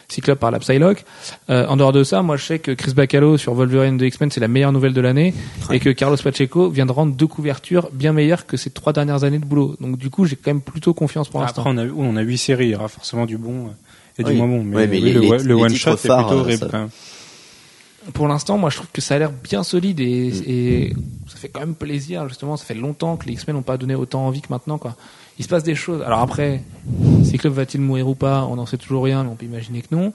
Cyclope 0.07 0.39
par 0.39 0.51
la 0.51 0.59
Psylocke. 0.59 1.03
Euh, 1.49 1.65
en 1.67 1.77
dehors 1.77 1.91
de 1.91 2.03
ça, 2.03 2.21
moi 2.21 2.37
je 2.37 2.45
sais 2.45 2.59
que 2.59 2.71
Chris 2.71 2.93
Bacalo 2.93 3.37
sur 3.37 3.53
Wolverine 3.53 3.97
de 3.97 4.05
X-Men 4.05 4.29
c'est 4.31 4.39
la 4.39 4.47
meilleure 4.47 4.71
nouvelle 4.71 4.93
de 4.93 5.01
l'année 5.01 5.33
et 5.71 5.79
que 5.79 5.89
Carlos 5.89 6.17
Pacheco 6.23 6.69
vient 6.69 6.85
de 6.85 6.91
rendre 6.91 7.13
deux 7.15 7.27
couvertures 7.27 7.89
bien 7.91 8.13
meilleures 8.13 8.45
que 8.45 8.57
ses 8.57 8.69
trois 8.69 8.93
dernières 8.93 9.23
années 9.23 9.39
de 9.39 9.45
boulot. 9.45 9.75
Donc 9.79 9.97
du 9.97 10.09
coup 10.09 10.25
j'ai 10.25 10.35
quand 10.35 10.51
même 10.51 10.61
plutôt 10.61 10.93
confiance 10.93 11.27
pour 11.29 11.41
Après, 11.41 11.53
l'instant. 11.57 11.71
on 11.71 11.77
a, 11.77 11.85
on 12.13 12.15
a 12.17 12.21
huit 12.21 12.37
séries, 12.37 12.67
il 12.67 12.71
y 12.71 12.75
aura 12.75 12.87
forcément 12.87 13.25
du 13.25 13.37
bon 13.37 13.71
et 14.17 14.23
du 14.23 14.31
Oui. 14.31 14.37
moins 14.37 14.47
bon. 14.47 14.63
Mais, 14.63 14.75
Ouais, 14.75 14.87
mais 14.87 14.97
oui, 14.97 15.01
les- 15.03 15.13
le, 15.13 15.19
les- 15.21 15.29
le 15.29 15.37
les 15.43 15.53
one 15.53 15.75
shot 15.75 15.93
est 15.93 15.97
phares, 16.07 16.27
plutôt 16.27 16.39
euh, 16.39 16.43
horrible. 16.43 16.67
ça-. 16.71 16.87
Pour 18.13 18.27
l'instant, 18.27 18.57
moi 18.59 18.69
je 18.69 18.75
trouve 18.77 18.89
que 18.93 19.01
ça 19.01 19.15
a 19.15 19.19
l'air 19.19 19.31
bien 19.31 19.63
solide 19.63 19.99
et, 19.99 20.27
et 20.45 20.93
ça 21.27 21.37
fait 21.37 21.49
quand 21.49 21.61
même 21.61 21.73
plaisir, 21.73 22.27
justement. 22.29 22.55
Ça 22.55 22.63
fait 22.63 22.75
longtemps 22.75 23.17
que 23.17 23.25
les 23.25 23.33
X-Men 23.33 23.55
n'ont 23.55 23.63
pas 23.63 23.77
donné 23.77 23.95
autant 23.95 24.27
envie 24.27 24.41
que 24.41 24.47
maintenant, 24.51 24.77
quoi. 24.77 24.95
Il 25.37 25.43
se 25.43 25.49
passe 25.49 25.63
des 25.63 25.75
choses. 25.75 26.01
Alors 26.01 26.19
après, 26.19 26.61
Cyclope 27.23 27.53
va-t-il 27.53 27.81
mourir 27.81 28.07
ou 28.07 28.15
pas 28.15 28.45
On 28.45 28.55
n'en 28.55 28.65
sait 28.65 28.77
toujours 28.77 29.03
rien, 29.03 29.23
mais 29.23 29.29
on 29.29 29.35
peut 29.35 29.45
imaginer 29.45 29.81
que 29.81 29.93
non. 29.93 30.13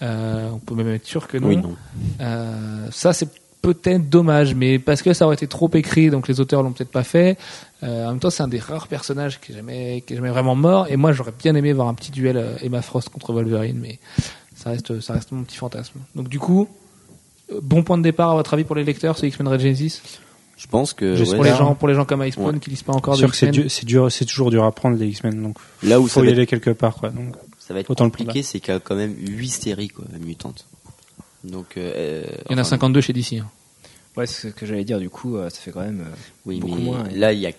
Euh, 0.00 0.48
on 0.52 0.58
peut 0.58 0.74
même 0.74 0.88
être 0.88 1.06
sûr 1.06 1.28
que 1.28 1.36
non. 1.38 1.48
Oui, 1.48 1.56
non. 1.56 1.76
Euh, 2.20 2.88
ça, 2.90 3.12
c'est 3.12 3.28
peut-être 3.62 4.10
dommage, 4.10 4.54
mais 4.54 4.78
parce 4.78 5.02
que 5.02 5.12
ça 5.12 5.24
aurait 5.24 5.36
été 5.36 5.46
trop 5.46 5.70
écrit, 5.74 6.10
donc 6.10 6.26
les 6.26 6.40
auteurs 6.40 6.62
l'ont 6.62 6.72
peut-être 6.72 6.90
pas 6.90 7.04
fait. 7.04 7.38
Euh, 7.82 8.06
en 8.06 8.10
même 8.10 8.18
temps, 8.18 8.30
c'est 8.30 8.42
un 8.42 8.48
des 8.48 8.58
rares 8.58 8.88
personnages 8.88 9.40
qui 9.40 9.52
est 9.52 9.54
jamais, 9.54 10.02
qui 10.06 10.12
est 10.12 10.16
jamais 10.16 10.30
vraiment 10.30 10.56
mort. 10.56 10.86
Et 10.90 10.96
moi, 10.96 11.12
j'aurais 11.12 11.32
bien 11.38 11.54
aimé 11.54 11.72
voir 11.72 11.88
un 11.88 11.94
petit 11.94 12.10
duel 12.10 12.36
euh, 12.36 12.56
Emma 12.60 12.82
Frost 12.82 13.08
contre 13.08 13.32
Wolverine, 13.32 13.78
mais 13.80 14.00
ça 14.54 14.70
reste, 14.70 15.00
ça 15.00 15.14
reste 15.14 15.32
mon 15.32 15.44
petit 15.44 15.56
fantasme. 15.56 16.00
Donc 16.14 16.28
du 16.28 16.40
coup, 16.40 16.68
euh, 17.52 17.60
bon 17.62 17.82
point 17.84 17.96
de 17.98 18.02
départ 18.02 18.30
à 18.30 18.34
votre 18.34 18.52
avis 18.52 18.64
pour 18.64 18.76
les 18.76 18.84
lecteurs, 18.84 19.16
c'est 19.16 19.28
X-Men 19.28 19.48
Red 19.48 19.60
Genesis 19.60 20.00
Je 20.62 20.68
pense 20.68 20.92
que 20.92 21.16
J'espère. 21.16 21.36
pour 21.38 21.44
ouais, 21.44 21.50
les 21.50 21.56
gens, 21.56 21.74
pour 21.74 21.88
les 21.88 21.94
gens 21.94 22.04
comme 22.04 22.22
Icepawn 22.22 22.54
Ouais. 22.54 22.60
qui 22.60 22.70
lisent 22.70 22.84
pas 22.84 22.92
encore 22.92 23.16
sûr 23.16 23.28
que 23.28 23.34
c'est 23.36 23.46
X-Men. 23.46 23.62
dur, 23.62 23.70
c'est 23.70 23.84
dur, 23.84 24.12
c'est 24.12 24.24
toujours 24.26 24.50
dur 24.50 24.62
à 24.64 24.70
prendre 24.70 24.96
les 24.96 25.08
X-Men, 25.08 25.42
donc 25.42 25.56
là 25.82 25.98
où 25.98 26.04
faut 26.04 26.08
ça 26.08 26.20
y 26.20 26.24
va, 26.26 26.30
être, 26.30 26.36
aller 26.38 26.46
quelque 26.46 26.70
part, 26.70 26.94
quoi. 26.94 27.10
Donc, 27.10 27.34
ça 27.58 27.74
va 27.74 27.80
être 27.80 27.90
autant 27.90 28.04
le 28.04 28.10
compliqué, 28.10 28.42
c'est 28.44 28.60
qu'il 28.60 28.72
y 28.72 28.76
a 28.76 28.80
quand 28.80 28.94
même 28.94 29.12
8 29.18 29.48
séries 29.48 29.88
quoi, 29.88 30.04
mutantes. 30.20 30.66
Donc 31.42 31.76
euh, 31.76 32.22
Il 32.48 32.52
y 32.52 32.54
en 32.54 32.58
a 32.58 32.60
enfin, 32.60 32.70
52 32.70 33.00
chez 33.00 33.12
DC. 33.12 33.34
hein. 33.40 33.46
Ouais, 34.16 34.26
c'est 34.26 34.50
ce 34.50 34.54
que 34.54 34.64
j'allais 34.66 34.84
dire. 34.84 35.00
Du 35.00 35.10
coup, 35.10 35.36
euh, 35.36 35.50
ça 35.50 35.60
fait 35.60 35.72
quand 35.72 35.80
même. 35.80 36.00
euh, 36.02 36.14
Oui, 36.46 36.60
beaucoup 36.60 36.76
mais 36.76 36.82
moins, 36.82 37.02
ouais. 37.04 37.14
là 37.16 37.32
il 37.32 37.40
y 37.40 37.46
a 37.46 37.50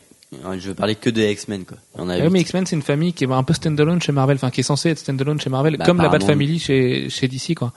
je 0.57 0.69
veux 0.69 0.73
parler 0.73 0.95
que 0.95 1.09
de 1.11 1.21
X-Men 1.21 1.63
quoi. 1.65 1.77
Il 1.95 1.99
y 1.99 2.03
en 2.03 2.09
a 2.09 2.15
Ouais, 2.17 2.23
huit. 2.23 2.29
mais 2.31 2.41
X-Men, 2.41 2.65
c'est 2.65 2.75
une 2.75 2.81
famille 2.81 3.13
qui 3.13 3.23
est 3.25 3.31
un 3.31 3.43
peu 3.43 3.53
standalone 3.53 4.01
chez 4.01 4.11
Marvel, 4.13 4.35
enfin 4.37 4.49
qui 4.49 4.61
est 4.61 4.63
censée 4.63 4.89
être 4.89 4.97
standalone 4.99 5.39
chez 5.39 5.49
Marvel, 5.51 5.77
Bah, 5.77 5.85
comme 5.85 5.97
la 5.97 6.09
Bat 6.09 6.21
Family 6.21 6.57
chez, 6.57 7.07
chez 7.09 7.27
DC, 7.27 7.53
quoi. 7.55 7.71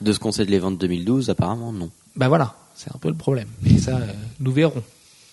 De 0.00 0.12
ce 0.12 0.18
qu'on 0.18 0.32
sait 0.32 0.44
de 0.46 0.50
les 0.50 0.58
ventes 0.58 0.78
2012, 0.78 1.28
apparemment 1.30 1.72
non. 1.72 1.90
Bah 2.16 2.28
voilà, 2.28 2.56
c'est 2.82 2.94
un 2.94 2.98
peu 2.98 3.08
le 3.08 3.14
problème. 3.14 3.48
Et 3.66 3.78
ça, 3.78 3.96
euh, 3.96 4.06
nous 4.40 4.52
verrons. 4.52 4.82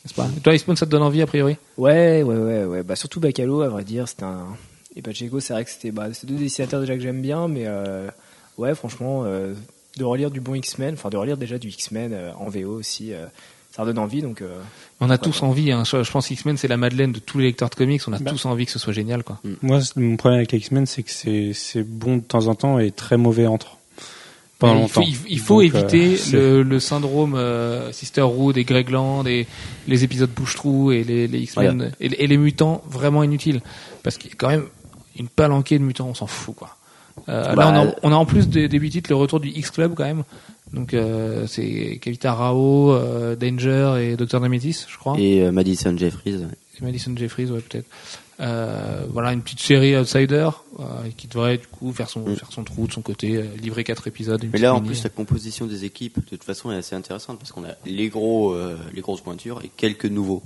N'est-ce 0.03 0.13
pas 0.13 0.27
Et 0.37 0.39
Toi, 0.41 0.53
Icepawn, 0.55 0.75
ça 0.75 0.85
te 0.85 0.91
donne 0.91 1.01
envie, 1.03 1.21
a 1.21 1.27
priori 1.27 1.55
Ouais, 1.77 2.23
ouais, 2.23 2.35
ouais, 2.35 2.65
ouais. 2.65 2.83
Bah, 2.83 2.95
surtout 2.95 3.19
Bacalo, 3.19 3.61
à 3.61 3.69
vrai 3.69 3.83
dire, 3.83 4.07
c'était 4.07 4.23
un. 4.23 4.45
Et 4.95 5.01
Pacheco, 5.01 5.39
c'est 5.39 5.53
vrai 5.53 5.63
que 5.63 5.69
c'était 5.71 5.91
bah, 5.91 6.07
c'est 6.13 6.25
deux 6.27 6.35
dessinateurs 6.35 6.81
déjà 6.81 6.95
que 6.95 7.01
j'aime 7.01 7.21
bien, 7.21 7.47
mais 7.47 7.63
euh, 7.65 8.07
ouais, 8.57 8.73
franchement, 8.75 9.23
euh, 9.25 9.53
de 9.97 10.03
relire 10.03 10.31
du 10.31 10.41
bon 10.41 10.55
X-Men, 10.55 10.95
enfin 10.95 11.09
de 11.09 11.17
relire 11.17 11.37
déjà 11.37 11.57
du 11.57 11.69
X-Men 11.69 12.11
euh, 12.13 12.31
en 12.39 12.49
VO 12.49 12.71
aussi, 12.79 13.13
euh, 13.13 13.25
ça 13.71 13.83
redonne 13.83 13.99
envie. 13.99 14.21
Donc, 14.23 14.41
euh, 14.41 14.59
On 14.99 15.09
a 15.11 15.17
tous 15.19 15.43
envie. 15.43 15.71
Hein. 15.71 15.83
Je, 15.85 16.03
je 16.03 16.11
pense 16.11 16.27
qu'X-Men, 16.27 16.57
c'est 16.57 16.67
la 16.67 16.77
Madeleine 16.77 17.11
de 17.11 17.19
tous 17.19 17.37
les 17.37 17.45
lecteurs 17.45 17.69
de 17.69 17.75
comics. 17.75 18.01
On 18.07 18.13
a 18.13 18.19
Bah. 18.19 18.31
tous 18.31 18.45
envie 18.45 18.65
que 18.65 18.71
ce 18.71 18.79
soit 18.79 18.93
génial, 18.93 19.23
quoi. 19.23 19.39
moi, 19.61 19.79
mon 19.95 20.17
problème 20.17 20.39
avec 20.39 20.51
les 20.51 20.57
X-Men, 20.59 20.85
c'est 20.87 21.03
que 21.03 21.11
c'est, 21.11 21.51
c'est 21.53 21.83
bon 21.83 22.17
de 22.17 22.21
temps 22.23 22.47
en 22.47 22.55
temps 22.55 22.79
et 22.79 22.91
très 22.91 23.17
mauvais 23.17 23.45
entre. 23.45 23.76
Il 24.63 24.67
faut, 24.69 24.73
longtemps. 24.73 25.01
il, 25.01 25.15
il 25.29 25.39
faut 25.39 25.61
Donc, 25.63 25.75
euh, 25.75 25.77
éviter 25.79 26.17
c'est- 26.17 26.35
le, 26.35 26.63
le 26.63 26.79
syndrome 26.79 27.35
euh, 27.35 27.91
Sisterhood 27.91 28.57
et 28.57 28.63
Greg 28.63 28.89
Land 28.89 29.25
et 29.27 29.45
les 29.87 30.03
épisodes 30.03 30.29
bouche-trou 30.31 30.91
et 30.91 31.03
les, 31.03 31.27
les 31.27 31.39
X-Men 31.41 31.91
et, 31.99 32.09
les- 32.09 32.15
et 32.17 32.27
les 32.27 32.37
mutants 32.37 32.81
vraiment 32.89 33.23
inutiles. 33.23 33.61
Parce 34.03 34.17
qu'il 34.17 34.31
y 34.31 34.33
a 34.33 34.35
quand 34.37 34.49
même 34.49 34.65
une 35.19 35.27
palanquée 35.27 35.77
de 35.77 35.83
mutants, 35.83 36.07
on 36.09 36.13
s'en 36.15 36.27
fout, 36.27 36.55
quoi. 36.55 36.75
Euh, 37.29 37.53
Bah, 37.55 37.71
là, 37.71 37.81
on 37.81 37.87
a, 37.89 37.93
on 38.03 38.11
a 38.11 38.15
en 38.15 38.25
plus 38.25 38.47
des, 38.47 38.67
des 38.67 38.77
huit 38.79 38.89
titres 38.91 39.09
le 39.09 39.15
retour 39.15 39.39
du 39.39 39.49
X-Club, 39.49 39.93
quand 39.95 40.03
même. 40.05 40.23
Donc, 40.73 40.93
euh, 40.93 41.45
c'est 41.47 41.97
Kavita 42.01 42.33
Rao, 42.33 42.91
euh, 42.93 43.35
Danger 43.35 43.95
et 44.01 44.15
Dr. 44.17 44.39
Nemesis, 44.39 44.85
je 44.89 44.97
crois. 44.97 45.15
Et 45.17 45.41
euh, 45.41 45.51
Madison 45.51 45.95
Jeffries. 45.97 46.35
ouais. 46.37 46.45
Et 46.79 46.83
Madison 46.85 47.13
Jeffries, 47.15 47.45
ouais, 47.51 47.61
peut-être. 47.61 47.87
Euh, 48.39 49.03
voilà, 49.09 49.33
une 49.33 49.41
petite 49.41 49.59
série 49.61 49.97
Outsider 49.97 50.49
euh, 50.79 50.83
qui 51.17 51.27
devrait, 51.27 51.57
du 51.57 51.65
coup, 51.67 51.91
faire 51.91 52.07
son, 52.09 52.19
Mm. 52.21 52.35
faire 52.35 52.51
son 52.51 52.63
trou 52.63 52.85
de 52.87 52.91
son 52.93 53.01
côté, 53.01 53.35
euh, 53.35 53.45
livrer 53.59 53.83
quatre 53.83 54.07
épisodes. 54.07 54.45
Mais 54.53 54.59
là, 54.59 54.75
en 54.75 54.81
plus, 54.81 55.03
la 55.03 55.09
composition 55.09 55.65
des 55.65 55.85
équipes, 55.85 56.17
de 56.23 56.29
toute 56.37 56.43
façon, 56.43 56.71
est 56.71 56.75
assez 56.75 56.95
intéressante 56.95 57.39
parce 57.39 57.51
qu'on 57.51 57.63
a 57.63 57.73
les 57.85 58.09
gros, 58.09 58.53
euh, 58.53 58.77
les 58.93 59.01
grosses 59.01 59.21
pointures 59.21 59.61
et 59.63 59.71
quelques 59.75 60.05
nouveaux. 60.05 60.43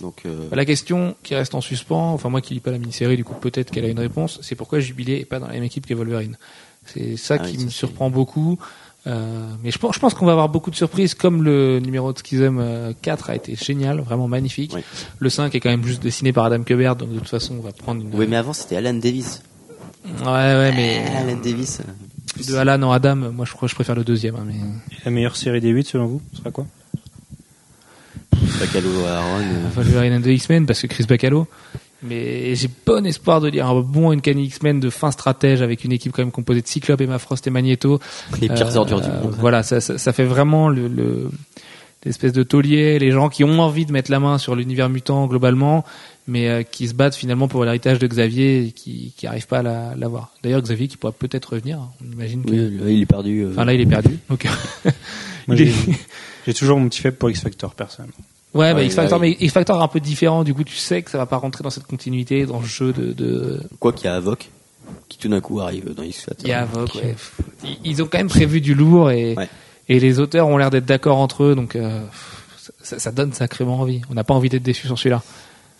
Donc, 0.00 0.22
euh, 0.26 0.48
La 0.50 0.64
question 0.64 1.14
qui 1.22 1.34
reste 1.36 1.54
en 1.54 1.60
suspens, 1.60 2.12
enfin 2.12 2.28
moi 2.28 2.40
qui 2.40 2.54
lis 2.54 2.60
pas 2.60 2.70
la 2.72 2.78
mini-série, 2.78 3.16
du 3.16 3.24
coup 3.24 3.34
peut-être 3.34 3.70
qu'elle 3.70 3.84
a 3.84 3.88
une 3.88 4.00
réponse, 4.00 4.38
c'est 4.42 4.54
pourquoi 4.56 4.80
Jubilé 4.80 5.20
est 5.20 5.24
pas 5.26 5.38
dans 5.38 5.46
la 5.46 5.52
même 5.52 5.62
équipe 5.64 5.86
que 5.86 5.94
Wolverine. 5.94 6.38
C'est 6.86 7.16
ça 7.16 7.36
Ah 7.38 7.46
qui 7.46 7.58
oui, 7.58 7.66
me 7.66 7.70
surprend 7.70 8.10
beaucoup. 8.10 8.58
Euh, 9.08 9.48
mais 9.64 9.70
je 9.72 9.78
pense, 9.78 9.94
je 9.96 10.00
pense 10.00 10.14
qu'on 10.14 10.26
va 10.26 10.32
avoir 10.32 10.48
beaucoup 10.48 10.70
de 10.70 10.76
surprises, 10.76 11.14
comme 11.14 11.42
le 11.42 11.80
numéro 11.80 12.12
de 12.12 12.18
Schism 12.18 12.58
euh, 12.60 12.92
4 13.02 13.30
a 13.30 13.34
été 13.36 13.56
génial, 13.56 14.00
vraiment 14.00 14.28
magnifique. 14.28 14.72
Oui. 14.74 14.82
Le 15.18 15.28
5 15.28 15.52
est 15.54 15.60
quand 15.60 15.70
même 15.70 15.84
juste 15.84 16.02
dessiné 16.02 16.32
par 16.32 16.44
Adam 16.44 16.62
Kubert, 16.62 16.94
donc 16.94 17.12
de 17.12 17.18
toute 17.18 17.28
façon 17.28 17.56
on 17.58 17.62
va 17.62 17.72
prendre 17.72 18.00
une... 18.02 18.14
oui, 18.14 18.26
mais 18.28 18.36
avant, 18.36 18.52
c'était 18.52 18.76
Alan 18.76 18.94
Davis. 18.94 19.42
Ouais, 20.06 20.24
ouais, 20.26 20.72
mais 20.74 21.02
Alan 21.16 21.36
Davis. 21.42 21.80
euh, 21.80 22.42
de 22.48 22.54
Alan 22.56 22.80
en 22.82 22.92
Adam, 22.92 23.16
moi 23.16 23.44
je 23.44 23.52
crois 23.52 23.66
que 23.66 23.70
je 23.70 23.74
préfère 23.74 23.96
le 23.96 24.04
deuxième. 24.04 24.36
hein, 24.36 24.44
mais... 24.46 24.54
La 25.04 25.10
meilleure 25.10 25.34
série 25.36 25.60
des 25.60 25.70
8 25.70 25.84
selon 25.88 26.06
vous, 26.06 26.22
ce 26.32 26.38
sera 26.38 26.50
quoi? 26.52 26.66
Bacalo 28.60 29.04
Aaron. 29.06 29.40
euh, 29.40 29.66
Enfin, 29.68 29.82
Wolverine 29.82 30.12
and 30.14 30.22
the 30.22 30.26
X-Men 30.26 30.66
parce 30.66 30.80
que 30.80 30.86
Chris 30.86 31.04
Bacalo. 31.08 31.46
Mais 32.02 32.54
j'ai 32.56 32.68
bon 32.84 33.06
espoir 33.06 33.40
de 33.40 33.48
lire 33.48 33.66
un 33.68 33.80
bon 33.80 34.10
Uncanny 34.10 34.44
X-Men 34.46 34.80
de 34.80 34.90
fin 34.90 35.10
stratège 35.12 35.62
avec 35.62 35.84
une 35.84 35.92
équipe 35.92 36.12
quand 36.12 36.22
même 36.22 36.32
composée 36.32 36.60
de 36.60 36.66
Cyclope, 36.66 37.00
Emma 37.00 37.18
Frost 37.18 37.46
et 37.46 37.50
Magneto. 37.50 38.00
les 38.40 38.48
pires 38.48 38.66
Euh, 38.68 38.76
ordures 38.76 39.00
du 39.00 39.08
euh, 39.08 39.22
monde. 39.22 39.36
Voilà, 39.38 39.62
ça, 39.62 39.80
ça, 39.80 39.98
ça 39.98 40.12
fait 40.12 40.24
vraiment 40.24 40.68
le, 40.68 40.88
le- 40.88 41.30
l'espèce 42.04 42.32
de 42.32 42.42
taulier, 42.42 42.98
les 42.98 43.12
gens 43.12 43.28
qui 43.28 43.44
ont 43.44 43.60
envie 43.60 43.86
de 43.86 43.92
mettre 43.92 44.10
la 44.10 44.18
main 44.18 44.36
sur 44.38 44.56
l'univers 44.56 44.88
mutant 44.88 45.28
globalement, 45.28 45.84
mais 46.26 46.48
euh, 46.48 46.62
qui 46.64 46.88
se 46.88 46.94
battent 46.94 47.14
finalement 47.14 47.46
pour 47.46 47.64
l'héritage 47.64 48.00
de 48.00 48.06
Xavier 48.08 48.64
et 48.66 48.72
qui 48.72 49.12
qui 49.16 49.28
arrivent 49.28 49.46
pas 49.46 49.60
à 49.60 49.62
la- 49.62 49.94
l'avoir. 49.96 50.32
D'ailleurs, 50.42 50.60
Xavier 50.62 50.88
qui 50.88 50.96
pourra 50.96 51.12
peut-être 51.12 51.52
revenir. 51.52 51.78
hein. 51.78 51.88
On 52.04 52.10
imagine 52.12 52.44
que. 52.44 52.50
Oui, 52.50 52.78
là, 52.80 52.90
il 52.90 53.02
est 53.02 53.06
perdu. 53.06 53.42
euh, 53.44 53.50
Enfin 53.52 53.64
là, 53.64 53.74
il 53.74 53.80
est 53.80 53.86
perdu. 53.86 54.18
Donc. 54.28 54.44
J'ai 55.48 56.54
toujours 56.54 56.78
mon 56.80 56.88
petit 56.88 57.00
faible 57.00 57.16
pour 57.16 57.30
X 57.30 57.40
Factor, 57.40 57.74
personnellement. 57.74 58.14
Ouais, 58.54 58.72
bah, 58.72 58.80
Ouais, 58.80 58.86
X 58.86 58.94
Factor, 58.94 59.18
mais 59.20 59.36
X 59.40 59.52
Factor 59.52 59.80
est 59.80 59.82
un 59.84 59.88
peu 59.88 60.00
différent. 60.00 60.44
Du 60.44 60.52
coup, 60.54 60.64
tu 60.64 60.76
sais 60.76 61.02
que 61.02 61.10
ça 61.10 61.18
va 61.18 61.26
pas 61.26 61.36
rentrer 61.38 61.62
dans 61.64 61.70
cette 61.70 61.86
continuité, 61.86 62.44
dans 62.46 62.60
ce 62.62 62.66
jeu 62.66 62.92
de, 62.92 63.12
de... 63.12 63.60
Quoi 63.80 63.92
qu'il 63.92 64.04
y 64.06 64.08
a 64.08 64.14
Avoc, 64.14 64.50
qui 65.08 65.16
tout 65.18 65.28
d'un 65.28 65.40
coup 65.40 65.60
arrive 65.60 65.94
dans 65.94 66.02
X 66.02 66.24
Factor. 66.24 66.46
Il 66.46 66.50
y 66.50 66.52
a 66.52 66.60
Avoc, 66.62 66.94
ouais. 66.96 67.14
Ils- 67.64 67.78
Ils 67.84 68.02
ont 68.02 68.06
quand 68.06 68.18
même 68.18 68.28
prévu 68.28 68.60
du 68.60 68.74
lourd 68.74 69.10
et, 69.10 69.34
Ouais. 69.36 69.48
et 69.88 69.98
les 70.00 70.18
auteurs 70.20 70.48
ont 70.48 70.56
l'air 70.58 70.70
d'être 70.70 70.84
d'accord 70.84 71.18
entre 71.18 71.44
eux, 71.44 71.54
donc 71.54 71.76
euh, 71.76 72.02
ça, 72.82 72.98
ça 72.98 73.10
donne 73.12 73.32
sacrément 73.32 73.80
envie. 73.80 74.02
On 74.10 74.14
n'a 74.14 74.24
pas 74.24 74.34
envie 74.34 74.48
d'être 74.50 74.62
déçu 74.62 74.86
sur 74.86 74.98
celui-là. 74.98 75.22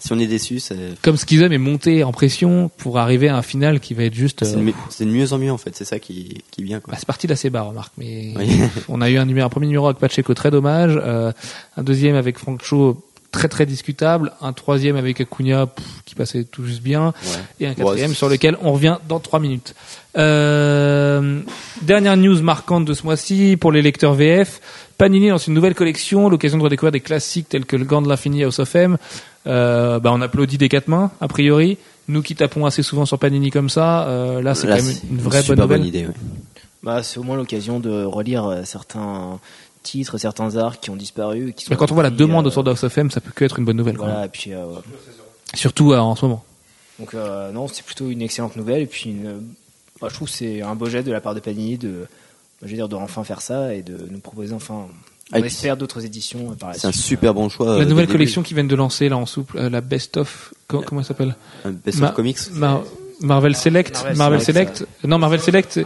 Si 0.05 0.13
on 0.13 0.19
est 0.19 0.27
déçu, 0.27 0.59
c'est 0.59 0.77
Comme 1.01 1.17
Schism 1.17 1.53
est 1.53 1.59
monté 1.59 2.03
en 2.03 2.11
pression 2.11 2.71
pour 2.77 2.99
arriver 2.99 3.29
à 3.29 3.37
un 3.37 3.43
final 3.43 3.79
qui 3.79 3.95
va 3.95 4.03
être 4.03 4.15
juste. 4.15 4.45
c'est 4.45 4.57
euh, 4.57 4.59
de, 4.59 5.05
de 5.05 5.11
mieux 5.11 5.33
en 5.33 5.39
mieux 5.39 5.53
en 5.53 5.59
fait. 5.59 5.77
C'est 5.77 5.85
ça 5.85 6.01
qui, 6.01 6.43
qui 6.51 6.61
est 6.63 6.65
bien. 6.65 6.81
Quoi. 6.81 6.91
bah, 6.93 6.97
c'est 6.99 7.07
parti 7.07 7.29
d'assez 7.29 7.51
bas, 7.51 7.63
remarque. 7.63 7.93
Mais 7.99 8.35
Oui. 8.37 8.49
on 8.89 9.01
a 9.01 9.09
eu 9.09 9.19
un, 9.19 9.27
numéro, 9.27 9.47
un 9.47 9.51
premier 9.51 9.69
numéro 9.69 9.87
avec 9.87 9.99
Pacheco 9.99 10.35
très 10.35 10.51
dommage, 10.51 10.99
euh, 11.01 11.31
un 11.77 11.83
deuxième 11.85 12.17
avec 12.17 12.37
Frank 12.39 12.61
Cho 12.65 13.01
très 13.31 13.49
très 13.49 13.65
discutable, 13.65 14.33
un 14.43 14.53
troisième 14.53 14.97
avec 14.97 15.21
Acuna 15.21 15.67
pff, 15.67 15.87
qui 16.05 16.15
passait 16.15 16.45
tout 16.45 16.65
juste 16.67 16.83
bien, 16.83 17.15
Ouais. 17.25 17.39
et 17.61 17.67
un 17.69 17.75
quatrième 17.75 18.13
sur 18.13 18.29
lequel 18.29 18.59
on 18.61 18.73
revient 18.73 18.99
dans 19.09 19.21
trois 19.21 19.39
minutes. 19.41 19.75
Euh, 20.19 21.41
dernière 21.81 22.17
news 22.17 22.43
marquante 22.43 22.85
de 22.85 22.93
ce 22.93 23.05
mois-ci 23.05 23.57
pour 23.59 23.73
les 23.73 23.83
lecteurs 23.83 24.15
VF. 24.15 24.61
Panini 24.99 25.31
lance 25.31 25.47
une 25.47 25.55
nouvelle 25.55 25.75
collection, 25.75 26.29
l'occasion 26.29 26.59
de 26.59 26.63
redécouvrir 26.63 26.93
des 26.93 27.01
classiques 27.01 27.49
tels 27.49 27.65
que 27.65 27.77
le 27.77 27.85
Gant 27.85 28.03
de 28.03 28.09
l'Infini 28.09 28.45
House 28.45 28.59
of 28.59 28.75
M. 28.75 28.99
Euh, 29.47 29.99
bah, 29.99 30.11
on 30.13 30.21
applaudit 30.21 30.59
des 30.59 30.69
quatre 30.69 30.89
mains, 30.89 31.11
a 31.21 31.29
priori. 31.29 31.79
Nous 32.09 32.23
qui 32.23 32.35
tapons 32.35 32.67
assez 32.67 32.83
souvent 32.83 33.07
sur 33.07 33.19
Panini 33.19 33.51
comme 33.51 33.71
ça, 33.71 34.09
euh, 34.09 34.43
là 34.43 34.55
c'est 34.55 34.67
quand 34.67 34.75
même 34.75 34.97
une 35.11 35.19
vraie 35.19 35.39
bonne 35.39 35.57
super 35.57 35.65
nouvelle. 35.65 35.87
idée. 35.87 36.07
ouais. 36.07 36.15
bah, 36.83 37.03
c'est 37.03 37.19
au 37.19 37.23
moins 37.23 37.37
l'occasion 37.37 37.81
de 37.81 38.05
relire 38.05 38.45
euh, 38.47 38.63
certains 38.65 39.39
titres, 39.83 40.19
certains 40.19 40.57
arts 40.57 40.81
qui 40.81 40.91
ont 40.91 40.97
disparu. 40.97 41.51
et 41.51 41.53
Qui 41.53 41.65
sont 41.65 41.75
quand 41.77 41.91
on 41.91 41.95
voit 41.95 42.03
la 42.03 42.11
demande 42.11 42.47
euh, 42.47 42.49
autour 42.49 42.65
de 42.65 42.71
House 42.71 42.85
of 42.85 42.99
M, 42.99 43.11
ça 43.11 43.21
peut 43.21 43.33
que 43.35 43.45
être 43.45 43.59
une 43.59 43.65
bonne 43.65 43.77
nouvelle. 43.77 43.97
Voilà, 43.97 44.27
et 44.27 44.29
puis 44.29 44.53
euh, 44.53 44.65
Surtout 45.55 45.93
euh, 45.93 45.99
en 45.99 46.17
ce 46.17 46.25
moment. 46.25 46.45
Donc 46.99 47.15
euh, 47.15 47.51
non, 47.53 47.69
c'est 47.69 47.85
plutôt 47.85 48.11
une 48.11 48.23
excellente 48.23 48.57
nouvelle 48.57 48.83
et 48.83 48.87
puis 48.87 49.11
une, 49.11 49.43
bah, 50.01 50.09
je 50.11 50.15
trouve 50.15 50.29
que 50.29 50.35
c'est 50.35 50.63
un 50.63 50.75
beau 50.75 50.87
geste 50.87 51.07
de 51.07 51.13
la 51.13 51.21
part 51.21 51.35
de 51.35 51.41
Panini 51.41 51.79
de, 51.79 52.01
bah, 52.01 52.07
je 52.63 52.69
veux 52.69 52.77
dire, 52.77 52.89
de 52.89 52.97
enfin 52.97 53.25
faire 53.25 53.41
ça 53.43 53.75
et 53.75 53.83
de 53.83 54.09
nous 54.11 54.21
proposer 54.21 54.55
enfin, 54.55 54.89
on 55.33 55.37
Ah, 55.37 55.41
et 55.41 55.47
espère 55.47 55.77
d'autres 55.77 56.05
éditions 56.05 56.51
euh, 56.51 56.55
par 56.55 56.69
la 56.71 56.75
C'est 56.75 56.87
un 56.87 56.93
super 56.93 57.33
bon 57.35 57.49
choix. 57.49 57.71
euh, 57.71 57.79
la 57.79 57.85
dès 57.85 57.91
nouvelle 57.91 58.07
collection 58.09 58.43
qui 58.43 58.55
viennent 58.55 58.69
de 58.69 58.77
lancer 58.77 59.09
là 59.09 59.17
en 59.17 59.27
souple, 59.27 59.59
euh, 59.59 59.71
la 59.71 59.81
Best 59.81 60.17
of, 60.19 60.53
comment, 60.69 60.83
comment 60.83 61.01
elle 61.01 61.07
s'appelle 61.07 61.35
Best 61.85 61.99
Ma- 62.01 62.09
of 62.11 62.15
Comics. 62.15 62.39
Mar- 62.53 62.83
Marvel 63.21 63.55
Select, 63.55 63.95
Marvel, 63.95 64.17
Marvel 64.17 64.41
Select, 64.43 64.77
Select, 64.79 65.05
non 65.05 65.19
Marvel 65.19 65.41
Select, 65.41 65.81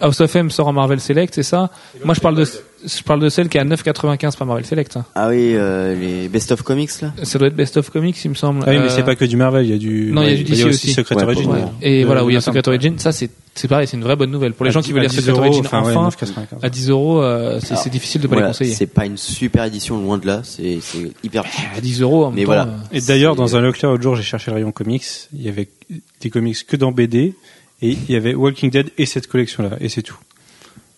House 0.00 0.20
of 0.20 0.34
M 0.36 0.50
sort 0.50 0.68
en 0.68 0.72
Marvel 0.72 1.00
Select, 1.00 1.34
c'est 1.34 1.42
ça 1.42 1.70
Moi 2.04 2.14
je 2.14 2.20
parle 2.20 2.36
de 2.36 2.44
je 2.82 3.02
parle 3.02 3.20
de 3.20 3.28
celle 3.28 3.50
qui 3.50 3.58
est 3.58 3.60
à 3.60 3.64
9,95 3.64 4.38
par 4.38 4.46
Marvel 4.46 4.64
Select. 4.64 4.96
hein. 4.96 5.04
Ah 5.14 5.28
oui, 5.28 5.52
euh, 5.54 5.94
les 5.94 6.28
Best 6.30 6.50
of 6.50 6.62
Comics 6.62 6.90
là. 7.02 7.12
Ça 7.24 7.38
doit 7.38 7.48
être 7.48 7.54
Best 7.54 7.76
of 7.76 7.90
Comics, 7.90 8.16
il 8.24 8.30
me 8.30 8.34
semble. 8.34 8.60
Ah 8.66 8.70
oui, 8.70 8.78
mais 8.78 8.84
Euh, 8.86 8.88
c'est 8.88 9.02
pas 9.02 9.16
que 9.16 9.26
du 9.26 9.36
Marvel, 9.36 9.66
il 9.66 9.70
y 9.70 9.74
a 9.74 9.78
du. 9.78 10.10
Non, 10.12 10.22
il 10.22 10.30
y 10.30 10.32
a 10.32 10.36
du 10.36 10.42
il 10.44 10.48
DC 10.56 10.64
aussi. 10.66 10.92
Secret 10.94 11.16
Ouais, 11.16 11.24
Origin. 11.24 11.50
ouais. 11.50 11.62
Et 11.82 12.04
voilà, 12.04 12.24
où 12.24 12.30
il 12.30 12.34
y 12.34 12.36
a. 12.36 12.40
Secret 12.40 12.66
Origin, 12.66 12.98
ça 12.98 13.12
c'est 13.12 13.28
c'est 13.54 13.68
pareil, 13.68 13.86
c'est 13.86 13.98
une 13.98 14.02
vraie 14.04 14.16
bonne 14.16 14.30
nouvelle 14.30 14.54
pour 14.54 14.64
les 14.64 14.70
gens 14.70 14.80
qui 14.80 14.92
veulent 14.92 15.02
lire 15.02 15.10
10 15.10 15.16
Secret 15.16 15.32
euros, 15.32 15.40
Origin 15.42 15.66
enfin, 15.66 15.82
ouais, 15.82 15.94
enfin. 15.94 16.08
9,95. 16.24 16.64
À 16.64 16.70
10 16.70 16.88
euros, 16.88 17.20
euh, 17.22 17.60
c'est 17.60 17.90
difficile 17.90 18.22
de 18.22 18.28
pas 18.28 18.36
Voilà, 18.36 18.46
les 18.48 18.52
conseiller. 18.52 18.72
c'est 18.74 18.86
pas 18.86 19.04
une 19.04 19.18
super 19.18 19.64
édition 19.64 19.98
loin 20.00 20.16
de 20.16 20.26
là. 20.26 20.40
C'est 20.44 20.78
c'est 20.80 21.12
hyper. 21.22 21.44
À 21.76 21.80
10 21.82 22.00
euros, 22.00 22.24
en 22.26 22.30
Mais 22.30 22.42
temps, 22.42 22.46
voilà. 22.46 22.68
Et 22.92 23.02
d'ailleurs, 23.02 23.36
dans 23.36 23.56
un 23.56 23.60
Leclerc 23.60 23.90
l'autre 23.90 24.02
jour, 24.02 24.16
j'ai 24.16 24.22
cherché 24.22 24.50
le 24.50 24.54
rayon 24.54 24.72
comics. 24.72 25.04
Il 25.34 25.42
y 25.42 25.48
avait 25.50 25.68
des 26.22 26.30
comics 26.30 26.56
que 26.66 26.76
dans 26.76 26.92
BD. 26.92 27.34
Et 27.82 27.90
il 27.92 28.10
y 28.10 28.16
avait 28.16 28.34
Walking 28.34 28.70
Dead 28.70 28.90
et 28.98 29.06
cette 29.06 29.26
collection-là. 29.26 29.76
Et 29.80 29.88
c'est 29.88 30.02
tout. 30.02 30.18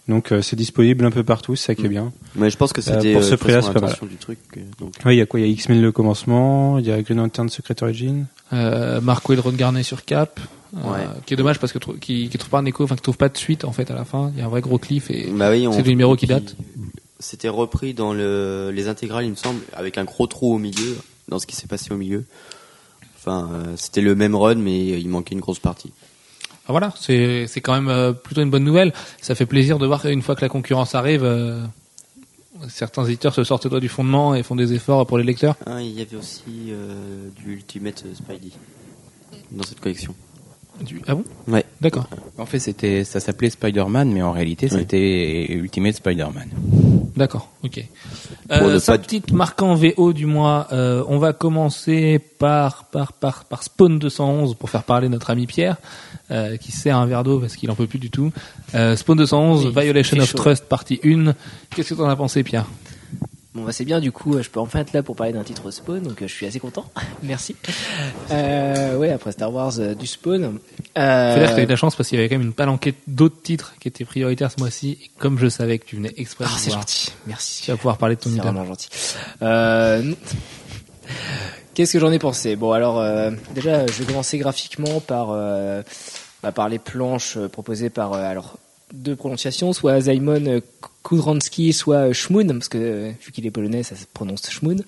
Donc 0.08 0.32
euh, 0.32 0.42
c'est 0.42 0.56
disponible 0.56 1.04
un 1.04 1.12
peu 1.12 1.22
partout, 1.22 1.54
c'est 1.54 1.66
ça 1.66 1.74
qui 1.76 1.86
est 1.86 1.88
bien. 1.88 2.12
Mais 2.34 2.50
je 2.50 2.56
pense 2.56 2.72
que 2.72 2.80
c'était 2.82 3.12
pour 3.12 3.22
ce 3.22 3.36
prix-là, 3.36 3.62
c'est 3.62 3.72
pas 3.72 3.80
mal. 3.80 3.96
du 4.02 4.16
truc. 4.16 4.38
euh, 4.56 4.60
donc. 4.80 4.94
Oui, 5.04 5.14
il 5.14 5.18
y 5.18 5.20
a 5.20 5.26
quoi? 5.26 5.38
Il 5.38 5.46
y 5.46 5.48
a 5.48 5.52
X-Men 5.52 5.80
le 5.80 5.92
commencement, 5.92 6.78
il 6.78 6.86
y 6.86 6.90
a 6.90 7.00
Green 7.02 7.18
Lantern 7.18 7.48
Secret 7.48 7.76
Origin. 7.82 8.26
Euh, 8.52 9.00
Marco 9.00 9.32
et 9.32 9.38
Garnet 9.56 9.84
sur 9.84 10.04
Cap, 10.04 10.40
euh, 10.76 10.78
Ouais. 10.92 11.06
qui 11.24 11.34
est 11.34 11.36
dommage 11.36 11.60
parce 11.60 11.72
que 11.72 11.78
qui, 11.78 12.28
qui 12.28 12.36
trouve 12.36 12.50
pas 12.50 12.58
un 12.58 12.64
écho, 12.64 12.82
enfin 12.82 12.96
qui 12.96 13.02
trouve 13.02 13.16
pas 13.16 13.28
de 13.28 13.36
suite 13.38 13.64
en 13.64 13.70
fait 13.70 13.92
à 13.92 13.94
la 13.94 14.04
fin. 14.04 14.32
Il 14.34 14.40
y 14.40 14.42
a 14.42 14.46
un 14.46 14.48
vrai 14.48 14.60
gros 14.60 14.78
cliff 14.78 15.08
et 15.08 15.30
Bah 15.30 15.50
oui, 15.52 15.68
c'est 15.72 15.82
le 15.82 15.88
numéro 15.90 16.16
qui 16.16 16.26
date. 16.26 16.56
C'était 17.20 17.48
repris 17.48 17.94
dans 17.94 18.12
le, 18.12 18.72
les 18.74 18.88
intégrales, 18.88 19.24
il 19.24 19.30
me 19.30 19.36
semble, 19.36 19.60
avec 19.72 19.98
un 19.98 20.04
gros 20.04 20.26
trou 20.26 20.52
au 20.56 20.58
milieu, 20.58 20.96
dans 21.28 21.38
ce 21.38 21.46
qui 21.46 21.54
s'est 21.54 21.68
passé 21.68 21.92
au 21.94 21.96
milieu. 21.96 22.24
Enfin, 23.18 23.48
euh, 23.52 23.74
c'était 23.76 24.00
le 24.00 24.16
même 24.16 24.34
run, 24.34 24.56
mais 24.56 25.00
il 25.00 25.08
manquait 25.08 25.36
une 25.36 25.40
grosse 25.40 25.60
partie. 25.60 25.92
Ah, 26.72 26.78
voilà, 26.80 26.94
c'est 26.98 27.60
quand 27.60 27.74
même 27.74 27.88
euh, 27.88 28.14
plutôt 28.14 28.40
une 28.40 28.48
bonne 28.48 28.64
nouvelle. 28.64 28.94
Ça 29.20 29.34
fait 29.34 29.44
plaisir 29.44 29.78
de 29.78 29.86
voir 29.86 30.00
qu'une 30.00 30.22
fois 30.22 30.34
que 30.34 30.40
la 30.40 30.48
concurrence 30.48 30.94
arrive, 30.94 31.22
euh, 31.22 31.62
certains 32.70 33.04
éditeurs 33.04 33.34
se 33.34 33.44
sortent 33.44 33.66
du 33.78 33.90
fondement 33.90 34.34
et 34.34 34.42
font 34.42 34.56
des 34.56 34.72
efforts 34.72 35.06
pour 35.06 35.18
les 35.18 35.24
lecteurs. 35.24 35.56
Ah, 35.66 35.82
il 35.82 35.90
y 35.90 36.00
avait 36.00 36.16
aussi 36.16 36.70
euh, 36.70 37.28
du 37.36 37.52
Ultimate 37.52 38.04
Spidey 38.14 38.52
dans 39.50 39.64
cette 39.64 39.80
collection. 39.80 40.14
Du- 40.80 41.00
Ah 41.06 41.14
bon 41.14 41.24
Ouais. 41.48 41.64
D'accord. 41.80 42.08
En 42.38 42.46
fait, 42.46 42.58
c'était, 42.58 43.04
ça 43.04 43.20
s'appelait 43.20 43.50
Spider-Man, 43.50 44.10
mais 44.12 44.22
en 44.22 44.32
réalité, 44.32 44.68
Oui. 44.70 44.78
c'était 44.80 45.46
Ultimate 45.52 45.94
Spider-Man. 45.94 46.48
D'accord, 47.16 47.50
ok. 47.62 47.84
Pour 48.48 48.56
Euh, 48.68 48.78
sa 48.78 48.92
pas- 48.92 48.98
petite 48.98 49.32
marquant 49.32 49.74
VO 49.74 50.12
du 50.12 50.24
mois, 50.26 50.66
euh, 50.72 51.04
on 51.08 51.18
va 51.18 51.32
commencer 51.34 52.18
par, 52.38 52.84
par, 52.84 53.12
par, 53.12 53.44
par 53.44 53.62
Spawn 53.62 53.98
211 53.98 54.54
pour 54.56 54.70
faire 54.70 54.82
parler 54.82 55.08
notre 55.10 55.30
ami 55.30 55.46
Pierre, 55.46 55.76
euh, 56.30 56.56
qui 56.56 56.72
sert 56.72 56.96
un 56.96 57.06
verre 57.06 57.22
d'eau 57.22 57.38
parce 57.38 57.54
qu'il 57.56 57.70
en 57.70 57.74
peut 57.74 57.86
plus 57.86 57.98
du 57.98 58.10
tout. 58.10 58.32
Euh, 58.74 58.96
Spawn 58.96 59.18
211, 59.18 59.66
Oui, 59.66 59.82
Violation 59.82 60.16
of 60.18 60.30
chaud. 60.30 60.38
Trust, 60.38 60.64
partie 60.64 61.00
1. 61.04 61.34
Qu'est-ce 61.76 61.90
que 61.90 61.94
t'en 61.94 62.08
as 62.08 62.16
pensé, 62.16 62.42
Pierre? 62.42 62.66
Bon, 63.54 63.64
bah, 63.64 63.72
c'est 63.72 63.84
bien, 63.84 64.00
du 64.00 64.12
coup, 64.12 64.40
je 64.40 64.48
peux 64.48 64.60
enfin 64.60 64.80
être 64.80 64.94
là 64.94 65.02
pour 65.02 65.14
parler 65.14 65.34
d'un 65.34 65.42
titre 65.44 65.70
Spawn, 65.70 66.02
donc 66.02 66.22
euh, 66.22 66.26
je 66.26 66.32
suis 66.32 66.46
assez 66.46 66.58
content. 66.58 66.86
Merci. 67.22 67.54
Euh, 68.30 68.96
ouais, 68.96 69.10
après 69.10 69.32
Star 69.32 69.52
Wars, 69.52 69.74
euh, 69.78 69.94
du 69.94 70.06
Spawn. 70.06 70.58
Euh, 70.96 71.34
Faut 71.34 71.38
dire 71.40 71.50
que 71.50 71.56
t'as 71.56 71.62
eu 71.62 71.66
de 71.66 71.70
la 71.70 71.76
chance 71.76 71.94
parce 71.94 72.08
qu'il 72.08 72.16
y 72.16 72.20
avait 72.22 72.30
quand 72.30 72.38
même 72.38 72.46
une 72.46 72.54
palanquée 72.54 72.94
d'autres 73.06 73.42
titres 73.42 73.74
qui 73.78 73.88
étaient 73.88 74.06
prioritaires 74.06 74.50
ce 74.50 74.58
mois-ci. 74.58 74.98
Et 75.02 75.10
comme 75.18 75.38
je 75.38 75.48
savais 75.48 75.78
que 75.78 75.84
tu 75.84 75.96
venais 75.96 76.14
exprès 76.16 76.46
Ah, 76.48 76.54
c'est 76.56 76.70
gentil. 76.70 77.12
Merci. 77.26 77.62
tu 77.64 77.70
vas 77.70 77.76
pouvoir 77.76 77.98
parler 77.98 78.16
de 78.16 78.20
ton 78.20 78.30
C'est 78.30 78.38
vraiment 78.40 78.64
gentil. 78.64 78.88
Euh, 79.42 80.14
Qu'est-ce 81.74 81.92
que 81.94 81.98
j'en 81.98 82.12
ai 82.12 82.18
pensé? 82.18 82.56
Bon, 82.56 82.72
alors 82.72 83.00
euh, 83.00 83.30
déjà, 83.54 83.86
je 83.86 83.92
vais 83.92 84.04
commencer 84.04 84.38
graphiquement 84.38 85.00
par 85.00 85.28
euh, 85.30 85.82
bah, 86.42 86.52
par 86.52 86.68
les 86.68 86.78
planches 86.78 87.38
proposées 87.48 87.88
par 87.90 88.12
euh, 88.12 88.22
alors 88.24 88.58
deux 88.92 89.16
prononciations, 89.16 89.72
soit 89.72 90.00
Zaimon 90.02 90.60
Kudranski, 91.02 91.72
soit 91.72 92.12
Schmoun, 92.12 92.46
parce 92.48 92.68
que 92.68 92.78
euh, 92.78 93.10
vu 93.24 93.32
qu'il 93.32 93.46
est 93.46 93.50
polonais, 93.50 93.82
ça 93.82 93.96
se 93.96 94.04
prononce 94.12 94.48
Schmoun. 94.50 94.82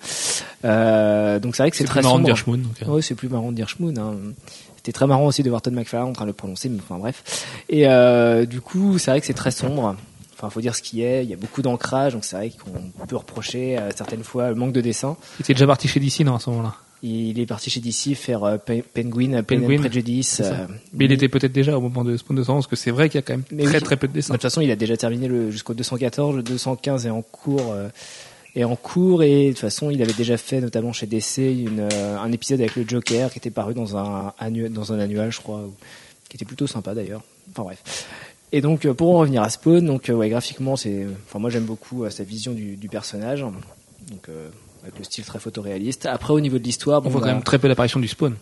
Euh, 0.63 1.39
donc 1.39 1.55
c'est 1.55 1.63
vrai 1.63 1.71
que 1.71 1.77
c'est 1.77 1.83
très 1.83 2.01
marrant 2.01 2.19
de 2.19 2.25
dire 2.25 2.37
Schmoun. 2.37 2.65
euh. 2.83 2.85
Ouais, 2.87 3.01
c'est 3.01 3.15
plus 3.15 3.29
marrant 3.29 3.51
de 3.51 3.55
dire 3.55 3.69
Schmoun. 3.69 3.97
Hein. 3.97 4.15
C'était 4.77 4.91
très 4.93 5.07
marrant 5.07 5.25
aussi 5.25 5.43
de 5.43 5.49
voir 5.49 5.61
Todd 5.61 5.73
McFarlane 5.73 6.09
en 6.09 6.13
train 6.13 6.25
de 6.25 6.29
le 6.29 6.33
prononcer, 6.33 6.69
mais 6.69 6.79
enfin 6.79 6.99
bref. 6.99 7.47
Et 7.69 7.87
euh, 7.87 8.45
du 8.45 8.61
coup, 8.61 8.97
c'est 8.97 9.11
vrai 9.11 9.19
que 9.19 9.25
c'est 9.25 9.33
très 9.33 9.51
sombre. 9.51 9.95
Enfin, 10.37 10.49
faut 10.49 10.61
dire 10.61 10.75
ce 10.75 10.81
qui 10.81 11.01
est. 11.01 11.23
Il 11.23 11.29
y 11.29 11.33
a 11.33 11.37
beaucoup 11.37 11.61
d'ancrage, 11.61 12.13
donc 12.13 12.23
c'est 12.25 12.35
vrai 12.35 12.51
qu'on 12.51 13.05
peut 13.05 13.15
reprocher 13.15 13.77
euh, 13.77 13.89
certaines 13.95 14.23
fois 14.23 14.49
le 14.49 14.55
manque 14.55 14.73
de 14.73 14.81
dessin. 14.81 15.17
Il 15.39 15.43
était 15.43 15.53
déjà 15.53 15.65
parti 15.65 15.87
chez 15.87 15.99
DC, 15.99 16.19
non, 16.21 16.35
à 16.35 16.39
ce 16.39 16.49
moment-là? 16.51 16.75
Il 17.07 17.39
est 17.39 17.45
parti 17.45 17.69
chez 17.69 17.81
DC 17.81 18.15
faire 18.15 18.43
euh, 18.43 18.57
Pe- 18.57 18.81
Penguin, 18.93 19.43
Penguin, 19.43 19.77
Prejudice. 19.79 20.41
euh, 20.43 20.65
Mais 20.93 21.05
il 21.05 21.11
était 21.11 21.29
peut-être 21.29 21.51
déjà 21.51 21.77
au 21.77 21.81
moment 21.81 22.03
de 22.03 22.17
Spawn 22.17 22.35
211, 22.37 22.63
parce 22.63 22.67
que 22.67 22.75
c'est 22.75 22.89
vrai 22.89 23.09
qu'il 23.09 23.19
y 23.19 23.19
a 23.19 23.21
quand 23.21 23.33
même 23.33 23.43
Mais 23.51 23.63
très 23.63 23.77
oui. 23.77 23.83
très 23.83 23.97
peu 23.97 24.07
de 24.07 24.13
De 24.13 24.17
dessins. 24.17 24.33
toute 24.33 24.41
façon, 24.41 24.61
il 24.61 24.71
a 24.71 24.75
déjà 24.75 24.97
terminé 24.97 25.27
le 25.27 25.51
jusqu'au 25.51 25.73
214, 25.75 26.35
le 26.35 26.41
215 26.41 27.05
est 27.05 27.09
en 27.11 27.21
cours. 27.21 27.71
euh, 27.73 27.89
est 28.55 28.63
en 28.63 28.75
cours 28.77 29.21
et 29.21 29.47
de 29.47 29.51
toute 29.51 29.59
façon, 29.59 29.89
il 29.91 30.01
avait 30.01 30.13
déjà 30.13 30.37
fait 30.37 30.61
notamment 30.61 30.93
chez 30.93 31.05
DC 31.05 31.39
une, 31.39 31.81
euh, 31.91 32.17
un 32.17 32.31
épisode 32.31 32.61
avec 32.61 32.77
le 32.77 32.87
Joker 32.87 33.29
qui 33.29 33.37
était 33.39 33.49
paru 33.51 33.73
dans 33.73 33.97
un 33.97 34.33
annuel, 34.39 34.71
dans 34.71 34.93
un 34.93 34.99
annual, 34.99 35.29
je 35.31 35.41
crois, 35.41 35.61
qui 36.29 36.37
était 36.37 36.45
plutôt 36.45 36.65
sympa 36.65 36.93
d'ailleurs. 36.95 37.21
Enfin 37.51 37.63
bref. 37.63 38.07
Et 38.53 38.61
donc 38.61 38.85
euh, 38.85 38.93
pour 38.93 39.13
en 39.13 39.19
revenir 39.19 39.41
à 39.43 39.49
Spawn, 39.49 39.85
donc 39.85 40.09
ouais 40.11 40.29
graphiquement 40.29 40.77
c'est, 40.77 41.05
enfin 41.27 41.37
moi 41.39 41.49
j'aime 41.49 41.65
beaucoup 41.65 42.09
sa 42.09 42.23
vision 42.23 42.53
du, 42.53 42.77
du 42.77 42.87
personnage, 42.87 43.41
donc 43.41 44.29
avec 44.85 44.99
le 44.99 45.03
style 45.03 45.25
très 45.25 45.39
photoréaliste. 45.39 46.05
Après 46.05 46.31
au 46.31 46.39
niveau 46.39 46.59
de 46.59 46.63
l'histoire, 46.63 47.01
On 47.03 47.09
voit 47.09 47.19
quand 47.19 47.27
bah, 47.27 47.33
même 47.33 47.43
très 47.43 47.57
peu 47.57 47.67
d'apparitions 47.67 47.99
du 47.99 48.07
Spawn. 48.07 48.35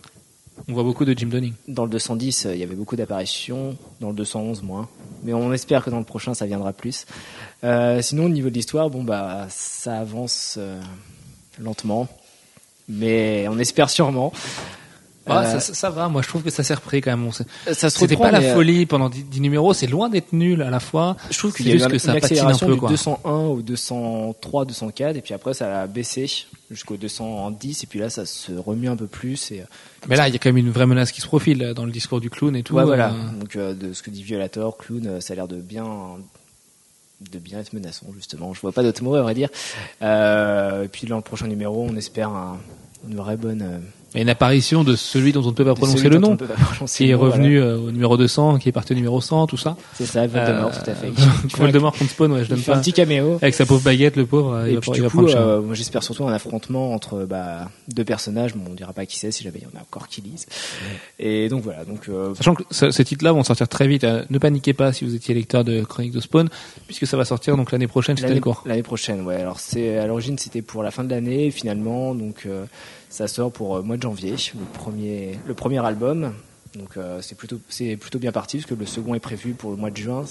On 0.68 0.72
voit 0.72 0.82
beaucoup 0.82 1.04
de 1.04 1.16
Jim 1.16 1.26
Donning. 1.28 1.54
dans 1.68 1.84
le 1.84 1.90
210, 1.90 2.46
euh, 2.46 2.54
il 2.54 2.60
y 2.60 2.62
avait 2.62 2.76
beaucoup 2.76 2.96
d'apparitions. 2.96 3.76
Dans 4.00 4.10
le 4.10 4.14
211, 4.14 4.62
moins. 4.62 4.88
Mais 5.24 5.32
on 5.34 5.52
espère 5.52 5.84
que 5.84 5.90
dans 5.90 5.98
le 5.98 6.04
prochain, 6.04 6.34
ça 6.34 6.46
viendra 6.46 6.72
plus. 6.72 7.06
Euh, 7.64 8.02
sinon, 8.02 8.26
au 8.26 8.28
niveau 8.28 8.50
de 8.50 8.54
l'histoire, 8.54 8.90
bon 8.90 9.02
bah, 9.02 9.46
ça 9.48 9.98
avance 9.98 10.56
euh, 10.58 10.80
lentement, 11.58 12.08
mais 12.88 13.46
on 13.48 13.58
espère 13.58 13.90
sûrement. 13.90 14.32
Ah, 15.26 15.40
Euh, 15.40 15.52
ça, 15.52 15.60
ça- 15.60 15.74
ça 15.74 15.90
va, 15.90 16.08
moi 16.08 16.20
je 16.20 16.28
trouve 16.28 16.42
que 16.42 16.50
ça 16.50 16.62
s'est 16.62 16.74
repris 16.74 17.00
quand 17.00 17.10
même. 17.10 17.26
On 17.26 17.32
sait- 17.32 17.46
ça 17.72 17.88
se 17.88 17.98
C'était 17.98 18.16
pas 18.16 18.30
la 18.30 18.40
euh, 18.40 18.54
folie 18.54 18.84
pendant 18.84 19.08
10, 19.08 19.24
10 19.24 19.40
numéros, 19.40 19.72
c'est 19.72 19.86
loin 19.86 20.10
d'être 20.10 20.32
nul 20.34 20.60
à 20.60 20.68
la 20.70 20.80
fois. 20.80 21.16
Je 21.30 21.38
trouve 21.38 21.54
qu'il 21.54 21.66
y 21.66 21.70
a 21.70 21.72
juste 21.72 21.86
une, 21.86 21.92
que 21.92 21.98
ça 21.98 22.14
une 22.14 22.20
patine 22.20 22.38
un 22.40 22.58
peu, 22.58 22.74
du 22.74 22.78
quoi. 22.80 22.88
201 22.90 23.30
au 23.46 23.62
203, 23.62 24.64
204, 24.66 25.16
et 25.16 25.20
puis 25.22 25.32
après 25.32 25.54
ça 25.54 25.80
a 25.82 25.86
baissé 25.86 26.30
jusqu'au 26.70 26.96
210, 26.98 27.84
et 27.84 27.86
puis 27.86 27.98
là 28.00 28.10
ça 28.10 28.26
se 28.26 28.52
remue 28.52 28.88
un 28.88 28.96
peu 28.96 29.06
plus. 29.06 29.50
Et, 29.52 29.60
euh, 29.60 29.64
Mais 30.08 30.16
là, 30.16 30.28
il 30.28 30.32
y 30.34 30.36
a 30.36 30.38
quand 30.38 30.50
même 30.50 30.58
une 30.58 30.70
vraie 30.70 30.86
menace 30.86 31.10
qui 31.10 31.22
se 31.22 31.26
profile 31.26 31.72
dans 31.74 31.86
le 31.86 31.92
discours 31.92 32.20
du 32.20 32.28
clown 32.28 32.54
et 32.54 32.62
tout. 32.62 32.74
ouais, 32.74 32.84
voilà. 32.84 33.10
euh, 33.12 33.40
Donc 33.40 33.56
euh, 33.56 33.72
de 33.72 33.94
ce 33.94 34.02
que 34.02 34.10
dit 34.10 34.22
Violator, 34.22 34.76
Clown, 34.76 35.20
ça 35.22 35.32
a 35.32 35.36
l'air 35.36 35.48
de 35.48 35.56
bien 35.56 35.86
de 37.30 37.38
bien 37.38 37.60
être 37.60 37.72
menaçant 37.72 38.06
justement. 38.14 38.52
Je 38.52 38.60
vois 38.60 38.72
pas 38.72 38.82
d'autre 38.82 39.02
mot 39.02 39.14
à 39.14 39.22
vrai 39.22 39.32
dire. 39.32 39.48
Euh, 40.02 40.84
et 40.84 40.88
puis 40.88 41.06
dans 41.06 41.16
le 41.16 41.22
prochain 41.22 41.46
numéro, 41.46 41.86
on 41.88 41.96
espère 41.96 42.28
un- 42.28 42.58
une 43.08 43.14
vraie 43.16 43.36
bonne. 43.38 43.80
Il 44.14 44.18
a 44.18 44.22
une 44.22 44.28
apparition 44.28 44.84
de 44.84 44.94
celui 44.94 45.32
dont 45.32 45.42
on 45.42 45.48
ne 45.48 45.52
peut 45.52 45.64
pas 45.64 45.74
prononcer 45.74 46.08
le 46.08 46.18
nom, 46.18 46.36
qui 46.86 47.10
est 47.10 47.14
revenu 47.14 47.58
euh, 47.60 47.76
au 47.78 47.90
numéro 47.90 48.16
200, 48.16 48.58
qui 48.58 48.68
est 48.68 48.72
parti 48.72 48.92
au 48.92 48.96
numéro 48.96 49.20
100, 49.20 49.46
tout 49.48 49.56
ça. 49.56 49.76
C'est 49.94 50.06
ça, 50.06 50.26
Voldemort, 50.26 50.70
Euh, 50.72 50.82
tout 50.84 50.90
à 50.90 50.94
fait. 50.94 51.10
Voldemort 51.58 51.92
contre 51.96 52.10
Spawn, 52.10 52.32
ouais, 52.32 52.44
je 52.44 52.50
donne 52.50 52.60
pas. 52.62 52.76
un 52.76 52.80
petit 52.80 52.92
caméo. 52.92 53.38
Avec 53.42 53.54
sa 53.54 53.66
pauvre 53.66 53.82
baguette, 53.82 54.14
le 54.16 54.24
pauvre, 54.26 54.54
euh, 54.54 54.68
il 54.68 54.72
Et 54.72 54.74
va, 54.76 54.80
puis 54.80 54.90
il 54.92 54.94
du 54.94 55.00
va 55.02 55.08
coup, 55.08 55.26
euh, 55.26 55.60
moi 55.60 55.74
j'espère 55.74 56.02
surtout 56.02 56.26
un 56.28 56.32
affrontement 56.32 56.92
entre 56.94 57.24
bah, 57.28 57.68
deux 57.88 58.04
personnages. 58.04 58.54
Bon, 58.54 58.70
on 58.70 58.74
dira 58.74 58.92
pas 58.92 59.04
qui 59.04 59.18
c'est 59.18 59.32
si 59.32 59.42
jamais 59.42 59.58
il 59.58 59.64
y 59.64 59.66
en 59.66 59.78
a 59.78 59.82
encore 59.82 60.06
qui 60.08 60.20
lisent. 60.20 60.46
Et 61.18 61.48
donc 61.48 61.62
voilà. 61.64 61.84
Donc 61.84 62.08
euh, 62.08 62.34
Sachant 62.36 62.54
que 62.54 62.62
ce- 62.70 62.90
ces 62.90 63.04
titres-là 63.04 63.32
vont 63.32 63.42
sortir 63.42 63.68
très 63.68 63.88
vite. 63.88 64.04
euh, 64.04 64.22
Ne 64.30 64.38
paniquez 64.38 64.74
pas 64.74 64.92
si 64.92 65.04
vous 65.04 65.14
étiez 65.14 65.34
lecteur 65.34 65.64
de 65.64 65.82
Chronique 65.82 66.12
de 66.12 66.20
Spawn, 66.20 66.48
puisque 66.86 67.06
ça 67.06 67.16
va 67.16 67.24
sortir 67.24 67.56
donc 67.56 67.72
l'année 67.72 67.88
prochaine 67.88 68.16
l'année 68.64 68.82
prochaine, 68.82 69.22
ouais. 69.22 69.36
Alors 69.36 69.58
c'est 69.60 69.98
à 69.98 70.06
l'origine 70.06 70.38
c'était 70.38 70.62
pour 70.62 70.82
la 70.82 70.90
fin 70.90 71.04
de 71.04 71.10
l'année, 71.10 71.50
finalement 71.50 72.14
donc 72.14 72.42
euh, 72.46 72.64
ça 73.14 73.28
sort 73.28 73.52
pour 73.52 73.76
euh, 73.76 73.82
mois 73.82 73.96
de 73.96 74.02
janvier, 74.02 74.32
le 74.32 74.64
premier 74.72 75.38
le 75.46 75.54
premier 75.54 75.84
album. 75.84 76.34
Donc 76.74 76.96
euh, 76.96 77.20
c'est 77.22 77.36
plutôt 77.36 77.60
c'est 77.68 77.96
plutôt 77.96 78.18
bien 78.18 78.32
parti 78.32 78.56
parce 78.58 78.66
que 78.66 78.74
le 78.74 78.86
second 78.86 79.14
est 79.14 79.20
prévu 79.20 79.54
pour 79.54 79.70
le 79.70 79.76
mois 79.76 79.90
de 79.90 79.96
juin, 79.96 80.24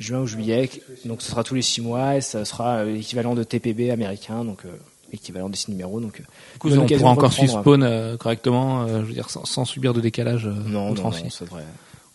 juin 0.00 0.18
ou 0.18 0.26
juillet. 0.26 0.68
Donc 1.04 1.22
ce 1.22 1.30
sera 1.30 1.44
tous 1.44 1.54
les 1.54 1.62
six 1.62 1.80
mois 1.80 2.16
et 2.16 2.20
ça 2.20 2.44
sera 2.44 2.78
euh, 2.78 2.94
l'équivalent 2.94 3.34
de 3.34 3.44
TPB 3.44 3.90
américain, 3.90 4.44
donc 4.44 4.64
euh, 4.64 4.70
équivalent 5.12 5.48
de 5.48 5.54
six 5.54 5.70
numéros. 5.70 6.00
Donc 6.00 6.16
Du 6.16 6.58
coup, 6.58 6.70
on 6.70 6.86
pourra 6.86 7.10
encore 7.10 7.32
suivre 7.32 7.60
Spawn 7.60 7.82
euh, 7.82 8.16
correctement, 8.16 8.82
euh, 8.82 9.02
je 9.02 9.06
veux 9.06 9.12
dire 9.12 9.30
sans, 9.30 9.44
sans 9.44 9.64
subir 9.64 9.94
de 9.94 10.00
décalage 10.00 10.46
non, 10.46 10.94
non, 10.94 11.12
c'est 11.12 11.44
vrai. 11.44 11.62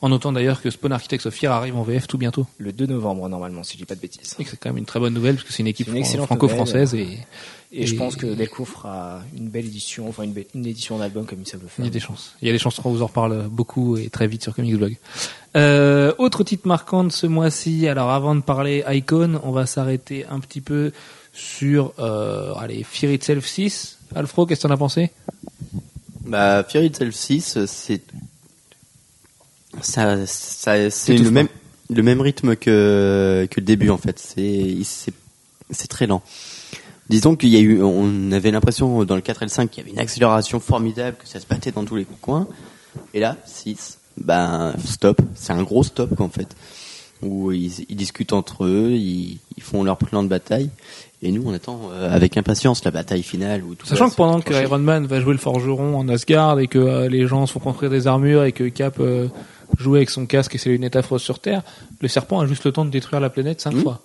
En 0.02 0.10
notant 0.10 0.34
d'ailleurs 0.34 0.62
que 0.62 0.70
Spawn 0.70 0.92
Architects 0.92 1.26
of 1.26 1.34
Fear 1.34 1.54
arrive 1.54 1.78
en 1.78 1.84
VF 1.84 2.06
tout 2.06 2.18
bientôt. 2.18 2.46
Le 2.58 2.74
2 2.74 2.86
novembre 2.86 3.28
normalement, 3.30 3.64
si 3.64 3.74
je 3.74 3.78
dis 3.78 3.86
pas 3.86 3.96
de 3.96 4.02
bêtises. 4.02 4.36
C'est 4.38 4.44
quand 4.58 4.70
même 4.70 4.78
une 4.78 4.86
très 4.86 5.00
bonne 5.00 5.14
nouvelle 5.14 5.36
parce 5.36 5.48
que 5.48 5.54
c'est 5.54 5.64
une 5.64 5.68
équipe 5.68 5.90
franco-française 6.26 6.94
et 6.94 7.18
Et, 7.78 7.86
je 7.88 7.96
pense 7.96 8.16
que 8.16 8.26
Delcourt 8.28 8.68
fera 8.70 9.22
une 9.38 9.50
belle 9.50 9.66
édition, 9.66 10.08
enfin 10.08 10.24
une, 10.24 10.32
belle- 10.32 10.46
une 10.56 10.66
édition 10.66 10.98
d'album 10.98 11.26
comme 11.26 11.42
ils 11.42 11.48
savent 11.48 11.60
le 11.62 11.68
il 11.68 11.70
faire. 11.72 11.86
y 11.86 11.88
a 11.90 11.92
des 11.92 12.00
chances. 12.00 12.34
Il 12.42 12.48
y 12.48 12.50
a 12.50 12.54
des 12.54 12.60
chances 12.60 12.80
qu'on 12.80 12.92
vous 12.92 13.02
en 13.02 13.08
reparle 13.08 13.48
beaucoup 13.50 13.98
et 13.98 14.10
très 14.10 14.28
vite 14.28 14.44
sur 14.44 14.56
Comics 14.56 14.76
Blog. 14.78 14.96
Euh, 15.58 16.14
autre 16.18 16.44
titre 16.44 16.68
marquant 16.68 17.04
de 17.04 17.12
ce 17.12 17.28
mois-ci. 17.28 17.88
Alors 17.88 18.12
avant 18.12 18.34
de 18.36 18.42
parler 18.42 18.84
Icon, 18.88 19.40
on 19.44 19.52
va 19.52 19.66
s'arrêter 19.66 20.26
un 20.26 20.40
petit 20.40 20.62
peu 20.62 20.92
sur 21.34 21.92
euh, 22.00 22.54
allez 22.56 22.84
Fear 22.84 23.12
Itself 23.12 23.46
6. 23.46 23.98
Alfro, 24.16 24.46
qu'est-ce 24.46 24.62
que 24.62 24.68
t'en 24.68 24.74
as 24.74 24.78
pensé? 24.78 25.12
Bah, 26.26 26.64
Fear 26.64 26.84
Itself 26.86 27.14
6, 27.14 27.58
euh, 27.58 27.66
c'est 27.68 28.02
ça, 29.82 30.26
ça 30.26 30.90
c'est 30.90 31.18
le 31.18 31.32
même 31.32 31.48
le 31.90 32.02
même 32.04 32.22
rythme 32.22 32.56
que 32.56 33.48
que 33.52 33.60
le 33.60 33.66
début 33.66 33.90
en 33.90 33.98
fait. 33.98 34.18
C'est 34.20 34.42
il- 34.42 34.86
c'est 34.86 35.14
c'est 35.72 35.88
très 35.88 36.08
lent. 36.08 36.22
Disons 37.10 37.36
qu'il 37.36 37.50
y 37.50 37.58
a 37.58 37.60
eu, 37.60 37.82
on 37.84 38.32
avait 38.32 38.52
l'impression 38.52 39.04
dans 39.04 39.16
le 39.16 39.22
4 39.22 39.44
et 39.44 39.46
le 39.46 39.50
5 39.50 39.70
qu'il 39.70 39.84
y 39.84 39.86
avait 39.86 39.94
une 39.94 40.00
accélération 40.00 40.60
formidable, 40.60 41.18
que 41.22 41.28
ça 41.28 41.40
se 41.40 41.46
battait 41.46 41.72
dans 41.72 41.86
tous 41.86 41.96
les 41.96 42.06
coins. 42.22 42.48
Et 43.14 43.20
là, 43.20 43.38
6, 43.46 44.00
ben 44.18 44.74
stop. 44.84 45.22
C'est 45.36 45.54
un 45.54 45.62
gros 45.64 45.84
stop 45.84 46.20
en 46.20 46.30
fait. 46.30 46.48
Où 47.22 47.52
ils, 47.52 47.86
ils 47.90 47.96
discutent 47.96 48.34
entre 48.34 48.66
eux, 48.66 48.92
ils, 48.92 49.40
ils 49.56 49.64
font 49.64 49.84
leur 49.84 49.98
plan 49.98 50.24
de 50.24 50.28
bataille. 50.28 50.70
Et 51.22 51.32
nous, 51.32 51.44
on 51.46 51.54
attend 51.54 51.90
euh, 51.92 52.10
avec 52.14 52.38
impatience 52.38 52.84
la 52.84 52.92
bataille 52.92 53.24
finale. 53.24 53.64
Où 53.64 53.74
tout 53.76 53.86
Sachant 53.88 54.10
que 54.10 54.16
pendant 54.16 54.42
que. 54.42 54.54
Iron 54.54 54.80
Man 54.80 55.06
va 55.08 55.22
jouer 55.22 55.32
le 55.34 55.40
forgeron 55.40 55.98
en 55.98 56.08
Asgard 56.10 56.60
et 56.60 56.68
que 56.68 56.78
euh, 56.78 57.08
les 57.10 57.26
gens 57.28 57.46
se 57.46 57.54
font 57.54 57.60
construire 57.60 57.90
des 57.92 58.08
armures 58.08 58.44
et 58.44 58.52
que 58.52 58.66
Cap 58.68 58.98
euh, 59.00 59.28
jouer 59.78 60.00
avec 60.00 60.10
son 60.10 60.26
casque 60.26 60.56
et 60.56 60.58
ses 60.58 60.70
lunettes 60.70 60.96
affreuses 60.96 61.22
sur 61.24 61.40
Terre, 61.40 61.62
le 62.02 62.08
serpent 62.08 62.40
a 62.42 62.48
juste 62.48 62.66
le 62.66 62.72
temps 62.72 62.86
de 62.86 62.90
détruire 62.92 63.20
la 63.22 63.30
planète 63.30 63.62
cinq 63.62 63.74
Mhm. 63.76 63.82
fois. 63.84 64.02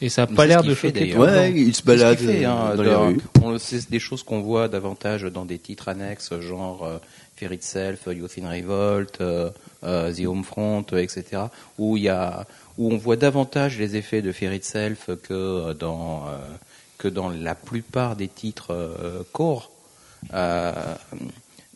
Et 0.00 0.08
ça 0.08 0.22
a 0.22 0.26
Mais 0.26 0.36
pas 0.36 0.46
l'air 0.46 0.62
de 0.62 0.74
choquer. 0.74 1.06
le 1.06 1.18
Ouais, 1.18 1.52
il 1.52 1.74
se 1.74 1.82
balade 1.82 2.18
fait, 2.18 2.44
hein, 2.44 2.70
euh, 2.72 2.76
dans 2.76 2.82
les 2.82 2.90
dans- 2.90 3.06
rues. 3.08 3.18
on 3.42 3.50
le- 3.50 3.58
C'est 3.58 3.90
des 3.90 3.98
choses 3.98 4.22
qu'on 4.22 4.40
voit 4.40 4.68
davantage 4.68 5.22
dans 5.24 5.44
des 5.44 5.58
titres 5.58 5.88
annexes, 5.88 6.38
genre 6.40 6.84
euh, 6.84 6.98
Fear 7.36 7.52
Itself, 7.52 8.00
Youth 8.06 8.38
in 8.40 8.48
Revolt, 8.48 9.20
euh, 9.20 9.50
euh, 9.82 10.12
The 10.12 10.26
Homefront, 10.26 10.84
euh, 10.92 10.98
etc., 10.98 11.42
où 11.78 11.96
il 11.96 12.04
y 12.04 12.08
a, 12.08 12.46
où 12.78 12.92
on 12.92 12.96
voit 12.96 13.16
davantage 13.16 13.76
les 13.78 13.96
effets 13.96 14.22
de 14.22 14.30
Fear 14.30 14.52
Itself 14.54 15.10
que 15.24 15.32
euh, 15.34 15.74
dans 15.74 16.24
euh, 16.28 16.36
que 16.98 17.08
dans 17.08 17.28
la 17.28 17.54
plupart 17.56 18.14
des 18.14 18.28
titres 18.28 18.68
euh, 18.72 19.22
core. 19.32 19.70
Euh, 20.34 20.72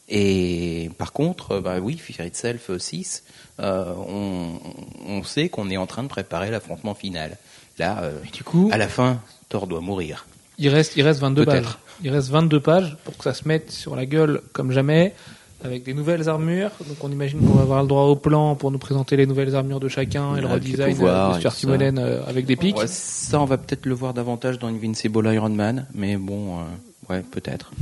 et 0.08 0.90
par 0.98 1.12
contre, 1.12 1.52
euh, 1.52 1.60
bah 1.60 1.78
oui, 1.80 1.96
Fear 1.96 2.26
Itself 2.26 2.70
6, 2.78 3.24
euh, 3.60 3.92
on, 4.08 4.60
on 5.08 5.22
sait 5.22 5.48
qu'on 5.48 5.70
est 5.70 5.76
en 5.76 5.86
train 5.86 6.02
de 6.02 6.08
préparer 6.08 6.50
l'affrontement 6.50 6.94
final. 6.94 7.36
Là, 7.82 7.98
euh, 8.02 8.12
Et 8.26 8.30
du 8.30 8.44
coup, 8.44 8.68
à 8.72 8.78
la 8.78 8.86
fin, 8.88 9.18
Thor 9.48 9.66
doit 9.66 9.80
mourir. 9.80 10.24
il 10.58 10.68
reste, 10.68 10.96
il 10.96 11.02
reste 11.02 11.20
22 11.20 11.44
pages. 11.44 11.78
Il 12.04 12.10
reste 12.10 12.30
22 12.30 12.60
pages 12.60 12.96
pour 13.04 13.16
que 13.16 13.24
ça 13.24 13.34
se 13.34 13.46
mette 13.46 13.72
sur 13.72 13.96
la 13.96 14.06
gueule 14.06 14.40
comme 14.52 14.70
jamais, 14.70 15.14
avec 15.64 15.82
des 15.82 15.92
nouvelles 15.92 16.28
armures. 16.28 16.70
Donc 16.86 17.02
on 17.02 17.10
imagine 17.10 17.40
qu'on 17.40 17.54
va 17.54 17.62
avoir 17.62 17.82
le 17.82 17.88
droit 17.88 18.04
au 18.04 18.14
plan 18.14 18.54
pour 18.54 18.70
nous 18.70 18.78
présenter 18.78 19.16
les 19.16 19.26
nouvelles 19.26 19.54
armures 19.56 19.80
de 19.80 19.88
chacun 19.88 20.36
et 20.36 20.40
le 20.40 20.46
redesign 20.46 20.90
de 20.90 20.94
Stuart. 20.94 21.54
Timonen 21.54 21.98
euh, 21.98 22.24
avec 22.26 22.46
des 22.46 22.56
pics. 22.56 22.76
Ouais, 22.76 22.86
ça, 22.86 23.40
on 23.40 23.44
va 23.44 23.58
peut-être 23.58 23.86
le 23.86 23.94
voir 23.94 24.14
davantage 24.14 24.60
dans 24.60 24.68
Invincible 24.68 25.32
Iron 25.32 25.50
Man, 25.50 25.86
mais 25.92 26.16
bon, 26.16 26.58
euh, 26.58 26.62
ouais, 27.10 27.22
peut-être. 27.22 27.72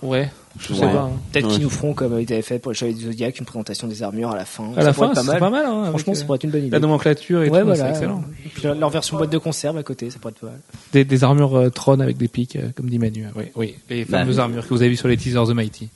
Ouais, 0.00 0.30
je 0.60 0.74
sais 0.74 0.84
Ouais. 0.84 0.92
pas. 0.92 1.00
hein. 1.02 1.10
Peut-être 1.32 1.46
Ouais. 1.48 1.52
qu'ils 1.54 1.62
nous 1.64 1.70
feront, 1.70 1.92
comme 1.92 2.20
ils 2.20 2.32
avaient 2.32 2.42
fait 2.42 2.58
pour 2.60 2.70
le 2.70 2.76
Chevalier 2.76 2.96
du 2.96 3.04
Zodiac, 3.06 3.38
une 3.40 3.44
présentation 3.46 3.88
des 3.88 4.02
armures 4.04 4.30
à 4.30 4.36
la 4.36 4.44
fin. 4.44 4.72
À 4.74 4.76
la 4.76 4.84
Ça 4.84 4.92
pourrait 4.92 5.08
fin, 5.08 5.14
pas 5.14 5.20
c'est 5.22 5.26
mal. 5.26 5.38
pas 5.40 5.50
mal. 5.50 5.66
hein, 5.66 5.84
Franchement, 5.88 6.14
ça 6.14 6.22
euh, 6.22 6.24
pourrait 6.26 6.36
être 6.36 6.44
une 6.44 6.50
bonne 6.50 6.62
idée. 6.62 6.70
La 6.70 6.78
nomenclature 6.78 7.42
et 7.42 7.50
ouais, 7.50 7.58
tout, 7.60 7.66
voilà. 7.66 7.84
c'est 7.84 7.90
excellent. 7.90 8.22
Et 8.46 8.48
puis 8.48 8.62
leur, 8.62 8.90
version 8.90 9.16
boîte 9.16 9.30
de 9.30 9.38
conserve 9.38 9.76
à 9.76 9.82
côté, 9.82 10.10
ça 10.10 10.18
pourrait 10.20 10.32
être 10.32 10.40
pas 10.40 10.46
mal. 10.48 10.60
Des, 10.92 11.04
des 11.04 11.24
armures 11.24 11.56
euh, 11.56 11.70
Tron 11.70 11.98
avec 12.00 12.16
des 12.16 12.28
pics, 12.28 12.54
euh, 12.56 12.68
comme 12.76 12.88
dit 12.88 12.98
Manu. 13.00 13.24
Oui, 13.34 13.44
oui. 13.56 13.74
Les 13.90 14.04
Bah, 14.04 14.18
fameuses 14.20 14.38
armures 14.38 14.62
que 14.62 14.68
vous 14.74 14.82
avez 14.82 14.90
vues 14.90 14.96
sur 14.96 15.08
les 15.08 15.16
teasers 15.16 15.46
de 15.46 15.52
Mighty. 15.52 15.88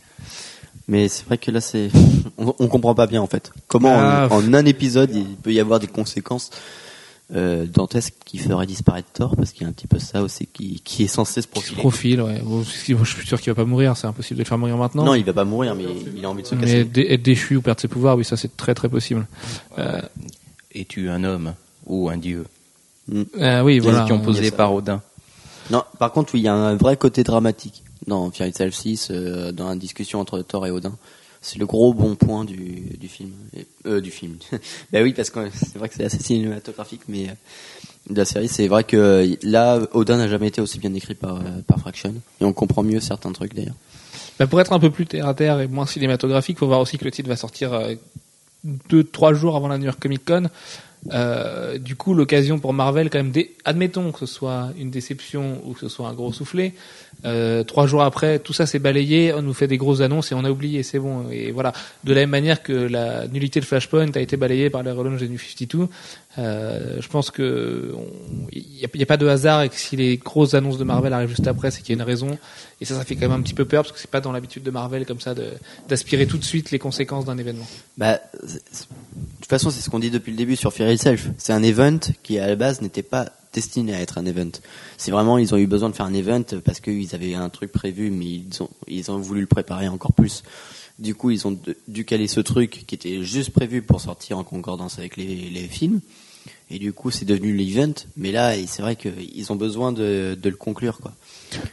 Mais 0.88 1.06
c'est 1.06 1.24
vrai 1.26 1.38
que 1.38 1.50
là, 1.52 1.60
c'est, 1.60 1.90
on, 2.38 2.54
on 2.58 2.66
comprend 2.66 2.94
pas 2.96 3.06
bien 3.06 3.22
en 3.22 3.28
fait. 3.28 3.52
Comment 3.68 3.94
Ah, 3.96 4.26
en, 4.30 4.38
en 4.44 4.54
un 4.54 4.64
épisode 4.66 5.14
il 5.14 5.26
peut 5.36 5.52
y 5.52 5.60
avoir 5.60 5.78
des 5.78 5.86
conséquences 5.86 6.50
euh, 7.34 7.64
dantesques 7.66 8.14
qui 8.24 8.38
feraient 8.38 8.66
disparaître 8.66 9.08
Thor 9.12 9.36
parce 9.36 9.52
qu'il 9.52 9.62
y 9.62 9.64
a 9.64 9.68
un 9.68 9.72
petit 9.72 9.86
peu 9.86 9.98
ça 9.98 10.22
aussi 10.22 10.46
qui, 10.46 10.80
qui 10.84 11.04
est 11.04 11.08
censé 11.08 11.40
se 11.42 11.48
profiler. 11.48 11.76
profile, 11.78 12.20
ouais. 12.22 12.40
Bon, 12.44 12.62
je 12.62 12.68
suis 12.70 13.26
sûr 13.26 13.40
qu'il 13.40 13.50
va 13.52 13.54
pas 13.56 13.64
mourir, 13.64 13.96
c'est 13.96 14.06
impossible 14.06 14.38
de 14.38 14.42
le 14.44 14.48
faire 14.48 14.58
mourir 14.58 14.76
maintenant. 14.76 15.04
Non, 15.04 15.14
il 15.14 15.24
va 15.24 15.32
pas 15.32 15.44
mourir, 15.44 15.74
mais 15.74 15.84
il 16.16 16.24
a 16.24 16.30
envie 16.30 16.42
de 16.42 16.46
se 16.48 16.54
mais 16.54 16.60
casser. 16.62 16.84
dé- 16.84 17.06
être 17.10 17.22
déchu 17.22 17.56
ou 17.56 17.62
perdre 17.62 17.80
ses 17.80 17.88
pouvoirs, 17.88 18.16
oui, 18.16 18.24
ça 18.24 18.36
c'est 18.36 18.56
très 18.56 18.74
très 18.74 18.88
possible. 18.88 19.26
Euh, 19.78 20.00
Es-tu 20.74 21.08
un 21.10 21.24
homme 21.24 21.54
ou 21.86 22.08
un 22.10 22.16
dieu? 22.18 22.44
Euh, 23.38 23.62
oui, 23.62 23.78
voilà. 23.78 24.00
Question 24.00 24.20
posée 24.20 24.50
par 24.50 24.72
Odin. 24.74 25.02
Non, 25.70 25.82
par 25.98 26.12
contre, 26.12 26.34
oui, 26.34 26.40
il 26.40 26.44
y 26.44 26.48
a 26.48 26.54
un 26.54 26.76
vrai 26.76 26.96
côté 26.96 27.22
dramatique 27.24 27.82
dans 28.06 28.30
Fear 28.30 28.48
Itself 28.48 28.74
6, 28.74 29.08
euh, 29.10 29.52
dans 29.52 29.68
la 29.68 29.76
discussion 29.76 30.20
entre 30.20 30.40
Thor 30.42 30.66
et 30.66 30.70
Odin. 30.70 30.92
C'est 31.42 31.58
le 31.58 31.66
gros 31.66 31.92
bon 31.92 32.14
point 32.14 32.44
du, 32.44 32.96
du 32.98 33.08
film. 33.08 33.32
Euh, 33.86 34.00
du 34.00 34.10
film. 34.10 34.36
bah 34.92 35.02
oui, 35.02 35.12
parce 35.12 35.30
que 35.30 35.50
c'est 35.50 35.76
vrai 35.76 35.88
que 35.88 35.96
c'est 35.96 36.04
assez 36.04 36.22
cinématographique, 36.22 37.02
mais 37.08 37.28
euh, 37.28 37.32
de 38.10 38.16
la 38.16 38.24
série, 38.24 38.48
c'est 38.48 38.68
vrai 38.68 38.84
que 38.84 39.36
là, 39.42 39.80
Odin 39.92 40.16
n'a 40.16 40.28
jamais 40.28 40.48
été 40.48 40.60
aussi 40.60 40.78
bien 40.78 40.92
écrit 40.94 41.14
par, 41.14 41.36
euh, 41.36 41.60
par 41.66 41.78
Fraction. 41.78 42.14
Et 42.40 42.44
on 42.44 42.52
comprend 42.52 42.82
mieux 42.82 43.00
certains 43.00 43.32
trucs 43.32 43.54
d'ailleurs. 43.54 43.74
Bah, 44.38 44.46
pour 44.46 44.60
être 44.60 44.72
un 44.72 44.80
peu 44.80 44.90
plus 44.90 45.06
terre 45.06 45.28
à 45.28 45.34
terre 45.34 45.60
et 45.60 45.68
moins 45.68 45.86
cinématographique, 45.86 46.58
faut 46.58 46.66
voir 46.66 46.80
aussi 46.80 46.98
que 46.98 47.04
le 47.04 47.10
titre 47.10 47.28
va 47.28 47.36
sortir 47.36 47.72
euh, 47.72 47.94
deux, 48.88 49.04
trois 49.04 49.34
jours 49.34 49.56
avant 49.56 49.68
la 49.68 49.78
New 49.78 49.84
York 49.84 50.00
Comic 50.00 50.24
Con. 50.24 50.48
Euh, 51.10 51.78
du 51.78 51.96
coup, 51.96 52.14
l'occasion 52.14 52.58
pour 52.58 52.72
Marvel, 52.72 53.10
quand 53.10 53.22
même, 53.22 53.32
admettons 53.64 54.12
que 54.12 54.20
ce 54.20 54.26
soit 54.26 54.70
une 54.78 54.90
déception 54.90 55.60
ou 55.64 55.72
que 55.72 55.80
ce 55.80 55.88
soit 55.88 56.08
un 56.08 56.14
gros 56.14 56.32
soufflé. 56.32 56.74
Euh, 57.24 57.62
trois 57.62 57.86
jours 57.86 58.02
après, 58.02 58.38
tout 58.38 58.52
ça 58.52 58.66
s'est 58.66 58.78
balayé, 58.78 59.32
on 59.32 59.42
nous 59.42 59.54
fait 59.54 59.68
des 59.68 59.76
grosses 59.76 60.00
annonces 60.00 60.32
et 60.32 60.34
on 60.34 60.44
a 60.44 60.50
oublié, 60.50 60.82
c'est 60.82 60.98
bon. 60.98 61.28
Et 61.30 61.50
voilà, 61.52 61.72
de 62.04 62.12
la 62.12 62.20
même 62.22 62.30
manière 62.30 62.62
que 62.62 62.72
la 62.72 63.28
nullité 63.28 63.60
de 63.60 63.64
Flashpoint 63.64 64.10
a 64.14 64.20
été 64.20 64.36
balayée 64.36 64.70
par 64.70 64.82
les 64.82 64.90
relaunch 64.90 65.20
des 65.20 65.28
New 65.28 65.38
52, 65.38 65.88
euh, 66.38 66.96
je 67.00 67.08
pense 67.08 67.30
que 67.30 67.94
il 68.52 68.64
n'y 68.96 69.02
a, 69.02 69.06
pas 69.06 69.16
de 69.16 69.26
hasard 69.26 69.62
et 69.62 69.68
que 69.68 69.76
si 69.76 69.96
les 69.96 70.16
grosses 70.16 70.54
annonces 70.54 70.78
de 70.78 70.84
Marvel 70.84 71.12
arrivent 71.12 71.28
juste 71.28 71.46
après, 71.46 71.70
c'est 71.70 71.82
qu'il 71.82 71.94
y 71.94 71.98
a 71.98 72.02
une 72.02 72.06
raison. 72.06 72.38
Et 72.80 72.84
ça, 72.84 72.96
ça 72.96 73.04
fait 73.04 73.14
quand 73.14 73.28
même 73.28 73.38
un 73.38 73.42
petit 73.42 73.54
peu 73.54 73.64
peur 73.64 73.84
parce 73.84 73.92
que 73.92 73.98
c'est 74.00 74.10
pas 74.10 74.20
dans 74.20 74.32
l'habitude 74.32 74.62
de 74.64 74.70
Marvel 74.70 75.06
comme 75.06 75.20
ça 75.20 75.34
de- 75.34 75.52
d'aspirer 75.88 76.26
tout 76.26 76.38
de 76.38 76.44
suite 76.44 76.70
les 76.70 76.78
conséquences 76.78 77.26
d'un 77.26 77.38
événement. 77.38 77.66
Bah, 77.96 78.20
de 79.52 79.58
toute 79.58 79.64
façon, 79.64 79.76
c'est 79.76 79.84
ce 79.84 79.90
qu'on 79.90 79.98
dit 79.98 80.10
depuis 80.10 80.30
le 80.30 80.38
début 80.38 80.56
sur 80.56 80.72
Fear 80.72 80.90
Itself. 80.90 81.28
C'est 81.36 81.52
un 81.52 81.62
event 81.62 81.98
qui, 82.22 82.38
à 82.38 82.46
la 82.46 82.56
base, 82.56 82.80
n'était 82.80 83.02
pas 83.02 83.30
destiné 83.52 83.94
à 83.94 84.00
être 84.00 84.16
un 84.16 84.24
event. 84.24 84.50
C'est 84.96 85.10
vraiment, 85.10 85.36
ils 85.36 85.52
ont 85.52 85.58
eu 85.58 85.66
besoin 85.66 85.90
de 85.90 85.94
faire 85.94 86.06
un 86.06 86.14
event 86.14 86.42
parce 86.64 86.80
qu'ils 86.80 87.14
avaient 87.14 87.34
un 87.34 87.50
truc 87.50 87.70
prévu, 87.70 88.10
mais 88.10 88.24
ils 88.24 88.62
ont, 88.62 88.70
ils 88.88 89.10
ont 89.10 89.18
voulu 89.18 89.42
le 89.42 89.46
préparer 89.46 89.88
encore 89.88 90.14
plus. 90.14 90.42
Du 90.98 91.14
coup, 91.14 91.30
ils 91.32 91.46
ont 91.46 91.58
dû 91.86 92.06
caler 92.06 92.28
ce 92.28 92.40
truc 92.40 92.84
qui 92.86 92.94
était 92.94 93.22
juste 93.24 93.50
prévu 93.50 93.82
pour 93.82 94.00
sortir 94.00 94.38
en 94.38 94.44
concordance 94.44 94.98
avec 94.98 95.18
les, 95.18 95.50
les 95.50 95.68
films. 95.68 96.00
Et 96.70 96.78
du 96.78 96.94
coup, 96.94 97.10
c'est 97.10 97.26
devenu 97.26 97.54
l'event. 97.54 97.92
Mais 98.16 98.32
là, 98.32 98.54
c'est 98.66 98.80
vrai 98.80 98.96
qu'ils 98.96 99.52
ont 99.52 99.56
besoin 99.56 99.92
de, 99.92 100.34
de 100.40 100.48
le 100.48 100.56
conclure, 100.56 100.96
quoi. 100.98 101.12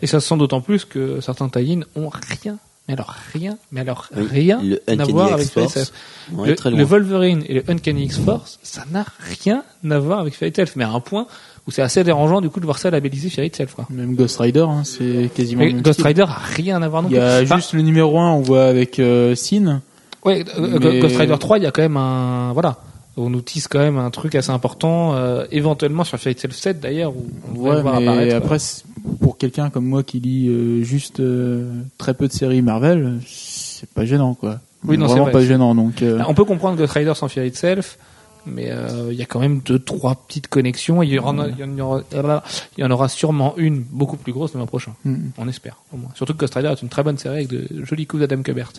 Et 0.02 0.08
ça 0.08 0.20
se 0.20 0.28
sent 0.28 0.36
d'autant 0.36 0.60
plus 0.60 0.84
que 0.84 1.22
certains 1.22 1.48
tie 1.48 1.80
ont 1.96 2.10
rien, 2.10 2.60
mais 2.90 2.96
alors 2.96 3.14
rien, 3.34 3.56
mais 3.72 3.82
alors 3.82 4.08
Oui, 4.18 4.24
rien 4.32 4.60
le 4.64 4.82
à 4.88 4.94
Uncanny 4.94 5.12
voir 5.12 5.34
avec 5.34 5.56
est 5.56 6.66
Le. 6.72 6.84
Wolverine 6.84 7.44
et 7.48 7.54
le 7.54 7.64
Uncanny 7.68 8.06
X-Force, 8.06 8.60
ça 8.64 8.84
n'a 8.92 9.06
rien 9.44 9.64
à 9.88 10.00
voir 10.00 10.18
avec 10.18 10.34
Fairy 10.34 10.52
Tail, 10.52 10.66
mais 10.76 10.86
à 10.86 10.90
un 10.90 11.00
point 11.00 11.28
où 11.68 11.72
c'est 11.72 11.84
assez 11.84 12.04
dérangeant 12.04 12.42
du 12.42 12.50
coup 12.50 12.60
de 12.60 12.66
voir 12.66 12.80
ça 12.80 12.90
labellisé 12.90 13.30
Fairy 13.30 13.52
Tail. 13.52 13.68
Quoi. 13.68 13.86
Même 13.92 14.16
Ghost 14.16 14.40
Rider, 14.40 14.66
hein, 14.68 14.82
c'est 14.86 15.30
quasiment. 15.36 15.64
Mais 15.66 15.74
Ghost. 15.74 16.02
Rider 16.02 16.24
a 16.24 16.40
rien 16.56 16.82
à 16.82 16.88
voir 16.88 17.04
non 17.04 17.10
Il 17.10 17.16
y 17.16 17.20
a 17.20 17.38
plus. 17.38 17.46
Enfin, 17.46 17.58
juste 17.58 17.74
le 17.74 17.84
numéro 17.84 18.18
1, 18.18 18.32
on 18.32 18.42
voit 18.42 18.66
avec 18.66 18.98
euh, 18.98 19.36
Sin. 19.36 19.84
ouais, 20.26 20.44
euh, 20.58 20.80
mais- 20.82 21.00
Ghost 21.00 21.16
Rider 21.16 21.36
3, 21.40 21.60
il 21.60 21.66
y 21.66 21.68
a 21.68 21.72
quand 21.72 21.84
même 21.84 21.98
un 21.98 22.54
voilà. 22.54 22.80
On 23.20 23.30
nous 23.30 23.42
tisse 23.42 23.68
quand 23.68 23.80
même 23.80 23.98
un 23.98 24.10
truc 24.12 24.36
assez 24.36 24.52
important, 24.52 25.14
euh, 25.16 25.46
éventuellement 25.52 26.04
sur 26.04 26.18
Fairy 26.20 26.36
Tail 26.36 26.52
7 26.54 26.80
d'ailleurs, 26.80 27.16
où 27.16 27.28
on 27.54 27.60
Ouais, 27.60 27.82
voir 27.82 28.00
mais 28.02 28.32
après, 28.34 28.60
c'est- 28.60 28.84
pour 29.22 29.38
quelqu'un 29.38 29.70
comme 29.70 29.86
moi 29.86 30.04
qui 30.04 30.20
lit 30.20 30.48
euh, 30.50 30.84
juste 30.84 31.20
euh, 31.20 31.72
très 31.98 32.14
peu 32.14 32.28
de 32.28 32.34
séries 32.34 32.62
Marvel, 32.62 33.20
c'est 33.28 33.90
pas 33.90 34.06
gênant, 34.06 34.34
quoi. 34.34 34.60
Oui, 34.86 34.98
non, 34.98 35.08
vraiment 35.08 35.24
vrai. 35.24 35.32
pas 35.34 35.42
gênant. 35.44 35.76
Donc, 35.76 36.02
euh, 36.02 36.22
On 36.28 36.34
peut 36.34 36.46
comprendre 36.46 36.78
Ghost 36.78 36.94
Rider 36.94 37.14
sans 37.16 37.28
Fear 37.28 37.46
Itself, 37.46 37.98
mais 38.46 38.70
euh, 38.72 39.10
il 39.12 39.18
y 39.18 39.22
a 39.22 39.26
quand 39.26 39.40
même 39.42 39.60
deux, 39.60 39.80
trois 39.80 40.16
petites 40.16 40.48
connexions. 40.48 41.04
et 41.04 41.08
Il 41.08 41.14
y, 41.14 41.20
en 41.20 41.38
a- 41.40 41.48
il 41.50 41.60
y 41.60 41.64
en 41.64 41.78
aura, 41.80 42.44
il 42.78 42.82
y 42.82 42.84
en 42.86 42.92
aura 42.92 43.10
sûrement 43.10 43.54
une 43.58 43.82
beaucoup 43.82 44.16
plus 44.16 44.32
grosse 44.32 44.54
le 44.54 44.60
mois 44.60 44.68
prochain. 44.68 44.94
mm. 45.04 45.16
On 45.38 45.48
espère, 45.50 45.78
au 45.94 45.98
moins. 45.98 46.10
Surtout 46.16 46.34
que 46.34 46.40
Ghost 46.40 46.56
Rider 46.56 46.70
est 46.70 46.82
une 46.82 46.88
très 46.90 47.04
bonne 47.04 47.18
série 47.18 47.36
avec 47.38 47.48
de 47.50 47.68
jolis 47.84 48.08
coups 48.08 48.22
d'Adam 48.22 48.42
Kubert. 48.42 48.72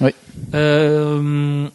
Oui. 0.00 0.10
Euh, 0.54 1.68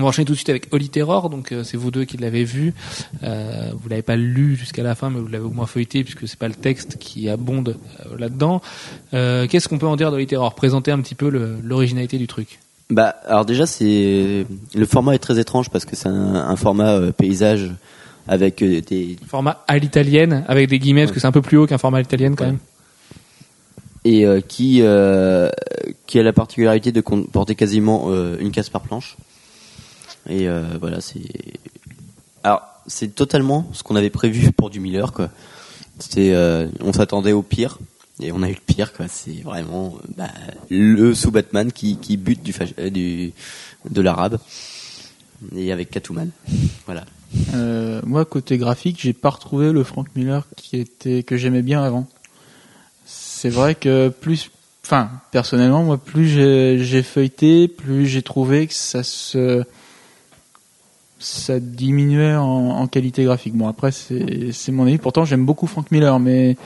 on 0.00 0.04
va 0.04 0.08
enchaîner 0.08 0.26
tout 0.26 0.32
de 0.32 0.36
suite 0.38 0.48
avec 0.50 0.68
Holy 0.72 0.88
Terror, 0.88 1.30
donc 1.30 1.52
euh, 1.52 1.62
c'est 1.64 1.76
vous 1.76 1.90
deux 1.90 2.04
qui 2.04 2.16
l'avez 2.16 2.44
vu. 2.44 2.74
Euh, 3.22 3.70
vous 3.80 3.88
l'avez 3.88 4.02
pas 4.02 4.16
lu 4.16 4.56
jusqu'à 4.56 4.82
la 4.82 4.94
fin, 4.94 5.10
mais 5.10 5.20
vous 5.20 5.28
l'avez 5.28 5.44
au 5.44 5.50
moins 5.50 5.66
feuilleté 5.66 6.02
puisque 6.04 6.26
c'est 6.28 6.38
pas 6.38 6.48
le 6.48 6.54
texte 6.54 6.96
qui 6.98 7.28
abonde 7.28 7.76
euh, 8.06 8.16
là-dedans. 8.18 8.60
Euh, 9.14 9.46
Qu'est-ce 9.48 9.68
qu'on 9.68 9.78
peut 9.78 9.86
en 9.86 9.96
dire 9.96 10.10
d'Holy 10.10 10.26
Terror? 10.26 10.54
Présenter 10.54 10.90
un 10.90 11.00
petit 11.00 11.14
peu 11.14 11.28
l'originalité 11.62 12.18
du 12.18 12.26
truc. 12.26 12.58
Bah, 12.90 13.14
alors 13.26 13.44
déjà, 13.44 13.66
c'est 13.66 14.46
le 14.74 14.86
format 14.86 15.14
est 15.14 15.18
très 15.18 15.38
étrange 15.38 15.70
parce 15.70 15.84
que 15.84 15.94
c'est 15.94 16.08
un, 16.08 16.34
un 16.34 16.56
format 16.56 17.12
paysage 17.12 17.70
avec 18.26 18.62
des 18.62 19.16
Format 19.28 19.64
à 19.68 19.78
l'italienne, 19.78 20.44
avec 20.48 20.68
des 20.68 20.78
guillemets, 20.78 21.02
parce 21.02 21.12
que 21.12 21.20
c'est 21.20 21.26
un 21.26 21.32
peu 21.32 21.42
plus 21.42 21.56
haut 21.56 21.66
qu'un 21.66 21.78
format 21.78 21.98
à 21.98 22.00
l'italienne 22.00 22.36
quand 22.36 22.44
Ouais. 22.44 22.50
même. 22.50 22.58
et 24.04 24.24
qui 24.48 24.82
qui 26.06 26.18
a 26.18 26.22
la 26.22 26.32
particularité 26.32 26.90
de 26.92 27.00
comporter 27.00 27.54
quasiment 27.54 28.08
une 28.38 28.50
case 28.50 28.68
par 28.68 28.82
planche. 28.82 29.16
Et 30.28 30.48
euh, 30.48 30.64
voilà, 30.80 31.00
c'est 31.00 31.22
alors 32.42 32.62
c'est 32.86 33.14
totalement 33.14 33.68
ce 33.72 33.82
qu'on 33.82 33.96
avait 33.96 34.10
prévu 34.10 34.52
pour 34.52 34.70
du 34.70 34.80
Miller 34.80 35.12
quoi. 35.12 35.30
C'était 35.98 36.32
euh, 36.32 36.68
on 36.80 36.92
s'attendait 36.92 37.32
au 37.32 37.42
pire 37.42 37.78
et 38.20 38.32
on 38.32 38.42
a 38.42 38.48
eu 38.48 38.54
le 38.54 38.74
pire 38.74 38.92
quoi. 38.92 39.06
C'est 39.08 39.42
vraiment 39.42 39.96
bah, 40.16 40.30
le 40.68 41.14
sous 41.14 41.30
Batman 41.30 41.72
qui 41.72 41.96
qui 41.96 42.16
bute 42.16 42.42
du 42.42 42.54
euh, 42.78 42.90
du 42.90 43.32
de 43.88 44.00
l'arabe 44.00 44.38
et 45.56 45.72
avec 45.72 45.90
Catwoman. 45.90 46.30
Voilà. 46.86 47.04
Moi, 48.04 48.24
côté 48.24 48.58
graphique, 48.58 48.98
j'ai 49.00 49.12
pas 49.12 49.30
retrouvé 49.30 49.72
le 49.72 49.84
Frank 49.84 50.08
Miller 50.16 50.44
qui 50.56 50.76
était 50.76 51.22
que 51.22 51.36
j'aimais 51.36 51.62
bien 51.62 51.82
avant. 51.82 52.08
C'est 53.06 53.48
vrai 53.48 53.74
que 53.74 54.08
plus, 54.08 54.50
enfin, 54.84 55.10
personnellement, 55.30 55.84
moi, 55.84 55.96
plus 55.96 56.28
j'ai 56.28 57.02
feuilleté, 57.02 57.68
plus 57.68 58.06
j'ai 58.06 58.22
trouvé 58.22 58.66
que 58.66 58.74
ça 58.74 59.02
se 59.02 59.64
ça 61.20 61.60
diminuait 61.60 62.34
en, 62.34 62.42
en 62.44 62.86
qualité 62.88 63.22
graphique. 63.24 63.54
Bon, 63.54 63.68
après, 63.68 63.92
c'est 63.92 64.72
mon 64.72 64.86
avis. 64.86 64.98
Pourtant, 64.98 65.24
j'aime 65.24 65.44
beaucoup 65.46 65.66
Frank 65.68 65.90
Miller, 65.92 66.18
mais 66.18 66.56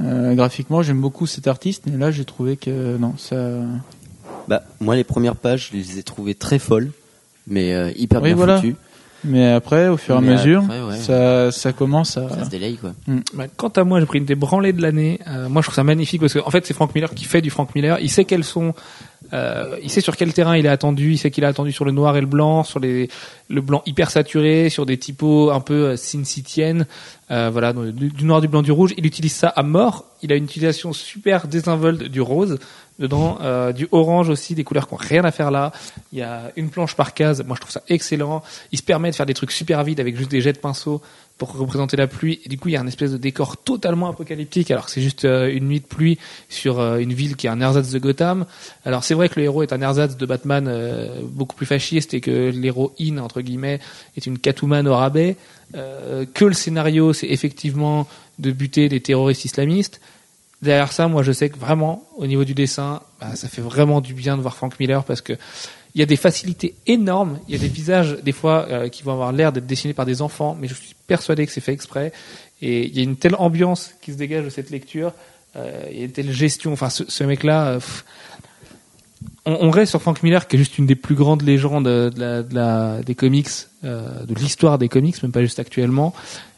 euh, 0.00 0.34
graphiquement, 0.34 0.82
j'aime 0.82 1.00
beaucoup 1.00 1.26
cet 1.26 1.46
artiste. 1.46 1.84
Mais 1.86 1.98
là, 1.98 2.10
j'ai 2.10 2.24
trouvé 2.24 2.56
que 2.56 2.96
non, 2.96 3.14
ça. 3.18 3.36
Bah, 4.48 4.62
moi, 4.80 4.96
les 4.96 5.04
premières 5.04 5.36
pages, 5.36 5.68
je 5.70 5.76
les 5.76 5.98
ai 5.98 6.02
trouvées 6.02 6.34
très 6.34 6.58
folles. 6.58 6.90
mais 7.46 7.74
euh, 7.74 7.92
hyper 7.94 8.20
Oui, 8.22 8.30
bien 8.30 8.36
voilà. 8.36 8.56
foutu. 8.56 8.74
Mais 9.24 9.52
après, 9.52 9.86
au 9.86 9.96
fur 9.96 10.16
et 10.16 10.18
à 10.18 10.20
mesure, 10.20 10.64
après, 10.64 10.82
ouais. 10.82 10.96
ça, 10.96 11.52
ça 11.52 11.72
commence 11.72 12.16
à. 12.16 12.28
Ça 12.28 12.44
se 12.44 12.50
délaye 12.50 12.76
quoi. 12.76 12.92
Bah, 13.34 13.44
quant 13.56 13.68
à 13.68 13.84
moi, 13.84 14.00
j'ai 14.00 14.06
pris 14.06 14.18
une 14.18 14.24
des 14.24 14.34
branlées 14.34 14.72
de 14.72 14.82
l'année. 14.82 15.20
Euh, 15.28 15.48
moi, 15.48 15.62
je 15.62 15.66
trouve 15.66 15.76
ça 15.76 15.84
magnifique 15.84 16.20
parce 16.20 16.32
que 16.34 16.40
en 16.40 16.50
fait, 16.50 16.66
c'est 16.66 16.74
Frank 16.74 16.92
Miller 16.92 17.14
qui 17.14 17.24
fait 17.24 17.40
du 17.40 17.48
Frank 17.50 17.72
Miller. 17.76 17.98
Il 18.00 18.10
sait 18.10 18.24
quels 18.24 18.42
sont, 18.42 18.74
euh, 19.32 19.78
il 19.82 19.90
sait 19.90 20.00
sur 20.00 20.16
quel 20.16 20.32
terrain 20.32 20.56
il 20.56 20.66
est 20.66 20.70
attendu. 20.70 21.12
Il 21.12 21.18
sait 21.18 21.30
qu'il 21.30 21.44
est 21.44 21.46
attendu 21.46 21.72
sur 21.72 21.84
le 21.84 21.92
noir 21.92 22.16
et 22.16 22.20
le 22.20 22.26
blanc, 22.26 22.64
sur 22.64 22.80
le 22.80 23.08
blanc 23.48 23.82
hyper 23.86 24.10
saturé, 24.10 24.68
sur 24.68 24.86
des 24.86 24.98
typos 24.98 25.50
un 25.50 25.60
peu 25.60 25.88
euh, 25.88 25.96
Sin 25.96 26.24
Cityenne. 26.24 26.86
Euh, 27.30 27.48
voilà, 27.50 27.72
du, 27.72 28.24
noir, 28.24 28.40
du 28.40 28.48
blanc, 28.48 28.62
du 28.62 28.72
rouge. 28.72 28.92
Il 28.98 29.06
utilise 29.06 29.32
ça 29.32 29.48
à 29.48 29.62
mort. 29.62 30.04
Il 30.22 30.32
a 30.32 30.36
une 30.36 30.44
utilisation 30.44 30.92
super 30.92 31.48
désinvolte 31.48 32.02
du 32.02 32.20
rose 32.20 32.58
dedans, 32.98 33.38
du 33.72 33.88
orange 33.90 34.28
aussi, 34.28 34.54
des 34.54 34.62
couleurs 34.62 34.86
qui 34.86 34.94
ont 34.94 34.98
rien 34.98 35.24
à 35.24 35.32
faire 35.32 35.50
là. 35.50 35.72
Il 36.12 36.18
y 36.18 36.22
a 36.22 36.52
une 36.56 36.68
planche 36.68 36.94
par 36.94 37.14
case. 37.14 37.42
Moi, 37.44 37.56
je 37.56 37.62
trouve 37.62 37.72
ça 37.72 37.82
excellent. 37.88 38.42
Il 38.70 38.78
se 38.78 38.82
permet 38.84 39.10
de 39.10 39.16
faire 39.16 39.26
des 39.26 39.34
trucs 39.34 39.50
super 39.50 39.82
vides 39.82 39.98
avec 39.98 40.16
juste 40.16 40.30
des 40.30 40.40
jets 40.40 40.52
de 40.52 40.58
pinceau 40.58 41.00
pour 41.42 41.56
représenter 41.56 41.96
la 41.96 42.06
pluie. 42.06 42.40
Et 42.44 42.48
du 42.48 42.56
coup, 42.56 42.68
il 42.68 42.72
y 42.72 42.76
a 42.76 42.80
un 42.80 42.86
espèce 42.86 43.10
de 43.10 43.16
décor 43.16 43.56
totalement 43.56 44.08
apocalyptique, 44.08 44.70
alors 44.70 44.84
que 44.86 44.92
c'est 44.92 45.00
juste 45.00 45.24
euh, 45.24 45.52
une 45.52 45.66
nuit 45.66 45.80
de 45.80 45.84
pluie 45.84 46.16
sur 46.48 46.78
euh, 46.78 46.98
une 46.98 47.12
ville 47.12 47.34
qui 47.34 47.48
est 47.48 47.50
un 47.50 47.60
ersatz 47.60 47.90
de 47.90 47.98
Gotham. 47.98 48.46
Alors 48.84 49.02
c'est 49.02 49.14
vrai 49.14 49.28
que 49.28 49.40
le 49.40 49.46
héros 49.46 49.64
est 49.64 49.72
un 49.72 49.82
ersatz 49.82 50.16
de 50.16 50.24
Batman 50.24 50.66
euh, 50.68 51.18
beaucoup 51.24 51.56
plus 51.56 51.66
fasciste 51.66 52.14
et 52.14 52.20
que 52.20 52.50
l'héroïne, 52.50 53.18
entre 53.18 53.40
guillemets, 53.40 53.80
est 54.16 54.24
une 54.24 54.38
Catwoman 54.38 54.86
au 54.86 54.94
rabais. 54.94 55.36
Que 55.72 56.44
le 56.44 56.52
scénario, 56.52 57.14
c'est 57.14 57.28
effectivement 57.28 58.06
de 58.38 58.52
buter 58.52 58.90
des 58.90 59.00
terroristes 59.00 59.46
islamistes. 59.46 60.00
Derrière 60.60 60.92
ça, 60.92 61.08
moi, 61.08 61.22
je 61.22 61.32
sais 61.32 61.48
que 61.48 61.58
vraiment, 61.58 62.06
au 62.16 62.26
niveau 62.26 62.44
du 62.44 62.54
dessin, 62.54 63.00
bah, 63.20 63.34
ça 63.34 63.48
fait 63.48 63.62
vraiment 63.62 64.00
du 64.00 64.14
bien 64.14 64.36
de 64.36 64.42
voir 64.42 64.54
Frank 64.54 64.78
Miller 64.78 65.02
parce 65.02 65.22
que 65.22 65.32
il 65.94 65.98
y 66.00 66.02
a 66.02 66.06
des 66.06 66.16
facilités 66.16 66.74
énormes. 66.86 67.38
Il 67.48 67.54
y 67.54 67.58
a 67.58 67.60
des 67.60 67.68
visages, 67.68 68.16
des 68.22 68.32
fois, 68.32 68.66
euh, 68.70 68.88
qui 68.88 69.02
vont 69.02 69.12
avoir 69.12 69.32
l'air 69.32 69.52
d'être 69.52 69.66
dessinés 69.66 69.94
par 69.94 70.06
des 70.06 70.22
enfants, 70.22 70.56
mais 70.58 70.68
je 70.68 70.74
suis 70.74 70.94
persuadé 71.06 71.44
que 71.46 71.52
c'est 71.52 71.60
fait 71.60 71.72
exprès. 71.72 72.12
Et 72.62 72.86
il 72.86 72.96
y 72.96 73.00
a 73.00 73.02
une 73.02 73.16
telle 73.16 73.34
ambiance 73.36 73.92
qui 74.00 74.12
se 74.12 74.16
dégage 74.16 74.44
de 74.44 74.50
cette 74.50 74.70
lecture. 74.70 75.12
Euh, 75.56 75.82
il 75.90 75.98
y 75.98 76.02
a 76.02 76.04
une 76.06 76.12
telle 76.12 76.32
gestion. 76.32 76.72
Enfin, 76.72 76.88
ce, 76.88 77.04
ce 77.08 77.24
mec-là, 77.24 77.66
euh, 77.66 77.80
on, 79.44 79.58
on 79.68 79.70
reste 79.70 79.90
sur 79.90 80.00
Frank 80.00 80.22
Miller, 80.22 80.46
qui 80.48 80.56
est 80.56 80.58
juste 80.58 80.78
une 80.78 80.86
des 80.86 80.94
plus 80.94 81.14
grandes 81.14 81.42
légendes 81.42 81.84
de 81.84 82.10
la, 82.16 82.42
de 82.42 82.54
la- 82.54 83.02
des 83.02 83.14
comics, 83.14 83.48
euh, 83.84 84.24
de 84.24 84.34
l'histoire 84.34 84.78
des 84.78 84.88
comics, 84.88 85.20
même 85.22 85.32
pas 85.32 85.42
juste 85.42 85.58
actuellement. 85.58 86.14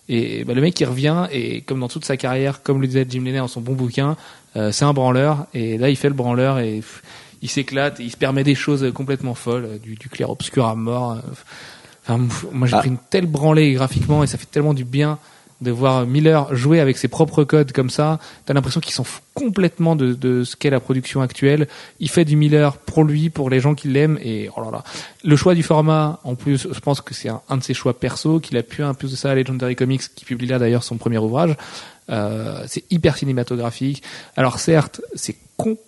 Et 0.09 0.45
bah, 0.45 0.53
le 0.53 0.61
mec, 0.61 0.79
il 0.79 0.85
revient, 0.85 1.27
et 1.33 1.63
comme 1.63 1.81
dans 1.81 1.89
toute 1.89 2.05
sa 2.05 2.17
carrière, 2.19 2.63
comme 2.63 2.81
le 2.81 2.87
disait 2.87 3.07
Jim 3.09 3.23
Lennon 3.25 3.41
dans 3.41 3.49
son 3.49 3.63
bon 3.63 3.73
bouquin, 3.73 4.17
euh, 4.57 4.71
c'est 4.71 4.85
un 4.85 4.93
branleur, 4.93 5.47
et 5.55 5.79
là, 5.79 5.89
il 5.89 5.97
fait 5.97 6.09
le 6.09 6.15
branleur, 6.15 6.59
et 6.59 6.83
il 7.45 7.49
s'éclate, 7.51 7.99
il 8.01 8.11
se 8.11 8.17
permet 8.17 8.43
des 8.43 8.57
choses 8.57 8.91
complètement 8.93 9.35
folles, 9.35 9.67
euh, 9.67 9.79
du, 9.79 9.95
du 9.95 10.09
clair 10.09 10.31
obscur 10.31 10.67
à 10.67 10.75
mort. 10.75 11.13
euh, 11.13 11.19
Enfin, 12.07 12.19
moi, 12.53 12.67
j'ai 12.69 12.75
Ah. 12.77 12.81
pris 12.81 12.89
une 12.91 12.99
telle 12.99 13.27
branlée 13.27 13.73
graphiquement, 13.73 14.23
et 14.23 14.27
ça 14.27 14.37
fait 14.37 14.51
tellement 14.51 14.75
du 14.75 14.85
bien 14.85 15.19
de 15.63 15.71
voir 15.71 16.05
Miller 16.05 16.55
jouer 16.55 16.79
avec 16.81 16.99
ses 16.99 17.09
propres 17.09 17.45
codes 17.45 17.73
comme 17.73 17.89
ça. 17.89 18.19
T'as 18.45 18.53
l'impression 18.53 18.81
qu'il 18.81 18.93
s'en 18.93 19.05
fout 19.05 19.23
complètement 19.33 19.97
de, 19.97 20.13
de 20.13 20.45
ce 20.45 20.55
qu'est 20.57 20.69
la 20.69 20.81
production 20.81 21.23
actuelle. 21.23 21.67
Il 22.01 22.11
fait 22.11 22.27
du 22.27 22.37
Miller 22.37 22.77
pour 22.77 23.05
lui, 23.05 23.31
pour 23.31 23.49
les 23.49 23.61
gens 23.61 23.75
qui 23.75 23.89
l'aiment, 23.89 24.19
et 24.23 24.51
oh 24.55 24.61
là 24.63 24.71
là. 24.71 24.85
Le 25.23 25.37
choix 25.37 25.55
du 25.55 25.63
format, 25.63 26.21
en 26.25 26.35
plus, 26.35 26.69
je 26.71 26.81
pense 26.81 27.01
que 27.01 27.15
c'est 27.15 27.31
un, 27.31 27.41
un 27.49 27.57
de 27.57 27.63
ses 27.63 27.73
choix 27.73 27.99
perso, 27.99 28.39
qu'il 28.41 28.59
a 28.59 28.63
pu 28.63 28.83
imposer 28.83 29.17
ça 29.17 29.31
à 29.31 29.35
Legendary 29.35 29.75
Comics, 29.77 30.03
qui 30.15 30.27
publie 30.27 30.47
là 30.49 30.59
d'ailleurs 30.59 30.85
son 30.85 30.99
premier 30.99 31.17
ouvrage. 31.19 31.57
Euh, 32.11 32.63
c'est 32.67 32.85
hyper 32.91 33.17
cinématographique. 33.17 34.03
Alors 34.37 34.59
certes, 34.59 35.01
c'est 35.15 35.37
complètement 35.57 35.81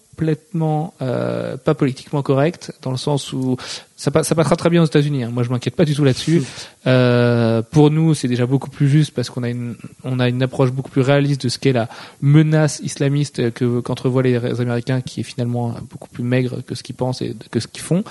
euh, 1.02 1.56
pas 1.56 1.74
politiquement 1.74 2.22
correct 2.22 2.72
dans 2.82 2.90
le 2.90 2.96
sens 2.96 3.32
où 3.32 3.56
ça 3.96 4.10
passera 4.10 4.56
très 4.56 4.70
bien 4.70 4.82
aux 4.82 4.86
États-Unis. 4.86 5.24
hein. 5.24 5.30
Moi, 5.32 5.42
je 5.42 5.50
m'inquiète 5.50 5.76
pas 5.76 5.84
du 5.84 5.94
tout 5.94 6.04
là-dessus. 6.04 6.42
Euh, 6.86 7.62
pour 7.62 7.90
nous, 7.90 8.14
c'est 8.14 8.28
déjà 8.28 8.46
beaucoup 8.46 8.70
plus 8.70 8.88
juste 8.88 9.12
parce 9.12 9.30
qu'on 9.30 9.42
a 9.42 9.48
une 9.48 9.76
on 10.04 10.20
a 10.20 10.28
une 10.28 10.42
approche 10.42 10.70
beaucoup 10.70 10.90
plus 10.90 11.02
réaliste 11.02 11.42
de 11.42 11.48
ce 11.48 11.58
qu'est 11.58 11.72
la 11.72 11.88
menace 12.20 12.80
islamiste 12.82 13.52
que 13.52 13.80
qu'entrevoient 13.80 14.22
les 14.22 14.36
Américains, 14.60 15.00
qui 15.00 15.20
est 15.20 15.24
finalement 15.24 15.74
beaucoup 15.90 16.08
plus 16.08 16.24
maigre 16.24 16.62
que 16.66 16.74
ce 16.74 16.82
qu'ils 16.82 16.96
pensent 16.96 17.22
et 17.22 17.34
que 17.50 17.60
ce 17.60 17.66
qu'ils 17.66 17.82
font. 17.82 18.04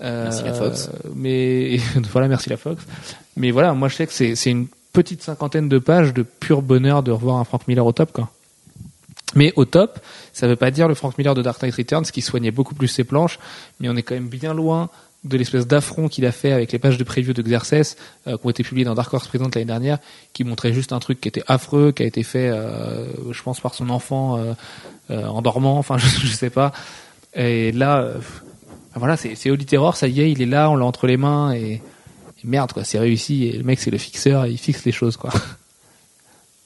Euh, 0.00 0.24
Merci 0.24 0.44
la 0.44 0.54
Fox. 0.54 0.90
Mais 1.16 1.78
voilà, 2.12 2.28
merci 2.28 2.48
la 2.50 2.56
Fox. 2.56 2.82
Mais 3.36 3.50
voilà, 3.50 3.72
moi 3.74 3.88
je 3.88 3.96
sais 3.96 4.06
que 4.06 4.12
c'est 4.12 4.34
c'est 4.36 4.50
une 4.50 4.66
petite 4.92 5.22
cinquantaine 5.22 5.68
de 5.68 5.78
pages 5.78 6.14
de 6.14 6.22
pur 6.22 6.62
bonheur 6.62 7.02
de 7.02 7.10
revoir 7.10 7.36
un 7.36 7.44
Frank 7.44 7.66
Miller 7.68 7.84
au 7.84 7.92
top, 7.92 8.12
quoi. 8.12 8.30
Mais 9.34 9.52
au 9.56 9.64
top, 9.66 10.00
ça 10.38 10.46
veut 10.46 10.56
pas 10.56 10.70
dire 10.70 10.88
le 10.88 10.94
Frank 10.94 11.18
Miller 11.18 11.34
de 11.34 11.42
Dark 11.42 11.62
Knight 11.62 11.74
Returns 11.74 12.04
qui 12.04 12.22
soignait 12.22 12.50
beaucoup 12.50 12.74
plus 12.74 12.88
ses 12.88 13.04
planches, 13.04 13.38
mais 13.80 13.88
on 13.88 13.96
est 13.96 14.02
quand 14.02 14.14
même 14.14 14.28
bien 14.28 14.54
loin 14.54 14.88
de 15.24 15.36
l'espèce 15.36 15.66
d'affront 15.66 16.08
qu'il 16.08 16.24
a 16.26 16.32
fait 16.32 16.52
avec 16.52 16.70
les 16.70 16.78
pages 16.78 16.96
de 16.96 17.04
preview 17.04 17.32
de 17.32 17.42
euh, 17.42 18.36
qui 18.36 18.46
ont 18.46 18.50
été 18.50 18.62
publiées 18.62 18.84
dans 18.84 18.94
Dark 18.94 19.12
Horse 19.12 19.26
Present 19.26 19.50
l'année 19.52 19.64
dernière, 19.64 19.98
qui 20.32 20.44
montraient 20.44 20.72
juste 20.72 20.92
un 20.92 21.00
truc 21.00 21.20
qui 21.20 21.28
était 21.28 21.42
affreux, 21.48 21.90
qui 21.90 22.04
a 22.04 22.06
été 22.06 22.22
fait, 22.22 22.48
euh, 22.48 23.06
je 23.32 23.42
pense, 23.42 23.60
par 23.60 23.74
son 23.74 23.90
enfant 23.90 24.38
euh, 24.38 24.52
euh, 25.10 25.26
en 25.26 25.42
dormant, 25.42 25.78
enfin 25.78 25.98
je, 25.98 26.06
je 26.06 26.32
sais 26.32 26.50
pas. 26.50 26.72
Et 27.34 27.72
là, 27.72 27.98
euh, 27.98 28.18
voilà, 28.94 29.16
c'est 29.16 29.50
Holy 29.50 29.66
Terror, 29.66 29.96
ça 29.96 30.06
y 30.06 30.20
est, 30.20 30.30
il 30.30 30.40
est 30.40 30.46
là, 30.46 30.70
on 30.70 30.76
l'a 30.76 30.84
entre 30.84 31.06
les 31.06 31.16
mains 31.16 31.52
et, 31.52 31.82
merde 32.44 32.72
quoi, 32.72 32.84
c'est 32.84 32.98
réussi. 33.00 33.46
Et 33.46 33.52
le 33.58 33.64
mec 33.64 33.80
c'est 33.80 33.90
le 33.90 33.98
fixeur, 33.98 34.46
il 34.46 34.58
fixe 34.58 34.84
les 34.84 34.92
choses 34.92 35.16
quoi. 35.16 35.32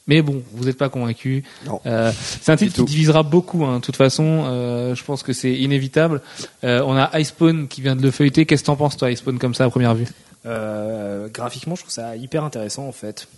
Mais 0.08 0.20
bon, 0.20 0.42
vous 0.52 0.64
n'êtes 0.64 0.76
pas 0.78 0.88
convaincu. 0.88 1.44
Non. 1.64 1.80
Euh, 1.86 2.10
c'est 2.40 2.50
un 2.50 2.56
titre 2.56 2.74
qui 2.74 2.84
divisera 2.84 3.22
beaucoup. 3.22 3.64
Hein. 3.64 3.76
De 3.76 3.82
toute 3.82 3.94
façon, 3.96 4.44
euh, 4.46 4.94
je 4.96 5.04
pense 5.04 5.22
que 5.22 5.32
c'est 5.32 5.52
inévitable. 5.54 6.20
Euh, 6.64 6.82
on 6.84 6.96
a 6.96 7.16
Icepawn 7.20 7.68
qui 7.68 7.82
vient 7.82 7.94
de 7.94 8.02
le 8.02 8.10
feuilleter. 8.10 8.44
Qu'est-ce 8.44 8.62
que 8.62 8.66
t'en 8.66 8.76
penses, 8.76 8.96
toi, 8.96 9.10
Icepawn, 9.12 9.38
comme 9.38 9.54
ça, 9.54 9.64
à 9.64 9.70
première 9.70 9.94
vue? 9.94 10.06
Euh, 10.44 11.28
graphiquement, 11.28 11.76
je 11.76 11.82
trouve 11.82 11.92
ça 11.92 12.16
hyper 12.16 12.42
intéressant 12.42 12.86
en 12.88 12.92
fait. 12.92 13.28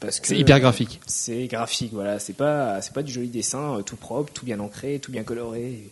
Parce 0.00 0.18
que 0.20 0.26
C'est 0.28 0.36
hyper 0.38 0.58
graphique. 0.60 1.00
C'est 1.06 1.46
graphique, 1.46 1.92
voilà. 1.92 2.18
C'est 2.18 2.32
pas, 2.36 2.80
c'est 2.82 2.92
pas 2.92 3.02
du 3.02 3.12
joli 3.12 3.28
dessin, 3.28 3.80
tout 3.86 3.96
propre, 3.96 4.32
tout 4.32 4.44
bien 4.44 4.58
ancré, 4.60 4.98
tout 5.00 5.10
bien 5.12 5.22
coloré, 5.24 5.88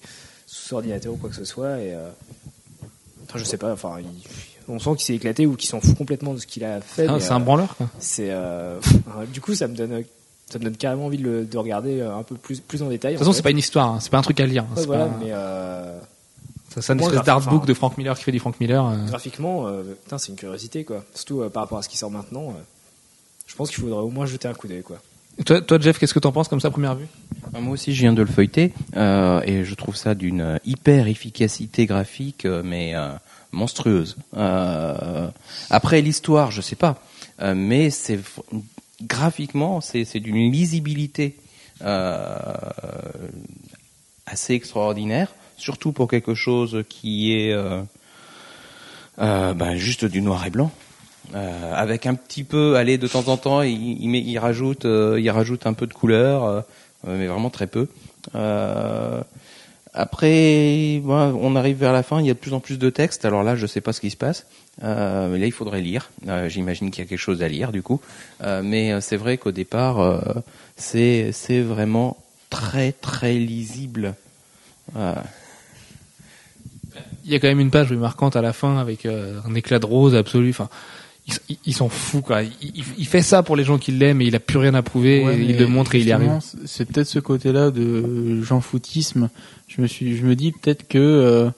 sous 0.47 0.75
ordinateur 0.75 1.13
ou 1.13 1.17
quoi 1.17 1.31
que 1.31 1.37
ce 1.37 1.45
soit. 1.45 1.79
Et 1.79 1.93
euh, 1.95 2.09
enfin, 3.29 3.39
je 3.39 3.45
sais 3.45 3.59
pas. 3.59 3.73
Enfin, 3.73 3.97
il- 4.01 4.07
on 4.69 4.79
sent 4.79 4.91
qu'il 4.97 5.05
s'est 5.07 5.15
éclaté 5.15 5.47
ou 5.47 5.57
qu'il 5.57 5.69
s'en 5.69 5.81
fout 5.81 5.97
complètement 5.97 6.35
de 6.35 6.39
ce 6.39 6.47
qu'il 6.47 6.65
a 6.65 6.81
fait. 6.81 7.07
Ah, 7.09 7.19
c'est 7.21 7.33
euh, 7.33 7.37
un 7.37 7.41
branleur, 7.41 7.77
quoi. 7.77 7.89
C'est 7.99 8.31
euh, 8.31 8.79
du 9.33 9.41
coup, 9.41 9.55
ça 9.55 9.69
me 9.69 9.77
donne, 9.77 10.03
ça 10.51 10.59
me 10.59 10.65
donne 10.65 10.77
carrément 10.77 11.07
envie 11.07 11.19
de, 11.19 11.25
le, 11.25 11.45
de 11.45 11.59
regarder 11.59 12.01
euh, 12.01 12.17
un 12.17 12.23
peu 12.23 12.35
plus, 12.37 12.61
plus 12.61 12.83
en 12.83 12.89
détail. 12.89 13.13
De 13.13 13.19
toute 13.19 13.25
façon, 13.27 13.33
c'est 13.37 13.43
pas 13.43 13.51
une 13.51 13.59
histoire, 13.59 13.89
hein. 13.93 13.99
c'est 14.01 14.11
pas 14.11 14.19
un 14.19 14.23
truc 14.23 14.41
à 14.41 14.47
lire. 14.47 14.65
hein. 14.65 14.75
Ouais, 14.75 14.81
C'est 14.81 14.87
voilà, 14.87 15.07
pas- 15.07 15.19
mais 15.21 15.31
euh, 15.33 15.99
ça, 16.75 16.83
c'est 16.83 16.93
une 16.93 17.01
espèce 17.01 17.23
d'artbook 17.23 17.55
enfin- 17.63 17.67
de 17.67 17.75
Frank 17.75 17.97
Miller 17.99 18.17
qui 18.19 18.25
fait 18.25 18.33
du 18.33 18.39
Frank 18.41 18.59
Miller. 18.61 18.85
euh. 18.87 19.07
graphiquement, 19.07 19.67
euh, 19.67 19.83
putain, 20.05 20.19
c'est 20.19 20.29
une 20.31 20.37
curiosité 20.37 20.85
quoi. 20.85 21.05
Surtout 21.15 21.43
euh, 21.43 21.49
par 21.49 21.63
rapport 21.65 21.79
à 21.79 21.83
ce 21.83 21.89
qui 21.89 21.97
sort 21.97 22.11
maintenant. 22.11 22.49
euh, 22.51 22.61
je 23.47 23.55
pense 23.55 23.71
qu'il 23.71 23.79
faudrait 23.83 24.01
au 24.03 24.11
moins 24.11 24.27
jeter 24.27 24.49
un 24.49 24.55
coup 24.55 24.67
d'œil 24.69 24.83
quoi. 24.83 24.99
Et 25.39 25.45
Toi, 25.45 25.61
toi, 25.61 25.79
Jeff, 25.79 25.99
qu'est-ce 25.99 26.15
que 26.15 26.19
t'en 26.19 26.33
penses 26.33 26.49
comme 26.49 26.61
ça, 26.61 26.69
à 26.69 26.71
première 26.71 26.95
vue? 26.95 27.07
Ah, 27.55 27.61
Moi 27.61 27.75
aussi, 27.75 27.95
je 27.95 28.01
viens 28.01 28.15
de 28.15 28.23
le 28.23 28.27
feuilleter 28.29 28.73
euh, 28.97 29.41
et 29.45 29.65
je 29.65 29.75
trouve 29.75 29.95
ça 29.95 30.15
d'une 30.15 30.41
euh, 30.41 30.57
hyper 30.65 31.07
efficacité 31.09 31.85
graphique, 31.85 32.47
euh, 32.47 32.63
mais 32.65 32.95
euh, 32.95 33.11
monstrueuse. 33.57 34.17
Euh, 34.37 35.29
après 35.71 36.01
l'histoire, 36.01 36.51
je 36.51 36.61
sais 36.61 36.77
pas, 36.77 37.03
euh, 37.41 37.55
mais 37.57 37.91
c'est 37.91 38.21
graphiquement, 39.03 39.81
c'est 39.81 40.21
d'une 40.21 40.53
lisibilité 40.53 41.37
euh, 41.83 42.37
assez 44.27 44.55
extraordinaire, 44.55 45.35
surtout 45.57 45.93
pour 45.93 46.09
quelque 46.09 46.35
chose 46.35 46.85
qui 46.89 47.33
est 47.33 47.55
ben, 49.19 49.77
juste 49.77 50.05
du 50.05 50.23
noir 50.23 50.47
et 50.47 50.51
blanc. 50.51 50.71
Avec 51.35 52.07
un 52.07 52.15
petit 52.15 52.45
peu, 52.45 52.77
allez, 52.77 52.99
de 52.99 53.09
temps 53.09 53.27
en 53.29 53.37
temps, 53.37 53.63
il, 53.63 54.39
rajoute, 54.39 54.87
un 54.87 55.73
peu 55.73 55.87
de 55.87 55.95
couleur, 55.95 56.65
mais 57.07 57.27
vraiment 57.27 57.51
très 57.51 57.67
peu. 57.67 57.89
Après, 59.99 61.01
on 61.07 61.57
arrive 61.57 61.79
vers 61.79 61.95
la 61.95 62.03
fin, 62.03 62.21
il 62.21 62.27
y 62.27 62.31
a 62.31 62.35
de 62.35 62.39
plus 62.39 62.53
en 62.53 62.61
plus 62.61 62.79
de 62.79 62.91
textes. 62.91 63.25
Alors 63.25 63.43
là, 63.43 63.57
je 63.57 63.67
sais 63.67 63.81
pas 63.81 63.95
ce 63.95 64.03
qui 64.03 64.11
se 64.11 64.17
passe, 64.17 64.47
euh, 64.85 65.29
mais 65.31 65.39
là, 65.39 65.47
il 65.47 65.53
faudrait 65.53 65.81
lire. 65.81 66.11
Euh, 66.29 66.51
J'imagine 66.51 66.91
qu'il 66.91 67.03
y 67.03 67.07
a 67.07 67.09
quelque 67.09 67.19
chose 67.19 67.43
à 67.43 67.49
lire, 67.49 67.73
du 67.73 67.81
coup. 67.83 68.03
Euh, 68.43 68.61
mais 68.63 68.93
euh, 68.93 69.01
c'est 69.01 69.17
vrai 69.17 69.39
qu'au 69.39 69.53
départ, 69.53 70.01
euh, 70.01 70.21
c'est 70.77 71.33
c'est 71.33 71.63
vraiment 71.63 72.19
très 72.51 72.93
très 72.93 73.35
lisible. 73.35 74.15
Euh, 74.97 75.15
Il 77.25 77.33
y 77.33 77.35
a 77.35 77.41
quand 77.41 77.49
même 77.49 77.61
une 77.61 77.71
page 77.71 77.91
marquante 77.93 78.37
à 78.37 78.43
la 78.43 78.53
fin 78.53 78.77
avec 78.79 79.07
un 79.07 79.55
éclat 79.55 79.79
de 79.79 79.87
rose 79.87 80.15
absolu. 80.15 80.51
Enfin, 80.51 80.69
il, 81.67 81.75
s'en 81.75 81.89
fout 81.89 82.23
quoi. 82.23 82.43
Il, 82.43 82.51
il- 82.63 82.85
il 82.99 83.07
fait 83.07 83.23
ça 83.23 83.43
pour 83.43 83.57
les 83.57 83.65
gens 83.65 83.79
qui 83.79 83.91
l'aiment 83.93 84.21
et 84.23 84.27
il 84.27 84.37
a 84.37 84.41
plus 84.41 84.59
rien 84.59 84.75
à 84.75 84.83
prouver. 84.83 85.25
Ouais, 85.25 85.37
et 85.37 85.43
il 85.43 85.57
le 85.59 85.67
montre 85.67 85.95
et 85.95 85.99
il 86.01 86.07
y 86.07 86.13
arrive. 86.13 86.31
C'est 86.67 86.85
peut-être 86.85 87.09
ce 87.09 87.19
côté-là 87.19 87.71
de 87.71 88.43
Jean 88.43 88.61
Foutisme. 88.61 89.29
Je 89.69 89.81
me 89.83 89.87
suis, 89.87 90.17
je 90.17 90.25
me 90.25 90.37
dis 90.37 90.53
peut-être 90.53 90.87
que 90.87 90.99
euh, 90.99 91.51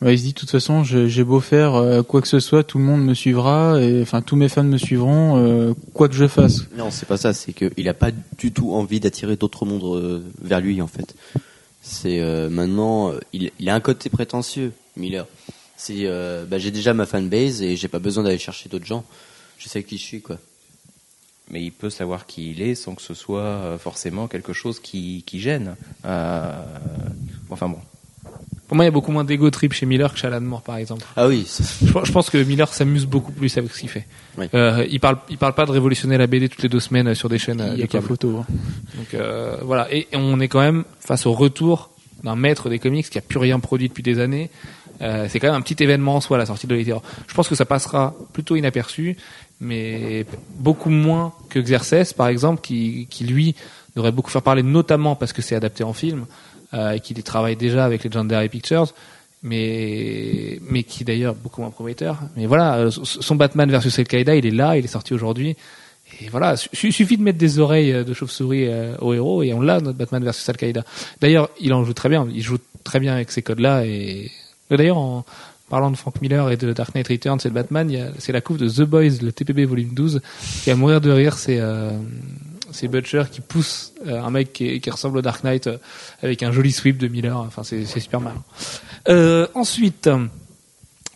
ouais, 0.00 0.14
il 0.14 0.18
se 0.18 0.22
dit 0.24 0.32
de 0.32 0.38
toute 0.38 0.50
façon, 0.50 0.84
j'ai 0.84 1.24
beau 1.24 1.40
faire 1.40 1.74
euh, 1.74 2.02
quoi 2.02 2.22
que 2.22 2.28
ce 2.28 2.38
soit, 2.38 2.62
tout 2.62 2.78
le 2.78 2.84
monde 2.84 3.04
me 3.04 3.14
suivra 3.14 3.80
et 3.82 4.00
enfin 4.02 4.22
tous 4.22 4.36
mes 4.36 4.48
fans 4.48 4.62
me 4.62 4.78
suivront, 4.78 5.38
euh, 5.38 5.74
quoi 5.92 6.08
que 6.08 6.14
je 6.14 6.28
fasse. 6.28 6.66
Non, 6.76 6.90
c'est 6.92 7.06
pas 7.06 7.16
ça. 7.16 7.32
C'est 7.32 7.52
qu'il 7.52 7.88
a 7.88 7.94
pas 7.94 8.10
du 8.38 8.52
tout 8.52 8.72
envie 8.72 9.00
d'attirer 9.00 9.34
d'autres 9.36 9.66
mondes 9.66 9.82
euh, 9.96 10.20
vers 10.40 10.60
lui, 10.60 10.80
en 10.80 10.86
fait. 10.86 11.14
C'est 11.82 12.20
euh, 12.20 12.48
maintenant, 12.48 13.12
il, 13.32 13.50
il 13.58 13.68
a 13.68 13.74
un 13.74 13.80
côté 13.80 14.08
prétentieux, 14.08 14.72
Miller. 14.96 15.26
C'est, 15.76 16.02
euh, 16.04 16.44
bah, 16.46 16.58
j'ai 16.58 16.70
déjà 16.70 16.94
ma 16.94 17.06
fanbase 17.06 17.62
et 17.62 17.76
j'ai 17.76 17.88
pas 17.88 17.98
besoin 17.98 18.22
d'aller 18.24 18.38
chercher 18.38 18.68
d'autres 18.68 18.86
gens. 18.86 19.04
Je 19.58 19.68
sais 19.68 19.82
qui 19.82 19.98
je 19.98 20.02
suis, 20.02 20.20
quoi. 20.20 20.38
Mais 21.50 21.62
il 21.62 21.72
peut 21.72 21.90
savoir 21.90 22.26
qui 22.26 22.52
il 22.52 22.62
est 22.62 22.74
sans 22.74 22.94
que 22.94 23.02
ce 23.02 23.12
soit 23.12 23.40
euh, 23.42 23.78
forcément 23.78 24.28
quelque 24.28 24.52
chose 24.52 24.80
qui, 24.80 25.24
qui 25.26 25.40
gêne. 25.40 25.76
Euh, 26.06 26.52
enfin 27.50 27.68
bon. 27.68 27.78
Pour 28.66 28.76
moi, 28.76 28.84
il 28.84 28.86
y 28.86 28.88
a 28.88 28.92
beaucoup 28.92 29.12
moins 29.12 29.24
d'ego 29.24 29.50
trip 29.50 29.74
chez 29.74 29.84
Miller 29.84 30.10
que 30.14 30.18
chez 30.18 30.26
Alan 30.26 30.40
Moore, 30.40 30.62
par 30.62 30.76
exemple. 30.76 31.04
Ah 31.16 31.28
oui, 31.28 31.46
Je, 31.82 31.86
je 31.86 32.12
pense 32.12 32.30
que 32.30 32.38
Miller 32.38 32.72
s'amuse 32.72 33.04
beaucoup 33.04 33.30
plus 33.30 33.54
avec 33.58 33.70
ce 33.72 33.80
qu'il 33.80 33.90
fait. 33.90 34.06
Oui. 34.38 34.46
Euh, 34.54 34.86
il 34.90 35.00
parle, 35.00 35.18
il 35.28 35.36
parle 35.36 35.54
pas 35.54 35.66
de 35.66 35.70
révolutionner 35.70 36.16
la 36.16 36.26
BD 36.26 36.48
toutes 36.48 36.62
les 36.62 36.70
deux 36.70 36.80
semaines 36.80 37.08
euh, 37.08 37.14
sur 37.14 37.28
des 37.28 37.38
chaînes. 37.38 37.62
Il 37.72 37.74
y 37.74 37.78
de 37.80 37.84
a 37.84 37.86
qu'à 37.88 38.00
photo. 38.00 38.38
hein. 38.38 38.46
Donc 38.96 39.12
euh, 39.12 39.58
voilà, 39.62 39.92
et, 39.94 40.08
et 40.12 40.16
on 40.16 40.40
est 40.40 40.48
quand 40.48 40.60
même 40.60 40.84
face 40.98 41.26
au 41.26 41.32
retour 41.34 41.90
d'un 42.22 42.36
maître 42.36 42.70
des 42.70 42.78
comics 42.78 43.08
qui 43.10 43.18
a 43.18 43.20
plus 43.20 43.38
rien 43.38 43.60
produit 43.60 43.88
depuis 43.88 44.02
des 44.02 44.18
années. 44.18 44.50
Euh, 45.02 45.26
c'est 45.28 45.40
quand 45.40 45.48
même 45.48 45.56
un 45.56 45.60
petit 45.60 45.82
événement 45.82 46.16
en 46.16 46.20
soi 46.20 46.38
la 46.38 46.46
sortie 46.46 46.66
de 46.66 46.74
Lolita. 46.74 47.00
Je 47.26 47.34
pense 47.34 47.48
que 47.48 47.54
ça 47.54 47.64
passera 47.64 48.14
plutôt 48.32 48.56
inaperçu, 48.56 49.16
mais 49.60 50.26
beaucoup 50.56 50.90
moins 50.90 51.32
que 51.48 51.58
Xerxes 51.58 52.12
par 52.12 52.28
exemple, 52.28 52.60
qui, 52.60 53.06
qui 53.10 53.24
lui 53.24 53.54
devrait 53.96 54.12
beaucoup 54.12 54.30
faire 54.30 54.42
parler, 54.42 54.62
notamment 54.62 55.16
parce 55.16 55.32
que 55.32 55.42
c'est 55.42 55.54
adapté 55.54 55.84
en 55.84 55.92
film 55.92 56.26
euh, 56.74 56.92
et 56.92 57.00
qu'il 57.00 57.20
travaille 57.22 57.56
déjà 57.56 57.84
avec 57.84 58.04
Legendary 58.04 58.48
Pictures. 58.48 58.92
Mais, 59.46 60.58
mais 60.70 60.84
qui 60.84 61.04
d'ailleurs 61.04 61.34
beaucoup 61.34 61.60
moins 61.60 61.70
prometteur. 61.70 62.18
Mais 62.34 62.46
voilà, 62.46 62.76
euh, 62.76 62.90
son 62.90 63.36
Batman 63.36 63.70
versus 63.70 63.98
Al-Qaïda, 63.98 64.36
il 64.36 64.46
est 64.46 64.50
là, 64.50 64.78
il 64.78 64.86
est 64.86 64.88
sorti 64.88 65.12
aujourd'hui. 65.12 65.54
Et 66.20 66.30
voilà, 66.30 66.54
il 66.82 66.92
suffit 66.92 67.18
de 67.18 67.22
mettre 67.22 67.36
des 67.36 67.58
oreilles 67.58 67.92
euh, 67.92 68.04
de 68.04 68.14
chauve-souris 68.14 68.66
au 69.00 69.12
héros 69.12 69.42
et 69.42 69.52
on 69.52 69.60
l'a 69.60 69.80
notre 69.80 69.98
Batman 69.98 70.24
versus 70.24 70.48
Al-Qaïda. 70.48 70.82
D'ailleurs, 71.20 71.50
il 71.60 71.74
en 71.74 71.84
joue 71.84 71.92
très 71.92 72.08
bien, 72.08 72.26
il 72.32 72.42
joue 72.42 72.56
très 72.84 73.00
bien 73.00 73.12
avec 73.12 73.30
ces 73.30 73.42
codes-là 73.42 73.84
et 73.84 74.30
d'ailleurs 74.76 74.98
en 74.98 75.24
parlant 75.68 75.90
de 75.90 75.96
Frank 75.96 76.20
Miller 76.20 76.50
et 76.50 76.56
de 76.56 76.72
Dark 76.72 76.94
Knight 76.94 77.08
Returns 77.08 77.40
c'est 77.40 77.48
le 77.48 77.54
Batman, 77.54 78.12
c'est 78.18 78.32
la 78.32 78.40
couve 78.40 78.58
de 78.58 78.68
The 78.68 78.82
Boys, 78.82 79.22
le 79.22 79.32
TPB 79.32 79.64
volume 79.64 79.94
12 79.94 80.20
qui 80.62 80.70
à 80.70 80.76
mourir 80.76 81.00
de 81.00 81.10
rire, 81.10 81.38
c'est 81.38 81.58
euh, 81.60 81.90
c'est 82.74 82.88
Butcher 82.88 83.24
qui 83.30 83.40
pousse 83.40 83.94
euh, 84.06 84.20
un 84.20 84.30
mec 84.30 84.52
qui, 84.52 84.80
qui 84.80 84.90
ressemble 84.90 85.18
au 85.18 85.22
Dark 85.22 85.44
Knight 85.44 85.66
euh, 85.66 85.78
avec 86.22 86.42
un 86.42 86.52
joli 86.52 86.72
sweep 86.72 86.98
de 86.98 87.08
Miller, 87.08 87.38
enfin 87.38 87.62
c'est 87.62 87.84
super. 87.84 88.20
Euh, 89.08 89.46
ensuite 89.54 90.08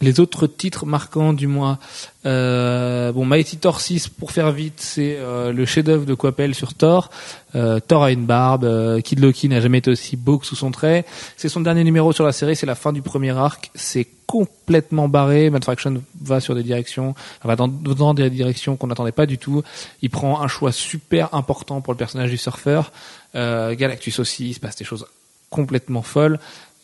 les 0.01 0.21
autres 0.21 0.47
titres 0.47 0.87
marquants 0.87 1.33
du 1.33 1.47
mois, 1.47 1.79
euh, 2.27 3.13
bon 3.13 3.25
Mighty 3.25 3.57
Thor 3.57 3.81
6 3.81 4.09
pour 4.09 4.33
faire 4.33 4.53
vite, 4.53 4.75
c'est 4.79 5.17
euh, 5.19 5.53
le 5.53 5.65
chef-d'œuvre 5.65 6.05
de 6.05 6.15
Coppel 6.15 6.55
sur 6.55 6.75
Thor. 6.75 7.11
Euh, 7.55 7.81
Thor 7.81 8.05
a 8.05 8.13
une 8.13 8.27
barbe, 8.27 8.65
euh, 8.65 9.01
Kid 9.01 9.21
Loki 9.21 9.49
n'a 9.49 9.61
jamais 9.61 9.79
été 9.79 9.91
aussi 9.91 10.17
beau 10.17 10.39
que 10.39 10.47
sous 10.47 10.57
son 10.57 10.71
trait. 10.71 11.05
C'est 11.37 11.49
son 11.49 11.61
dernier 11.61 11.85
numéro 11.85 12.13
sur 12.13 12.25
la 12.25 12.33
série, 12.33 12.55
c'est 12.55 12.67
la 12.67 12.75
fin 12.75 12.93
du 12.93 13.03
premier 13.03 13.31
arc. 13.31 13.71
C'est 13.75 14.07
complètement 14.27 15.09
barré. 15.09 15.51
Mad 15.51 15.65
Fraction 15.65 16.03
va 16.21 16.41
sur 16.41 16.55
des 16.55 16.63
directions, 16.63 17.15
va 17.43 17.57
dans, 17.57 17.69
dans 17.69 18.15
des 18.15 18.31
directions 18.31 18.77
qu'on 18.77 18.89
n'attendait 18.89 19.13
pas 19.13 19.27
du 19.27 19.39
tout. 19.39 19.63
Il 20.03 20.11
prend 20.11 20.41
un 20.43 20.49
choix 20.49 20.71
super 20.71 21.35
important 21.35 21.81
pour 21.81 21.93
le 21.93 21.99
personnage 21.99 22.31
du 22.31 22.37
surfeur. 22.37 22.93
Galactus 23.35 24.19
aussi, 24.19 24.51
il 24.51 24.55
se 24.55 24.61
passe 24.61 24.77
des 24.77 24.85
choses 24.85 25.07
complètement 25.51 26.03
folles. 26.03 26.39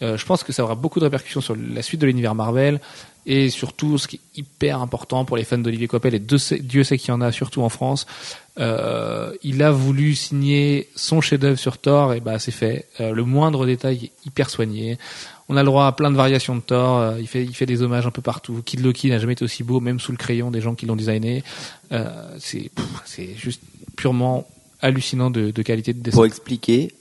Euh, 0.04 0.18
je 0.18 0.26
pense 0.26 0.44
que 0.44 0.52
ça 0.52 0.62
aura 0.62 0.74
beaucoup 0.74 1.00
de 1.00 1.04
répercussions 1.04 1.40
sur 1.40 1.56
la 1.56 1.82
suite 1.82 2.00
de 2.00 2.06
l'univers 2.06 2.34
Marvel 2.34 2.80
et 3.26 3.48
surtout 3.48 3.96
ce 3.96 4.06
qui 4.06 4.16
est 4.16 4.38
hyper 4.40 4.82
important 4.82 5.24
pour 5.24 5.38
les 5.38 5.44
fans 5.44 5.56
d'Olivier 5.56 5.88
Coppel 5.88 6.14
et 6.14 6.18
Dieu 6.18 6.36
sait, 6.38 6.98
qu'il 6.98 7.08
y 7.08 7.10
en 7.10 7.22
a 7.22 7.32
surtout 7.32 7.62
en 7.62 7.70
France. 7.70 8.06
Euh, 8.58 9.32
il 9.42 9.62
a 9.62 9.70
voulu 9.70 10.14
signer 10.14 10.88
son 10.94 11.22
chef-d'œuvre 11.22 11.58
sur 11.58 11.78
Thor 11.78 12.12
et 12.12 12.20
bah 12.20 12.38
c'est 12.38 12.50
fait. 12.50 12.86
Euh, 13.00 13.12
le 13.12 13.24
moindre 13.24 13.64
détail 13.64 14.04
est 14.04 14.26
hyper 14.26 14.50
soigné. 14.50 14.98
On 15.48 15.56
a 15.56 15.62
le 15.62 15.66
droit 15.66 15.86
à 15.86 15.92
plein 15.92 16.10
de 16.10 16.16
variations 16.16 16.54
de 16.54 16.60
Thor. 16.60 17.14
Il 17.18 17.26
fait 17.26 17.66
des 17.66 17.82
hommages 17.82 18.06
un 18.06 18.10
peu 18.10 18.22
partout. 18.22 18.62
Kid 18.64 18.80
Loki 18.80 19.08
n'a 19.08 19.18
jamais 19.18 19.34
été 19.34 19.44
aussi 19.44 19.62
beau, 19.62 19.80
même 19.80 20.00
sous 20.00 20.12
le 20.12 20.18
crayon 20.18 20.50
des 20.50 20.60
gens 20.60 20.74
qui 20.74 20.86
l'ont 20.86 20.96
designé. 20.96 21.44
C'est 22.38 22.70
juste 23.36 23.60
purement 23.96 24.46
hallucinant 24.80 25.30
de, 25.30 25.50
de 25.50 25.62
qualité 25.62 25.92
de 25.92 26.00
dessin. 26.00 26.16
Pour 26.16 26.26
expliquer, 26.26 26.92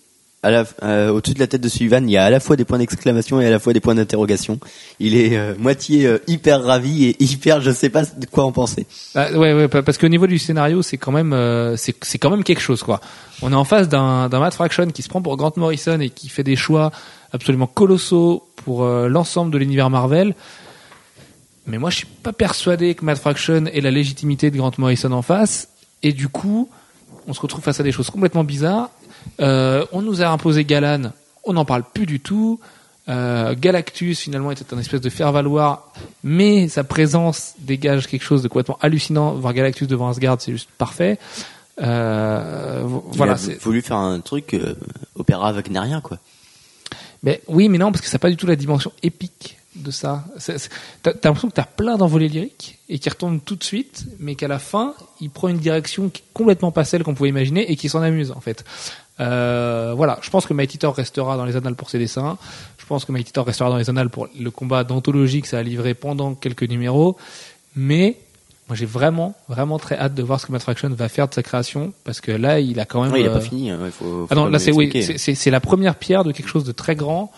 euh, 0.46 1.10
au-dessus 1.12 1.34
de 1.34 1.40
la 1.40 1.48
tête 1.48 1.62
de 1.62 1.70
Sullivan, 1.70 2.08
il 2.08 2.12
y 2.12 2.18
a 2.18 2.26
à 2.26 2.30
la 2.30 2.40
fois 2.40 2.56
des 2.56 2.66
points 2.66 2.78
d'exclamation 2.78 3.40
et 3.42 3.48
à 3.48 3.50
la 3.52 3.60
fois 3.60 3.74
des 3.74 3.80
points 3.80 3.96
d'interrogation. 3.96 4.60
Il 5.00 5.16
est 5.16 5.38
euh, 5.38 5.54
moitié 5.58 6.06
euh, 6.06 6.18
hyper 6.28 6.64
ravi 6.64 7.06
et 7.06 7.16
hyper, 7.24 7.62
je 7.62 7.72
sais 7.72 7.90
pas 7.90 8.04
de 8.04 8.26
quoi 8.26 8.44
en 8.46 8.52
penser. 8.52 8.86
Ah, 9.16 9.32
ouais, 9.32 9.54
ouais, 9.54 9.68
pa- 9.68 9.82
parce 9.84 9.98
qu'au 9.98 10.08
niveau 10.10 10.28
du 10.28 10.40
scénario, 10.40 10.82
c'est 10.82 10.98
quand 10.98 11.12
même, 11.12 11.34
euh, 11.34 11.76
c'est, 11.78 11.96
c'est 12.04 12.18
quand 12.18 12.30
même 12.30 12.44
quelque 12.44 12.62
chose, 12.62 12.84
quoi. 12.84 13.00
On 13.42 13.52
est 13.52 13.56
en 13.56 13.64
face 13.66 13.90
d'un, 13.90 14.30
d'un 14.30 14.40
Matt 14.40 14.54
Fraction 14.54 14.88
qui 14.88 15.02
se 15.02 15.10
prend 15.10 15.22
pour 15.22 15.36
Grant 15.38 15.54
Morrison 15.58 16.00
et 16.00 16.10
qui 16.10 16.30
fait 16.30 16.44
des 16.44 16.56
choix 16.56 16.92
absolument 17.32 17.68
colossaux 17.68 18.44
pour 18.58 18.84
euh, 18.84 19.08
l'ensemble 19.08 19.52
de 19.52 19.58
l'univers 19.58 19.90
Marvel. 19.90 20.36
Mais 21.66 21.78
moi, 21.78 21.90
je 21.90 21.98
suis 21.98 22.06
pas 22.08 22.34
persuadé 22.34 22.94
que 22.96 23.06
Matt 23.06 23.18
Fraction 23.20 23.66
ait 23.68 23.82
la 23.82 23.92
légitimité 23.92 24.52
de 24.52 24.58
Grant 24.58 24.72
Morrison 24.78 25.12
en 25.14 25.22
face. 25.22 25.70
Et 26.04 26.12
du 26.12 26.28
coup, 26.28 26.70
on 27.28 27.34
se 27.34 27.40
retrouve 27.40 27.64
face 27.64 27.80
à 27.80 27.84
des 27.84 27.94
choses 27.94 28.10
complètement 28.10 28.44
bizarres. 28.44 28.90
Euh, 29.40 29.86
on 29.92 30.02
nous 30.02 30.22
a 30.22 30.28
imposé 30.28 30.64
Galan, 30.66 31.12
on 31.44 31.54
n'en 31.54 31.66
parle 31.66 31.84
plus 31.94 32.06
du 32.06 32.20
tout. 32.20 32.60
Euh, 33.10 33.54
Galactus 33.60 34.20
finalement 34.20 34.52
était 34.52 34.74
un 34.74 34.80
espèce 34.80 35.02
de 35.02 35.10
faire-valoir, 35.10 35.92
mais 36.24 36.70
sa 36.70 36.84
présence 36.86 37.54
dégage 37.60 38.08
quelque 38.08 38.24
chose 38.24 38.42
de 38.44 38.48
complètement 38.48 38.78
hallucinant. 38.82 39.34
Voir 39.34 39.54
Galactus 39.54 39.88
devant 39.88 40.08
Asgard, 40.10 40.38
c'est 40.40 40.52
juste 40.54 40.70
parfait. 40.78 41.20
Euh, 41.82 42.82
vo- 42.86 43.04
voilà. 43.14 43.36
il 43.46 43.52
a 43.54 43.56
voulu 43.58 43.82
faire 43.82 43.98
un 43.98 44.20
truc 44.20 44.56
opéra 45.16 45.52
wagnerien, 45.52 46.02
quoi. 46.02 46.18
Mais 47.24 47.42
oui, 47.48 47.70
mais 47.70 47.78
non, 47.78 47.92
parce 47.92 48.02
que 48.02 48.08
ça 48.08 48.16
n'a 48.16 48.20
pas 48.20 48.30
du 48.30 48.38
tout 48.38 48.48
la 48.48 48.56
dimension 48.56 48.92
épique 49.02 49.58
de 49.76 49.92
ça. 49.92 50.26
T'as 51.02 51.14
l'impression 51.24 51.48
que 51.50 51.54
t'as 51.56 51.64
plein 51.66 51.98
d'envolées 51.98 52.28
lyriques 52.28 52.78
et 52.90 53.00
qui 53.00 53.10
retombent 53.10 53.40
tout 53.44 53.56
de 53.56 53.64
suite, 53.64 54.06
mais 54.20 54.36
qu'à 54.36 54.48
la 54.48 54.60
fin, 54.60 54.94
il 55.20 55.30
prend 55.30 55.48
une 55.48 55.58
direction 55.58 56.10
qui 56.10 56.22
est 56.22 56.26
complètement 56.34 56.72
pas 56.72 56.84
celle 56.84 57.04
qu'on 57.04 57.16
pouvait 57.16 57.30
imaginer 57.30 57.72
et 57.72 57.76
qui 57.76 57.90
s'en 57.90 58.02
amuse 58.02 58.32
en 58.32 58.40
fait. 58.42 58.64
Euh, 59.20 59.94
voilà, 59.96 60.20
je 60.22 60.30
pense 60.30 60.46
que 60.46 60.54
Mighty 60.54 60.78
Thor 60.78 60.96
restera 60.96 61.38
dans 61.38 61.46
les 61.46 61.56
annales 61.56 61.76
pour 61.76 61.90
ses 61.90 62.00
dessins. 62.00 62.38
Je 62.78 62.86
pense 62.86 63.06
que 63.06 63.12
Mighty 63.12 63.32
Thor 63.32 63.46
restera 63.46 63.70
dans 63.70 63.78
les 63.78 63.90
annales 63.90 64.10
pour 64.10 64.28
le 64.40 64.52
combat 64.52 64.84
d'anthologie 64.84 65.42
que 65.42 65.48
ça 65.48 65.60
a 65.60 65.64
livré 65.64 65.94
pendant 65.94 66.34
quelques 66.34 66.64
numéros. 66.64 67.18
Mais 67.76 68.18
moi, 68.68 68.76
j'ai 68.76 68.86
vraiment, 68.86 69.36
vraiment 69.50 69.78
très 69.78 69.98
hâte 69.98 70.16
de 70.16 70.24
voir 70.24 70.40
ce 70.40 70.48
que 70.48 70.52
Matt 70.52 70.64
Fraction 70.64 70.90
va 70.90 71.10
faire 71.10 71.28
de 71.28 71.34
sa 71.34 71.44
création 71.44 71.94
parce 72.04 72.22
que 72.22 72.32
là, 72.32 72.60
il 72.60 72.80
a 72.80 72.86
quand 72.86 73.04
même. 73.04 73.12
Non, 73.12 73.18
il 73.18 73.28
euh, 73.28 73.34
pas 73.34 73.42
fini. 73.42 73.70
hein, 73.70 73.80
il 73.86 73.92
faut, 73.92 74.06
faut 74.06 74.28
ah 74.30 74.36
non, 74.36 74.48
là 74.48 74.58
c'est 74.58 74.72
oui, 74.72 74.92
c'est 75.18 75.52
la 75.52 75.60
première 75.60 75.96
pierre 75.96 76.24
de 76.24 76.32
quelque 76.32 76.50
chose 76.50 76.64
de 76.64 76.72
très 76.72 76.96
grand. 76.96 77.32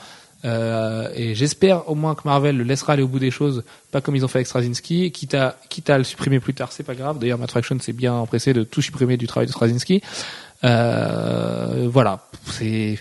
Euh, 0.44 1.10
et 1.16 1.34
j'espère 1.34 1.90
au 1.90 1.96
moins 1.96 2.14
que 2.14 2.22
Marvel 2.26 2.56
le 2.56 2.64
laissera 2.64 2.94
aller 2.94 3.02
au 3.02 3.08
bout 3.08 3.18
des 3.18 3.32
choses, 3.32 3.64
pas 3.92 4.02
comme 4.02 4.16
ils 4.16 4.24
ont 4.24 4.28
fait 4.28 4.40
avec 4.40 4.48
Straczynski, 4.48 5.12
quitte 5.12 5.34
à, 5.34 5.58
quitte 5.70 5.90
à 5.90 5.98
le 5.98 6.04
supprimer 6.04 6.40
plus 6.40 6.54
tard, 6.54 6.72
c'est 6.72 6.84
pas 6.84 6.94
grave. 6.94 7.18
D'ailleurs, 7.18 7.40
Matt 7.40 7.50
Fraction 7.50 7.80
s'est 7.80 7.94
bien 7.94 8.14
empressé 8.14 8.54
de 8.54 8.64
tout 8.64 8.82
supprimer 8.82 9.18
du 9.18 9.26
travail 9.26 9.48
de 9.48 9.52
Straczynski. 9.52 10.04
Euh, 10.66 11.88
voilà, 11.92 12.28
c'est 12.52 12.98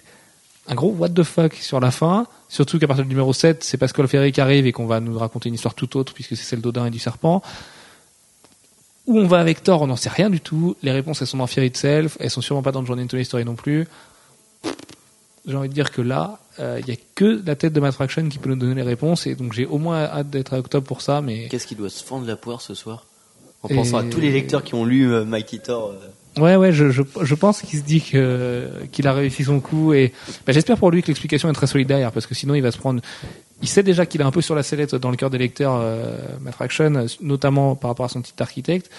un 0.69 0.75
gros 0.75 0.91
what 0.93 1.09
the 1.11 1.23
fuck 1.23 1.55
sur 1.55 1.81
la 1.81 1.91
fin. 1.91 2.27
Surtout 2.49 2.79
qu'à 2.79 2.87
partir 2.87 3.05
du 3.05 3.09
numéro 3.11 3.33
7, 3.33 3.65
c'est 3.65 3.77
Pascal 3.79 4.07
Ferry 4.07 4.33
qui 4.33 4.41
arrive 4.41 4.67
et 4.67 4.73
qu'on 4.73 4.87
va 4.87 5.01
nous 5.01 5.19
raconter 5.19 5.49
une 5.49 5.55
histoire 5.57 5.75
tout 5.75 5.97
autre 5.97 6.13
puisque 6.15 6.37
c'est 6.37 6.45
celle 6.45 6.61
d'Odin 6.61 6.87
et 6.87 6.91
du 6.91 6.99
serpent. 6.99 7.43
Où 9.07 9.19
on 9.19 9.27
va 9.27 9.39
avec 9.41 9.63
Thor, 9.63 9.83
on 9.83 9.87
n'en 9.89 9.97
sait 9.97 10.09
rien 10.09 10.31
du 10.31 10.41
tout. 10.41 10.77
Les 10.83 10.93
réponses, 10.93 11.21
elles 11.21 11.29
sont 11.29 11.37
dans 11.39 11.47
Fear 11.47 11.65
Itself. 11.67 12.17
Elles 12.21 12.31
sont 12.31 12.41
sûrement 12.41 12.63
pas 12.63 12.73
dans 12.73 12.85
Journey 12.85 13.03
into 13.03 13.17
History 13.19 13.45
non 13.45 13.55
plus. 13.55 13.87
J'ai 15.47 15.57
envie 15.57 15.69
de 15.69 15.75
dire 15.75 15.91
que 15.91 16.01
là, 16.01 16.39
euh, 16.59 16.81
il 16.81 16.89
y 16.89 16.93
a 16.93 16.97
que 17.15 17.43
la 17.45 17.55
tête 17.55 17.75
de 17.75 17.81
Matt 17.81 17.93
Fraction 17.93 18.27
qui 18.31 18.39
peut 18.39 18.49
nous 18.49 18.57
donner 18.57 18.75
les 18.77 18.83
réponses. 18.83 19.27
Et 19.27 19.35
donc, 19.35 19.53
j'ai 19.53 19.67
au 19.67 19.77
moins 19.77 20.05
hâte 20.05 20.31
d'être 20.31 20.55
à 20.55 20.59
octobre 20.59 20.87
pour 20.87 21.03
ça. 21.03 21.21
Mais 21.21 21.49
Qu'est-ce 21.49 21.67
qui 21.67 21.75
doit 21.75 21.91
se 21.91 22.03
fendre 22.03 22.27
la 22.27 22.37
poire 22.37 22.63
ce 22.63 22.73
soir? 22.75 23.05
En 23.63 23.69
Et- 23.69 23.75
pensant 23.75 23.99
à 23.99 24.05
tous 24.05 24.21
les 24.21 24.31
lecteurs 24.33 24.65
qui 24.65 24.75
ont 24.75 24.87
lu 24.87 25.13
euh, 25.13 25.27
Mighty 25.27 25.59
Thor. 25.61 25.91
euh, 25.91 26.09
ouais, 26.39 26.57
ouais, 26.57 26.73
je, 26.73 26.91
je, 26.91 27.03
je 27.23 27.35
pense 27.35 27.63
qu'il 27.63 27.79
se 27.79 27.85
dit 27.85 28.01
que 28.01 28.69
qu'il 28.93 29.07
a 29.07 29.13
réussi 29.13 29.45
son 29.45 29.61
coup. 29.61 29.93
Et 29.93 30.13
bah, 30.47 30.53
j'espère 30.53 30.77
pour 30.77 30.91
lui 30.91 31.03
que 31.03 31.09
l'explication 31.09 31.49
est 31.49 31.53
très 31.55 31.67
solide 31.67 31.89
derrière, 31.89 32.13
parce 32.13 32.27
que 32.27 32.35
sinon, 32.35 32.55
il 32.55 32.63
va 32.63 32.71
se 32.71 32.79
prendre. 32.79 33.01
Il 33.63 33.69
sait 33.69 33.83
déjà 33.83 34.05
qu'il 34.07 34.21
est 34.21 34.25
un 34.25 34.31
peu 34.31 34.43
sur 34.43 34.55
la 34.55 34.63
sellette 34.63 34.95
dans 34.95 35.11
le 35.11 35.17
cœur 35.17 35.31
des 35.31 35.39
lecteurs, 35.39 35.77
euh, 35.77 36.17
euh, 36.81 37.07
notamment 37.21 37.77
par 37.77 37.91
rapport 37.91 38.07
à 38.07 38.09
son 38.09 38.21
titre 38.21 38.43
architecte. 38.43 38.91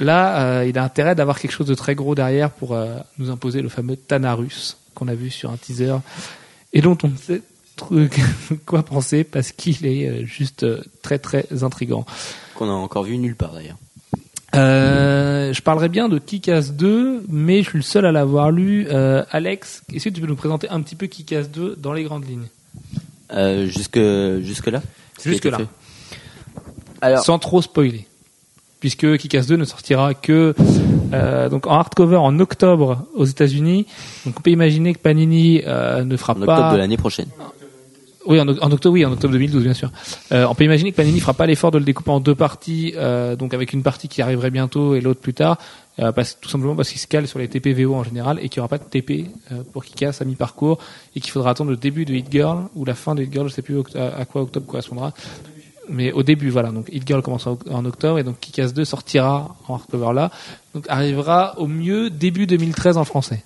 Là, 0.00 0.60
euh, 0.60 0.66
il 0.66 0.78
a 0.78 0.82
intérêt 0.84 1.14
d'avoir 1.14 1.38
quelque 1.38 1.52
chose 1.52 1.66
de 1.66 1.74
très 1.74 1.94
gros 1.94 2.14
derrière 2.14 2.50
pour 2.50 2.74
euh, 2.74 2.96
nous 3.18 3.30
imposer 3.30 3.60
le 3.60 3.68
fameux 3.68 3.96
Thanarus 3.96 4.78
qu'on 4.94 5.08
a 5.08 5.14
vu 5.14 5.30
sur 5.30 5.50
un 5.50 5.56
teaser 5.56 5.96
et 6.72 6.80
dont 6.80 6.96
on 7.04 7.08
ne 7.08 7.16
sait 7.16 7.42
quoi 8.66 8.82
penser 8.82 9.24
parce 9.24 9.52
qu'il 9.52 9.86
est 9.86 10.08
euh, 10.08 10.24
juste 10.24 10.64
euh, 10.64 10.82
très 11.02 11.18
très 11.18 11.46
intrigant. 11.62 12.04
qu'on 12.54 12.68
a 12.68 12.72
encore 12.72 13.04
vu 13.04 13.18
nulle 13.18 13.36
part 13.36 13.52
d'ailleurs. 13.52 13.78
Euh, 14.54 15.52
je 15.52 15.62
parlerai 15.62 15.88
bien 15.88 16.08
de 16.08 16.18
Kick-Ass 16.18 16.72
2, 16.72 17.24
mais 17.28 17.62
je 17.62 17.68
suis 17.68 17.78
le 17.78 17.84
seul 17.84 18.04
à 18.04 18.12
l'avoir 18.12 18.50
lu. 18.50 18.86
Euh, 18.90 19.24
Alex, 19.30 19.82
est-ce 19.92 20.04
que 20.04 20.14
tu 20.14 20.20
peux 20.20 20.26
nous 20.26 20.36
présenter 20.36 20.68
un 20.68 20.80
petit 20.82 20.96
peu 20.96 21.06
Kick-Ass 21.06 21.50
2 21.50 21.76
dans 21.78 21.92
les 21.92 22.02
grandes 22.02 22.28
lignes? 22.28 22.48
Euh, 23.32 23.66
jusque 23.66 24.00
jusque 24.42 24.66
là. 24.66 24.82
Jusque-là. 25.24 25.58
Alors, 27.00 27.24
Sans 27.24 27.38
trop 27.38 27.62
spoiler. 27.62 28.06
Puisque 28.80 29.18
Kick-Ass 29.18 29.46
2 29.46 29.56
ne 29.56 29.64
sortira 29.64 30.14
que 30.14 30.54
euh, 31.12 31.48
donc 31.48 31.66
en 31.66 31.72
hardcover 31.72 32.16
en 32.16 32.38
octobre 32.38 33.06
aux 33.14 33.24
États-Unis. 33.24 33.86
Donc 34.24 34.34
on 34.38 34.40
peut 34.40 34.50
imaginer 34.50 34.94
que 34.94 34.98
Panini 34.98 35.62
euh, 35.66 36.04
ne 36.04 36.16
fera 36.16 36.32
en 36.32 36.36
octobre 36.36 36.56
pas 36.56 36.72
de 36.72 36.78
l'année 36.78 36.96
prochaine. 36.96 37.28
Oui, 38.26 38.38
en, 38.38 38.46
octobre, 38.48 38.92
oui, 38.92 39.04
en 39.06 39.12
octobre 39.12 39.32
2012, 39.32 39.62
bien 39.62 39.72
sûr. 39.72 39.90
Euh, 40.32 40.46
on 40.46 40.54
peut 40.54 40.64
imaginer 40.64 40.92
que 40.92 40.96
Panini 40.96 41.20
fera 41.20 41.32
pas 41.32 41.46
l'effort 41.46 41.70
de 41.70 41.78
le 41.78 41.84
découper 41.84 42.10
en 42.10 42.20
deux 42.20 42.34
parties, 42.34 42.92
euh, 42.96 43.34
donc 43.34 43.54
avec 43.54 43.72
une 43.72 43.82
partie 43.82 44.08
qui 44.08 44.20
arriverait 44.20 44.50
bientôt 44.50 44.94
et 44.94 45.00
l'autre 45.00 45.20
plus 45.20 45.32
tard, 45.32 45.56
euh, 46.00 46.12
parce, 46.12 46.38
tout 46.38 46.50
simplement 46.50 46.76
parce 46.76 46.90
qu'il 46.90 47.00
se 47.00 47.06
cale 47.06 47.26
sur 47.26 47.38
les 47.38 47.48
TPVO 47.48 47.94
en 47.94 48.04
général 48.04 48.38
et 48.38 48.50
qu'il 48.50 48.60
n'y 48.60 48.64
aura 48.64 48.68
pas 48.68 48.78
de 48.78 48.84
TP 48.84 49.26
euh, 49.52 49.62
pour 49.72 49.84
casse 49.84 50.20
à 50.20 50.26
mi-parcours 50.26 50.78
et 51.16 51.20
qu'il 51.20 51.30
faudra 51.30 51.50
attendre 51.50 51.70
le 51.70 51.78
début 51.78 52.04
de 52.04 52.14
Hit 52.14 52.26
Girl 52.30 52.64
ou 52.74 52.84
la 52.84 52.94
fin 52.94 53.14
de 53.14 53.22
Hit 53.22 53.32
Girl, 53.32 53.48
je 53.48 53.54
sais 53.54 53.62
plus 53.62 53.78
à, 53.94 54.24
quoi 54.26 54.42
octobre 54.42 54.66
correspondra. 54.66 55.14
Mais 55.88 56.12
au 56.12 56.22
début, 56.22 56.50
voilà, 56.50 56.72
donc 56.72 56.88
Hit 56.92 57.06
Girl 57.06 57.22
commence 57.22 57.46
en 57.46 57.84
octobre 57.86 58.18
et 58.18 58.22
donc 58.22 58.38
Kick-Ass 58.38 58.74
2 58.74 58.84
sortira 58.84 59.56
en 59.66 59.74
hardcover 59.74 60.12
là, 60.14 60.30
donc 60.74 60.84
arrivera 60.88 61.58
au 61.58 61.66
mieux 61.66 62.10
début 62.10 62.46
2013 62.46 62.98
en 62.98 63.04
français. 63.04 63.42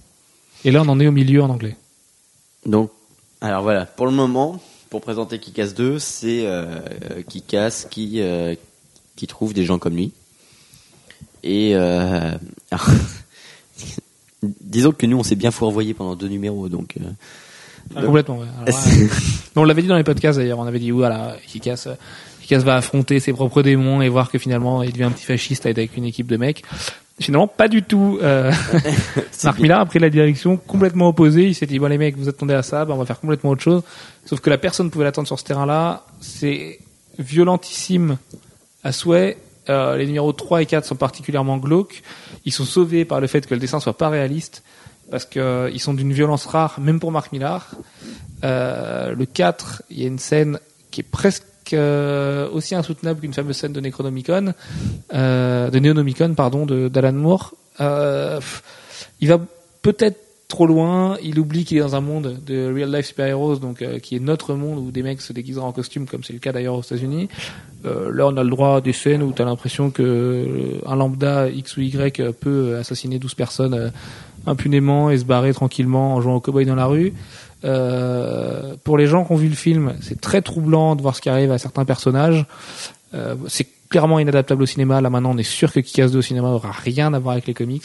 Et 0.64 0.72
là, 0.72 0.82
on 0.84 0.88
en 0.88 0.98
est 0.98 1.06
au 1.06 1.12
milieu 1.12 1.42
en 1.42 1.50
anglais. 1.50 1.76
Donc, 2.66 2.90
alors 3.48 3.62
voilà, 3.62 3.84
pour 3.86 4.06
le 4.06 4.12
moment, 4.12 4.60
pour 4.90 5.00
présenter 5.00 5.38
Kikas 5.38 5.72
2, 5.76 5.98
c'est 5.98 6.42
euh, 6.46 6.78
Kikas 7.28 7.86
qui, 7.90 8.20
euh, 8.20 8.54
qui 9.16 9.26
trouve 9.26 9.52
des 9.54 9.64
gens 9.64 9.78
comme 9.78 9.96
lui. 9.96 10.12
Et 11.42 11.72
euh, 11.74 12.32
alors, 12.70 12.86
disons 14.42 14.92
que 14.92 15.06
nous, 15.06 15.18
on 15.18 15.22
s'est 15.22 15.36
bien 15.36 15.50
fourvoyé 15.50 15.94
pendant 15.94 16.16
deux 16.16 16.28
numéros, 16.28 16.68
donc. 16.68 16.94
euh, 17.00 17.04
Ah, 17.90 17.96
donc- 18.00 18.06
complètement, 18.06 18.38
ouais. 18.38 18.46
Alors, 18.66 18.86
ouais. 18.86 19.08
Non, 19.56 19.62
on 19.62 19.64
l'avait 19.64 19.82
dit 19.82 19.88
dans 19.88 19.96
les 19.96 20.04
podcasts 20.04 20.38
d'ailleurs, 20.38 20.58
on 20.58 20.66
avait 20.66 20.78
dit 20.78 20.90
voilà, 20.90 21.36
Kikas, 21.46 21.88
Kikas 22.40 22.60
va 22.60 22.76
affronter 22.76 23.20
ses 23.20 23.32
propres 23.32 23.62
démons 23.62 24.00
et 24.00 24.08
voir 24.08 24.30
que 24.30 24.38
finalement 24.38 24.82
il 24.82 24.92
devient 24.92 25.04
un 25.04 25.10
petit 25.10 25.24
fasciste 25.26 25.66
avec 25.66 25.96
une 25.96 26.04
équipe 26.04 26.26
de 26.26 26.36
mecs. 26.38 26.62
Finalement, 27.20 27.46
pas 27.46 27.68
du 27.68 27.82
tout. 27.82 28.18
Euh, 28.22 28.50
Marc 29.44 29.56
bien. 29.56 29.62
Millar 29.62 29.80
a 29.80 29.86
pris 29.86 29.98
la 29.98 30.10
direction 30.10 30.56
complètement 30.56 31.08
opposée. 31.08 31.46
Il 31.46 31.54
s'est 31.54 31.66
dit 31.66 31.78
bon 31.78 31.86
les 31.86 31.98
mecs, 31.98 32.16
vous 32.16 32.28
attendez 32.28 32.54
à 32.54 32.62
ça, 32.62 32.84
ben, 32.84 32.94
on 32.94 32.98
va 32.98 33.06
faire 33.06 33.20
complètement 33.20 33.50
autre 33.50 33.62
chose. 33.62 33.82
Sauf 34.24 34.40
que 34.40 34.50
la 34.50 34.58
personne 34.58 34.90
pouvait 34.90 35.04
l'attendre 35.04 35.28
sur 35.28 35.38
ce 35.38 35.44
terrain-là. 35.44 36.04
C'est 36.20 36.80
violentissime 37.18 38.18
à 38.82 38.92
souhait. 38.92 39.38
Euh, 39.70 39.96
les 39.96 40.06
numéros 40.06 40.32
3 40.32 40.62
et 40.62 40.66
4 40.66 40.84
sont 40.84 40.96
particulièrement 40.96 41.56
glauques. 41.56 42.02
Ils 42.44 42.52
sont 42.52 42.64
sauvés 42.64 43.04
par 43.04 43.20
le 43.20 43.26
fait 43.26 43.46
que 43.46 43.54
le 43.54 43.60
dessin 43.60 43.80
soit 43.80 43.96
pas 43.96 44.08
réaliste 44.08 44.62
parce 45.10 45.24
que 45.24 45.40
euh, 45.40 45.78
sont 45.78 45.94
d'une 45.94 46.12
violence 46.12 46.46
rare, 46.46 46.80
même 46.80 47.00
pour 47.00 47.12
Marc 47.12 47.32
Millar. 47.32 47.70
Euh, 48.42 49.14
le 49.14 49.26
4, 49.26 49.82
il 49.90 50.00
y 50.00 50.04
a 50.04 50.08
une 50.08 50.18
scène 50.18 50.58
qui 50.90 51.00
est 51.00 51.04
presque 51.04 51.44
euh, 51.72 52.48
aussi 52.50 52.74
insoutenable 52.74 53.20
qu'une 53.20 53.32
fameuse 53.32 53.56
scène 53.56 53.72
de 53.72 53.80
Necronomicon, 53.80 54.52
euh, 55.12 55.70
de 55.70 55.78
Neonomicon, 55.78 56.34
pardon, 56.34 56.66
d'Alan 56.66 57.12
Moore. 57.12 57.54
Euh, 57.80 58.40
il 59.20 59.28
va 59.28 59.40
peut-être 59.82 60.18
trop 60.48 60.66
loin. 60.66 61.16
Il 61.22 61.38
oublie 61.38 61.64
qu'il 61.64 61.78
est 61.78 61.80
dans 61.80 61.96
un 61.96 62.00
monde 62.00 62.38
de 62.46 62.72
real 62.72 62.94
life 62.94 63.06
super 63.06 63.26
heroes, 63.26 63.56
donc 63.56 63.82
qui 64.00 64.16
est 64.16 64.20
notre 64.20 64.54
monde 64.54 64.78
où 64.78 64.90
des 64.90 65.02
mecs 65.02 65.20
se 65.20 65.32
déguiseront 65.32 65.66
en 65.66 65.72
costume, 65.72 66.06
comme 66.06 66.22
c'est 66.22 66.32
le 66.32 66.38
cas 66.38 66.52
d'ailleurs 66.52 66.74
aux 66.74 66.82
États-Unis. 66.82 67.28
Euh, 67.86 68.12
là, 68.12 68.26
on 68.26 68.36
a 68.36 68.44
le 68.44 68.50
droit 68.50 68.76
à 68.76 68.80
des 68.80 68.92
scènes 68.92 69.22
où 69.22 69.32
tu 69.32 69.42
as 69.42 69.44
l'impression 69.44 69.90
que 69.90 70.80
un 70.86 70.96
lambda 70.96 71.48
X 71.48 71.76
ou 71.76 71.80
Y 71.80 72.32
peut 72.32 72.76
assassiner 72.76 73.18
12 73.18 73.34
personnes 73.34 73.92
impunément 74.46 75.10
et 75.10 75.18
se 75.18 75.24
barrer 75.24 75.54
tranquillement 75.54 76.14
en 76.14 76.20
jouant 76.20 76.36
au 76.36 76.40
cowboy 76.40 76.66
dans 76.66 76.74
la 76.74 76.86
rue. 76.86 77.14
Euh, 77.64 78.74
pour 78.84 78.98
les 78.98 79.06
gens 79.06 79.24
qui 79.24 79.32
ont 79.32 79.36
vu 79.36 79.48
le 79.48 79.54
film, 79.54 79.94
c'est 80.00 80.20
très 80.20 80.42
troublant 80.42 80.96
de 80.96 81.02
voir 81.02 81.16
ce 81.16 81.20
qui 81.20 81.28
arrive 81.28 81.50
à 81.50 81.58
certains 81.58 81.84
personnages. 81.84 82.44
Euh, 83.14 83.34
c'est 83.48 83.66
clairement 83.88 84.18
inadaptable 84.18 84.62
au 84.62 84.66
cinéma. 84.66 85.00
Là 85.00 85.10
maintenant, 85.10 85.32
on 85.34 85.38
est 85.38 85.42
sûr 85.42 85.72
que 85.72 85.80
Kick-Ass 85.80 86.12
2 86.12 86.18
au 86.18 86.22
cinéma 86.22 86.48
aura 86.48 86.72
rien 86.72 87.14
à 87.14 87.18
voir 87.18 87.32
avec 87.32 87.46
les 87.46 87.54
comics. 87.54 87.84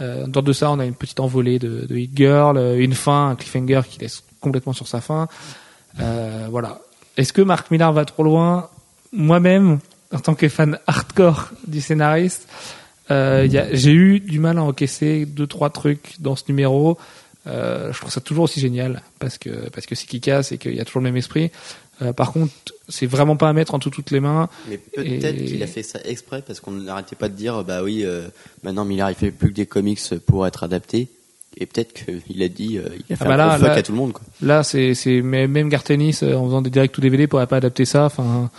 Euh, 0.00 0.26
dans 0.26 0.42
de 0.42 0.52
ça, 0.52 0.70
on 0.70 0.78
a 0.78 0.84
une 0.84 0.94
petite 0.94 1.20
envolée 1.20 1.58
de, 1.58 1.86
de 1.86 1.96
Hit 1.96 2.10
Girl, 2.14 2.56
euh, 2.56 2.78
une 2.78 2.94
fin, 2.94 3.30
un 3.30 3.36
cliffhanger 3.36 3.82
qui 3.88 4.00
laisse 4.00 4.24
complètement 4.40 4.72
sur 4.72 4.88
sa 4.88 5.00
fin. 5.00 5.28
Euh, 6.00 6.48
voilà. 6.50 6.80
Est-ce 7.16 7.32
que 7.32 7.42
Marc 7.42 7.70
Millar 7.70 7.92
va 7.92 8.04
trop 8.04 8.24
loin 8.24 8.70
Moi-même, 9.12 9.78
en 10.12 10.18
tant 10.18 10.34
que 10.34 10.48
fan 10.48 10.78
hardcore 10.86 11.50
du 11.66 11.80
scénariste, 11.80 12.48
euh, 13.10 13.46
j'ai 13.72 13.92
eu 13.92 14.20
du 14.20 14.40
mal 14.40 14.58
à 14.58 14.62
encaisser 14.62 15.26
deux 15.26 15.46
trois 15.46 15.70
trucs 15.70 16.20
dans 16.20 16.36
ce 16.36 16.44
numéro. 16.48 16.98
Euh, 17.46 17.92
je 17.92 17.98
trouve 18.00 18.10
ça 18.10 18.20
toujours 18.22 18.44
aussi 18.44 18.58
génial 18.60 19.02
parce 19.18 19.36
que 19.38 19.68
parce 19.70 19.84
que 19.86 19.94
c'est 19.94 20.06
Kikas 20.06 20.48
et 20.52 20.58
qu'il 20.58 20.74
y 20.74 20.80
a 20.80 20.84
toujours 20.84 21.00
le 21.00 21.04
même 21.08 21.16
esprit. 21.16 21.50
Euh, 22.02 22.12
par 22.12 22.32
contre, 22.32 22.52
c'est 22.88 23.06
vraiment 23.06 23.36
pas 23.36 23.48
à 23.48 23.52
mettre 23.52 23.74
entre 23.74 23.90
toutes 23.90 24.10
les 24.10 24.20
mains. 24.20 24.48
Mais 24.68 24.78
peut-être 24.78 25.40
Et- 25.40 25.44
qu'il 25.44 25.62
a 25.62 25.66
fait 25.66 25.82
ça 25.82 26.00
exprès 26.04 26.42
parce 26.44 26.60
qu'on 26.60 26.72
n'arrêtait 26.72 27.16
pas 27.16 27.28
de 27.28 27.34
dire 27.34 27.62
bah 27.62 27.82
oui, 27.82 28.02
euh, 28.04 28.26
maintenant 28.62 28.84
Miller 28.84 29.10
il 29.10 29.14
fait 29.14 29.30
plus 29.30 29.50
que 29.50 29.54
des 29.54 29.66
comics 29.66 30.00
pour 30.26 30.46
être 30.46 30.64
adapté. 30.64 31.08
Et 31.56 31.66
peut-être 31.66 31.92
qu'il 31.92 32.42
a 32.42 32.48
dit, 32.48 32.78
euh, 32.78 32.88
il 33.08 33.12
a 33.12 33.16
fait 33.16 33.24
bah 33.26 33.34
un 33.34 33.36
là, 33.36 33.46
gros 33.50 33.58
fuck 33.58 33.66
là- 33.68 33.74
à 33.74 33.82
tout 33.82 33.92
le 33.92 33.98
monde. 33.98 34.12
Quoi. 34.12 34.22
Là, 34.42 34.64
c'est 34.64 34.94
même 35.22 35.68
Gartenis 35.68 36.18
en 36.22 36.46
faisant 36.46 36.62
des 36.62 36.70
directs 36.70 36.98
ou 36.98 37.00
DVD 37.00 37.28
pourrait 37.28 37.46
pas 37.46 37.58
adapter 37.58 37.84
ça. 37.84 38.06
Enfin, 38.06 38.50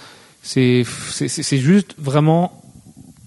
c'est 0.44 0.84
c'est 1.12 1.58
juste 1.58 1.94
vraiment 1.98 2.62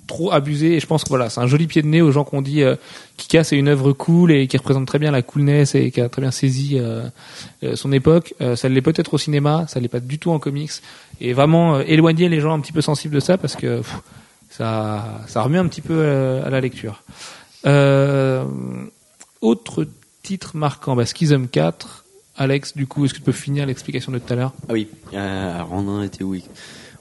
trop 0.09 0.33
abusé. 0.33 0.75
Et 0.75 0.81
je 0.81 0.87
pense 0.87 1.05
que 1.05 1.09
voilà 1.09 1.31
c'est 1.31 1.41
un 1.41 1.47
joli 1.47 1.69
pied 1.69 1.83
de 1.83 1.87
nez 1.87 2.03
aux 2.03 2.11
gens 2.11 2.25
qui 2.25 2.35
ont 2.35 2.43
dit 2.43 2.63
euh, 2.63 2.75
Kika 3.17 3.45
c'est 3.45 3.57
une 3.57 3.69
œuvre 3.69 3.93
cool 3.93 4.33
et 4.33 4.49
qui 4.49 4.57
représente 4.57 4.87
très 4.87 4.99
bien 4.99 5.13
la 5.13 5.23
coolness 5.23 5.77
et 5.77 5.93
qui 5.93 6.01
a 6.01 6.09
très 6.09 6.21
bien 6.21 6.33
saisi 6.33 6.77
euh, 6.77 7.05
euh, 7.63 7.77
son 7.77 7.93
époque. 7.93 8.35
Euh, 8.41 8.57
ça 8.57 8.69
l'est 8.69 8.83
peut-être 8.83 9.15
au 9.15 9.19
cinéma 9.19 9.67
ça 9.69 9.79
l'est 9.79 9.89
pas 9.89 10.01
du 10.01 10.19
tout 10.19 10.33
en 10.33 10.41
comics. 10.41 10.73
Et 11.21 11.33
vraiment 11.33 11.77
euh, 11.77 11.85
éloigner 11.87 12.29
les 12.29 12.41
gens 12.41 12.53
un 12.53 12.61
petit 12.61 12.73
peu 12.73 12.81
sensibles 12.81 13.15
de 13.15 13.21
ça 13.21 13.39
parce 13.39 13.55
que 13.55 13.83
ça 14.51 15.23
ça 15.29 15.43
remet 15.43 15.59
un 15.59 15.69
petit 15.69 15.83
peu 15.83 15.95
euh, 15.95 16.45
à 16.45 16.51
la 16.51 16.61
lecture. 16.61 17.05
Euh, 17.67 18.45
autre 19.41 19.87
titre 20.23 20.57
marquant 20.57 20.97
bah, 20.97 21.05
Schism 21.05 21.47
4 21.47 22.05
Alex 22.39 22.77
du 22.77 22.87
coup 22.87 23.05
est-ce 23.05 23.15
que 23.15 23.19
tu 23.19 23.25
peux 23.25 23.33
finir 23.33 23.67
l'explication 23.67 24.13
de 24.13 24.19
tout 24.19 24.33
à 24.33 24.37
l'heure? 24.37 24.53
Ah 24.69 24.73
oui, 24.73 24.89
euh, 25.13 25.61
en 25.61 26.03
était 26.03 26.25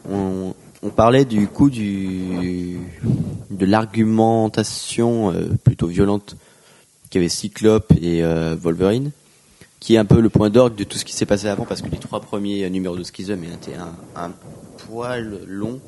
on, 0.09 0.55
on 0.83 0.89
parlait 0.89 1.25
du 1.25 1.47
coup 1.47 1.69
du 1.69 2.79
de 3.49 3.65
l'argumentation 3.65 5.31
euh, 5.31 5.49
plutôt 5.63 5.87
violente 5.87 6.35
qu'avait 7.09 7.29
Cyclope 7.29 7.91
et 8.01 8.23
euh, 8.23 8.55
Wolverine, 8.59 9.11
qui 9.79 9.95
est 9.95 9.97
un 9.97 10.05
peu 10.05 10.19
le 10.19 10.29
point 10.29 10.49
d'orgue 10.49 10.75
de 10.75 10.83
tout 10.83 10.97
ce 10.97 11.05
qui 11.05 11.13
s'est 11.13 11.25
passé 11.25 11.47
avant, 11.47 11.65
parce 11.65 11.81
que 11.81 11.89
les 11.89 11.97
trois 11.97 12.19
premiers 12.19 12.63
euh, 12.65 12.69
numéros 12.69 12.95
de 12.95 13.03
Schism 13.03 13.43
étaient 13.43 13.75
un, 13.75 13.95
un 14.15 14.31
poil 14.87 15.41
long 15.47 15.79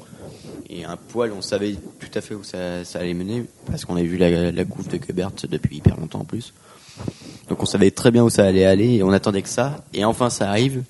et 0.69 0.85
un 0.85 0.97
poil, 0.97 1.31
on 1.31 1.41
savait 1.41 1.75
tout 1.99 2.09
à 2.13 2.21
fait 2.21 2.35
où 2.35 2.43
ça, 2.43 2.81
allait 2.95 3.13
mener, 3.13 3.45
parce 3.67 3.85
qu'on 3.85 3.95
avait 3.95 4.05
vu 4.05 4.17
la, 4.17 4.51
la 4.51 4.65
couve 4.65 4.87
de 4.87 4.97
Quebert 4.97 5.31
depuis 5.49 5.77
hyper 5.77 5.97
longtemps 5.97 6.21
en 6.21 6.25
plus. 6.25 6.53
Donc 7.49 7.61
on 7.61 7.65
savait 7.65 7.91
très 7.91 8.11
bien 8.11 8.23
où 8.23 8.29
ça 8.29 8.45
allait 8.45 8.65
aller 8.65 8.95
et 8.95 9.03
on 9.03 9.11
attendait 9.11 9.41
que 9.41 9.49
ça. 9.49 9.83
Et 9.93 10.05
enfin 10.05 10.29
ça 10.29 10.49
arrive 10.49 10.83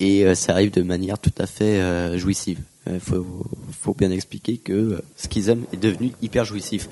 et 0.00 0.34
ça 0.34 0.52
arrive 0.52 0.70
de 0.70 0.82
manière 0.82 1.18
tout 1.18 1.32
à 1.38 1.46
fait 1.46 2.16
jouissive. 2.18 2.60
Il 2.86 3.00
faut, 3.00 3.26
faut 3.72 3.94
bien 3.94 4.10
expliquer 4.10 4.58
que 4.58 4.72
euh, 4.72 5.02
Schism 5.16 5.62
est 5.72 5.76
devenu 5.76 6.12
hyper 6.20 6.44
jouissif 6.44 6.88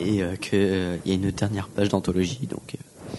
et 0.00 0.22
euh, 0.22 0.36
qu'il 0.36 1.00
y 1.06 1.10
a 1.10 1.14
une 1.14 1.30
dernière 1.30 1.68
page 1.68 1.88
d'anthologie. 1.88 2.46
Donc 2.48 2.74
euh, 2.74 3.16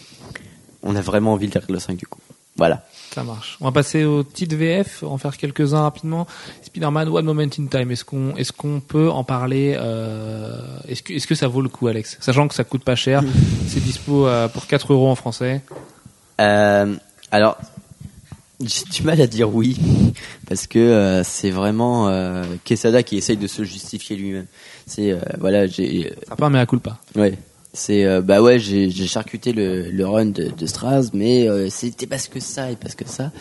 on 0.84 0.96
a 0.96 1.02
vraiment 1.02 1.34
envie 1.34 1.48
de 1.48 1.54
lire 1.54 1.66
le 1.70 1.80
5 1.80 1.98
du 1.98 2.08
coup. 2.08 2.20
Voilà. 2.58 2.86
Ça 3.14 3.24
marche. 3.24 3.58
On 3.60 3.66
va 3.66 3.72
passer 3.72 4.06
au 4.06 4.24
titre 4.24 4.56
VF, 4.56 5.04
en 5.04 5.18
faire 5.18 5.36
quelques-uns 5.36 5.82
rapidement. 5.82 6.26
Spider-Man 6.62 7.10
One 7.10 7.26
Moment 7.26 7.42
in 7.42 7.68
Time. 7.68 7.92
Est-ce 7.92 8.06
qu'on 8.06 8.36
est-ce 8.38 8.54
qu'on 8.54 8.80
peut 8.80 9.10
en 9.10 9.26
parler 9.26 9.76
euh, 9.78 10.78
Est-ce 10.88 11.04
que 11.04 11.14
est-ce 11.14 11.28
que 11.28 11.36
ça 11.36 11.48
vaut 11.48 11.62
le 11.62 11.70
coup, 11.70 11.88
Alex? 11.88 12.18
Sachant 12.22 12.48
que 12.48 12.56
ça 12.56 12.64
coûte 12.64 12.84
pas 12.84 12.96
cher, 12.96 13.24
c'est 13.68 13.82
dispo 13.82 14.28
euh, 14.28 14.48
pour 14.48 14.68
4 14.68 14.94
euros 14.94 15.10
en 15.10 15.16
français. 15.16 15.62
Euh, 16.40 16.96
alors, 17.32 17.58
j'ai 18.70 18.84
du 18.92 19.04
mal 19.04 19.20
à 19.22 19.28
dire 19.28 19.54
oui, 19.54 19.78
parce 20.48 20.68
que 20.68 20.80
euh, 20.80 21.24
c'est 21.24 21.50
vraiment 21.52 22.08
euh, 22.10 22.44
Quesada 22.64 23.04
qui 23.04 23.18
essaye 23.18 23.38
de 23.38 23.48
se 23.48 23.64
justifier 23.64 24.16
lui-même. 24.16 24.46
C'est 24.86 25.12
euh, 25.12 25.20
voilà, 25.40 25.68
j'ai 25.68 26.14
Ça 26.28 26.36
pas 26.36 26.50
mais 26.50 26.60
à 26.60 26.66
culpa. 26.66 27.00
ouais, 27.16 27.38
c'est 27.74 28.06
euh, 28.06 28.22
bah 28.22 28.42
ouais, 28.42 28.60
j'ai 28.60 28.90
charcuté 29.08 29.52
le, 29.54 29.90
le 29.90 30.08
run 30.08 30.28
de, 30.28 30.50
de 30.50 30.66
Straz, 30.66 31.10
mais 31.14 31.48
euh, 31.48 31.70
c'était 31.70 32.08
parce 32.08 32.28
que 32.28 32.40
ça 32.40 32.72
et 32.72 32.76
parce 32.76 32.96
que 32.96 33.08
ça. 33.08 33.32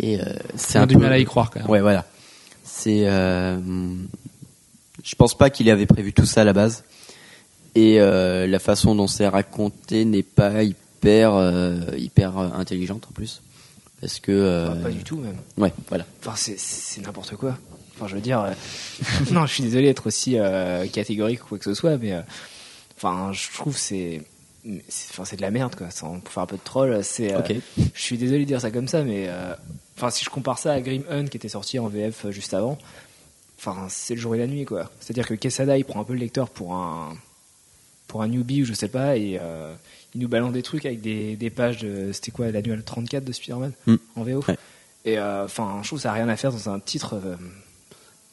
Et 0.00 0.20
euh, 0.20 0.24
c'est 0.56 0.78
un 0.78 0.86
du 0.86 0.94
peu- 0.94 1.00
mal 1.02 1.12
à 1.12 1.18
y 1.18 1.24
croire 1.24 1.50
quand 1.50 1.60
même. 1.60 1.70
Ouais, 1.70 1.80
voilà. 1.80 2.04
C'est, 2.64 3.02
euh, 3.06 3.58
je 5.04 5.14
pense 5.14 5.36
pas 5.36 5.50
qu'il 5.50 5.70
avait 5.70 5.86
prévu 5.86 6.12
tout 6.12 6.26
ça 6.26 6.42
à 6.42 6.44
la 6.44 6.52
base. 6.52 6.84
Et 7.74 8.00
euh, 8.00 8.46
la 8.46 8.58
façon 8.58 8.94
dont 8.94 9.06
c'est 9.06 9.28
raconté 9.28 10.04
n'est 10.04 10.22
pas 10.22 10.62
hyper, 10.62 11.34
euh, 11.34 11.76
hyper 11.96 12.38
euh, 12.38 12.48
intelligente 12.56 13.06
en 13.08 13.12
plus, 13.12 13.40
parce 14.00 14.20
que. 14.20 14.32
euh, 14.32 14.74
pas 14.82 14.90
du 14.90 15.02
tout 15.04 15.16
même. 15.18 15.36
Ouais, 15.56 15.72
voilà. 15.88 16.06
Enfin, 16.20 16.34
c'est- 16.36 16.58
c'est 16.58 17.00
n'importe 17.00 17.36
quoi. 17.36 17.58
Enfin, 17.96 18.06
je 18.06 18.14
veux 18.14 18.20
dire, 18.20 18.40
euh, 18.40 18.52
non, 19.32 19.46
je 19.46 19.54
suis 19.54 19.62
désolé 19.64 19.86
d'être 19.86 20.06
aussi 20.06 20.38
euh, 20.38 20.86
catégorique 20.86 21.44
ou 21.44 21.48
quoi 21.48 21.58
que 21.58 21.64
ce 21.64 21.74
soit, 21.74 21.96
mais 21.98 22.14
enfin, 22.96 23.32
je 23.32 23.48
trouve 23.52 23.74
que 23.74 23.80
c'est, 23.80 24.22
enfin, 25.10 25.24
c'est 25.24 25.36
de 25.36 25.42
la 25.42 25.50
merde 25.50 25.74
quoi. 25.74 25.90
Sans 25.90 26.20
pour 26.20 26.32
faire 26.32 26.42
un 26.44 26.46
peu 26.46 26.56
de 26.56 26.62
troll, 26.64 27.02
c'est. 27.02 27.32
euh, 27.34 27.40
Ok. 27.40 27.54
Je 27.94 28.00
suis 28.02 28.18
désolé 28.18 28.40
de 28.40 28.44
dire 28.44 28.60
ça 28.60 28.70
comme 28.70 28.86
ça, 28.88 29.02
mais 29.02 29.28
enfin, 29.96 30.10
si 30.10 30.24
je 30.24 30.30
compare 30.30 30.58
ça 30.58 30.72
à 30.74 30.80
Grim 30.80 31.02
Hunt 31.10 31.26
qui 31.26 31.36
était 31.36 31.48
sorti 31.48 31.78
en 31.80 31.88
VF 31.88 32.30
juste 32.30 32.54
avant, 32.54 32.78
enfin, 33.58 33.86
c'est 33.88 34.14
le 34.14 34.20
jour 34.20 34.34
et 34.36 34.38
la 34.38 34.46
nuit 34.46 34.64
quoi. 34.64 34.90
C'est-à-dire 35.00 35.26
que 35.26 35.34
Quesada 35.34 35.76
il 35.76 35.84
prend 35.84 36.00
un 36.00 36.04
peu 36.04 36.12
le 36.12 36.20
lecteur 36.20 36.48
pour 36.50 36.74
un 36.74 37.16
pour 38.06 38.22
un 38.22 38.28
newbie 38.28 38.62
ou 38.62 38.64
je 38.64 38.72
sais 38.74 38.88
pas 38.88 39.16
et 39.16 39.38
il 40.18 40.22
nous 40.22 40.28
balance 40.28 40.52
des 40.52 40.62
trucs 40.62 40.84
avec 40.84 41.00
des, 41.00 41.36
des 41.36 41.48
pages 41.50 41.78
de. 41.78 42.10
C'était 42.12 42.32
quoi, 42.32 42.50
l'annual 42.50 42.82
34 42.82 43.24
de 43.24 43.30
Spider-Man 43.32 43.72
Mm. 43.86 43.94
en 44.16 44.22
VO 44.24 44.44
Ouais. 44.48 44.56
Et 45.04 45.16
euh, 45.16 45.44
enfin, 45.44 45.78
je 45.82 45.86
trouve 45.86 46.00
que 46.00 46.02
ça 46.02 46.08
n'a 46.08 46.14
rien 46.14 46.28
à 46.28 46.36
faire 46.36 46.50
dans 46.50 46.68
un 46.68 46.80
titre. 46.80 47.14
euh, 47.14 47.36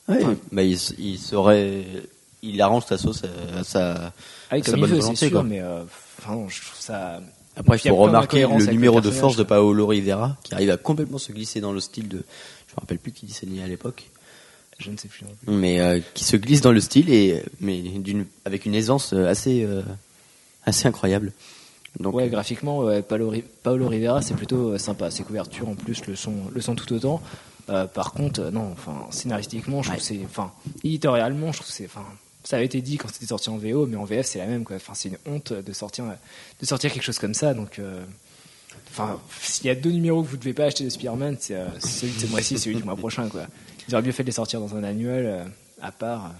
Ouais, 0.08 0.20
bah, 0.52 0.64
il, 0.64 0.74
s- 0.74 0.94
il 0.98 1.18
serait, 1.20 1.84
il 2.44 2.60
arrange 2.62 2.86
sa 2.86 2.98
sauce 2.98 3.24
à, 3.24 3.60
à 3.60 3.64
sa. 3.64 4.14
avec 4.50 4.66
Sa 4.66 4.72
comme 4.72 4.80
il 4.80 4.82
bonne 4.82 4.90
veut, 4.90 4.96
c'est 4.98 5.02
volonté, 5.02 5.28
sûr, 5.28 5.32
quoi. 5.32 5.44
mais 5.44 5.62
euh, 5.62 5.84
non, 6.28 6.50
je 6.50 6.62
trouve 6.62 6.80
ça. 6.82 7.22
Après, 7.56 7.78
Il 7.84 7.90
faut 7.90 7.96
remarquer 7.96 8.42
le 8.48 8.66
numéro 8.72 8.98
le 8.98 9.02
de 9.04 9.12
force 9.12 9.36
de. 9.38 9.44
Paolo 9.44 9.88
Rivera, 9.88 10.38
qui 10.44 10.54
arrive 10.54 10.70
à 10.72 10.78
complètement 10.78 11.18
se 11.20 11.32
glisser 11.32 11.62
dans 11.62 11.72
le 11.72 11.80
style 11.80 12.08
de, 12.10 12.18
je 12.18 12.74
me 12.76 12.80
rappelle 12.82 13.00
plus 13.00 13.12
qui 13.14 13.26
dessinait 13.26 13.64
à 13.64 13.68
l'époque, 13.68 14.10
Je 14.78 14.92
ne 14.92 14.98
sais 14.98 15.08
plus. 15.08 15.26
mais 15.48 15.80
euh, 15.80 16.00
qui 16.14 16.24
se 16.26 16.36
glisse 16.36 16.62
dans 16.62 16.74
le 16.74 16.82
style 16.82 17.10
et, 17.10 17.42
mais 17.62 17.80
d'une, 17.82 18.26
avec 18.44 18.66
une 18.66 18.76
aisance 18.76 19.14
euh, 19.14 19.28
assez, 19.28 19.64
euh, 19.64 19.82
assez 20.66 20.88
incroyable. 20.88 21.32
Donc, 22.00 22.14
ouais, 22.16 22.26
euh, 22.26 22.30
graphiquement, 22.30 22.80
ouais, 22.80 23.02
Paolo, 23.02 23.30
Ri- 23.30 23.44
Paolo 23.64 23.88
Rivera, 23.88 24.22
c'est 24.22 24.34
plutôt 24.36 24.72
euh, 24.72 24.78
sympa. 24.78 25.12
Ses 25.12 25.24
couvertures, 25.24 25.70
en 25.70 25.76
plus, 25.76 26.06
le 26.08 26.16
son, 26.16 26.34
le 26.54 26.62
son 26.62 26.76
tout 26.76 26.92
autant. 26.94 27.22
Euh, 27.70 27.86
par 27.88 28.12
contre, 28.14 28.42
non, 28.52 28.72
enfin, 28.74 29.08
scénaristiquement, 29.12 29.82
je 29.82 29.90
trouve 29.90 30.00
que 30.00 30.06
c'est, 30.06 30.20
enfin, 30.26 30.52
éditorialement, 30.84 31.52
je 31.52 31.58
trouve 31.60 31.68
que 31.68 31.74
c'est, 31.74 31.86
enfin, 31.86 32.06
ça 32.44 32.58
avait 32.58 32.66
été 32.66 32.82
dit 32.82 32.98
quand 32.98 33.08
c'était 33.12 33.26
sorti 33.26 33.50
en 33.50 33.58
VO, 33.58 33.88
mais 33.88 33.96
en 33.96 34.04
VF, 34.06 34.26
c'est 34.28 34.40
la 34.40 34.46
même, 34.46 34.64
quoi. 34.66 34.76
Enfin, 34.76 34.94
c'est 34.94 35.10
une 35.10 35.18
honte 35.26 35.52
de 35.54 35.74
sortir, 35.74 36.06
de 36.62 36.66
sortir 36.66 36.92
quelque 36.92 37.04
chose 37.04 37.18
comme 37.20 37.34
ça, 37.34 37.54
donc. 37.54 37.80
euh, 37.80 38.04
Enfin, 38.92 39.20
s'il 39.42 39.66
y 39.66 39.70
a 39.70 39.76
deux 39.76 39.90
numéros 39.92 40.22
que 40.22 40.28
vous 40.28 40.36
ne 40.36 40.42
devez 40.42 40.54
pas 40.54 40.66
acheter 40.66 40.84
de 40.84 40.90
Spider-Man, 40.90 41.38
c'est 41.40 41.56
euh, 41.56 41.66
c'est 41.80 41.88
celui 42.02 42.14
de 42.14 42.20
ce 42.20 42.28
mois-ci, 42.28 42.58
celui 42.60 42.76
du 42.76 42.84
mois 42.84 42.96
prochain, 42.96 43.28
quoi. 43.30 43.46
Ils 43.88 43.96
auraient 43.96 44.04
mieux 44.04 44.12
fait 44.12 44.24
de 44.24 44.28
les 44.28 44.34
sortir 44.34 44.60
dans 44.60 44.76
un 44.76 44.84
annuel 44.84 45.46
à 45.82 45.92
part, 45.92 46.34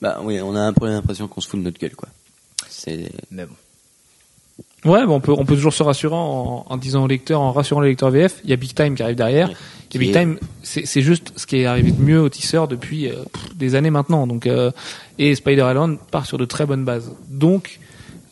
bah 0.00 0.20
oui, 0.22 0.40
on 0.40 0.54
a 0.56 0.60
un 0.60 0.72
peu 0.72 0.86
l'impression 0.86 1.26
qu'on 1.28 1.40
se 1.40 1.48
fout 1.48 1.58
de 1.60 1.64
notre 1.64 1.78
gueule, 1.78 1.94
quoi. 1.94 2.08
C'est, 2.68 3.10
mais 3.30 3.46
bon. 3.46 3.54
Ouais, 4.86 5.00
on 5.06 5.20
peut 5.20 5.32
on 5.36 5.44
peut 5.44 5.54
toujours 5.56 5.72
se 5.74 5.82
rassurer 5.82 6.14
en, 6.14 6.64
en 6.68 6.76
disant 6.76 7.04
au 7.04 7.06
lecteur, 7.08 7.40
en 7.40 7.52
rassurant 7.52 7.80
le 7.80 7.88
lecteur 7.88 8.10
VF, 8.10 8.40
il 8.44 8.50
y 8.50 8.52
a 8.52 8.56
Big 8.56 8.72
Time 8.74 8.94
qui 8.94 9.02
arrive 9.02 9.16
derrière. 9.16 9.50
Et 9.50 9.54
Qui 9.88 9.98
Big 9.98 10.10
est- 10.10 10.12
Time, 10.12 10.38
c'est 10.62 11.02
juste 11.02 11.32
ce 11.36 11.46
qui 11.46 11.56
est 11.58 11.66
arrivé 11.66 11.90
de 11.92 12.00
mieux 12.00 12.20
au 12.20 12.28
tisseur 12.28 12.68
depuis 12.68 13.08
euh, 13.08 13.24
pff, 13.32 13.56
des 13.56 13.74
années 13.74 13.90
maintenant. 13.90 14.26
Donc 14.26 14.46
euh, 14.46 14.70
et 15.18 15.34
Spider 15.34 15.66
Island 15.68 15.98
part 16.10 16.24
sur 16.26 16.38
de 16.38 16.44
très 16.44 16.66
bonnes 16.66 16.84
bases. 16.84 17.12
Donc 17.28 17.80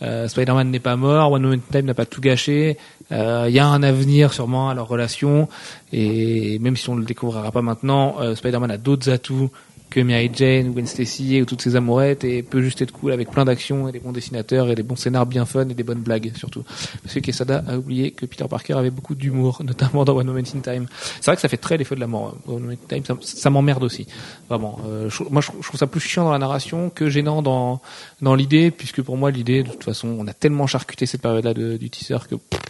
euh, 0.02 0.28
Spider-Man 0.28 0.70
n'est 0.70 0.81
pas 0.81 0.97
mort, 0.97 1.32
One 1.32 1.43
Moment 1.43 1.60
Time 1.72 1.86
n'a 1.86 1.94
pas 1.94 2.06
tout 2.06 2.20
gâché. 2.20 2.76
Il 3.10 3.51
y 3.52 3.59
a 3.60 3.66
un 3.66 3.82
avenir 3.82 4.32
sûrement 4.32 4.70
à 4.70 4.74
leur 4.74 4.89
relation 4.89 5.48
et 5.93 6.59
même 6.59 6.76
si 6.76 6.89
on 6.89 6.97
le 6.97 7.05
découvrira 7.05 7.52
pas 7.52 7.62
maintenant, 7.62 8.16
Spider-Man 8.35 8.70
a 8.72 8.76
d'autres 8.78 9.09
atouts 9.10 9.51
que 9.90 10.01
Mary 10.01 10.28
Jane 10.35 10.69
ou 10.69 10.73
Gwen 10.73 10.86
Stacy 10.89 11.40
ou 11.40 11.44
toutes 11.44 11.62
ces 11.62 11.77
amourettes 11.77 12.24
et 12.24 12.43
peut 12.43 12.61
juste 12.62 12.82
être 12.82 12.90
cool 12.90 13.12
avec 13.12 13.31
plein 13.31 13.44
d'actions 13.44 13.89
et 13.89 13.93
des 13.93 14.01
bons 14.01 14.11
dessinateurs 14.11 14.69
et 14.69 14.74
des 14.74 14.82
bons 14.82 14.97
scénars 14.97 15.24
bien 15.24 15.44
fun 15.47 15.69
et 15.69 15.74
des 15.74 15.85
bonnes 15.85 16.01
blagues 16.01 16.32
surtout. 16.36 16.65
Parce 17.02 17.15
que 17.15 17.20
Quesada 17.20 17.62
a 17.69 17.77
oublié 17.78 18.11
que 18.11 18.27
Peter 18.27 18.44
Parker 18.51 18.73
avait 18.73 18.90
beaucoup 18.90 19.15
d'humour, 19.15 19.61
notamment 19.65 20.05
dans 20.05 20.16
One 20.16 20.27
Moment 20.27 20.40
in 20.40 20.61
Time. 20.61 20.86
C'est 21.20 21.27
vrai 21.27 21.36
que 21.36 21.43
ça 21.43 21.48
fait 21.48 21.59
très 21.59 21.77
l'effet 21.77 21.94
de 21.94 22.01
la 22.01 22.09
mort. 22.09 22.35
euh, 22.48 22.52
One 22.55 22.62
Moment 22.62 22.73
in 22.90 23.01
Time, 23.02 23.16
ça, 23.20 23.51
m'emmerde 23.51 23.85
aussi. 23.85 24.09
Vraiment. 24.48 24.81
Euh, 24.86 25.09
je- 25.11 25.23
moi, 25.31 25.40
je, 25.40 25.48
trouve 25.62 25.78
ça 25.78 25.86
plus 25.86 26.01
chiant 26.01 26.24
dans 26.24 26.32
la 26.32 26.39
narration 26.40 26.90
que 26.90 27.09
gênant 27.09 27.40
dans 27.43 27.81
dans 28.20 28.35
l'idée, 28.35 28.73
puisque 28.73 29.01
pour 29.01 29.16
moi, 29.16 29.31
l'idée, 29.31 29.62
de 29.62 29.70
toute 29.70 29.85
façon, 29.85 30.09
on 30.19 30.27
a 30.27 30.32
tellement 30.32 30.66
charcuté 30.66 31.06
cette 31.06 31.23
période-là 31.23 31.55
de- 31.55 31.77
du 31.77 31.89
tisseur 31.90 32.27
que, 32.27 32.35
pff, 32.35 32.61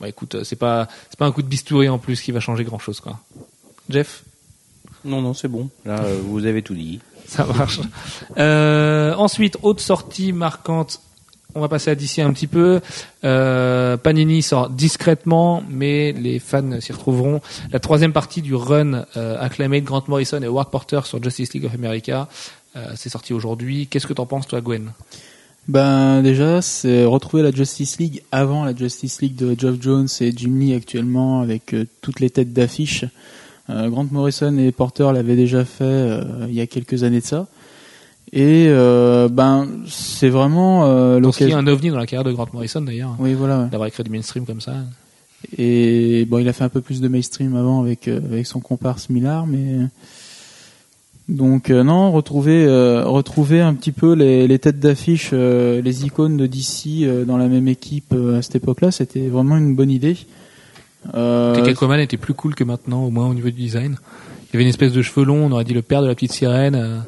bah 0.00 0.08
écoute, 0.08 0.36
euh, 0.36 0.44
c'est 0.44 0.56
pas 0.56 0.88
c'est 1.10 1.18
pas 1.18 1.26
un 1.26 1.32
coup 1.32 1.42
de 1.42 1.48
bistouri 1.48 1.88
en 1.90 1.98
plus 1.98 2.20
qui 2.22 2.32
va 2.32 2.40
changer 2.40 2.64
grand-chose, 2.64 3.00
quoi. 3.00 3.18
Jeff? 3.90 4.24
Non, 5.06 5.22
non, 5.22 5.34
c'est 5.34 5.48
bon. 5.48 5.68
Là, 5.84 6.00
euh, 6.02 6.20
vous 6.24 6.44
avez 6.46 6.62
tout 6.62 6.74
dit. 6.74 7.00
Ça 7.26 7.44
marche. 7.44 7.80
Euh, 8.38 9.14
ensuite, 9.14 9.56
autre 9.62 9.80
sortie 9.80 10.32
marquante. 10.32 11.00
On 11.54 11.60
va 11.60 11.68
passer 11.68 11.90
à 11.90 11.94
DC 11.94 12.18
un 12.18 12.32
petit 12.32 12.46
peu. 12.46 12.80
Euh, 13.24 13.96
Panini 13.96 14.42
sort 14.42 14.68
discrètement, 14.68 15.62
mais 15.70 16.12
les 16.12 16.38
fans 16.38 16.80
s'y 16.80 16.92
retrouveront. 16.92 17.40
La 17.72 17.80
troisième 17.80 18.12
partie 18.12 18.42
du 18.42 18.54
run 18.54 19.06
euh, 19.16 19.40
acclamé 19.40 19.80
de 19.80 19.86
Grant 19.86 20.04
Morrison 20.06 20.42
et 20.42 20.46
Howard 20.46 20.70
Porter 20.70 21.00
sur 21.04 21.22
Justice 21.22 21.54
League 21.54 21.64
of 21.64 21.74
America. 21.74 22.28
Euh, 22.76 22.92
c'est 22.94 23.08
sorti 23.08 23.32
aujourd'hui. 23.32 23.86
Qu'est-ce 23.86 24.06
que 24.06 24.12
t'en 24.12 24.26
penses, 24.26 24.46
toi, 24.46 24.60
Gwen? 24.60 24.92
Ben 25.68 26.22
déjà, 26.22 26.62
c'est 26.62 27.04
retrouver 27.04 27.42
la 27.42 27.50
Justice 27.50 27.98
League 27.98 28.22
avant 28.30 28.64
la 28.64 28.74
Justice 28.74 29.20
League 29.20 29.34
de 29.34 29.58
Geoff 29.58 29.76
Jones 29.80 30.08
et 30.20 30.32
Jim 30.36 30.56
Lee 30.58 30.74
actuellement 30.74 31.40
avec 31.40 31.74
euh, 31.74 31.86
toutes 32.02 32.20
les 32.20 32.30
têtes 32.30 32.52
d'affiche. 32.52 33.04
Euh, 33.68 33.88
Grant 33.88 34.06
Morrison 34.10 34.56
et 34.58 34.70
Porter 34.72 35.10
l'avaient 35.12 35.36
déjà 35.36 35.64
fait 35.64 35.84
euh, 35.84 36.22
il 36.48 36.54
y 36.54 36.60
a 36.60 36.66
quelques 36.66 37.02
années 37.02 37.20
de 37.20 37.24
ça. 37.26 37.46
Et 38.32 38.66
euh, 38.68 39.28
ben 39.28 39.68
c'est 39.86 40.28
vraiment 40.28 40.84
euh, 40.86 41.12
il 41.12 41.14
y 41.14 41.16
a 41.16 41.20
l'occasion. 41.20 41.58
un 41.58 41.66
ovni 41.68 41.90
dans 41.90 41.96
la 41.98 42.06
carrière 42.06 42.24
de 42.24 42.32
Grant 42.32 42.48
Morrison, 42.52 42.80
d'ailleurs, 42.82 43.14
Oui 43.20 43.34
voilà. 43.34 43.60
ouais. 43.62 43.68
d'avoir 43.68 43.86
écrit 43.86 44.02
du 44.02 44.10
mainstream 44.10 44.44
comme 44.44 44.60
ça. 44.60 44.74
Et 45.56 46.24
bon, 46.28 46.38
il 46.38 46.48
a 46.48 46.52
fait 46.52 46.64
un 46.64 46.68
peu 46.68 46.80
plus 46.80 47.00
de 47.00 47.06
mainstream 47.06 47.54
avant 47.54 47.80
avec 47.82 48.08
euh, 48.08 48.18
avec 48.18 48.46
son 48.46 48.58
comparse 48.58 49.10
Millard, 49.10 49.46
mais 49.46 49.86
donc 51.28 51.70
euh, 51.70 51.84
non, 51.84 52.10
retrouver 52.10 52.66
retrouver 53.04 53.60
un 53.60 53.74
petit 53.74 53.92
peu 53.92 54.14
les, 54.14 54.48
les 54.48 54.58
têtes 54.58 54.80
d'affiche, 54.80 55.30
les 55.32 56.04
icônes 56.04 56.36
de 56.36 56.46
DC 56.46 57.26
dans 57.26 57.36
la 57.36 57.46
même 57.46 57.68
équipe 57.68 58.12
à 58.12 58.42
cette 58.42 58.56
époque-là, 58.56 58.90
c'était 58.90 59.28
vraiment 59.28 59.56
une 59.56 59.76
bonne 59.76 59.90
idée. 59.90 60.16
Euh, 61.14 61.64
Aquaman 61.64 62.00
était 62.00 62.16
plus 62.16 62.34
cool 62.34 62.54
que 62.54 62.64
maintenant, 62.64 63.04
au 63.04 63.10
moins 63.10 63.26
au 63.28 63.34
niveau 63.34 63.48
du 63.48 63.56
design. 63.56 63.96
Il 64.48 64.54
y 64.54 64.56
avait 64.56 64.62
une 64.64 64.68
espèce 64.70 64.92
de 64.92 65.02
cheveux 65.02 65.24
longs, 65.26 65.44
on 65.46 65.52
aurait 65.52 65.64
dit 65.64 65.74
le 65.74 65.82
père 65.82 66.02
de 66.02 66.06
la 66.06 66.14
petite 66.14 66.32
sirène. 66.32 66.74
euh, 66.74 66.98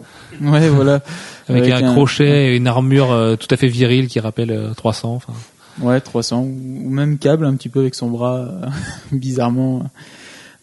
ouais, 0.51 0.69
voilà. 0.69 1.01
avec, 1.49 1.63
Avec 1.65 1.83
un, 1.85 1.89
un- 1.91 1.93
crochet 1.95 2.53
et 2.53 2.57
une 2.57 2.67
armure 2.67 3.13
euh, 3.13 3.37
tout 3.37 3.47
à 3.51 3.57
fait 3.57 3.69
virile 3.69 4.09
qui 4.09 4.21
rappelle 4.21 4.51
euh, 4.51 4.75
300. 4.75 5.15
Enfin, 5.15 5.33
Ouais, 5.81 6.01
300 6.01 6.41
ou 6.43 6.91
même 6.91 7.19
câble 7.19 7.45
un 7.47 7.55
petit 7.55 7.69
peu 7.69 7.81
avec 7.81 7.95
son 7.95 8.09
bras 8.11 8.37
euh, 8.39 8.67
bizarrement. 9.13 9.85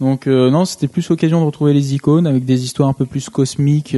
Donc 0.01 0.27
euh, 0.27 0.49
non, 0.51 0.65
c'était 0.65 0.89
plus 0.89 1.07
l'occasion 1.07 1.39
de 1.39 1.45
retrouver 1.45 1.73
les 1.73 1.95
icônes 1.95 2.27
avec 2.27 2.43
des 2.43 2.65
histoires 2.65 2.89
un 2.89 2.93
peu 2.93 3.05
plus 3.05 3.29
cosmiques 3.29 3.95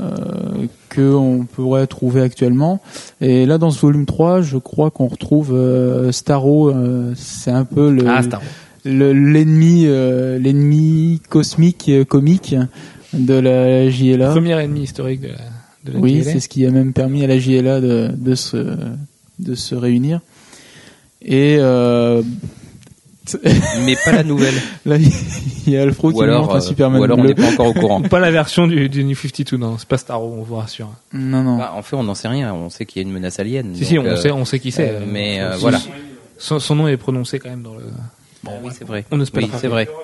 euh, 0.00 0.04
euh, 0.04 0.66
que 0.88 1.14
on 1.14 1.44
pourrait 1.44 1.86
trouver 1.86 2.22
actuellement. 2.22 2.80
Et 3.20 3.46
là 3.46 3.58
dans 3.58 3.70
ce 3.70 3.80
volume 3.80 4.06
3, 4.06 4.42
je 4.42 4.58
crois 4.58 4.90
qu'on 4.90 5.06
retrouve 5.06 5.52
euh, 5.54 6.10
Starro, 6.12 6.70
euh, 6.70 7.12
c'est 7.16 7.50
un 7.50 7.64
peu 7.64 7.90
le 7.90 8.04
ah, 8.08 8.22
le- 8.84 9.12
l'ennemi 9.12 9.84
euh, 9.86 10.38
l'ennemi 10.38 11.20
cosmique 11.28 11.86
euh, 11.88 12.04
comique 12.04 12.56
de 13.12 13.34
la 13.34 13.88
JLA. 13.90 14.30
Premier 14.30 14.60
ennemi 14.62 14.82
historique 14.82 15.20
de 15.20 15.28
la, 15.28 15.34
de 15.84 15.92
la 15.92 15.98
Oui, 16.00 16.22
JLA. 16.22 16.32
c'est 16.32 16.40
ce 16.40 16.48
qui 16.48 16.66
a 16.66 16.70
même 16.70 16.92
permis 16.92 17.22
à 17.22 17.26
la 17.28 17.38
JLA 17.38 17.80
de, 17.80 18.10
de 18.16 18.34
se 18.34 18.56
de 19.38 19.54
se 19.54 19.74
réunir. 19.74 20.20
Et 21.24 21.56
euh, 21.60 22.22
Mais 23.84 23.96
pas 24.04 24.12
la 24.12 24.24
nouvelle. 24.24 24.54
là, 24.84 24.96
il 24.96 25.72
y 25.72 25.76
a 25.76 25.82
Alfro 25.82 26.10
qui 26.10 26.14
ou 26.16 26.18
nous 26.18 26.24
alors, 26.24 26.42
montre 26.42 26.54
un 26.56 26.58
euh, 26.58 26.60
Superman 26.60 27.00
ou 27.00 27.04
alors 27.04 27.18
on 27.18 27.24
n'est 27.24 27.34
pas 27.34 27.50
encore 27.52 27.66
au 27.68 27.72
courant. 27.74 28.02
Pas 28.08 28.18
la 28.18 28.30
version 28.32 28.66
du, 28.66 28.88
du 28.88 29.04
New 29.04 29.14
52, 29.14 29.56
non, 29.56 29.76
c'est 29.78 29.86
pas 29.88 29.96
Starro, 29.98 30.34
on 30.38 30.42
vous 30.42 30.56
rassure. 30.56 30.90
Non, 31.12 31.42
non. 31.42 31.58
Bah, 31.58 31.72
en 31.76 31.82
fait, 31.82 31.94
on 31.96 32.02
n'en 32.02 32.14
sait 32.16 32.28
rien. 32.28 32.52
On 32.52 32.68
sait 32.68 32.84
qu'il 32.84 33.00
y 33.00 33.04
a 33.04 33.08
une 33.08 33.14
menace 33.14 33.38
alien. 33.38 33.74
si, 33.74 33.80
donc, 33.80 33.88
si, 33.88 33.98
on, 33.98 34.04
euh, 34.06 34.16
sait, 34.16 34.30
on 34.32 34.44
sait 34.44 34.58
qui 34.58 34.72
c'est. 34.72 34.90
euh, 34.90 35.00
mais, 35.06 35.40
euh, 35.40 35.52
son- 35.52 35.58
voilà. 35.60 35.80
Son, 36.38 36.58
son 36.58 36.74
nom 36.74 36.88
est 36.88 36.96
prononcé 36.96 37.38
quand 37.38 37.48
même 37.50 37.62
dans 37.62 37.74
le. 37.74 37.84
Bon, 38.42 38.52
oui, 38.64 38.72
c'est 38.76 38.84
vrai. 38.84 39.04
On 39.12 39.16
ne 39.16 39.24
se 39.24 39.30
Oui, 39.36 39.48
c'est 39.60 39.68
vrai. 39.68 39.88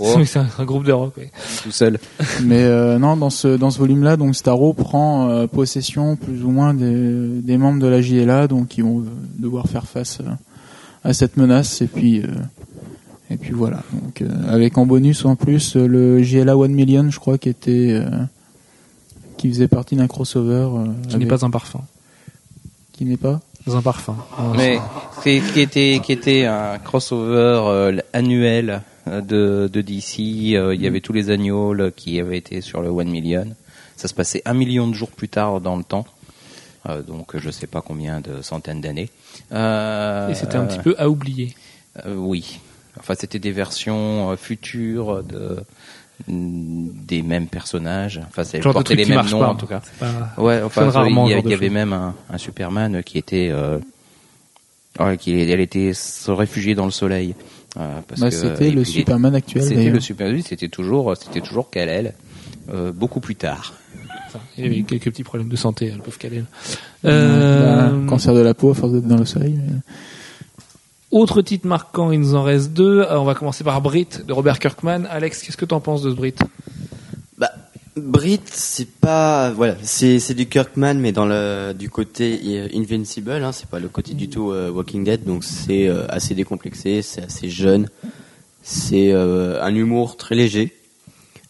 Oh, 0.00 0.16
c'est 0.24 0.38
un, 0.38 0.46
un 0.58 0.64
groupe 0.64 0.84
de 0.84 0.90
rock. 0.92 1.12
oui. 1.18 1.24
tout 1.62 1.70
seul. 1.70 1.98
Mais 2.42 2.62
euh, 2.64 2.98
non, 2.98 3.14
dans 3.16 3.28
ce 3.28 3.56
dans 3.56 3.70
ce 3.70 3.78
volume-là, 3.78 4.16
donc 4.16 4.34
Starro 4.34 4.72
prend 4.72 5.28
euh, 5.28 5.46
possession 5.46 6.16
plus 6.16 6.42
ou 6.44 6.50
moins 6.50 6.72
des, 6.72 7.40
des 7.42 7.58
membres 7.58 7.78
de 7.78 7.86
la 7.86 8.00
JLA, 8.00 8.48
donc 8.48 8.78
ils 8.78 8.84
vont 8.84 9.04
devoir 9.38 9.66
faire 9.68 9.84
face 9.84 10.18
euh, 10.20 10.30
à 11.04 11.12
cette 11.12 11.36
menace. 11.36 11.80
Et 11.82 11.86
puis 11.86 12.20
euh, 12.22 12.26
et 13.30 13.36
puis 13.36 13.52
voilà. 13.52 13.82
Donc 13.92 14.22
euh, 14.22 14.28
avec 14.48 14.76
en 14.78 14.86
bonus 14.86 15.24
en 15.24 15.36
plus 15.36 15.76
le 15.76 16.22
JLA 16.22 16.56
One 16.56 16.72
Million, 16.72 17.10
je 17.10 17.18
crois, 17.18 17.38
qui 17.38 17.48
était 17.48 17.92
euh, 17.92 18.08
qui 19.38 19.48
faisait 19.48 19.68
partie 19.68 19.96
d'un 19.96 20.06
crossover. 20.06 20.68
euh, 20.78 20.86
Qui 21.08 21.16
n'est 21.18 21.26
pas 21.26 21.44
un 21.44 21.50
parfum. 21.50 21.80
qui 22.92 23.04
n'est 23.04 23.16
pas. 23.16 23.40
Un 23.68 23.80
parfum. 23.80 24.16
Non, 24.40 24.54
Mais 24.56 24.78
c'est 25.22 25.40
qui 25.52 25.60
était 25.60 26.00
qui 26.04 26.10
était 26.12 26.46
un 26.46 26.78
crossover 26.78 27.60
euh, 27.66 27.96
annuel 28.12 28.82
de 29.06 29.68
de 29.72 29.80
DC. 29.80 30.54
euh, 30.56 30.74
il 30.74 30.82
y 30.82 30.86
avait 30.88 31.00
tous 31.00 31.12
les 31.12 31.30
annuals 31.30 31.92
qui 31.94 32.18
avaient 32.20 32.38
été 32.38 32.60
sur 32.60 32.82
le 32.82 32.88
One 32.88 33.08
Million. 33.08 33.46
Ça 33.96 34.08
se 34.08 34.14
passait 34.14 34.42
un 34.46 34.54
million 34.54 34.88
de 34.88 34.94
jours 34.94 35.10
plus 35.12 35.28
tard 35.28 35.60
dans 35.60 35.76
le 35.76 35.84
temps. 35.84 36.04
Euh, 36.88 37.02
donc 37.02 37.36
je 37.36 37.50
sais 37.50 37.66
pas 37.66 37.80
combien 37.80 38.20
de 38.20 38.42
centaines 38.42 38.80
d'années. 38.80 39.08
Euh, 39.52 40.28
Et 40.30 40.34
c'était 40.34 40.56
un 40.56 40.66
petit 40.66 40.78
peu 40.80 40.94
à 40.98 41.08
oublier. 41.08 41.54
Euh, 42.06 42.14
oui. 42.14 42.60
Enfin, 42.98 43.14
c'était 43.18 43.38
des 43.38 43.52
versions 43.52 44.30
euh, 44.30 44.36
futures 44.36 45.22
de 45.22 45.62
des 46.28 47.22
mêmes 47.22 47.46
personnages. 47.46 48.20
Enfin, 48.28 48.44
ça 48.44 48.58
de 48.58 48.62
portait 48.62 48.94
les 48.94 49.06
mêmes 49.06 49.26
noms 49.28 49.40
pas. 49.40 49.48
en 49.48 49.54
tout 49.56 49.66
cas. 49.66 49.80
C'est 49.82 49.98
pas- 49.98 50.32
Ouais, 50.40 50.62
enfin, 50.62 50.88
rarement, 50.90 51.26
il 51.28 51.48
y, 51.48 51.54
avait 51.54 51.68
même 51.70 51.92
un, 51.92 52.14
un 52.30 52.38
Superman 52.38 53.02
qui 53.02 53.18
était, 53.18 53.48
euh, 53.50 53.78
ouais, 55.00 55.16
qui 55.16 55.38
elle 55.40 55.60
était 55.60 55.92
se 55.94 56.30
réfugier 56.30 56.74
dans 56.74 56.84
le 56.84 56.90
soleil. 56.92 57.34
euh, 57.76 58.00
Bah, 58.20 58.30
c'était 58.30 58.70
le 58.70 58.82
puis, 58.82 58.90
Superman 58.92 59.34
actuel. 59.34 59.64
C'était 59.64 59.90
le 59.90 60.00
Super, 60.00 60.30
oui, 60.30 60.44
c'était 60.46 60.68
toujours, 60.68 61.16
c'était 61.16 61.40
toujours 61.40 61.70
Kal-El, 61.70 62.14
euh, 62.72 62.92
beaucoup 62.92 63.20
plus 63.20 63.36
tard. 63.36 63.74
Enfin, 64.34 64.44
il 64.56 64.64
avait 64.64 64.82
quelques 64.82 65.04
petits 65.10 65.24
problèmes 65.24 65.48
de 65.48 65.56
santé, 65.56 65.90
le 65.90 65.98
pauvre 66.02 66.16
Kalel. 66.18 66.44
Bah, 67.02 67.10
Euh, 67.10 68.06
cancer 68.06 68.32
de 68.34 68.40
la 68.40 68.54
peau 68.54 68.70
à 68.70 68.74
force 68.74 68.92
d'être 68.92 69.06
dans 69.06 69.18
le 69.18 69.24
soleil. 69.26 69.58
mais- 69.58 69.74
autre 71.10 71.42
titre 71.42 71.66
marquant, 71.66 72.10
il 72.10 72.20
nous 72.20 72.34
en 72.34 72.42
reste 72.42 72.72
deux. 72.72 73.00
Euh, 73.00 73.18
on 73.20 73.24
va 73.24 73.34
commencer 73.34 73.64
par 73.64 73.82
Brit 73.82 74.08
de 74.26 74.32
Robert 74.32 74.58
Kirkman. 74.58 75.04
Alex, 75.10 75.42
qu'est-ce 75.42 75.58
que 75.58 75.66
tu 75.66 75.74
en 75.74 75.80
penses 75.80 76.00
de 76.02 76.10
ce 76.10 76.14
Brit? 76.16 76.34
Bah, 77.36 77.50
Brit, 77.96 78.40
c'est 78.46 78.88
pas, 78.88 79.50
voilà, 79.50 79.74
c'est 79.82 80.18
c'est 80.18 80.32
du 80.32 80.46
Kirkman, 80.46 80.94
mais 80.94 81.12
dans 81.12 81.26
le 81.26 81.74
du 81.78 81.90
côté 81.90 82.40
euh, 82.46 82.68
Invincible, 82.74 83.32
hein, 83.32 83.52
c'est 83.52 83.68
pas 83.68 83.80
le 83.80 83.88
côté 83.88 84.14
du 84.14 84.30
tout 84.30 84.50
euh, 84.52 84.70
Walking 84.70 85.04
Dead, 85.04 85.24
donc 85.24 85.44
c'est 85.44 85.86
euh, 85.86 86.06
assez 86.08 86.34
décomplexé, 86.34 87.02
c'est 87.02 87.22
assez 87.24 87.50
jeune, 87.50 87.90
c'est 88.62 89.12
euh, 89.12 89.62
un 89.62 89.74
humour 89.74 90.16
très 90.16 90.34
léger, 90.34 90.72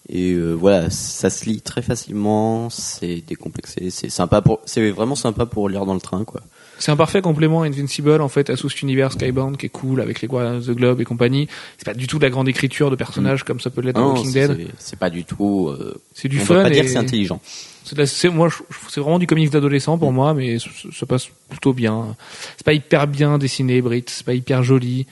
et 0.09 0.33
euh, 0.33 0.53
voilà, 0.53 0.91
ça 0.91 1.31
se 1.31 1.45
lit 1.45 1.61
très 1.61 1.83
facilement, 1.83 2.71
c'est 2.71 3.23
décomplexé, 3.27 3.91
c'est 3.91 4.11
sympa 4.11 4.43
pour, 4.43 4.61
c'est 4.65 4.91
vraiment 4.91 5.15
sympa 5.15 5.47
pour 5.47 5.69
lire 5.69 5.87
dans 5.87 5.95
le 5.95 6.01
train, 6.01 6.25
quoi. 6.25 6.41
C'est 6.79 6.91
un 6.91 6.97
parfait 6.97 7.23
complément 7.23 7.63
à 7.63 7.67
Invincible 7.67 8.21
en 8.21 8.29
fait 8.29 8.51
à 8.51 8.57
tout 8.57 8.69
cet 8.69 8.83
univers 8.83 9.13
Skybound 9.13 9.57
qui 9.57 9.67
est 9.67 9.69
cool 9.69 10.01
avec 10.01 10.21
les 10.21 10.27
Guardians 10.27 10.57
of 10.57 10.67
the 10.67 10.73
Globe 10.73 11.01
et 11.01 11.05
compagnie. 11.05 11.47
C'est 11.79 11.85
pas 11.85 11.95
du 11.95 12.09
tout 12.09 12.19
de 12.19 12.25
la 12.25 12.31
grande 12.31 12.49
écriture 12.49 12.91
de 12.91 12.97
personnages 12.97 13.45
comme 13.45 13.61
ça 13.61 13.71
peut 13.71 13.83
l'être 13.83 13.95
dans 13.95 14.15
Walking 14.15 14.33
Dead. 14.33 14.69
c'est 14.79 14.99
pas 14.99 15.09
du 15.09 15.25
tout, 15.25 15.69
euh, 15.69 15.95
C'est 16.13 16.27
du 16.27 16.41
on 16.41 16.45
fun 16.45 16.55
va 16.55 16.63
pas 16.63 16.71
et 16.71 16.73
dire 16.73 16.83
que 16.83 16.91
c'est 16.91 16.97
intelligent. 16.97 17.41
c'est 17.85 18.29
moi 18.31 18.49
c'est 18.89 19.01
vraiment 19.01 19.21
du 19.21 19.29
comics 19.29 19.51
d'adolescent 19.51 19.97
pour 19.97 20.13
moi 20.13 20.35
mais 20.35 20.59
ça, 20.59 20.71
ça 20.93 21.07
passe 21.07 21.29
plutôt 21.49 21.73
bien. 21.73 22.17
C'est 22.57 22.67
pas 22.67 22.73
hyper 22.73 23.07
bien 23.07 23.39
dessiné 23.39 23.81
Brit, 23.81 24.07
c'est 24.09 24.27
pas 24.27 24.35
hyper 24.35 24.65
joli. 24.65 25.07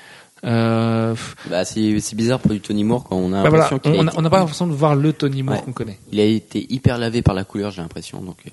Euh, 0.44 1.14
Bah, 1.50 1.64
c'est 1.64 2.00
c'est 2.00 2.16
bizarre 2.16 2.40
pour 2.40 2.50
du 2.50 2.60
Tony 2.60 2.82
Moore 2.84 3.04
quand 3.04 3.16
on 3.16 3.32
a 3.32 3.42
bah 3.42 3.50
l'impression 3.50 3.80
on 3.84 4.06
été- 4.06 4.22
n'a 4.22 4.30
pas 4.30 4.38
l'impression 4.38 4.66
de 4.66 4.72
voir 4.72 4.94
le 4.96 5.12
Tony 5.12 5.42
Moore 5.42 5.56
Ouais. 5.56 5.62
qu'on 5.62 5.72
connaît. 5.72 5.98
il 6.12 6.20
a 6.20 6.24
été 6.24 6.66
hyper 6.72 6.96
lavé 6.98 7.20
par 7.22 7.34
la 7.34 7.44
couleur, 7.44 7.70
j'ai 7.70 7.82
l'impression, 7.82 8.20
donc. 8.22 8.36
euh, 8.46 8.50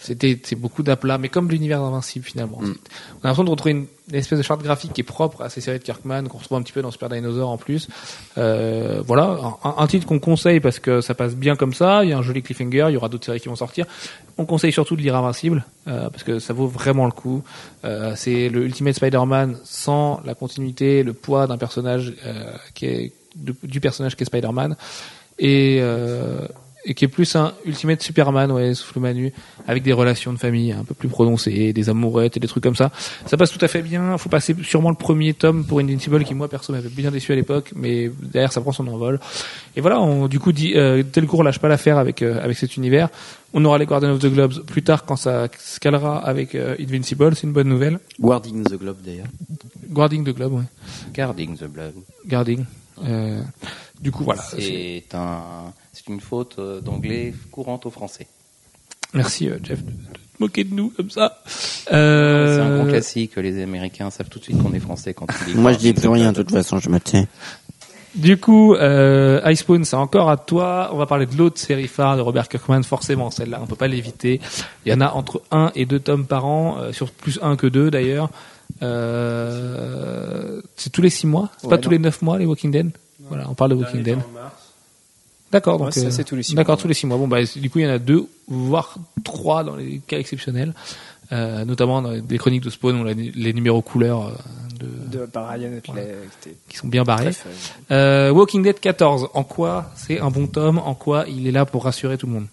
C'était 0.00 0.38
c'est 0.42 0.56
beaucoup 0.56 0.82
d'aplats, 0.82 1.18
mais 1.18 1.28
comme 1.28 1.50
l'univers 1.50 1.80
d'Invincible 1.80 2.24
finalement. 2.24 2.58
Mm. 2.60 2.64
On 2.64 3.24
a 3.24 3.28
l'impression 3.28 3.44
de 3.44 3.50
retrouver 3.50 3.72
une, 3.72 3.86
une 4.10 4.14
espèce 4.14 4.38
de 4.38 4.44
charte 4.44 4.62
graphique 4.62 4.92
qui 4.92 5.00
est 5.00 5.04
propre 5.04 5.42
à 5.42 5.48
ces 5.48 5.60
séries 5.60 5.78
de 5.78 5.84
Kirkman, 5.84 6.24
qu'on 6.28 6.38
retrouve 6.38 6.58
un 6.58 6.62
petit 6.62 6.72
peu 6.72 6.82
dans 6.82 6.90
Super 6.90 7.08
Dinosaur 7.08 7.48
en 7.48 7.58
plus. 7.58 7.88
Euh, 8.38 9.02
voilà, 9.06 9.38
un, 9.64 9.74
un 9.78 9.86
titre 9.86 10.06
qu'on 10.06 10.20
conseille 10.20 10.60
parce 10.60 10.78
que 10.78 11.00
ça 11.00 11.14
passe 11.14 11.34
bien 11.34 11.56
comme 11.56 11.74
ça. 11.74 12.04
Il 12.04 12.10
y 12.10 12.12
a 12.12 12.18
un 12.18 12.22
joli 12.22 12.42
cliffhanger, 12.42 12.86
il 12.88 12.94
y 12.94 12.96
aura 12.96 13.08
d'autres 13.08 13.26
séries 13.26 13.40
qui 13.40 13.48
vont 13.48 13.56
sortir. 13.56 13.86
On 14.38 14.44
conseille 14.44 14.72
surtout 14.72 14.94
de 14.94 15.02
lire 15.02 15.16
Invincible 15.16 15.64
euh, 15.88 16.08
parce 16.10 16.22
que 16.22 16.38
ça 16.38 16.52
vaut 16.52 16.68
vraiment 16.68 17.06
le 17.06 17.12
coup. 17.12 17.42
Euh, 17.84 18.12
c'est 18.14 18.48
le 18.48 18.64
Ultimate 18.64 18.94
Spider-Man 18.94 19.58
sans 19.64 20.20
la 20.24 20.34
continuité, 20.34 21.02
le 21.02 21.12
poids 21.12 21.46
d'un 21.46 21.58
personnage 21.58 22.14
euh, 22.24 22.52
qui 22.74 22.86
est 22.86 23.12
du 23.34 23.80
personnage 23.80 24.16
qui 24.16 24.24
est 24.24 24.26
Spider-Man 24.26 24.74
et 25.38 25.78
euh, 25.80 26.46
et 26.84 26.94
qui 26.94 27.04
est 27.04 27.08
plus 27.08 27.36
un 27.36 27.52
Ultimate 27.64 28.02
Superman, 28.02 28.50
ouais, 28.52 28.74
souffle 28.74 29.00
Manu, 29.00 29.32
avec 29.66 29.82
des 29.82 29.92
relations 29.92 30.32
de 30.32 30.38
famille 30.38 30.72
un 30.72 30.84
peu 30.84 30.94
plus 30.94 31.08
prononcées, 31.08 31.72
des 31.72 31.88
amourettes 31.88 32.36
et 32.36 32.40
des 32.40 32.48
trucs 32.48 32.62
comme 32.62 32.76
ça. 32.76 32.90
Ça 33.26 33.36
passe 33.36 33.50
tout 33.50 33.62
à 33.64 33.68
fait 33.68 33.82
bien. 33.82 34.16
Faut 34.18 34.28
passer 34.28 34.54
sûrement 34.62 34.90
le 34.90 34.96
premier 34.96 35.34
tome 35.34 35.64
pour 35.64 35.80
Invincible 35.80 36.24
qui 36.24 36.34
moi 36.34 36.48
perso 36.48 36.72
m'avait 36.72 36.88
bien 36.88 37.10
déçu 37.10 37.32
à 37.32 37.36
l'époque, 37.36 37.72
mais 37.74 38.10
derrière 38.22 38.52
ça 38.52 38.60
prend 38.60 38.72
son 38.72 38.86
envol. 38.88 39.20
Et 39.76 39.80
voilà, 39.80 40.00
on, 40.00 40.28
du 40.28 40.38
coup, 40.38 40.52
dit, 40.52 40.72
euh, 40.76 41.02
Delcourt 41.02 41.42
lâche 41.42 41.58
pas 41.58 41.68
l'affaire 41.68 41.98
avec 41.98 42.22
euh, 42.22 42.42
avec 42.42 42.56
cet 42.56 42.76
univers. 42.76 43.08
On 43.54 43.64
aura 43.64 43.78
les 43.78 43.86
Guardians 43.86 44.10
of 44.10 44.20
the 44.20 44.26
Globes 44.26 44.64
plus 44.66 44.82
tard 44.82 45.04
quand 45.04 45.16
ça 45.16 45.48
se 45.58 45.80
calera 45.80 46.18
avec 46.18 46.54
euh, 46.54 46.76
Invincible, 46.78 47.34
c'est 47.34 47.46
une 47.46 47.52
bonne 47.52 47.68
nouvelle. 47.68 47.98
Guarding 48.20 48.64
the 48.64 48.78
Globe 48.78 48.98
d'ailleurs. 49.04 49.26
Guarding 49.88 50.24
the 50.24 50.34
Globe, 50.34 50.52
ouais. 50.54 50.64
Guarding 51.14 51.56
the 51.56 51.64
Blood. 51.64 51.94
Guarding. 52.26 52.64
Euh, 53.04 53.40
du 54.00 54.10
coup, 54.10 54.24
voilà. 54.24 54.42
C'est 54.42 55.04
un, 55.14 55.72
c'est 55.98 56.12
une 56.12 56.20
faute 56.20 56.56
euh, 56.58 56.80
d'anglais 56.80 57.34
courante 57.50 57.86
au 57.86 57.90
français. 57.90 58.26
Merci 59.14 59.48
euh, 59.48 59.58
Jeff 59.62 59.82
de, 59.84 59.90
de 59.90 59.96
te 59.96 60.18
moquer 60.40 60.64
de 60.64 60.74
nous 60.74 60.90
comme 60.90 61.10
ça. 61.10 61.40
C'est 61.46 61.90
un 61.94 62.76
grand 62.76 62.86
Euh, 62.86 62.88
classique. 62.90 63.36
Les 63.36 63.62
Américains 63.62 64.10
savent 64.10 64.28
tout 64.28 64.38
de 64.38 64.44
suite 64.44 64.62
qu'on 64.62 64.72
est 64.74 64.80
français 64.80 65.14
quand 65.14 65.26
ils 65.48 65.56
Moi, 65.56 65.72
je 65.72 65.78
dis 65.78 65.92
plus 65.94 66.08
rien, 66.08 66.32
de 66.32 66.42
toute 66.42 66.50
façon, 66.52 66.78
je 66.78 66.88
me 66.90 67.00
tiens. 67.00 67.26
Du 68.14 68.36
coup, 68.38 68.74
euh, 68.74 69.40
Icepawn, 69.44 69.84
c'est 69.84 69.96
encore 69.96 70.28
à 70.30 70.36
toi. 70.36 70.90
On 70.92 70.96
va 70.96 71.06
parler 71.06 71.26
de 71.26 71.36
l'autre 71.36 71.58
série 71.58 71.86
phare 71.88 72.16
de 72.16 72.22
Robert 72.22 72.48
Kirkman, 72.48 72.82
forcément. 72.82 73.30
Celle-là, 73.30 73.60
on 73.62 73.66
peut 73.66 73.76
pas 73.76 73.86
l'éviter. 73.88 74.40
Il 74.86 74.92
y 74.92 74.94
en 74.94 75.00
a 75.00 75.10
entre 75.12 75.42
un 75.50 75.70
et 75.74 75.84
deux 75.86 76.00
tomes 76.00 76.26
par 76.26 76.44
an, 76.46 76.78
euh, 76.78 76.92
sur 76.92 77.10
plus 77.10 77.38
un 77.42 77.56
que 77.56 77.66
deux 77.66 77.90
d'ailleurs. 77.90 78.30
Euh, 78.82 80.60
c'est 80.76 80.90
tous 80.90 81.02
les 81.02 81.10
six 81.10 81.26
mois? 81.26 81.50
C'est 81.58 81.66
Ouais, 81.66 81.70
pas 81.70 81.76
non. 81.76 81.82
tous 81.82 81.90
les 81.90 81.98
neuf 81.98 82.22
mois 82.22 82.38
les 82.38 82.46
Walking 82.46 82.70
Dead? 82.70 82.90
Voilà, 83.28 83.48
on 83.50 83.54
parle 83.54 83.70
de 83.72 83.76
Walking 83.76 84.02
Dead. 84.02 84.18
D'accord, 85.50 85.78
donc 85.78 85.86
Ouais, 85.88 85.92
ça, 85.92 86.06
euh, 86.06 86.10
c'est 86.10 86.24
tous 86.24 86.36
les 86.36 86.42
six 86.42 86.54
D'accord, 86.54 86.74
mois, 86.76 86.82
tous 86.82 86.88
les 86.88 86.94
six 86.94 87.06
mois. 87.06 87.16
Bon, 87.16 87.26
bah 87.28 87.38
du 87.42 87.70
coup, 87.70 87.78
il 87.78 87.84
y 87.84 87.88
en 87.88 87.90
a 87.94 87.98
deux, 87.98 88.26
voire 88.48 88.96
trois 89.24 89.64
dans 89.64 89.76
les 89.76 90.00
cas 90.06 90.18
exceptionnels, 90.18 90.74
euh, 91.32 91.64
notamment 91.64 92.02
dans 92.02 92.10
les 92.10 92.38
chroniques 92.38 92.62
de 92.64 92.70
Spawn, 92.70 93.00
où 93.00 93.04
la- 93.04 93.14
les 93.14 93.52
numéros 93.54 93.80
couleurs 93.80 94.26
euh, 94.28 94.32
de, 94.78 95.18
de 95.18 95.28
Ryan 95.34 95.78
Otley, 95.78 96.14
qui 96.68 96.76
sont 96.76 96.88
bien 96.88 97.02
barrés. 97.04 97.30
Euh, 97.90 98.30
Walking 98.30 98.62
Dead 98.62 98.78
14, 98.78 99.28
en 99.32 99.42
quoi 99.42 99.90
c'est 99.96 100.20
un 100.20 100.30
bon 100.30 100.46
tome? 100.46 100.78
En 100.78 100.94
quoi 100.94 101.24
il 101.28 101.46
est 101.46 101.52
là 101.52 101.64
pour 101.64 101.84
rassurer 101.84 102.18
tout 102.18 102.26
le 102.26 102.32
monde? 102.34 102.46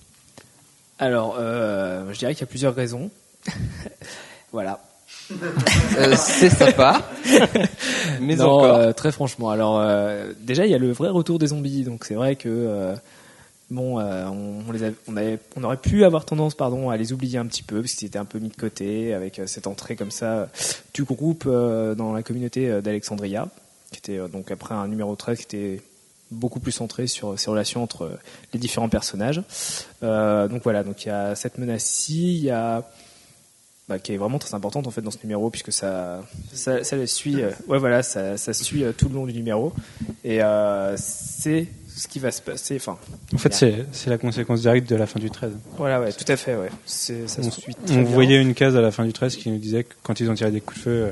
Alors, 0.97 1.35
euh, 1.37 2.13
je 2.13 2.17
dirais 2.19 2.33
qu'il 2.33 2.41
y 2.41 2.45
a 2.45 2.47
plusieurs 2.47 2.73
raisons. 2.75 3.11
voilà. 4.53 4.79
Euh, 5.97 6.13
c'est 6.17 6.49
sympa. 6.49 7.01
Mais 8.21 8.35
non, 8.35 8.45
encore. 8.51 8.75
euh, 8.75 8.91
très 8.93 9.11
franchement. 9.11 9.49
Alors, 9.49 9.79
euh, 9.79 10.33
déjà, 10.41 10.65
il 10.65 10.71
y 10.71 10.75
a 10.75 10.77
le 10.77 10.91
vrai 10.91 11.09
retour 11.09 11.39
des 11.39 11.47
zombies. 11.47 11.83
Donc, 11.83 12.05
c'est 12.05 12.13
vrai 12.15 12.35
que 12.35 12.93
bon, 13.71 13.99
on, 13.99 14.59
on 14.67 14.71
les 14.71 14.83
a- 14.83 14.91
on, 15.07 15.17
avait- 15.17 15.39
on 15.55 15.63
aurait 15.63 15.77
pu 15.77 16.03
avoir 16.05 16.25
tendance, 16.25 16.53
pardon, 16.55 16.89
à 16.89 16.97
les 16.97 17.11
oublier 17.13 17.37
un 17.39 17.45
petit 17.47 17.63
peu 17.63 17.81
parce 17.81 17.93
qu'ils 17.93 18.07
étaient 18.07 18.19
un 18.19 18.25
peu 18.25 18.39
mis 18.39 18.49
de 18.49 18.55
côté 18.55 19.13
avec 19.13 19.41
cette 19.47 19.67
entrée 19.67 19.95
comme 19.95 20.11
ça 20.11 20.47
du 20.93 21.03
groupe 21.03 21.45
dans 21.47 22.13
la 22.13 22.21
communauté 22.23 22.81
d'Alexandria, 22.81 23.47
qui 23.91 23.97
était 23.99 24.19
donc 24.31 24.51
après 24.51 24.75
un 24.75 24.87
numéro 24.87 25.15
13 25.15 25.37
qui 25.39 25.43
était 25.43 25.81
beaucoup 26.31 26.59
plus 26.59 26.71
centré 26.71 27.07
sur 27.07 27.39
ces 27.39 27.49
relations 27.49 27.81
entre 27.83 28.11
les 28.53 28.59
différents 28.59 28.89
personnages. 28.89 29.41
Donc 30.01 30.61
voilà, 30.63 30.83
donc 30.83 31.05
il 31.05 31.09
y 31.09 31.11
a 31.11 31.33
cette 31.35 31.57
menace-ci, 31.57 32.35
il 32.37 32.43
y 32.43 32.51
a 32.51 32.83
bah, 33.87 33.99
qui 33.99 34.13
est 34.13 34.17
vraiment 34.17 34.39
très 34.39 34.55
importante 34.55 34.87
en 34.87 34.91
fait 34.91 35.01
dans 35.01 35.11
ce 35.11 35.19
numéro 35.23 35.49
puisque 35.51 35.71
ça 35.71 36.23
ça, 36.51 36.83
ça 36.83 36.95
le 36.95 37.05
suit 37.05 37.41
euh, 37.43 37.51
ouais 37.67 37.77
voilà 37.77 38.01
ça, 38.01 38.35
ça 38.35 38.51
suit 38.51 38.83
euh, 38.83 38.91
tout 38.97 39.09
le 39.09 39.15
long 39.15 39.25
du 39.25 39.33
numéro. 39.33 39.73
Et 40.23 40.41
euh, 40.41 40.95
c'est 40.97 41.67
ce 41.87 42.07
qui 42.07 42.19
va 42.19 42.31
se 42.31 42.41
passer 42.41 42.75
enfin 42.77 42.97
En 43.33 43.37
fait, 43.37 43.53
c'est 43.53 43.85
c'est 43.91 44.09
la 44.09 44.17
conséquence 44.17 44.61
directe 44.61 44.89
de 44.89 44.95
la 44.95 45.05
fin 45.05 45.19
du 45.19 45.29
13. 45.29 45.53
voilà 45.77 46.01
ouais 46.01 46.11
tout 46.11 46.29
à 46.29 46.35
fait 46.35 46.55
ouais. 46.55 46.69
Ça 46.85 47.13
On, 47.39 47.51
se 47.51 47.61
suit 47.61 47.75
on 47.91 48.03
voyait 48.03 48.41
une 48.41 48.53
case 48.53 48.75
à 48.75 48.81
la 48.81 48.91
fin 48.91 49.05
du 49.05 49.13
13 49.13 49.35
qui 49.35 49.51
nous 49.51 49.59
disait 49.59 49.83
que 49.83 49.93
quand 50.03 50.19
ils 50.19 50.29
ont 50.29 50.33
tiré 50.33 50.51
des 50.51 50.61
coups 50.61 50.79
de 50.79 50.83
feu, 50.83 51.11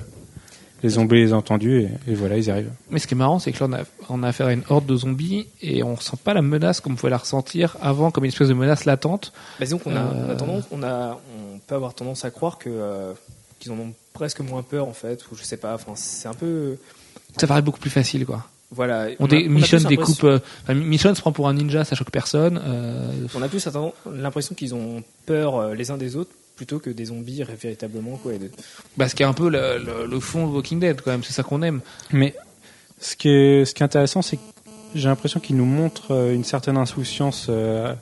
les 0.83 0.89
zombies 0.89 1.15
les 1.15 1.33
ont 1.33 1.37
entendus 1.37 1.81
et, 2.07 2.11
et 2.11 2.13
voilà, 2.13 2.37
ils 2.37 2.51
arrivent. 2.51 2.69
Mais 2.91 2.99
ce 2.99 3.07
qui 3.07 3.13
est 3.13 3.17
marrant, 3.17 3.39
c'est 3.39 3.51
que 3.51 3.63
là, 3.63 3.67
on 3.69 3.73
a, 3.73 3.83
on 4.19 4.23
a 4.23 4.27
affaire 4.27 4.47
à 4.47 4.53
une 4.53 4.63
horde 4.69 4.85
de 4.85 4.95
zombies 4.95 5.47
et 5.61 5.81
on 5.81 5.95
ressent 5.95 6.17
pas 6.17 6.33
la 6.33 6.41
menace 6.41 6.81
comme 6.81 6.93
on 6.93 6.95
pouvait 6.95 7.09
la 7.09 7.17
ressentir 7.17 7.77
avant, 7.81 8.11
comme 8.11 8.25
une 8.25 8.29
espèce 8.31 8.49
de 8.49 8.53
menace 8.53 8.85
latente. 8.85 9.31
Bah, 9.59 9.65
disons 9.65 9.79
qu'on 9.79 9.95
a, 9.95 10.01
on 10.03 10.29
a 10.29 10.33
Euh. 10.33 10.35
tendance 10.35 10.63
on 10.71 10.83
a 10.83 11.19
on 11.53 11.57
peut 11.59 11.75
avoir 11.75 11.93
tendance 11.93 12.25
à 12.25 12.29
croire 12.31 12.57
que 12.59 12.69
euh, 12.69 13.13
qu'ils 13.59 13.71
en 13.71 13.75
ont 13.79 13.93
presque 14.13 14.41
moins 14.41 14.61
peur 14.61 14.87
en 14.87 14.93
fait 14.93 15.23
ou 15.31 15.35
je 15.35 15.43
sais 15.43 15.57
pas 15.57 15.73
enfin 15.73 15.93
c'est 15.95 16.27
un 16.27 16.33
peu 16.33 16.77
Ça 17.37 17.47
paraît 17.47 17.61
beaucoup 17.61 17.79
plus 17.79 17.89
facile, 17.89 18.25
quoi. 18.25 18.45
voilà 18.69 19.07
On, 19.19 19.25
a 19.27 19.35
Michonne 19.47 19.79
plus 19.85 19.87
découpe. 19.97 20.23
euh, 20.25 20.39
enfin, 20.67 21.13
se 21.15 21.21
prend 21.21 21.31
pour 21.31 21.47
un 21.47 21.53
ninja, 21.53 21.83
ça 21.85 21.95
choque 21.95 22.11
personne. 22.11 22.61
euh, 22.63 23.11
On 23.35 23.41
a 23.41 23.47
plus 23.47 23.65
attends, 23.65 23.93
l'impression 24.11 24.53
qu'ils 24.53 24.75
ont 24.75 25.01
peur 25.25 25.73
les 25.73 25.89
uns 25.91 25.97
des 25.97 26.15
autres 26.17 26.31
plutôt 26.55 26.79
que 26.79 26.89
des 26.89 27.05
zombies 27.05 27.43
véritablement 27.43 28.17
quoi. 28.17 28.33
et 28.33 28.39
de- 28.39 28.51
bah, 28.97 29.09
ce 29.09 29.15
qui 29.15 29.23
est 29.23 29.25
un 29.25 29.33
peu 29.33 29.49
le, 29.49 29.77
le- 29.83 30.05
le 30.05 30.19
fond 30.19 30.47
de 30.47 30.51
Walking 30.53 30.79
Dead, 30.79 31.01
quand 31.01 31.11
même. 31.11 31.23
C'est 31.23 31.33
ça 31.33 31.43
qu'on 31.43 31.61
aime. 31.63 31.81
Mais 32.11 32.35
ce 32.99 33.15
qui 33.15 33.29
est, 33.29 33.65
ce 33.65 33.73
qui 33.73 33.81
est 33.83 33.85
intéressant, 33.85 34.21
c'est 34.21 34.37
que 34.37 34.41
j'ai 34.95 35.07
l'impression 35.09 35.39
qu'il 35.39 35.55
nous 35.57 35.65
montre 35.65 36.11
euh, 36.13 36.33
une 36.33 36.43
certaine 36.43 36.77
insouciance 36.77 37.47
euh, 37.49 37.93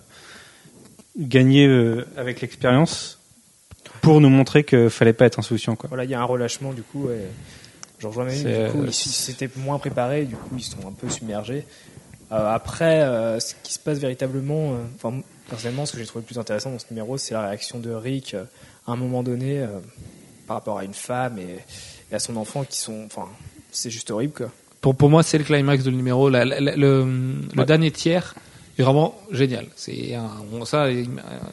gagnée 1.17 1.65
euh, 1.67 2.05
avec 2.17 2.41
l'expérience 2.41 3.19
pour 4.01 4.19
nous 4.21 4.29
montrer 4.29 4.63
qu'il 4.63 4.89
fallait 4.89 5.13
pas 5.13 5.25
être 5.25 5.39
insouciant. 5.39 5.75
Quoi. 5.75 5.87
Voilà, 5.89 6.03
il 6.03 6.09
y 6.09 6.13
a 6.13 6.19
un 6.19 6.25
relâchement 6.25 6.73
du 6.73 6.83
coup. 6.83 7.09
Et... 7.09 7.19
Je 7.99 8.07
rejoins 8.07 8.27
C'est, 8.29 8.65
du 8.65 8.71
coup, 8.71 8.83
ils 8.85 8.93
s'étaient 8.93 9.49
moins 9.57 9.77
préparés, 9.77 10.25
du 10.25 10.35
coup 10.35 10.55
ils 10.57 10.63
sont 10.63 10.87
un 10.87 10.91
peu 10.91 11.07
submergés. 11.09 11.65
Euh, 12.31 12.51
après, 12.53 13.01
euh, 13.01 13.39
ce 13.39 13.53
qui 13.61 13.73
se 13.73 13.79
passe 13.79 13.99
véritablement, 13.99 14.73
euh, 14.73 15.09
personnellement, 15.51 15.85
ce 15.85 15.91
que 15.93 15.99
j'ai 15.99 16.05
trouvé 16.07 16.23
le 16.23 16.25
plus 16.25 16.39
intéressant 16.39 16.71
dans 16.71 16.79
ce 16.79 16.85
numéro, 16.89 17.17
c'est 17.19 17.35
la 17.35 17.47
réaction 17.47 17.79
de 17.79 17.91
Rick 17.91 18.33
euh, 18.33 18.43
à 18.87 18.93
un 18.93 18.95
moment 18.95 19.21
donné 19.21 19.59
euh, 19.59 19.67
par 20.47 20.57
rapport 20.57 20.79
à 20.79 20.83
une 20.83 20.95
femme 20.95 21.37
et, 21.37 21.59
et 22.11 22.15
à 22.15 22.19
son 22.19 22.35
enfant 22.37 22.63
qui 22.63 22.79
sont, 22.79 23.03
enfin, 23.05 23.27
c'est 23.71 23.91
juste 23.91 24.09
horrible 24.09 24.33
quoi. 24.33 24.51
Pour, 24.81 24.95
pour 24.95 25.11
moi, 25.11 25.21
c'est 25.21 25.37
le 25.37 25.43
climax 25.43 25.83
de 25.83 25.91
le 25.91 25.95
numéro. 25.97 26.27
La- 26.29 26.43
la- 26.43 26.59
la- 26.59 26.75
le 26.75 27.03
le 27.53 27.59
Ouais. 27.59 27.65
dernier 27.67 27.91
tiers 27.91 28.33
est 28.79 28.81
vraiment 28.81 29.15
génial. 29.29 29.67
C'est 29.75 30.17
ça 30.65 30.87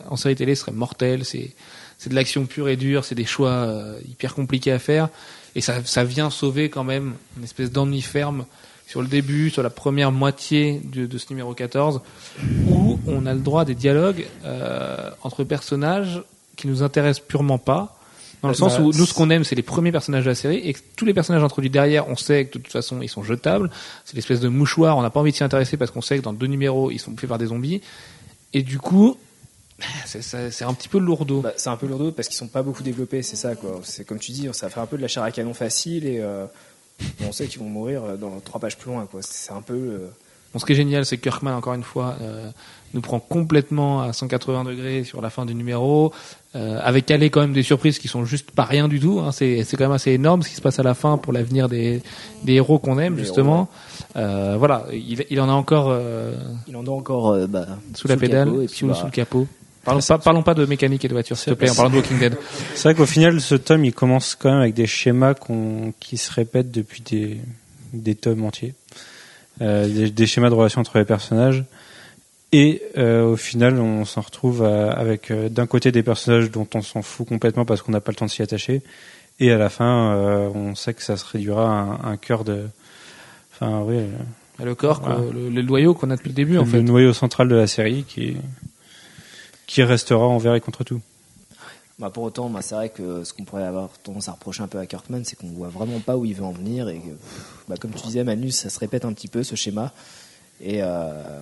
en 0.09 0.17
série 0.17 0.35
télé 0.35 0.55
ce 0.55 0.63
serait 0.63 0.73
mortel. 0.73 1.27
C'est 1.27 1.51
c'est 1.99 2.09
de 2.09 2.15
l'action 2.15 2.47
pure 2.47 2.71
et 2.71 2.77
dure. 2.77 3.05
C'est 3.05 3.15
des 3.15 3.27
choix 3.27 3.51
euh, 3.51 3.99
hyper 4.09 4.35
compliqués 4.35 4.73
à 4.73 4.79
faire 4.79 5.11
et 5.55 5.61
ça 5.61 5.85
ça 5.85 6.05
vient 6.05 6.31
sauver 6.31 6.71
quand 6.71 6.85
même 6.85 7.15
une 7.37 7.45
espèce 7.45 7.71
d'ennui 7.71 8.01
ferme 8.01 8.47
sur 8.89 9.03
le 9.03 9.07
début, 9.09 9.51
sur 9.51 9.63
la 9.63 9.71
première 9.71 10.11
moitié 10.11 10.81
de, 10.83 11.05
de 11.07 11.19
ce 11.19 11.27
numéro 11.31 11.53
14, 11.55 12.01
où 12.71 12.99
on 13.07 13.27
a 13.27 13.35
le 13.35 13.41
droit 13.41 13.63
à 13.63 13.65
des 13.67 13.75
dialogues 13.75 14.27
euh, 14.45 15.11
entre 15.23 15.45
personnages 15.45 16.23
qui 16.57 16.67
nous 16.69 16.83
intéressent 16.83 17.25
purement 17.27 17.59
pas. 17.59 17.95
Dans 18.41 18.49
le 18.49 18.55
Bah, 18.55 18.59
sens 18.59 18.79
où 18.79 18.93
c'est- 18.93 18.99
nous, 18.99 19.05
ce 19.07 19.13
qu'on 19.15 19.31
aime, 19.31 19.45
c'est 19.45 19.57
les 19.57 19.63
premiers 19.63 19.93
personnages 19.93 20.25
de 20.25 20.31
la 20.31 20.35
série, 20.35 20.57
et 20.59 20.73
que 20.73 20.79
tous 20.97 21.05
les 21.05 21.13
personnages 21.13 21.43
introduits 21.45 21.71
derrière, 21.71 22.09
on 22.09 22.17
sait 22.17 22.47
que 22.47 22.59
de 22.59 22.63
toute 22.63 22.73
façon, 22.73 23.03
ils 23.03 23.09
sont 23.09 23.23
jetables. 23.23 23.69
C'est 24.05 24.15
l'espèce 24.15 24.41
de 24.41 24.49
mouchoir, 24.49 24.97
on 24.97 25.03
n'a 25.03 25.11
pas 25.11 25.21
envie 25.21 25.33
de 25.33 25.37
s'y 25.37 25.45
intéresser 25.45 25.77
parce 25.77 25.91
qu'on 25.91 26.01
sait 26.03 26.17
que 26.19 26.23
dans 26.23 26.33
deux 26.33 26.47
numéros, 26.47 26.91
ils 26.91 26.99
sont 26.99 27.11
bouffés 27.11 27.27
par 27.27 27.39
des 27.39 27.47
zombies. 27.47 27.83
Et 28.55 28.63
du 28.63 28.79
coup, 28.79 29.17
c'est 30.07 30.63
un 30.65 30.73
petit 30.75 30.89
peu 30.89 30.99
lourdeau. 30.99 31.41
Bah, 31.43 31.53
c'est 31.57 31.69
un 31.71 31.77
peu 31.77 31.87
lourdeau 31.87 32.13
parce 32.13 32.29
qu'ils 32.29 32.37
sont 32.37 32.49
pas 32.49 32.63
beaucoup 32.63 32.83
développés, 32.83 33.23
c'est 33.23 33.37
ça 33.37 33.55
quoi. 33.55 33.81
C'est 33.83 34.07
comme 34.07 34.19
tu 34.19 34.33
dis, 34.33 34.49
ça 34.53 34.71
fait 34.71 34.81
un 34.81 34.87
peu 34.87 34.97
de 34.97 35.03
la 35.03 35.09
chair 35.09 35.23
à 35.25 35.31
canon 35.31 35.53
facile 35.55 36.07
et 36.07 36.21
euh, 36.21 36.47
on 37.27 37.33
sait 37.33 37.47
qu'ils 37.47 37.61
vont 37.61 37.69
mourir 37.69 38.03
euh, 38.05 38.17
dans 38.17 38.41
trois 38.41 38.61
pages 38.61 38.77
plus 38.77 38.91
loin 38.91 39.07
quoi. 39.11 39.21
C'est 39.23 39.53
un 39.53 39.63
peu. 39.63 39.75
euh, 39.75 40.09
Bon, 40.55 40.59
ce 40.59 40.65
qui 40.65 40.73
est 40.73 40.77
génial, 40.77 41.05
c'est 41.05 41.19
que 41.19 41.23
Kirkman, 41.25 41.53
encore 41.55 41.75
une 41.75 41.83
fois, 41.83 42.17
euh, 42.23 42.49
nous 42.95 43.03
prend 43.03 43.21
complètement 43.21 44.01
à 44.01 44.15
180 44.15 44.65
degrés 44.65 45.05
sur 45.05 45.21
la 45.21 45.29
fin 45.29 45.45
du 45.45 45.55
numéro, 45.55 46.11
euh, 46.57 46.81
avec 46.83 47.11
aller 47.11 47.29
quand 47.29 47.43
même 47.43 47.53
des 47.53 47.63
surprises 47.63 47.99
qui 47.99 48.09
sont 48.09 48.25
juste 48.25 48.51
pas 48.53 48.65
rien 48.65 48.89
du 48.89 48.99
tout. 48.99 49.21
Hein. 49.21 49.31
C'est 49.31 49.63
c'est 49.65 49.77
quand 49.77 49.85
même 49.85 49.93
assez 49.93 50.13
énorme 50.13 50.43
ce 50.43 50.49
qui 50.49 50.55
se 50.55 50.63
passe 50.63 50.79
à 50.79 50.83
la 50.83 50.95
fin 50.95 51.19
pour 51.19 51.35
l'avenir 51.35 51.69
des, 51.69 52.01
des 52.45 52.55
héros 52.55 52.79
qu'on 52.79 52.99
aime, 52.99 53.19
justement. 53.19 53.69
Euh, 54.17 54.57
voilà, 54.59 54.87
il, 54.91 55.23
il 55.29 55.39
en 55.43 55.51
a 55.51 55.53
encore 55.53 55.89
euh, 55.91 56.35
il 56.67 56.77
en 56.77 56.87
a 56.87 56.91
encore 56.91 57.29
euh, 57.29 57.47
bah, 57.47 57.67
sous 57.95 58.09
la 58.09 58.15
le 58.15 58.21
pédale, 58.21 58.49
capot, 58.49 58.63
et 58.63 58.67
puis, 58.69 58.77
sous, 58.79 58.87
bah, 58.87 58.95
sous 58.95 59.05
le 59.05 59.11
capot. 59.13 59.47
Parlons 59.89 60.03
pas, 60.07 60.19
parlons 60.19 60.43
pas 60.43 60.55
de 60.55 60.65
mécanique 60.67 61.05
et 61.05 61.09
de 61.09 61.13
voiture, 61.15 61.37
s'il 61.37 61.53
te 61.53 61.59
plaît, 61.59 61.71
en 61.71 61.75
parlant 61.75 61.91
de 61.91 61.97
Walking 61.97 62.19
Dead. 62.19 62.37
C'est 62.75 62.83
vrai 62.85 62.95
qu'au 62.95 63.07
final, 63.07 63.41
ce 63.41 63.55
tome, 63.55 63.85
il 63.85 63.93
commence 63.93 64.35
quand 64.35 64.51
même 64.51 64.61
avec 64.61 64.75
des 64.75 64.87
schémas 64.87 65.35
qui 66.01 66.17
se 66.17 66.33
répètent 66.33 66.71
depuis 66.71 67.03
des, 67.03 67.39
des 67.93 68.15
tomes 68.15 68.45
entiers. 68.45 68.75
Euh, 69.61 69.89
des, 69.89 70.11
des 70.11 70.27
schémas 70.27 70.51
de 70.51 70.55
relation 70.55 70.81
entre 70.81 70.99
les 70.99 71.05
personnages. 71.05 71.65
Et 72.53 72.81
euh, 72.97 73.25
au 73.25 73.37
final, 73.37 73.79
on 73.81 74.05
s'en 74.05 74.21
retrouve 74.23 74.63
à- 74.65 74.93
avec 74.93 75.31
euh, 75.31 75.49
d'un 75.49 75.67
côté 75.67 75.91
des 75.93 76.03
personnages 76.03 76.51
dont 76.51 76.67
on 76.75 76.81
s'en 76.81 77.03
fout 77.03 77.27
complètement 77.29 77.65
parce 77.65 77.83
qu'on 77.83 77.93
n'a 77.93 78.01
pas 78.01 78.13
le 78.13 78.17
temps 78.17 78.27
de 78.27 78.31
s'y 78.31 78.41
attacher. 78.43 78.83
Et 79.41 79.53
à 79.53 79.59
la 79.59 79.69
fin, 79.69 80.15
on 80.55 80.75
sait 80.75 80.95
que 80.95 81.03
ça 81.03 81.17
se 81.17 81.25
réduira 81.25 81.65
à 81.69 82.09
un, 82.09 82.13
un 82.13 82.17
cœur 82.17 82.43
de... 82.45 82.65
Enfin, 83.53 83.83
oui, 83.85 83.99
Le 84.65 84.75
corps, 84.75 85.01
Voilà. 85.01 85.21
le, 85.33 85.51
le 85.51 85.63
noyau 85.63 85.95
qu'on 85.95 86.11
a 86.11 86.17
depuis 86.17 86.29
le 86.31 86.35
début, 86.35 86.59
en 86.59 86.65
le 86.65 86.71
fait. 86.71 86.81
noyau 86.83 87.13
central 87.13 87.49
de 87.49 87.55
la 87.57 87.67
série 87.67 88.05
qui, 88.09 88.37
qui 89.69 89.85
restera 89.85 90.27
envers 90.27 90.57
et 90.57 90.61
contre 90.61 90.83
tout. 90.83 91.01
Bah, 92.01 92.11
pour 92.11 92.23
autant, 92.25 92.49
bah, 92.49 92.63
c'est 92.63 92.75
vrai 92.75 92.89
que 92.91 93.23
ce 93.25 93.33
qu'on 93.33 93.45
pourrait 93.45 93.65
avoir 93.65 93.91
tendance 94.05 94.29
à 94.29 94.33
reprocher 94.33 94.63
un 94.63 94.69
peu 94.69 94.79
à 94.79 94.87
Kirkman, 94.87 95.23
c'est 95.25 95.37
qu'on 95.37 95.49
voit 95.49 95.69
vraiment 95.69 95.99
pas 96.01 96.17
où 96.17 96.25
il 96.25 96.35
veut 96.35 96.45
en 96.45 96.53
venir 96.53 96.89
et 96.89 96.97
que, 96.99 97.11
bah, 97.69 97.75
comme 97.81 97.91
tu 97.93 98.05
disais, 98.07 98.23
Manu, 98.25 98.51
ça 98.51 98.71
se 98.71 98.79
répète 98.79 99.05
un 99.05 99.13
petit 99.13 99.29
peu 99.29 99.43
ce 99.43 99.55
schéma. 99.57 99.93
Et 100.61 100.83
euh, 100.83 101.41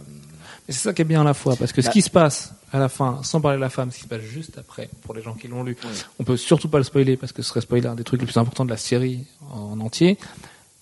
c'est 0.67 0.73
ça 0.79 0.93
qui 0.95 1.03
est 1.03 1.07
bien 1.07 1.21
à 1.21 1.25
la 1.25 1.35
fois, 1.35 1.57
parce 1.57 1.73
que 1.73 1.81
ce 1.83 1.87
Bah- 1.87 1.93
qui 1.93 2.03
se 2.03 2.11
passe 2.11 2.53
à 2.73 2.79
la 2.79 2.89
fin, 2.89 3.21
sans 3.23 3.41
parler 3.41 3.57
de 3.59 3.63
la 3.63 3.71
femme, 3.71 3.91
ce 3.91 3.97
qui 3.97 4.03
se 4.03 4.09
passe 4.09 4.21
juste 4.23 4.59
après, 4.59 4.89
pour 5.03 5.15
les 5.15 5.23
gens 5.23 5.35
qui 5.35 5.49
l'ont 5.49 5.63
lu, 5.63 5.77
on 6.19 6.25
peut 6.25 6.37
surtout 6.37 6.69
pas 6.69 6.79
le 6.79 6.85
spoiler, 6.85 7.17
parce 7.17 7.33
que 7.33 7.43
ce 7.43 7.49
serait 7.51 7.61
spoiler 7.63 7.87
un 7.87 7.95
des 7.95 8.05
trucs 8.05 8.21
les 8.21 8.27
plus 8.27 8.37
importants 8.39 8.65
de 8.65 8.71
la 8.71 8.77
série 8.77 9.25
en 9.53 9.79
entier. 9.81 10.19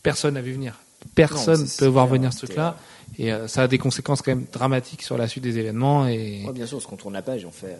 Personne 0.02 0.34
n'a 0.34 0.40
vu 0.40 0.52
venir. 0.52 0.78
Personne 1.14 1.60
Non, 1.60 1.66
c'est- 1.66 1.78
peut 1.80 1.86
voir 1.86 2.06
venir 2.06 2.32
ce 2.32 2.38
truc-là. 2.46 2.76
Et 3.18 3.32
euh, 3.32 3.46
ça 3.48 3.62
a 3.62 3.68
des 3.68 3.78
conséquences 3.78 4.22
quand 4.22 4.32
même 4.32 4.46
dramatiques 4.52 5.02
sur 5.02 5.16
la 5.18 5.28
suite 5.28 5.44
des 5.44 5.58
événements. 5.58 6.06
Et 6.08 6.44
ouais, 6.46 6.52
bien 6.52 6.66
sûr, 6.66 6.78
on 6.78 6.80
se 6.80 6.86
contourne 6.86 7.14
la 7.14 7.22
page 7.22 7.42
et 7.42 7.46
on 7.46 7.50
fait 7.52 7.68
euh, 7.68 7.76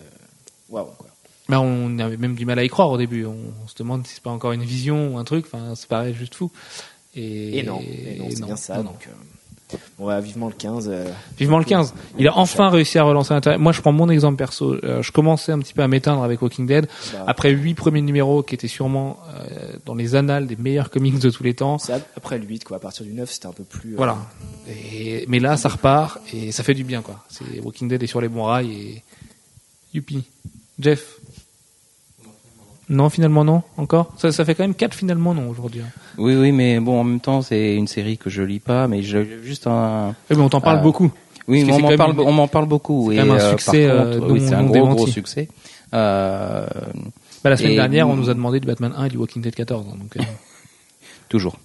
waouh 0.68 0.86
quoi. 0.98 1.08
Bah, 1.48 1.60
on 1.60 1.98
avait 1.98 2.16
même 2.16 2.34
du 2.36 2.46
mal 2.46 2.58
à 2.58 2.64
y 2.64 2.68
croire 2.68 2.90
au 2.90 2.96
début. 2.96 3.26
On, 3.26 3.36
on 3.64 3.68
se 3.68 3.74
demande 3.76 4.06
si 4.06 4.14
c'est 4.14 4.22
pas 4.22 4.30
encore 4.30 4.52
une 4.52 4.62
vision 4.64 5.14
ou 5.14 5.18
un 5.18 5.24
truc. 5.24 5.44
Enfin, 5.46 5.74
ça 5.74 5.86
paraît 5.86 6.14
juste 6.14 6.34
fou. 6.34 6.50
Et, 7.14 7.58
Et 7.58 7.62
non, 7.62 7.80
et 7.80 8.16
non, 8.18 8.26
c'est 8.30 8.44
bien 8.44 8.56
ça. 8.56 8.76
non. 8.78 8.84
Donc, 8.84 9.06
euh, 9.06 9.10
on 9.98 10.06
va 10.06 10.20
vivement 10.20 10.46
le 10.48 10.52
15. 10.54 10.88
euh, 10.92 11.08
Vivement 11.38 11.58
le 11.58 11.64
15. 11.64 11.94
Il 12.18 12.28
a 12.28 12.36
enfin 12.36 12.68
réussi 12.68 12.98
à 12.98 13.02
relancer 13.02 13.34
l'intérêt. 13.34 13.58
Moi, 13.58 13.72
je 13.72 13.80
prends 13.80 13.92
mon 13.92 14.08
exemple 14.08 14.36
perso. 14.36 14.74
Euh, 14.84 15.02
je 15.02 15.10
commençais 15.10 15.52
un 15.52 15.58
petit 15.58 15.72
peu 15.74 15.82
à 15.82 15.88
m'éteindre 15.88 16.22
avec 16.22 16.42
Walking 16.42 16.66
Dead. 16.66 16.86
bah, 17.12 17.24
Après 17.26 17.50
huit 17.50 17.74
premiers 17.74 18.02
numéros 18.02 18.42
qui 18.42 18.54
étaient 18.54 18.68
sûrement 18.68 19.18
euh, 19.34 19.72
dans 19.84 19.94
les 19.94 20.14
annales 20.14 20.46
des 20.46 20.56
meilleurs 20.56 20.90
comics 20.90 21.18
de 21.18 21.30
tous 21.30 21.42
les 21.42 21.54
temps. 21.54 21.78
après 22.16 22.38
le 22.38 22.44
8, 22.46 22.64
quoi. 22.64 22.76
À 22.76 22.80
partir 22.80 23.04
du 23.06 23.12
9, 23.12 23.30
c'était 23.30 23.46
un 23.46 23.52
peu 23.52 23.64
plus. 23.64 23.94
Voilà. 23.96 24.18
Et, 24.68 25.24
mais 25.28 25.40
là, 25.40 25.56
ça 25.56 25.68
repart 25.70 26.18
et 26.32 26.52
ça 26.52 26.62
fait 26.62 26.74
du 26.74 26.84
bien, 26.84 27.02
quoi. 27.02 27.24
C'est 27.28 27.60
Walking 27.60 27.88
Dead 27.88 28.02
est 28.02 28.06
sur 28.06 28.20
les 28.20 28.28
bons 28.28 28.44
rails 28.44 28.70
et 28.72 29.02
youpi. 29.92 30.24
Jeff. 30.78 31.13
Non, 32.94 33.10
finalement 33.10 33.42
non, 33.44 33.62
encore? 33.76 34.12
Ça, 34.18 34.30
ça 34.30 34.44
fait 34.44 34.54
quand 34.54 34.62
même 34.62 34.74
quatre 34.74 34.94
finalement 34.94 35.34
non 35.34 35.48
aujourd'hui. 35.48 35.80
hein. 35.80 35.90
Oui, 36.16 36.34
oui, 36.36 36.52
mais 36.52 36.78
bon, 36.78 37.00
en 37.00 37.04
même 37.04 37.20
temps, 37.20 37.42
c'est 37.42 37.74
une 37.74 37.88
série 37.88 38.16
que 38.18 38.30
je 38.30 38.42
lis 38.42 38.60
pas, 38.60 38.86
mais 38.88 39.02
j'ai 39.02 39.26
juste 39.42 39.66
un. 39.66 40.14
Eh, 40.30 40.34
mais 40.34 40.42
on 40.42 40.48
t'en 40.48 40.60
parle 40.60 40.78
Euh, 40.78 40.82
beaucoup. 40.82 41.10
Oui, 41.48 41.64
on 41.70 41.78
m'en 41.80 41.96
parle, 41.96 42.12
même 42.12 42.20
une- 42.22 42.28
on 42.28 42.32
m'en 42.32 42.48
parle 42.48 42.66
beaucoup. 42.66 43.10
c'est 43.12 43.18
un 43.18 43.28
euh, 43.30 43.50
succès, 43.50 43.86
euh, 43.86 44.20
oui, 44.28 44.40
c'est 44.40 44.54
un 44.54 44.62
gros, 44.64 45.06
succès. 45.06 45.48
Euh, 45.92 46.66
Bah, 47.42 47.50
la 47.50 47.56
semaine 47.58 47.72
Et- 47.72 47.76
dernière, 47.76 48.08
on 48.08 48.14
nous 48.16 48.30
a 48.30 48.34
demandé 48.34 48.58
du 48.60 48.66
Batman 48.66 48.94
1 48.96 49.04
et 49.04 49.08
du 49.10 49.16
Walking 49.18 49.42
Dead 49.42 49.54
14. 49.54 49.84
hein, 49.90 49.96
donc, 50.00 50.16
Toujours. 51.28 51.58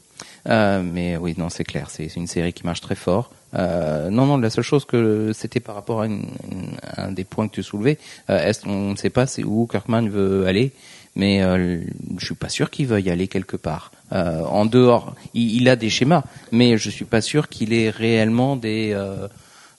Mais 0.45 1.15
oui, 1.17 1.35
non, 1.37 1.49
c'est 1.49 1.63
clair, 1.63 1.89
c'est 1.89 2.13
une 2.15 2.27
série 2.27 2.53
qui 2.53 2.65
marche 2.65 2.81
très 2.81 2.95
fort. 2.95 3.29
Euh, 3.55 4.09
non, 4.09 4.25
non, 4.25 4.37
la 4.37 4.49
seule 4.49 4.63
chose 4.63 4.85
que 4.85 5.31
c'était 5.33 5.59
par 5.59 5.75
rapport 5.75 6.01
à 6.01 6.05
une- 6.05 6.25
une- 6.51 6.77
un 6.97 7.11
des 7.11 7.23
points 7.23 7.47
que 7.47 7.53
tu 7.53 7.63
soulevais, 7.63 7.97
euh, 8.29 8.37
est-ce 8.47 8.67
on 8.67 8.91
ne 8.91 8.95
sait 8.95 9.09
pas 9.09 9.25
c'est 9.25 9.43
où 9.43 9.65
Kirkman 9.67 10.07
veut 10.07 10.45
aller, 10.45 10.71
mais 11.15 11.41
euh, 11.41 11.81
je 12.17 12.25
suis 12.25 12.35
pas 12.35 12.49
sûr 12.49 12.69
qu'il 12.69 12.87
veuille 12.87 13.09
aller 13.09 13.27
quelque 13.27 13.57
part. 13.57 13.91
Euh, 14.11 14.41
en 14.43 14.65
dehors, 14.65 15.15
il, 15.33 15.55
il 15.55 15.69
a 15.69 15.75
des 15.75 15.89
schémas, 15.89 16.23
mais 16.51 16.77
je 16.77 16.89
suis 16.89 17.05
pas 17.05 17.21
sûr 17.21 17.47
qu'il 17.49 17.73
ait 17.73 17.89
réellement 17.89 18.55
des 18.55 18.91
euh, 18.93 19.27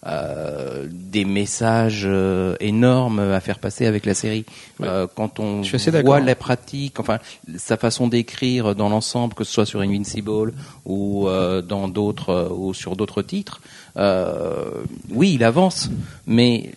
euh, 0.07 0.87
des 0.91 1.27
messages 1.27 2.05
euh, 2.07 2.57
énormes 2.59 3.19
à 3.19 3.41
faire 3.41 3.59
passer 3.59 3.85
avec 3.85 4.07
la 4.07 4.15
série. 4.15 4.47
Euh, 4.81 5.07
quand 5.15 5.39
on 5.41 5.61
voit 5.61 5.91
d'accord. 5.91 6.21
la 6.21 6.35
pratique, 6.35 6.99
enfin 6.99 7.19
sa 7.59 7.77
façon 7.77 8.09
d'écrire 8.09 8.75
dans 8.75 8.89
l'ensemble, 8.89 9.35
que 9.35 9.45
ce 9.45 9.53
soit 9.53 9.67
sur 9.67 9.81
Invincible 9.81 10.55
ou 10.87 11.29
euh, 11.29 11.61
dans 11.61 11.87
d'autres 11.89 12.51
ou 12.51 12.73
sur 12.73 12.97
d'autres 12.97 13.21
titres, 13.21 13.61
euh, 13.99 14.71
oui, 15.11 15.33
il 15.35 15.45
avance, 15.45 15.91
mais 16.27 16.73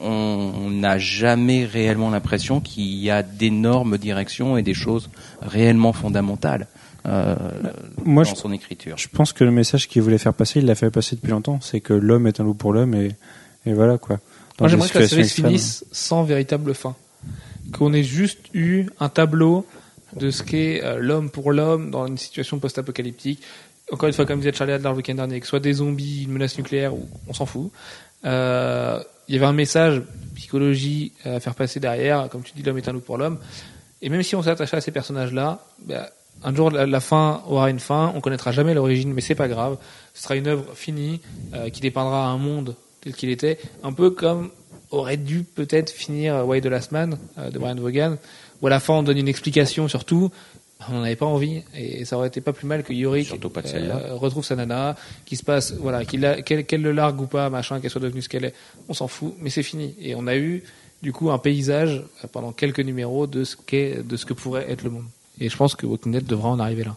on 0.00 0.70
n'a 0.70 0.98
jamais 0.98 1.64
réellement 1.64 2.10
l'impression 2.10 2.60
qu'il 2.60 2.84
y 2.94 3.10
a 3.10 3.22
d'énormes 3.22 3.98
directions 3.98 4.56
et 4.56 4.62
des 4.62 4.74
choses 4.74 5.10
réellement 5.42 5.92
fondamentales 5.92 6.66
euh, 7.06 7.36
Moi, 8.04 8.24
dans 8.24 8.30
je- 8.30 8.34
son 8.36 8.52
écriture. 8.52 8.96
Je 8.98 9.08
pense 9.08 9.32
que 9.32 9.44
le 9.44 9.50
message 9.50 9.88
qu'il 9.88 10.02
voulait 10.02 10.18
faire 10.18 10.34
passer, 10.34 10.58
il 10.60 10.66
l'a 10.66 10.74
fait 10.74 10.90
passer 10.90 11.16
depuis 11.16 11.30
longtemps. 11.30 11.58
C'est 11.60 11.80
que 11.80 11.92
l'homme 11.94 12.26
est 12.26 12.40
un 12.40 12.44
loup 12.44 12.54
pour 12.54 12.72
l'homme 12.72 12.94
et, 12.94 13.12
et 13.66 13.72
voilà 13.72 13.98
quoi. 13.98 14.16
Dans 14.58 14.64
Moi, 14.64 14.68
j'aimerais 14.68 14.88
que 14.88 14.98
la 14.98 15.08
série 15.08 15.28
se 15.28 15.34
finisse 15.34 15.84
sans 15.92 16.24
véritable 16.24 16.74
fin. 16.74 16.96
Qu'on 17.72 17.92
ait 17.92 18.02
juste 18.02 18.40
eu 18.54 18.86
un 18.98 19.08
tableau 19.08 19.66
de 20.16 20.30
ce 20.30 20.42
qu'est 20.42 20.82
euh, 20.82 20.98
l'homme 20.98 21.30
pour 21.30 21.52
l'homme 21.52 21.90
dans 21.90 22.06
une 22.06 22.16
situation 22.18 22.58
post-apocalyptique. 22.58 23.42
Encore 23.92 24.06
une 24.08 24.12
fois, 24.14 24.26
comme 24.26 24.38
disait 24.40 24.52
Charlie 24.52 24.72
Adler 24.72 24.88
le 24.90 24.96
week-end 24.96 25.14
dernier, 25.14 25.38
que 25.40 25.46
ce 25.46 25.50
soit 25.50 25.60
des 25.60 25.74
zombies, 25.74 26.24
une 26.24 26.32
menace 26.32 26.56
nucléaire, 26.58 26.94
ou 26.94 27.06
on 27.28 27.32
s'en 27.32 27.46
fout. 27.46 27.70
Euh, 28.24 29.00
il 29.28 29.34
y 29.34 29.38
avait 29.38 29.46
un 29.46 29.52
message 29.52 30.02
psychologie 30.34 31.12
à 31.24 31.40
faire 31.40 31.54
passer 31.54 31.80
derrière, 31.80 32.28
comme 32.28 32.42
tu 32.42 32.52
dis, 32.54 32.62
l'homme 32.62 32.78
est 32.78 32.88
un 32.88 32.92
loup 32.92 33.00
pour 33.00 33.18
l'homme. 33.18 33.38
Et 34.00 34.08
même 34.08 34.22
si 34.22 34.36
on 34.36 34.42
s'attachait 34.42 34.76
à 34.76 34.80
ces 34.80 34.92
personnages-là, 34.92 35.60
bah, 35.84 36.08
un 36.44 36.54
jour 36.54 36.70
la, 36.70 36.86
la 36.86 37.00
fin 37.00 37.42
aura 37.48 37.70
une 37.70 37.80
fin, 37.80 38.12
on 38.14 38.20
connaîtra 38.20 38.52
jamais 38.52 38.74
l'origine, 38.74 39.12
mais 39.12 39.20
c'est 39.20 39.34
pas 39.34 39.48
grave. 39.48 39.76
Ce 40.14 40.22
sera 40.22 40.36
une 40.36 40.46
œuvre 40.46 40.74
finie 40.74 41.20
euh, 41.54 41.68
qui 41.68 41.80
dépeindra 41.80 42.28
un 42.28 42.38
monde 42.38 42.76
tel 43.00 43.14
qu'il 43.14 43.30
était, 43.30 43.58
un 43.82 43.92
peu 43.92 44.10
comme 44.10 44.50
aurait 44.90 45.16
dû 45.16 45.42
peut-être 45.42 45.90
finir 45.90 46.46
Why 46.46 46.60
the 46.60 46.66
Last 46.66 46.92
Man 46.92 47.18
euh, 47.38 47.50
de 47.50 47.58
Brian 47.58 47.74
Vaughan, 47.74 48.16
où 48.62 48.66
à 48.66 48.70
la 48.70 48.80
fin 48.80 48.94
on 48.94 49.02
donne 49.02 49.18
une 49.18 49.28
explication 49.28 49.88
sur 49.88 50.04
tout. 50.04 50.30
On 50.88 50.92
n'en 50.92 51.02
avait 51.02 51.16
pas 51.16 51.26
envie 51.26 51.62
et 51.74 52.04
ça 52.04 52.16
aurait 52.16 52.28
été 52.28 52.40
pas 52.40 52.52
plus 52.52 52.66
mal 52.66 52.84
que 52.84 52.92
Yorick 52.92 53.32
euh, 53.32 54.14
retrouve 54.14 54.44
sa 54.44 54.54
nana, 54.54 54.94
qui 55.24 55.36
se 55.36 55.42
passe, 55.42 55.72
voilà, 55.72 56.04
qu'elle 56.04 56.82
le 56.82 56.92
largue 56.92 57.20
ou 57.20 57.26
pas, 57.26 57.50
machin, 57.50 57.80
qu'elle 57.80 57.90
soit 57.90 58.00
devenue 58.00 58.22
ce 58.22 58.28
qu'elle 58.28 58.44
est, 58.44 58.54
on 58.88 58.94
s'en 58.94 59.08
fout, 59.08 59.34
mais 59.40 59.50
c'est 59.50 59.64
fini. 59.64 59.96
Et 60.00 60.14
on 60.14 60.28
a 60.28 60.36
eu 60.36 60.62
du 61.02 61.12
coup 61.12 61.30
un 61.30 61.38
paysage 61.38 62.04
euh, 62.24 62.28
pendant 62.30 62.52
quelques 62.52 62.80
numéros 62.80 63.26
de 63.26 63.42
ce 63.42 63.56
qu'est, 63.56 64.06
de 64.06 64.16
ce 64.16 64.24
que 64.24 64.34
pourrait 64.34 64.70
être 64.70 64.84
le 64.84 64.90
monde. 64.90 65.06
Et 65.40 65.48
je 65.48 65.56
pense 65.56 65.74
que 65.74 65.84
Walking 65.84 66.12
Dead 66.12 66.24
devra 66.24 66.50
en 66.50 66.60
arriver 66.60 66.84
là. 66.84 66.96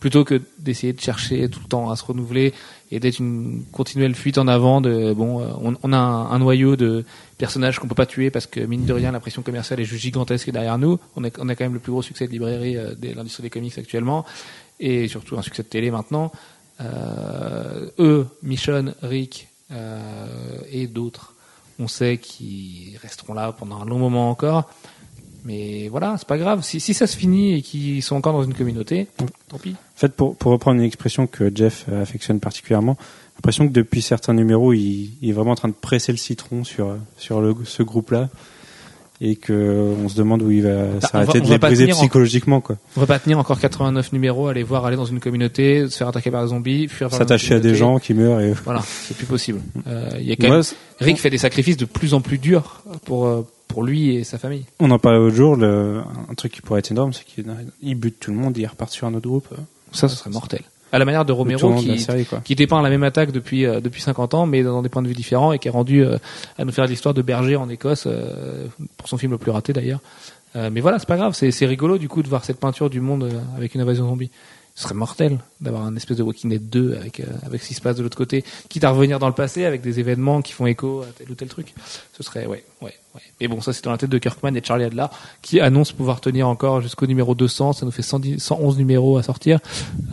Plutôt 0.00 0.24
que 0.24 0.40
d'essayer 0.58 0.92
de 0.92 1.00
chercher 1.00 1.48
tout 1.48 1.60
le 1.62 1.68
temps 1.68 1.90
à 1.90 1.96
se 1.96 2.04
renouveler 2.04 2.54
et 2.90 3.00
d'être 3.00 3.18
une 3.18 3.64
continuelle 3.72 4.14
fuite 4.14 4.38
en 4.38 4.48
avant 4.48 4.80
de 4.80 5.12
bon, 5.12 5.40
euh, 5.40 5.74
on, 5.82 5.92
a 5.92 5.96
un, 5.96 6.38
noyau 6.38 6.76
de 6.76 7.04
personnages 7.38 7.78
qu'on 7.78 7.86
peut 7.86 7.94
pas 7.94 8.06
tuer 8.06 8.30
parce 8.30 8.46
que 8.46 8.60
mine 8.60 8.84
de 8.84 8.92
rien 8.92 9.12
la 9.12 9.20
pression 9.20 9.42
commerciale 9.42 9.80
est 9.80 9.84
juste 9.84 10.02
gigantesque 10.02 10.50
derrière 10.50 10.78
nous. 10.78 10.98
On 11.16 11.22
on 11.22 11.48
a 11.48 11.54
quand 11.54 11.64
même 11.64 11.74
le 11.74 11.78
plus 11.78 11.92
gros 11.92 12.02
succès 12.02 12.26
de 12.26 12.32
librairie 12.32 12.76
euh, 12.76 12.94
de 12.94 13.14
l'industrie 13.14 13.44
des 13.44 13.50
comics 13.50 13.78
actuellement 13.78 14.24
et 14.80 15.06
surtout 15.08 15.38
un 15.38 15.42
succès 15.42 15.62
de 15.62 15.68
télé 15.68 15.90
maintenant. 15.90 16.32
Euh, 16.80 17.90
eux, 17.98 18.26
Michonne, 18.42 18.94
Rick 19.02 19.48
euh, 19.70 20.58
et 20.70 20.86
d'autres, 20.86 21.34
on 21.78 21.88
sait 21.88 22.18
qu'ils 22.18 22.96
resteront 23.02 23.34
là 23.34 23.52
pendant 23.52 23.80
un 23.82 23.84
long 23.84 23.98
moment 23.98 24.30
encore. 24.30 24.70
Mais 25.44 25.88
voilà, 25.88 26.16
c'est 26.18 26.26
pas 26.28 26.38
grave. 26.38 26.62
Si, 26.62 26.80
si 26.80 26.94
ça 26.94 27.06
se 27.06 27.16
finit 27.16 27.54
et 27.54 27.62
qu'ils 27.62 28.02
sont 28.02 28.16
encore 28.16 28.32
dans 28.32 28.42
une 28.44 28.54
communauté, 28.54 29.06
tant 29.48 29.58
pis. 29.58 29.70
En 29.70 29.98
fait, 30.00 30.12
pour, 30.12 30.36
pour 30.36 30.52
reprendre 30.52 30.78
une 30.80 30.86
expression 30.86 31.26
que 31.26 31.50
Jeff 31.54 31.86
euh, 31.90 32.02
affectionne 32.02 32.40
particulièrement, 32.40 32.96
l'impression 33.36 33.66
que 33.68 33.72
depuis 33.72 34.02
certains 34.02 34.34
numéros, 34.34 34.72
il, 34.72 35.10
il 35.22 35.30
est 35.30 35.32
vraiment 35.32 35.52
en 35.52 35.56
train 35.56 35.68
de 35.68 35.74
presser 35.74 36.12
le 36.12 36.18
citron 36.18 36.64
sur 36.64 36.96
sur 37.16 37.40
le, 37.40 37.54
ce 37.64 37.82
groupe-là 37.82 38.28
et 39.22 39.36
que 39.36 39.92
on 40.02 40.08
se 40.08 40.16
demande 40.16 40.40
où 40.40 40.50
il 40.50 40.62
va 40.62 40.86
Bah, 40.86 41.00
s'arrêter 41.02 41.42
de 41.42 41.46
les 41.50 41.58
briser 41.58 41.92
en- 41.92 41.96
psychologiquement 41.96 42.62
quoi. 42.62 42.76
On 42.96 43.00
va 43.00 43.06
pas 43.06 43.18
tenir 43.18 43.38
encore 43.38 43.60
89 43.60 44.12
numéros, 44.14 44.48
aller 44.48 44.62
voir, 44.62 44.86
aller 44.86 44.96
dans 44.96 45.04
une 45.04 45.20
communauté, 45.20 45.86
se 45.90 45.96
faire 45.98 46.08
attaquer 46.08 46.30
par 46.30 46.42
des 46.42 46.48
zombies, 46.48 46.88
fuir 46.88 47.12
S'attacher 47.12 47.56
à 47.56 47.60
des 47.60 47.74
gens 47.74 47.98
qui 47.98 48.14
meurent 48.14 48.40
et 48.40 48.54
Voilà, 48.64 48.80
c'est 48.82 49.14
plus 49.14 49.26
possible. 49.26 49.60
Euh, 49.86 50.08
y 50.20 50.32
a 50.32 50.36
quand 50.36 50.48
même... 50.48 50.62
Rick 51.00 51.18
fait 51.18 51.28
des 51.28 51.36
sacrifices 51.36 51.76
de 51.76 51.84
plus 51.84 52.14
en 52.14 52.22
plus 52.22 52.38
durs 52.38 52.82
pour 53.04 53.26
euh, 53.26 53.42
pour 53.70 53.82
lui 53.84 54.16
et 54.16 54.24
sa 54.24 54.38
famille. 54.38 54.64
on 54.80 54.90
en 54.90 54.98
parlait 54.98 55.18
l'autre 55.18 55.36
jour, 55.36 55.56
le, 55.56 56.00
un 56.30 56.34
truc 56.34 56.52
qui 56.52 56.60
pourrait 56.60 56.80
être 56.80 56.90
énorme, 56.90 57.12
c'est 57.12 57.24
qu'il 57.24 57.44
il 57.82 57.94
bute 57.94 58.18
tout 58.20 58.30
le 58.32 58.36
monde, 58.36 58.56
il 58.58 58.66
repart 58.66 58.90
sur 58.90 59.06
un 59.06 59.14
autre 59.14 59.28
groupe. 59.28 59.46
euh, 59.52 59.56
Ça, 59.92 60.08
ce 60.08 60.16
serait 60.16 60.30
mortel. 60.30 60.62
À 60.92 60.98
la 60.98 61.04
manière 61.04 61.24
de 61.24 61.32
Romero 61.32 61.68
long 61.68 61.80
de 61.80 61.86
la 61.86 61.94
qui 61.94 62.00
série 62.00 62.26
qui 62.44 62.56
dépeint 62.56 62.82
la 62.82 62.90
même 62.90 63.04
attaque 63.04 63.30
depuis 63.30 63.64
euh, 63.64 63.80
depuis 63.80 64.02
50 64.02 64.34
ans, 64.34 64.46
mais 64.46 64.64
dans 64.64 64.82
des 64.82 64.88
points 64.88 65.02
de 65.02 65.06
vue 65.08 65.14
différents 65.14 65.52
et 65.52 65.60
qui 65.60 65.68
est 65.68 65.70
rendu 65.70 66.04
euh, 66.04 66.18
à 66.58 66.64
nous 66.64 66.72
faire 66.72 66.86
l'histoire 66.86 67.14
de 67.14 67.22
berger 67.22 67.54
en 67.54 67.68
Écosse 67.68 68.04
euh, 68.08 68.66
pour 68.96 69.08
son 69.08 69.16
film 69.16 69.30
le 69.30 69.38
plus 69.38 69.52
raté 69.52 69.72
d'ailleurs. 69.72 70.00
Euh, 70.56 70.68
mais 70.72 70.80
voilà, 70.80 70.98
c'est 70.98 71.06
pas 71.06 71.16
grave, 71.16 71.34
c'est 71.34 71.52
c'est 71.52 71.66
rigolo 71.66 71.96
du 71.96 72.08
coup 72.08 72.24
de 72.24 72.28
voir 72.28 72.44
cette 72.44 72.58
peinture 72.58 72.90
du 72.90 73.00
monde 73.00 73.22
euh, 73.22 73.38
avec 73.56 73.76
une 73.76 73.80
invasion 73.82 74.08
zombie. 74.08 74.30
Ce 74.80 74.84
serait 74.84 74.94
mortel 74.94 75.40
d'avoir 75.60 75.82
un 75.82 75.94
espèce 75.94 76.16
de 76.16 76.22
Walking 76.22 76.48
Dead 76.48 76.70
2 76.70 76.96
avec 76.96 77.20
euh, 77.20 77.26
avec 77.44 77.62
ce 77.62 77.68
qui 77.68 77.74
se 77.74 77.82
passe 77.82 77.96
de 77.96 78.02
l'autre 78.02 78.16
côté, 78.16 78.46
quitte 78.70 78.82
à 78.82 78.88
revenir 78.88 79.18
dans 79.18 79.26
le 79.26 79.34
passé 79.34 79.66
avec 79.66 79.82
des 79.82 80.00
événements 80.00 80.40
qui 80.40 80.54
font 80.54 80.64
écho 80.64 81.02
à 81.02 81.12
tel 81.18 81.30
ou 81.30 81.34
tel 81.34 81.48
truc. 81.48 81.74
Ce 82.16 82.22
serait 82.22 82.46
ouais, 82.46 82.64
ouais, 82.80 82.94
ouais. 83.14 83.20
Mais 83.42 83.46
bon, 83.46 83.60
ça 83.60 83.74
c'est 83.74 83.84
dans 83.84 83.90
la 83.90 83.98
tête 83.98 84.08
de 84.08 84.16
Kirkman 84.16 84.54
et 84.56 84.64
Charlie 84.64 84.84
Adler 84.84 85.04
qui 85.42 85.60
annoncent 85.60 85.92
pouvoir 85.92 86.22
tenir 86.22 86.48
encore 86.48 86.80
jusqu'au 86.80 87.06
numéro 87.06 87.34
200, 87.34 87.74
ça 87.74 87.84
nous 87.84 87.92
fait 87.92 88.00
110, 88.00 88.38
111 88.38 88.78
numéros 88.78 89.18
à 89.18 89.22
sortir. 89.22 89.58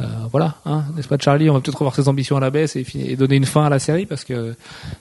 Euh, 0.02 0.06
voilà, 0.34 0.58
hein, 0.66 0.84
n'est-ce 0.98 1.08
pas 1.08 1.18
Charlie? 1.18 1.50
On 1.50 1.54
va 1.54 1.62
peut-être 1.62 1.78
revoir 1.78 1.96
ses 1.96 2.10
ambitions 2.10 2.36
à 2.36 2.42
la 2.42 2.50
baisse 2.50 2.76
et, 2.76 3.16
donner 3.16 3.38
une 3.38 3.46
fin 3.46 3.64
à 3.64 3.70
la 3.70 3.80
série 3.80 4.06
parce 4.06 4.26
que 4.26 4.54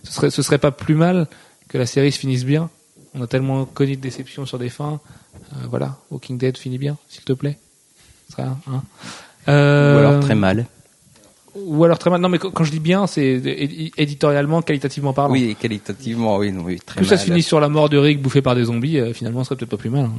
ce 0.05 0.13
serait, 0.13 0.31
ce 0.31 0.43
serait 0.43 0.59
pas 0.59 0.71
plus 0.71 0.95
mal 0.95 1.27
que 1.67 1.77
la 1.77 1.87
série 1.87 2.13
se 2.13 2.21
finisse 2.21 2.45
bien. 2.45 2.71
On 3.15 3.23
a 3.23 3.27
tellement 3.27 3.65
connu 3.65 3.97
de 3.97 4.01
déceptions 4.01 4.47
sur 4.47 4.61
des 4.61 4.69
fins. 4.69 5.01
Euh, 5.35 5.67
voilà, 5.69 5.97
Walking 6.13 6.39
Dead 6.39 6.57
finit 6.57 6.79
bien, 6.79 6.97
s'il 7.09 7.25
te 7.25 7.33
plaît. 7.33 7.59
Serait, 8.31 8.45
hein. 8.45 8.83
Euh, 9.49 9.95
Ou 9.97 9.99
alors 9.99 10.21
très 10.21 10.35
mal. 10.35 10.67
Ou 11.55 11.85
alors 11.85 11.99
très 11.99 12.11
mal. 12.11 12.21
Non, 12.21 12.29
mais 12.29 12.39
quand 12.39 12.65
je 12.65 12.71
dis 12.71 12.81
bien, 12.81 13.07
c'est 13.07 13.41
éditorialement, 13.97 14.61
qualitativement 14.63 15.13
parlant. 15.13 15.33
Oui, 15.33 15.57
qualitativement, 15.59 16.37
oui, 16.37 16.53
non, 16.53 16.63
oui, 16.65 16.79
très 16.85 16.97
Plus 17.01 17.09
mal. 17.09 17.17
ça 17.19 17.23
se 17.23 17.25
finit 17.31 17.43
sur 17.43 17.61
la 17.61 17.69
mort 17.69 17.89
de 17.89 17.97
Rick 17.97 18.21
bouffé 18.21 18.43
par 18.43 18.55
des 18.55 18.65
zombies, 18.65 18.99
euh, 18.99 19.13
finalement, 19.15 19.43
ce 19.43 19.49
serait 19.49 19.57
peut-être 19.57 19.71
pas 19.71 19.77
plus 19.79 19.91
mal. 19.91 20.05
hein. 20.05 20.11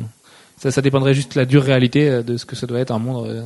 Ça, 0.57 0.71
ça 0.71 0.81
dépendrait 0.81 1.13
juste 1.13 1.35
de 1.35 1.39
la 1.39 1.45
dure 1.45 1.61
réalité 1.63 2.09
euh, 2.09 2.23
de 2.23 2.37
ce 2.37 2.45
que 2.45 2.55
ça 2.55 2.65
doit 2.65 2.79
être 2.79 2.91
un 2.91 2.97
monde. 2.99 3.27
euh, 3.27 3.43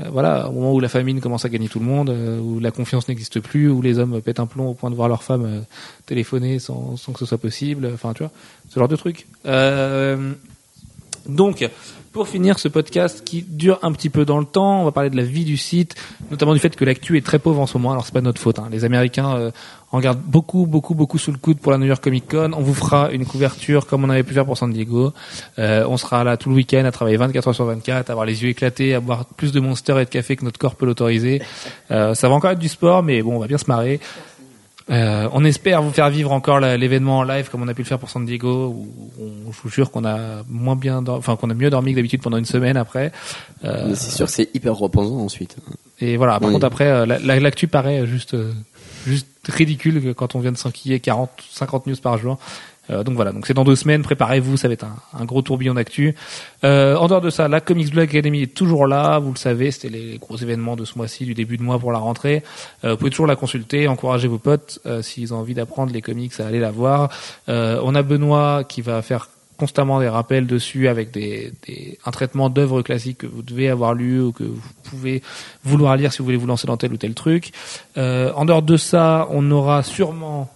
euh, 0.00 0.08
voilà, 0.12 0.48
au 0.48 0.52
moment 0.52 0.72
où 0.74 0.80
la 0.80 0.88
famine 0.88 1.20
commence 1.20 1.44
à 1.44 1.48
gagner 1.48 1.68
tout 1.68 1.78
le 1.78 1.84
monde, 1.86 2.10
euh, 2.10 2.38
où 2.40 2.58
la 2.60 2.70
confiance 2.72 3.06
n'existe 3.08 3.38
plus, 3.40 3.70
où 3.70 3.80
les 3.80 3.98
hommes 4.00 4.20
pètent 4.20 4.40
un 4.40 4.46
plomb 4.46 4.68
au 4.68 4.74
point 4.74 4.90
de 4.90 4.96
voir 4.96 5.08
leur 5.08 5.22
femme 5.22 5.44
euh, 5.46 5.60
téléphoner 6.04 6.58
sans, 6.58 6.96
sans 6.96 7.12
que 7.12 7.20
ce 7.20 7.26
soit 7.26 7.38
possible. 7.38 7.88
Enfin, 7.94 8.12
tu 8.12 8.24
vois, 8.24 8.32
ce 8.68 8.78
genre 8.78 8.88
de 8.88 8.96
truc. 8.96 9.26
Euh, 9.46 10.32
donc, 11.28 11.66
pour 12.14 12.28
finir 12.28 12.60
ce 12.60 12.68
podcast 12.68 13.24
qui 13.24 13.42
dure 13.42 13.80
un 13.82 13.90
petit 13.90 14.08
peu 14.08 14.24
dans 14.24 14.38
le 14.38 14.44
temps, 14.44 14.80
on 14.80 14.84
va 14.84 14.92
parler 14.92 15.10
de 15.10 15.16
la 15.16 15.24
vie 15.24 15.44
du 15.44 15.56
site, 15.56 15.96
notamment 16.30 16.54
du 16.54 16.60
fait 16.60 16.74
que 16.76 16.84
l'actu 16.84 17.18
est 17.18 17.26
très 17.26 17.40
pauvre 17.40 17.60
en 17.60 17.66
ce 17.66 17.76
moment. 17.76 17.90
Alors 17.90 18.06
c'est 18.06 18.14
pas 18.14 18.20
notre 18.20 18.40
faute. 18.40 18.60
hein. 18.60 18.68
Les 18.70 18.84
Américains 18.84 19.34
euh, 19.36 19.50
en 19.90 19.98
gardent 19.98 20.20
beaucoup, 20.24 20.64
beaucoup, 20.64 20.94
beaucoup 20.94 21.18
sous 21.18 21.32
le 21.32 21.38
coude 21.38 21.58
pour 21.58 21.72
la 21.72 21.78
New 21.78 21.86
York 21.86 22.02
Comic 22.02 22.30
Con. 22.30 22.52
On 22.56 22.62
vous 22.62 22.72
fera 22.72 23.10
une 23.10 23.26
couverture 23.26 23.88
comme 23.88 24.04
on 24.04 24.10
avait 24.10 24.22
pu 24.22 24.32
faire 24.32 24.46
pour 24.46 24.56
San 24.56 24.72
Diego. 24.72 25.12
Euh, 25.58 25.84
on 25.88 25.96
sera 25.96 26.22
là 26.22 26.36
tout 26.36 26.50
le 26.50 26.54
week-end 26.54 26.84
à 26.84 26.92
travailler 26.92 27.16
24 27.16 27.48
heures 27.48 27.54
sur 27.54 27.64
24, 27.64 28.10
à 28.10 28.12
avoir 28.12 28.26
les 28.26 28.44
yeux 28.44 28.50
éclatés, 28.50 28.94
à 28.94 29.00
boire 29.00 29.24
plus 29.36 29.50
de 29.50 29.58
Monster 29.58 29.94
et 30.00 30.04
de 30.04 30.10
café 30.10 30.36
que 30.36 30.44
notre 30.44 30.58
corps 30.58 30.76
peut 30.76 30.86
l'autoriser. 30.86 31.42
Euh, 31.90 32.14
ça 32.14 32.28
va 32.28 32.36
encore 32.36 32.52
être 32.52 32.60
du 32.60 32.68
sport, 32.68 33.02
mais 33.02 33.22
bon, 33.22 33.34
on 33.34 33.40
va 33.40 33.48
bien 33.48 33.58
se 33.58 33.66
marrer. 33.66 33.98
Euh, 34.90 35.30
on 35.32 35.42
espère 35.46 35.80
vous 35.80 35.92
faire 35.92 36.10
vivre 36.10 36.30
encore 36.30 36.60
l'événement 36.60 37.20
en 37.20 37.22
live 37.22 37.48
comme 37.48 37.62
on 37.62 37.68
a 37.68 37.72
pu 37.72 37.80
le 37.80 37.86
faire 37.86 37.98
pour 37.98 38.10
San 38.10 38.26
Diego 38.26 38.66
où 38.68 38.86
on, 39.18 39.50
je 39.50 39.58
vous 39.62 39.70
jure 39.70 39.90
qu'on 39.90 40.04
a 40.04 40.42
moins 40.46 40.76
bien 40.76 41.02
enfin 41.08 41.36
qu'on 41.36 41.48
a 41.48 41.54
mieux 41.54 41.70
dormi 41.70 41.92
que 41.92 41.96
d'habitude 41.96 42.20
pendant 42.20 42.36
une 42.36 42.44
semaine 42.44 42.76
après 42.76 43.10
Euh, 43.64 43.94
c'est 43.94 44.10
sûr 44.10 44.26
que 44.26 44.32
c'est 44.32 44.54
hyper 44.54 44.74
reposant 44.74 45.20
ensuite. 45.20 45.56
et 46.02 46.18
voilà 46.18 46.38
par 46.38 46.48
Oui. 46.48 46.54
contre 46.54 46.66
après 46.66 46.84
euh, 46.86 47.06
la- 47.06 47.18
la- 47.18 47.40
l'actu 47.40 47.66
paraît 47.66 48.06
juste 48.06 48.34
euh, 48.34 48.52
juste 49.06 49.26
ridicule 49.48 50.12
quand 50.14 50.34
on 50.34 50.40
vient 50.40 50.52
de 50.52 50.58
s'enquiller 50.58 51.00
40 51.00 51.30
50 51.50 51.86
news 51.86 51.96
par 51.96 52.18
jour 52.18 52.38
donc 52.88 53.14
voilà, 53.14 53.32
donc 53.32 53.46
c'est 53.46 53.54
dans 53.54 53.64
deux 53.64 53.76
semaines, 53.76 54.02
préparez-vous, 54.02 54.56
ça 54.56 54.68
va 54.68 54.74
être 54.74 54.86
un, 55.18 55.24
gros 55.24 55.42
tourbillon 55.42 55.74
d'actu. 55.74 56.14
Euh, 56.64 56.96
en 56.96 57.08
dehors 57.08 57.20
de 57.20 57.30
ça, 57.30 57.48
la 57.48 57.60
Comics 57.60 57.90
Blog 57.90 58.08
Academy 58.08 58.42
est 58.42 58.54
toujours 58.54 58.86
là, 58.86 59.18
vous 59.18 59.32
le 59.32 59.38
savez, 59.38 59.70
c'était 59.70 59.88
les 59.88 60.18
gros 60.18 60.36
événements 60.36 60.76
de 60.76 60.84
ce 60.84 60.96
mois-ci, 60.96 61.24
du 61.24 61.34
début 61.34 61.56
de 61.56 61.62
mois 61.62 61.78
pour 61.78 61.92
la 61.92 61.98
rentrée. 61.98 62.42
Euh, 62.84 62.92
vous 62.92 62.96
pouvez 62.96 63.10
toujours 63.10 63.26
la 63.26 63.36
consulter, 63.36 63.88
encourager 63.88 64.28
vos 64.28 64.38
potes 64.38 64.80
euh, 64.86 65.02
s'ils 65.02 65.34
ont 65.34 65.38
envie 65.38 65.54
d'apprendre 65.54 65.92
les 65.92 66.02
comics 66.02 66.32
à 66.40 66.46
aller 66.46 66.60
la 66.60 66.70
voir. 66.70 67.10
Euh, 67.48 67.80
on 67.82 67.94
a 67.94 68.02
Benoît 68.02 68.64
qui 68.64 68.82
va 68.82 69.02
faire 69.02 69.28
constamment 69.56 70.00
des 70.00 70.08
rappels 70.08 70.46
dessus 70.46 70.88
avec 70.88 71.10
des, 71.10 71.52
des 71.66 71.98
un 72.04 72.10
traitement 72.10 72.50
d'œuvres 72.50 72.82
classiques 72.82 73.18
que 73.18 73.26
vous 73.26 73.42
devez 73.42 73.68
avoir 73.68 73.94
lu 73.94 74.20
ou 74.20 74.32
que 74.32 74.44
vous 74.44 74.60
pouvez 74.84 75.22
vouloir 75.64 75.96
lire 75.96 76.12
si 76.12 76.18
vous 76.18 76.24
voulez 76.24 76.36
vous 76.36 76.46
lancer 76.46 76.66
dans 76.66 76.76
tel 76.76 76.92
ou 76.92 76.96
tel 76.96 77.14
truc. 77.14 77.52
Euh, 77.96 78.32
en 78.34 78.44
dehors 78.44 78.62
de 78.62 78.76
ça, 78.76 79.26
on 79.30 79.50
aura 79.50 79.82
sûrement, 79.82 80.50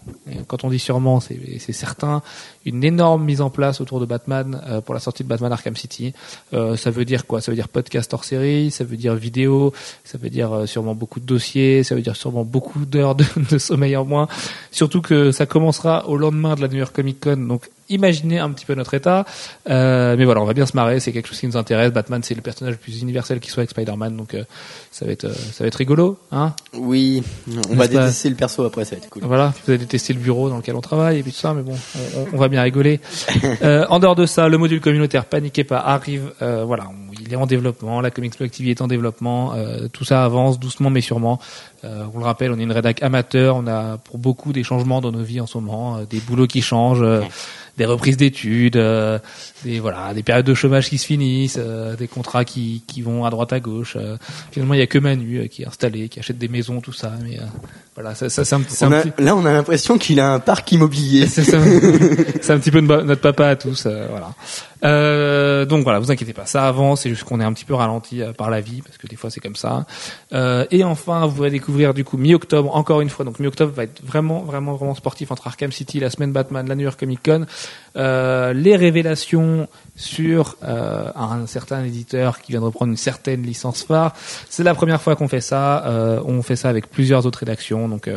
quand 0.47 0.65
on 0.65 0.71
dit 0.71 0.79
sûrement, 0.79 1.21
c'est 1.21 1.39
c'est 1.59 1.73
certain, 1.73 2.23
une 2.65 2.85
énorme 2.85 3.25
mise 3.25 3.41
en 3.41 3.51
place 3.51 3.81
autour 3.81 4.01
de 4.01 4.07
Batman 4.07 4.61
euh, 4.67 4.81
pour 4.81 4.95
la 4.95 5.01
sortie 5.01 5.23
de 5.23 5.29
Batman 5.29 5.53
Arkham 5.53 5.77
City. 5.77 6.13
Euh, 6.53 6.77
ça 6.77 6.91
veut 6.91 7.05
dire 7.05 7.27
quoi? 7.27 7.41
Ça 7.41 7.51
veut 7.51 7.57
dire 7.57 7.69
podcast 7.69 8.13
hors 8.13 8.25
série, 8.25 8.71
ça 8.71 8.85
veut 8.85 8.97
dire 8.97 9.15
vidéo, 9.15 9.73
ça 10.05 10.19
veut 10.19 10.31
dire 10.31 10.53
euh, 10.53 10.67
sûrement 10.67 10.95
beaucoup 10.95 11.21
de 11.21 11.27
dossiers, 11.27 11.83
ça 11.83 11.95
veut 11.95 12.03
dire 12.03 12.17
sûrement 12.17 12.45
beaucoup 12.45 12.85
d'heures 12.85 13.15
de, 13.15 13.25
de 13.51 13.59
sommeil 13.59 13.97
en 13.97 14.05
moins. 14.05 14.29
Surtout 14.71 15.01
que 15.01 15.33
ça 15.33 15.47
commencera 15.47 16.09
au 16.09 16.17
lendemain 16.17 16.55
de 16.55 16.61
la 16.61 16.69
New 16.69 16.79
York 16.79 16.95
Comic 16.95 17.21
Con, 17.21 17.37
donc 17.37 17.71
imaginez 17.89 18.39
un 18.39 18.51
petit 18.51 18.65
peu 18.67 18.75
notre 18.75 18.95
état. 18.95 19.25
Euh, 19.71 20.17
mais 20.19 20.25
voilà, 20.25 20.41
on 20.41 20.45
va 20.45 20.53
bien 20.55 20.67
se 20.67 20.77
marrer, 20.77 21.01
c'est 21.01 21.13
quelque 21.13 21.29
chose 21.29 21.39
qui 21.41 21.47
nous 21.47 21.57
intéresse. 21.57 21.93
Batman, 21.93 22.23
c'est 22.23 22.35
le 22.35 22.43
personnage 22.43 22.75
le 22.75 22.79
plus 22.79 23.01
universel 23.03 23.41
qui 23.41 23.51
soit 23.51 23.61
avec 23.61 23.71
Spider-Man, 23.71 24.17
donc 24.17 24.35
euh, 24.35 24.45
ça 24.91 25.05
va 25.07 25.13
être 25.13 25.25
euh, 25.25 25.33
ça 25.35 25.65
va 25.65 25.69
être 25.69 25.75
rigolo, 25.77 26.19
hein 26.33 26.55
Oui, 26.75 27.23
on 27.71 27.75
va 27.77 27.89
détester 27.89 28.29
le 28.31 28.35
perso 28.37 28.65
après, 28.65 28.85
ça 28.85 28.93
va 28.97 29.03
être 29.03 29.09
cool. 29.11 29.23
voilà, 29.25 29.53
vous 29.65 29.71
avez 29.71 29.79
détesté 29.79 30.13
le 30.13 30.21
bureau 30.21 30.49
dans 30.49 30.57
lequel 30.59 30.75
on 30.77 30.81
travaille 30.81 31.19
et 31.19 31.23
puis 31.23 31.33
tout 31.33 31.39
ça, 31.39 31.55
mais 31.55 31.63
bon, 31.63 31.75
on, 32.17 32.35
on- 32.35 32.39
va 32.39 32.49
bien 32.49 32.63
rigoler. 32.63 33.01
Euh, 33.63 33.85
en 33.89 33.99
dehors 33.99 34.15
de 34.15 34.25
ça, 34.27 34.49
le 34.49 34.57
module 34.59 34.81
communautaire, 34.81 35.25
paniquez 35.25 35.65
pas, 35.65 35.79
arrive. 35.79 36.33
euh, 36.43 36.65
voilà, 36.65 36.85
on- 36.89 37.13
il 37.21 37.33
est 37.33 37.37
en 37.37 37.47
développement, 37.47 38.01
la 38.01 38.11
Comics 38.11 38.37
TV 38.37 38.71
est 38.71 38.81
en 38.81 38.87
développement, 38.87 39.53
euh, 39.55 39.89
tout 39.93 40.05
ça 40.05 40.25
avance 40.25 40.59
doucement 40.61 40.91
mais 40.91 41.01
sûrement. 41.01 41.41
Euh, 41.85 42.05
on 42.15 42.19
le 42.19 42.25
rappelle, 42.25 42.53
on 42.53 42.59
est 42.59 42.63
une 42.63 42.73
rédac 42.73 43.03
amateur, 43.03 43.57
on 43.57 43.67
a 43.67 43.99
pour 43.99 44.19
beaucoup 44.19 44.53
des 44.53 44.63
changements 44.63 45.01
dans 45.01 45.13
nos 45.13 45.23
vies 45.23 45.41
en 45.41 45.47
ce 45.47 45.59
moment, 45.59 46.01
des 46.09 46.21
boulots 46.21 46.47
qui 46.47 46.63
changent. 46.63 47.05
Des 47.79 47.87
reprises 47.87 48.17
d'études, 48.19 48.77
euh, 48.77 49.19
des 49.65 49.81
voilà, 49.81 50.13
des 50.13 50.23
périodes 50.23 50.45
de 50.45 50.53
chômage 50.55 50.91
qui 50.91 50.99
se 50.99 51.07
finissent, 51.07 51.57
euh, 51.59 51.97
des 51.97 52.09
contrats 52.09 52.45
qui, 52.45 52.83
qui 52.87 53.01
vont 53.03 53.25
à 53.25 53.31
droite 53.31 53.53
à 53.53 53.61
gauche. 53.61 53.97
euh. 53.97 54.17
finalement, 54.53 54.75
il 54.75 54.81
y 54.81 54.83
a 54.83 54.87
que 54.87 54.99
Manu 54.99 55.39
euh, 55.39 55.47
qui 55.47 55.63
est 55.63 55.67
installé, 55.67 56.09
qui 56.09 56.19
achète 56.19 56.37
des 56.39 56.49
maisons, 56.49 56.81
tout 56.81 56.93
ça. 56.93 57.13
Mais 57.23 57.39
euh, 57.39 57.43
voilà, 57.95 58.15
ça, 58.15 58.29
ça 58.29 58.45
c'est 58.45 58.55
un, 58.55 58.61
petit- 58.61 59.11
petit, 59.11 59.23
Là, 59.23 59.35
on 59.37 59.47
a 59.47 59.53
l'impression 59.53 59.97
qu'il 59.97 60.21
a 60.21 60.33
un 60.35 60.41
parc 60.41 60.71
immobilier. 60.73 61.27
c'est 61.27 61.55
un, 62.51 62.59
petit 62.59 62.71
peu 62.71 62.81
notre 62.81 63.21
papa 63.21 63.47
à 63.49 63.57
tous, 63.57 63.87
euh, 63.87 64.07
voilà. 64.11 64.35
Euh, 64.85 65.65
donc 65.65 65.83
voilà, 65.83 65.99
vous 65.99 66.11
inquiétez 66.11 66.33
pas, 66.33 66.47
ça 66.47 66.67
avance, 66.67 67.03
c'est 67.03 67.11
juste 67.11 67.25
qu'on 67.25 67.41
est 67.41 67.45
un 67.45 67.53
petit 67.53 67.65
peu 67.65 67.75
ralenti 67.75 68.23
euh, 68.23 68.33
par 68.33 68.51
la 68.51 68.61
vie 68.61 68.83
parce 68.83 68.97
que 68.97 69.07
des 69.07 69.17
fois 69.17 69.31
c'est 69.31 69.41
comme 69.41 69.57
ça. 69.57 69.87
Euh, 70.33 70.67
et 70.71 70.85
enfin, 70.85 71.27
vous 71.27 71.43
allez 71.43 71.53
découvrir 71.53 71.95
du 71.95 72.05
coup 72.05 72.17
mi-octobre 72.17 72.75
encore 72.75 73.01
une 73.01 73.11
fois. 73.11 73.25
Donc 73.25 73.41
mi-octobre 73.41 73.73
va 73.73 73.85
être 73.85 74.03
vraiment 74.05 74.41
vraiment 74.41 74.75
vraiment 74.75 74.95
sportif 74.95 75.31
entre 75.31 75.47
Arkham 75.47 75.73
City, 75.73 76.01
la 76.01 76.11
semaine 76.11 76.33
Batman, 76.33 76.69
la 76.69 76.75
New 76.75 76.85
York 76.85 76.99
Comic 76.99 77.21
Con, 77.25 77.47
euh, 77.97 78.53
les 78.53 78.77
révélations 78.77 79.69
sur 79.97 80.57
euh, 80.63 81.11
un 81.17 81.47
certain 81.47 81.83
éditeur 81.83 82.41
qui 82.41 82.53
vient 82.53 82.61
de 82.61 82.67
reprendre 82.67 82.91
une 82.93 82.97
certaine 82.97 83.43
licence 83.43 83.83
phare. 83.83 84.15
C'est 84.49 84.63
la 84.63 84.75
première 84.75 85.03
fois 85.03 85.17
qu'on 85.17 85.29
fait 85.29 85.41
ça. 85.41 85.85
On 86.25 86.43
fait 86.43 86.57
ça 86.57 86.69
avec 86.69 86.89
plusieurs 86.89 87.27
autres 87.27 87.41
rédactions, 87.41 87.89
donc 87.89 88.09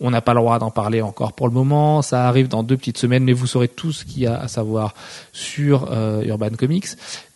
on 0.00 0.10
n'a 0.10 0.20
pas 0.20 0.34
le 0.34 0.40
droit 0.40 0.58
d'en 0.58 0.70
parler 0.70 1.00
encore 1.00 1.32
pour 1.32 1.48
le 1.48 1.54
moment. 1.54 2.02
Ça 2.02 2.26
arrive 2.26 2.48
dans 2.48 2.62
deux 2.62 2.76
petites 2.76 2.98
semaines, 2.98 3.24
mais 3.24 3.32
vous 3.32 3.46
saurez 3.46 3.68
tout 3.68 3.92
ce 3.92 4.04
qu'il 4.04 4.22
y 4.22 4.26
a 4.26 4.38
à 4.38 4.48
savoir 4.48 4.94
sur 5.32 5.88
euh, 6.02 6.24
Urban 6.24 6.50
Comics. 6.58 6.88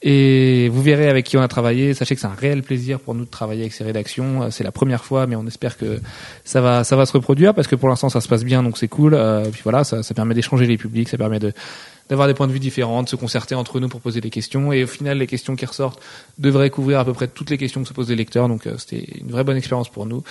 Et 0.02 0.68
vous 0.68 0.82
verrez 0.82 1.09
avec 1.09 1.24
qui 1.24 1.36
on 1.36 1.43
a 1.43 1.48
travaillé. 1.48 1.94
Sachez 1.94 2.14
que 2.14 2.20
c'est 2.20 2.26
un 2.26 2.34
réel 2.34 2.62
plaisir 2.62 3.01
pour 3.01 3.14
nous 3.14 3.24
de 3.24 3.30
travailler 3.30 3.62
avec 3.62 3.72
ces 3.72 3.84
rédactions. 3.84 4.43
Euh, 4.43 4.51
C'est 4.51 4.64
la 4.64 4.72
première 4.72 5.05
fois, 5.05 5.26
mais 5.26 5.36
on 5.36 5.47
espère 5.47 5.76
que 5.76 6.01
ça 6.44 6.60
va, 6.60 6.84
ça 6.84 6.97
va 6.97 7.06
se 7.06 7.12
reproduire 7.12 7.55
parce 7.55 7.68
que 7.68 7.76
pour 7.76 7.88
l'instant 7.88 8.09
ça 8.09 8.20
se 8.20 8.28
passe 8.28 8.44
bien, 8.44 8.62
donc 8.62 8.78
c'est 8.78 8.88
cool. 8.88 9.14
Euh, 9.14 9.48
puis 9.51 9.62
voilà, 9.64 9.84
ça, 9.84 10.02
ça 10.02 10.14
permet 10.14 10.34
d'échanger 10.34 10.66
les 10.66 10.76
publics, 10.76 11.09
ça 11.09 11.18
permet 11.18 11.38
de 11.38 11.52
d'avoir 12.08 12.28
des 12.28 12.34
points 12.34 12.46
de 12.46 12.52
vue 12.52 12.60
différents, 12.60 13.02
de 13.02 13.08
se 13.08 13.16
concerter 13.16 13.54
entre 13.54 13.80
nous 13.80 13.88
pour 13.88 14.00
poser 14.00 14.20
des 14.20 14.30
questions. 14.30 14.72
Et 14.72 14.84
au 14.84 14.86
final, 14.86 15.18
les 15.18 15.26
questions 15.26 15.56
qui 15.56 15.66
ressortent 15.66 16.00
devraient 16.38 16.70
couvrir 16.70 17.00
à 17.00 17.04
peu 17.04 17.12
près 17.12 17.28
toutes 17.28 17.50
les 17.50 17.58
questions 17.58 17.82
que 17.82 17.88
se 17.88 17.94
posent 17.94 18.08
les 18.08 18.16
lecteurs. 18.16 18.48
Donc 18.48 18.66
euh, 18.66 18.76
c'était 18.78 19.04
une 19.20 19.30
vraie 19.30 19.44
bonne 19.44 19.56
expérience 19.56 19.88
pour 19.88 20.06
nous. 20.06 20.22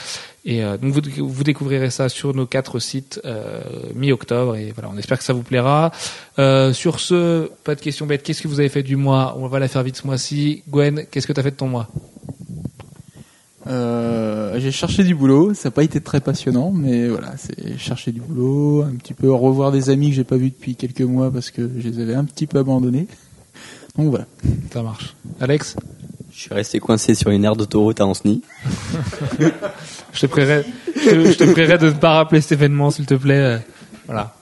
Et 0.45 0.63
euh, 0.63 0.77
donc 0.77 0.93
vous, 0.93 1.27
vous 1.27 1.43
découvrirez 1.43 1.89
ça 1.89 2.09
sur 2.09 2.33
nos 2.33 2.45
quatre 2.45 2.79
sites 2.79 3.19
euh, 3.25 3.61
mi-octobre. 3.93 4.55
Et 4.55 4.71
voilà, 4.71 4.89
on 4.93 4.97
espère 4.97 5.17
que 5.17 5.23
ça 5.23 5.33
vous 5.33 5.43
plaira. 5.43 5.91
Sur 6.37 6.99
ce, 6.99 7.49
pas 7.63 7.75
de 7.75 7.81
questions 7.81 8.05
bêtes. 8.05 8.23
Qu'est-ce 8.23 8.41
que 8.41 8.47
vous 8.47 8.59
avez 8.59 8.69
fait 8.69 8.83
du 8.83 8.95
mois? 8.95 9.35
On 9.37 9.47
va 9.47 9.59
la 9.59 9.67
faire 9.67 9.83
vite 9.83 9.97
ce 9.97 10.07
mois-ci. 10.07 10.63
Gwen, 10.69 11.05
qu'est-ce 11.09 11.27
que 11.27 11.33
tu 11.33 11.41
fait 11.41 11.51
de 11.51 11.55
ton 11.55 11.67
mois? 11.67 11.89
Euh, 13.67 14.59
j'ai 14.59 14.71
cherché 14.71 15.03
du 15.03 15.15
boulot. 15.15 15.53
Ça 15.53 15.69
n'a 15.69 15.71
pas 15.71 15.83
été 15.83 16.01
très 16.01 16.21
passionnant, 16.21 16.71
mais 16.71 17.07
voilà, 17.07 17.33
c'est 17.37 17.77
chercher 17.77 18.11
du 18.11 18.21
boulot, 18.21 18.83
un 18.83 18.95
petit 18.95 19.13
peu 19.13 19.31
revoir 19.31 19.71
des 19.71 19.89
amis 19.89 20.09
que 20.09 20.15
j'ai 20.15 20.23
pas 20.23 20.37
vus 20.37 20.51
depuis 20.51 20.75
quelques 20.75 21.01
mois 21.01 21.31
parce 21.31 21.51
que 21.51 21.69
je 21.79 21.89
les 21.89 21.99
avais 21.99 22.15
un 22.15 22.25
petit 22.25 22.47
peu 22.47 22.59
abandonnés. 22.59 23.07
Donc 23.97 24.09
voilà. 24.09 24.25
Ça 24.71 24.83
marche. 24.83 25.15
Alex 25.39 25.75
Je 26.31 26.39
suis 26.39 26.53
resté 26.53 26.79
coincé 26.79 27.15
sur 27.15 27.31
une 27.31 27.45
aire 27.45 27.55
d'autoroute 27.55 28.01
à 28.01 28.05
Anceny. 28.05 28.41
Je 30.13 30.21
te 30.21 30.25
prierai, 30.27 30.63
je 30.95 31.09
te, 31.09 31.25
je 31.25 31.37
te 31.37 31.43
prierai 31.43 31.77
de 31.77 31.87
ne 31.87 31.91
pas 31.91 32.13
rappeler 32.13 32.39
cet 32.39 32.53
événement, 32.53 32.89
s'il 32.89 33.05
te 33.05 33.15
plaît. 33.15 33.59
Voilà. 34.05 34.33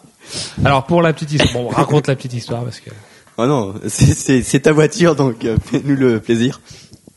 Alors 0.64 0.86
pour 0.86 1.02
la 1.02 1.14
petite 1.14 1.34
histoire, 1.34 1.64
bon, 1.64 1.68
raconte 1.70 2.08
la 2.08 2.16
petite 2.16 2.34
histoire 2.34 2.64
parce 2.64 2.80
que. 2.80 2.90
Oh 3.38 3.48
non, 3.48 3.74
c'est 3.88 4.60
ta 4.62 4.72
voiture, 4.72 5.16
donc 5.16 5.44
euh, 5.44 5.58
fais-nous 5.64 5.96
le 5.96 6.20
plaisir. 6.20 6.62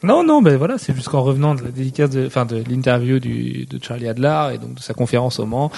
Non, 0.02 0.22
non, 0.22 0.42
ben 0.42 0.56
voilà, 0.56 0.76
c'est 0.78 0.94
jusqu'en 0.94 1.22
revenant 1.22 1.54
de 1.54 1.62
la 1.62 1.70
dédicace, 1.70 2.10
de, 2.10 2.26
enfin 2.26 2.44
de 2.44 2.62
l'interview 2.68 3.18
de 3.18 3.66
Charlie 3.82 4.08
Adler 4.08 4.50
et 4.54 4.58
donc 4.58 4.74
de 4.74 4.80
sa 4.80 4.94
conférence 4.94 5.40
au 5.40 5.46
Mans. 5.46 5.70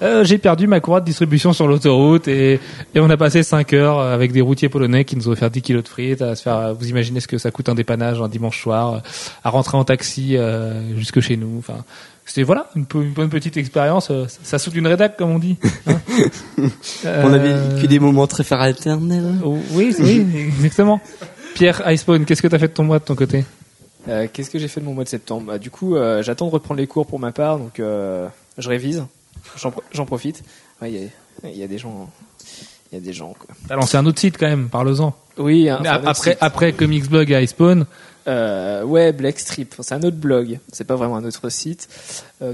Euh, 0.00 0.24
j'ai 0.24 0.38
perdu 0.38 0.66
ma 0.66 0.80
courroie 0.80 1.00
de 1.00 1.04
distribution 1.04 1.52
sur 1.52 1.68
l'autoroute 1.68 2.26
et, 2.26 2.54
et 2.94 2.98
on 3.00 3.08
a 3.10 3.16
passé 3.16 3.42
5 3.42 3.72
heures 3.74 4.00
avec 4.00 4.32
des 4.32 4.40
routiers 4.40 4.68
polonais 4.68 5.04
qui 5.04 5.16
nous 5.16 5.28
ont 5.28 5.32
offert 5.32 5.50
10 5.50 5.62
kilos 5.62 5.82
de 5.84 5.88
frites 5.88 6.22
à 6.22 6.34
se 6.34 6.42
faire, 6.42 6.74
vous 6.74 6.88
imaginez 6.88 7.20
ce 7.20 7.28
que 7.28 7.38
ça 7.38 7.50
coûte 7.52 7.68
un 7.68 7.74
dépannage 7.74 8.20
un 8.20 8.28
dimanche 8.28 8.60
soir, 8.60 8.94
euh, 8.94 8.98
à 9.44 9.50
rentrer 9.50 9.76
en 9.76 9.84
taxi 9.84 10.36
euh, 10.36 10.96
jusque 10.96 11.20
chez 11.20 11.36
nous. 11.36 11.56
Enfin, 11.58 11.84
c'était 12.24 12.42
voilà 12.42 12.68
une, 12.74 12.84
bonne 12.84 13.28
petite 13.28 13.56
expérience. 13.58 14.10
euh, 14.10 14.24
Ça 14.42 14.58
saute 14.58 14.74
une 14.74 14.86
rédac 14.86 15.16
comme 15.16 15.30
on 15.30 15.38
dit. 15.38 15.56
hein. 15.86 16.00
On 17.04 17.32
avait 17.32 17.50
Euh, 17.52 17.68
vécu 17.74 17.86
des 17.86 18.00
moments 18.00 18.26
très 18.26 18.44
fraternels. 18.44 19.34
oh, 19.44 19.58
Oui, 19.72 19.94
oui, 20.00 20.26
exactement. 20.48 21.00
Pierre 21.54 21.82
Icepawn, 21.90 22.24
qu'est-ce 22.24 22.42
que 22.42 22.48
t'as 22.48 22.58
fait 22.58 22.68
de 22.68 22.72
ton 22.72 22.84
mois 22.84 22.98
de 22.98 23.04
ton 23.04 23.14
côté 23.14 23.44
Euh, 24.08 24.26
Qu'est-ce 24.32 24.50
que 24.50 24.58
j'ai 24.58 24.68
fait 24.68 24.80
de 24.80 24.86
mon 24.86 24.94
mois 24.94 25.04
de 25.04 25.08
septembre 25.08 25.46
bah, 25.48 25.58
Du 25.58 25.70
coup, 25.70 25.96
euh, 25.96 26.22
j'attends 26.22 26.46
de 26.46 26.52
reprendre 26.52 26.80
les 26.80 26.86
cours 26.86 27.06
pour 27.06 27.18
ma 27.18 27.32
part, 27.32 27.58
donc 27.58 27.78
euh, 27.80 28.28
je 28.58 28.68
révise. 28.68 29.04
J'en 29.56 29.70
pro- 29.70 29.82
J'en 29.92 30.06
profite. 30.06 30.42
Ouais, 30.80 30.90
Il 30.92 31.02
y, 31.02 31.04
a, 31.04 31.48
il 31.50 31.56
y 31.58 31.62
a 31.62 31.66
des 31.66 31.78
gens. 31.78 32.10
Il 32.90 32.96
y 32.96 32.98
a 32.98 33.00
des 33.04 33.12
gens, 33.12 33.34
quoi. 33.38 33.54
T'as 33.68 33.74
lancé 33.76 33.96
un 33.96 34.04
autre 34.04 34.18
site 34.20 34.36
quand 34.38 34.48
même, 34.48 34.68
parle-en. 34.68 35.14
Oui, 35.38 35.68
un- 35.70 35.80
enfin, 35.80 35.90
un 36.02 36.06
après, 36.06 36.30
site. 36.32 36.38
après 36.40 36.72
Comics 36.72 37.08
Blog 37.08 37.30
et 37.30 37.42
Icepawn, 37.42 37.86
ouais, 38.26 39.12
Black 39.12 39.38
Strip. 39.38 39.74
C'est 39.80 39.94
un 39.94 40.02
autre 40.02 40.16
blog. 40.18 40.58
C'est 40.72 40.84
pas 40.84 40.96
vraiment 40.96 41.16
un 41.16 41.24
autre 41.24 41.48
site. 41.48 41.88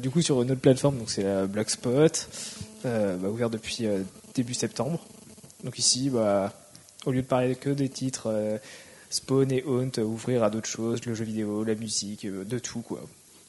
Du 0.01 0.11
coup, 0.11 0.23
sur 0.23 0.41
une 0.43 0.51
autre 0.53 0.61
plateforme, 0.61 0.97
donc 0.99 1.11
c'est 1.11 1.25
la 1.25 1.47
Blogspot, 1.47 2.29
bah, 2.85 3.29
ouvert 3.29 3.51
depuis 3.51 3.87
début 4.35 4.55
septembre. 4.55 5.01
Donc 5.65 5.77
ici, 5.79 6.09
bah, 6.09 6.53
au 7.05 7.11
lieu 7.11 7.23
de 7.23 7.27
parler 7.27 7.57
que 7.57 7.71
des 7.71 7.89
titres 7.89 8.31
Spawn 9.11 9.51
et 9.53 9.63
Haunt, 9.67 9.91
euh, 9.99 10.03
ouvrir 10.03 10.43
à 10.45 10.51
d'autres 10.51 10.69
choses, 10.69 11.05
le 11.07 11.15
jeu 11.15 11.25
vidéo, 11.25 11.65
la 11.65 11.75
musique, 11.75 12.25
euh, 12.25 12.45
de 12.45 12.59
tout 12.59 12.81
quoi. 12.81 13.01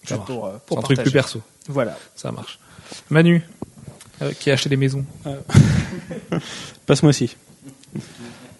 Ça 0.03 0.15
Juste 0.15 0.19
marche. 0.19 0.25
pour, 0.27 0.45
euh, 0.45 0.57
pour 0.65 0.79
un 0.79 0.81
truc 0.81 1.01
plus 1.01 1.11
perso. 1.11 1.41
Voilà. 1.67 1.97
Ça 2.15 2.31
marche. 2.31 2.59
Manu, 3.09 3.43
euh, 4.21 4.31
qui 4.39 4.49
a 4.49 4.53
acheté 4.53 4.69
des 4.69 4.77
maisons. 4.77 5.05
Passe-moi 6.85 7.09
aussi. 7.09 7.35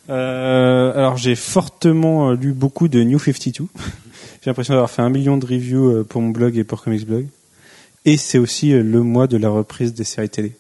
Euh, 0.10 0.92
alors 0.98 1.18
j'ai 1.18 1.36
fortement 1.36 2.32
euh, 2.32 2.36
lu 2.36 2.52
beaucoup 2.54 2.88
de 2.88 3.04
New 3.04 3.20
52. 3.20 3.68
j'ai 4.42 4.50
l'impression 4.50 4.74
d'avoir 4.74 4.90
fait 4.90 5.04
un 5.04 5.10
million 5.10 5.38
de 5.38 5.46
reviews 5.46 5.98
euh, 5.98 6.04
pour 6.04 6.22
mon 6.22 6.30
blog 6.30 6.58
et 6.58 6.64
pour 6.64 6.82
Comics 6.84 7.06
Blog. 7.06 7.28
Et 8.06 8.18
c'est 8.18 8.40
aussi 8.40 8.74
euh, 8.74 8.82
le 8.82 9.04
mois 9.04 9.28
de 9.28 9.38
la 9.38 9.50
reprise 9.50 9.94
des 9.94 10.04
séries 10.04 10.30
télé. 10.30 10.54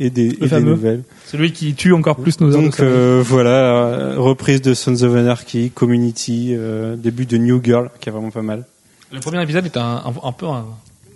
Et 0.00 0.10
des, 0.10 0.26
et 0.28 0.32
des 0.36 0.48
fameux. 0.48 0.70
nouvelles. 0.72 1.02
Celui 1.26 1.52
qui 1.52 1.74
tue 1.74 1.92
encore 1.92 2.16
plus 2.16 2.40
nos 2.40 2.50
Donc 2.52 2.78
euh, 2.80 3.22
voilà, 3.26 4.14
reprise 4.16 4.62
de 4.62 4.74
Sons 4.74 5.02
of 5.02 5.14
Anarchy, 5.14 5.70
Community, 5.70 6.54
euh, 6.56 6.96
début 6.96 7.26
de 7.26 7.36
New 7.38 7.60
Girl, 7.62 7.90
qui 8.00 8.08
est 8.08 8.12
vraiment 8.12 8.30
pas 8.30 8.42
mal. 8.42 8.64
Le 9.12 9.20
premier 9.20 9.42
épisode 9.42 9.64
est 9.64 9.76
un, 9.76 10.02
un, 10.04 10.14
un 10.22 10.32
peu 10.32 10.46
un- 10.46 10.66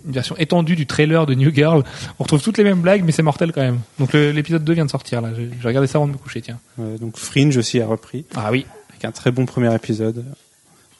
une 0.05 0.11
version 0.11 0.35
étendue 0.37 0.75
du 0.75 0.85
trailer 0.85 1.25
de 1.25 1.33
New 1.33 1.53
Girl. 1.53 1.81
On 2.19 2.23
retrouve 2.23 2.41
toutes 2.41 2.57
les 2.57 2.65
mêmes 2.65 2.81
blagues, 2.81 3.03
mais 3.05 3.13
c'est 3.13 3.21
mortel 3.23 3.53
quand 3.53 3.61
même. 3.61 3.79
Donc 3.99 4.11
l'épisode 4.13 4.63
2 4.63 4.73
vient 4.73 4.85
de 4.85 4.91
sortir 4.91 5.21
là. 5.21 5.29
J'ai 5.35 5.49
regardé 5.65 5.87
ça 5.87 5.97
avant 5.97 6.07
de 6.07 6.11
me 6.11 6.17
coucher, 6.17 6.41
tiens. 6.41 6.59
Euh, 6.79 6.97
donc 6.97 7.15
Fringe 7.17 7.55
aussi 7.55 7.79
a 7.79 7.87
repris, 7.87 8.25
Ah 8.35 8.49
oui. 8.51 8.65
avec 8.89 9.05
un 9.05 9.11
très 9.11 9.31
bon 9.31 9.45
premier 9.45 9.73
épisode. 9.73 10.25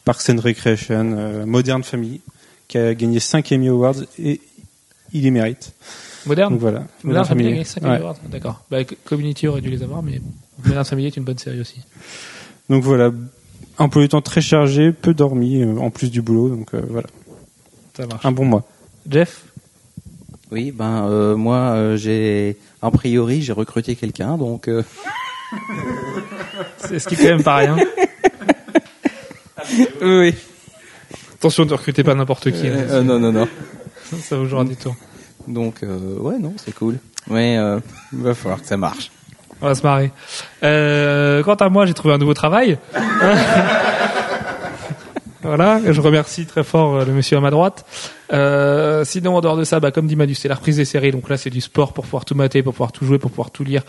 Parks 0.06 0.30
and 0.30 0.40
Recreation, 0.42 1.14
euh, 1.18 1.44
Modern 1.44 1.82
Family, 1.82 2.22
qui 2.66 2.78
a 2.78 2.94
gagné 2.94 3.20
5 3.20 3.52
Emmy 3.52 3.68
Awards 3.68 3.96
et 4.18 4.40
il 5.12 5.22
les 5.24 5.30
mérite. 5.30 5.72
Moderne. 6.26 6.52
Donc 6.52 6.60
voilà. 6.60 6.84
Modern 7.02 7.24
Family, 7.24 7.58
Ouais. 7.82 8.00
D'accord. 8.30 8.62
Bah, 8.70 8.78
Community 9.04 9.48
aurait 9.48 9.60
dû 9.60 9.70
les 9.70 9.82
avoir, 9.82 10.02
mais 10.02 10.20
Modern 10.64 10.84
Family 10.84 11.06
est 11.06 11.16
une 11.16 11.24
bonne 11.24 11.38
série 11.38 11.60
aussi. 11.60 11.80
Donc 12.70 12.82
voilà, 12.82 13.10
un 13.78 13.88
peu 13.88 14.00
de 14.02 14.06
temps 14.06 14.22
très 14.22 14.40
chargé, 14.40 14.92
peu 14.92 15.12
dormi, 15.14 15.62
euh, 15.62 15.76
en 15.78 15.90
plus 15.90 16.10
du 16.10 16.22
boulot, 16.22 16.48
donc 16.48 16.72
euh, 16.74 16.82
voilà, 16.88 17.08
Ça 17.96 18.06
marche. 18.06 18.24
un 18.24 18.32
bon 18.32 18.44
mois. 18.46 18.64
Jeff 19.10 19.44
Oui, 20.50 20.70
ben 20.70 21.06
euh, 21.08 21.36
moi 21.36 21.56
euh, 21.74 21.96
j'ai 21.96 22.56
a 22.80 22.90
priori 22.90 23.42
j'ai 23.42 23.52
recruté 23.52 23.96
quelqu'un 23.96 24.38
donc 24.38 24.68
euh, 24.68 24.82
C'est 26.78 26.98
ce 26.98 27.06
qui 27.08 27.14
est 27.14 27.18
quand 27.18 27.24
même 27.24 27.42
pas 27.42 27.56
rien. 27.56 27.76
oui. 30.00 30.34
Attention, 31.34 31.64
ne 31.66 31.72
recrutez 31.72 32.02
pas 32.02 32.14
n'importe 32.14 32.50
qui. 32.50 32.66
Euh, 32.66 33.02
non 33.02 33.18
non 33.18 33.32
non. 33.32 33.48
Ça 34.20 34.36
vous 34.38 34.46
jouera 34.46 34.64
du 34.64 34.76
tour. 34.76 34.94
Donc 35.46 35.82
euh, 35.82 36.18
ouais 36.18 36.38
non 36.38 36.54
c'est 36.56 36.74
cool. 36.74 36.98
Ouais 37.28 37.56
euh, 37.58 37.80
il 38.12 38.22
va 38.22 38.34
falloir 38.34 38.60
que 38.60 38.66
ça 38.66 38.76
marche. 38.76 39.10
On 39.60 39.66
va 39.66 39.74
se 39.74 39.82
marrer. 39.82 40.10
Euh, 40.62 41.42
quant 41.42 41.54
à 41.54 41.68
moi, 41.68 41.86
j'ai 41.86 41.94
trouvé 41.94 42.12
un 42.12 42.18
nouveau 42.18 42.34
travail. 42.34 42.78
voilà, 45.44 45.80
je 45.92 46.00
remercie 46.00 46.46
très 46.46 46.64
fort 46.64 46.96
euh, 46.96 47.04
le 47.04 47.12
monsieur 47.12 47.36
à 47.36 47.40
ma 47.40 47.50
droite. 47.50 47.84
Euh, 48.32 49.04
sinon, 49.04 49.36
en 49.36 49.40
dehors 49.40 49.56
de 49.56 49.64
ça, 49.64 49.80
bah, 49.80 49.90
comme 49.90 50.06
dit 50.06 50.16
Manu, 50.16 50.34
c'est 50.34 50.48
la 50.48 50.54
reprise 50.54 50.78
des 50.78 50.84
séries. 50.84 51.12
Donc 51.12 51.28
là, 51.28 51.36
c'est 51.36 51.50
du 51.50 51.60
sport 51.60 51.92
pour 51.92 52.04
pouvoir 52.04 52.24
tout 52.24 52.34
mater, 52.34 52.62
pour 52.62 52.72
pouvoir 52.72 52.92
tout 52.92 53.04
jouer, 53.04 53.18
pour 53.18 53.30
pouvoir 53.30 53.50
tout 53.50 53.64
lire. 53.64 53.82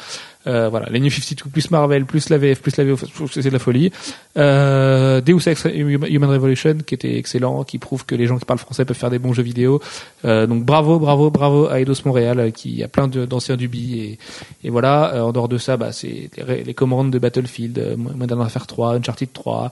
Euh, 0.48 0.70
voilà, 0.70 0.88
les 0.90 1.00
New 1.00 1.10
52 1.10 1.50
plus 1.50 1.72
Marvel, 1.72 2.06
plus 2.06 2.30
la 2.30 2.38
VF, 2.38 2.62
plus 2.62 2.78
la 2.78 2.84
que 2.84 2.96
c'est 3.32 3.42
de 3.42 3.50
la 3.50 3.60
folie. 3.60 3.92
Euh, 4.38 5.22
Deus 5.22 5.48
Ex 5.48 5.66
Human 5.74 6.30
Revolution, 6.30 6.78
qui 6.86 6.94
était 6.94 7.18
excellent, 7.18 7.64
qui 7.64 7.80
prouve 7.80 8.06
que 8.06 8.14
les 8.14 8.28
gens 8.28 8.38
qui 8.38 8.46
parlent 8.46 8.60
français 8.60 8.86
peuvent 8.86 8.98
faire 8.98 9.10
des 9.10 9.18
bons 9.18 9.34
jeux 9.34 9.44
vidéo. 9.44 9.82
Euh, 10.26 10.46
donc 10.46 10.64
bravo, 10.64 11.00
bravo, 11.00 11.32
bravo 11.32 11.68
à 11.68 11.80
Eidos 11.80 12.04
Montréal, 12.06 12.40
euh, 12.40 12.52
qui 12.52 12.84
a 12.84 12.88
plein 12.88 13.08
d'anciens 13.08 13.56
Dubi 13.56 14.00
et, 14.00 14.20
et 14.64 14.70
voilà. 14.70 15.16
Euh, 15.16 15.22
en 15.22 15.32
dehors 15.32 15.48
de 15.48 15.58
ça, 15.58 15.78
bah, 15.78 15.92
c'est 15.92 16.30
les, 16.48 16.64
les 16.64 16.74
commandes 16.76 17.10
de 17.10 17.18
Battlefield, 17.18 17.96
Modern 17.98 18.40
Warfare 18.40 18.68
3, 18.68 18.96
Uncharted 18.98 19.34
3, 19.34 19.66
euh, 19.66 19.70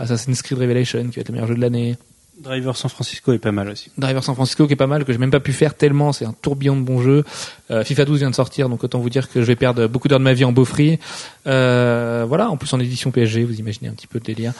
Assassin's 0.00 0.42
Creed 0.42 0.58
Revelation, 0.58 1.08
qui 1.08 1.16
va 1.16 1.20
être 1.20 1.28
le 1.28 1.34
meilleur 1.34 1.48
jeu 1.48 1.54
de 1.54 1.60
l'année. 1.60 1.96
Driver 2.38 2.76
San 2.76 2.90
Francisco 2.90 3.32
est 3.32 3.38
pas 3.38 3.52
mal 3.52 3.68
aussi. 3.68 3.90
Driver 3.96 4.22
San 4.22 4.34
Francisco 4.34 4.66
qui 4.66 4.72
est 4.72 4.76
pas 4.76 4.88
mal 4.88 5.04
que 5.04 5.12
j'ai 5.12 5.18
même 5.18 5.30
pas 5.30 5.40
pu 5.40 5.52
faire 5.52 5.74
tellement 5.74 6.12
c'est 6.12 6.24
un 6.24 6.32
tourbillon 6.32 6.76
de 6.76 6.82
bons 6.82 7.00
jeux. 7.00 7.24
Euh, 7.70 7.84
FIFA 7.84 8.04
12 8.04 8.18
vient 8.20 8.30
de 8.30 8.34
sortir 8.34 8.68
donc 8.68 8.82
autant 8.82 8.98
vous 8.98 9.10
dire 9.10 9.30
que 9.30 9.40
je 9.40 9.46
vais 9.46 9.56
perdre 9.56 9.86
beaucoup 9.86 10.08
d'heures 10.08 10.18
de 10.18 10.24
ma 10.24 10.32
vie 10.32 10.44
en 10.44 10.52
beau 10.52 10.64
free. 10.64 10.98
Euh, 11.46 12.24
voilà 12.26 12.50
en 12.50 12.56
plus 12.56 12.72
en 12.72 12.80
édition 12.80 13.12
PSG 13.12 13.44
vous 13.44 13.60
imaginez 13.60 13.88
un 13.88 13.92
petit 13.92 14.08
peu 14.08 14.18
le 14.18 14.24
délire. 14.24 14.52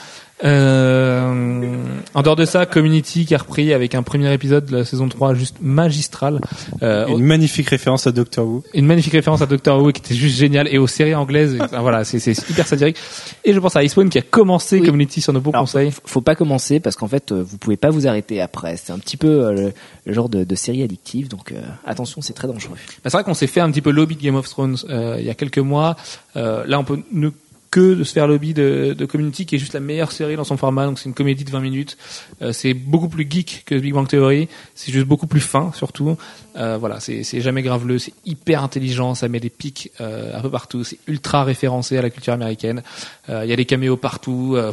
Euh, 0.43 1.75
en 2.13 2.21
dehors 2.21 2.35
de 2.35 2.45
ça 2.45 2.65
Community 2.65 3.25
qui 3.25 3.35
a 3.35 3.37
repris 3.37 3.73
avec 3.73 3.95
un 3.95 4.03
premier 4.03 4.33
épisode 4.33 4.65
de 4.65 4.77
la 4.77 4.85
saison 4.85 5.07
3 5.07 5.33
juste 5.33 5.57
magistral. 5.61 6.41
Euh, 6.83 7.07
Une 7.07 7.23
magnifique 7.23 7.69
référence 7.69 8.07
à 8.07 8.11
Doctor 8.11 8.45
Who. 8.45 8.63
une 8.73 8.85
magnifique 8.85 9.13
référence 9.13 9.41
à 9.41 9.45
Doctor 9.45 9.81
Who 9.81 9.91
qui 9.91 10.01
était 10.01 10.15
juste 10.15 10.37
génial 10.37 10.67
et 10.69 10.77
aux 10.77 10.87
séries 10.87 11.15
anglaises. 11.15 11.55
Et, 11.55 11.61
enfin, 11.61 11.81
voilà, 11.81 12.03
c'est 12.03 12.17
hyper 12.49 12.67
satirique. 12.67 12.97
Et 13.43 13.53
je 13.53 13.59
pense 13.59 13.75
à 13.75 13.83
Icewind 13.83 14.09
qui 14.09 14.17
a 14.17 14.21
commencé 14.21 14.79
Oui. 14.79 14.85
Community 14.85 15.21
sur 15.21 15.33
nos 15.33 15.39
bons 15.41 15.51
Alors, 15.51 15.63
conseils. 15.63 15.91
faut- 15.91 16.01
faut 16.05 16.21
pas 16.21 16.35
commencer 16.35 16.79
parce 16.79 16.95
qu'en 16.95 17.07
fait, 17.07 17.31
euh, 17.31 17.43
vous 17.45 17.57
pouvez 17.57 17.77
pas 17.77 17.89
vous 17.89 18.07
arrêter 18.07 18.41
après. 18.41 18.77
C'est 18.77 18.91
un 18.93 18.99
petit 18.99 19.17
peu 19.17 19.45
euh, 19.45 19.71
le, 20.05 20.13
genre 20.13 20.29
de, 20.29 20.43
de 20.43 20.55
série 20.55 20.83
addictive, 20.83 21.27
donc 21.29 21.51
euh, 21.51 21.61
attention, 21.85 22.21
c'est 22.21 22.33
très 22.33 22.47
dangereux. 22.47 22.75
Bah, 23.03 23.09
c'est 23.09 23.11
vrai 23.17 23.23
qu'on 23.23 23.33
s'est 23.33 23.47
fait 23.47 23.61
un 23.61 23.71
petit 23.71 23.81
peu 23.81 23.91
lobby 23.91 24.15
de 24.15 24.21
Game 24.21 24.35
of 24.35 24.49
Thrones 24.49 24.77
euh, 24.89 25.15
il 25.19 25.25
y 25.25 25.29
a 25.29 25.33
quelques 25.33 25.57
mois. 25.59 25.95
Euh, 26.35 26.63
là, 26.67 26.79
on 26.79 26.83
peut 26.83 26.99
ne 27.11 27.29
que 27.75 27.93
de 27.93 28.03
se 28.05 28.13
faire 28.13 28.25
lobby 28.25 28.53
de, 28.53 28.95
de 28.97 29.05
Community, 29.05 29.45
qui 29.45 29.55
est 29.55 29.59
juste 29.59 29.73
la 29.73 29.81
meilleure 29.81 30.13
série 30.13 30.37
dans 30.37 30.45
son 30.45 30.55
format. 30.55 30.85
Donc 30.85 30.97
c'est 30.97 31.09
une 31.09 31.13
comédie 31.13 31.43
de 31.43 31.51
20 31.51 31.59
minutes. 31.59 31.97
Euh, 32.41 32.53
c'est 32.53 32.73
beaucoup 32.73 33.09
plus 33.09 33.27
geek 33.29 33.63
que 33.65 33.75
Big 33.75 33.93
Bang 33.93 34.07
Theory. 34.07 34.47
C'est 34.75 34.93
juste 34.93 35.07
beaucoup 35.07 35.27
plus 35.27 35.41
fin, 35.41 35.71
surtout. 35.75 36.15
Euh, 36.55 36.77
voilà, 36.79 37.01
c'est 37.01 37.23
jamais 37.41 37.61
graveleux, 37.63 37.99
c'est 37.99 38.13
hyper 38.25 38.63
intelligent, 38.63 39.13
ça 39.13 39.27
met 39.27 39.41
des 39.41 39.49
pics 39.49 39.91
euh, 39.99 40.37
un 40.37 40.41
peu 40.41 40.49
partout. 40.49 40.85
C'est 40.85 40.99
ultra 41.07 41.43
référencé 41.43 41.97
à 41.97 42.01
la 42.01 42.09
culture 42.09 42.31
américaine. 42.31 42.81
Euh, 43.29 43.41
Il 43.43 43.49
y 43.49 43.53
a 43.53 43.57
des 43.57 43.65
caméos 43.65 43.97
partout. 43.97 44.53
euh, 44.55 44.71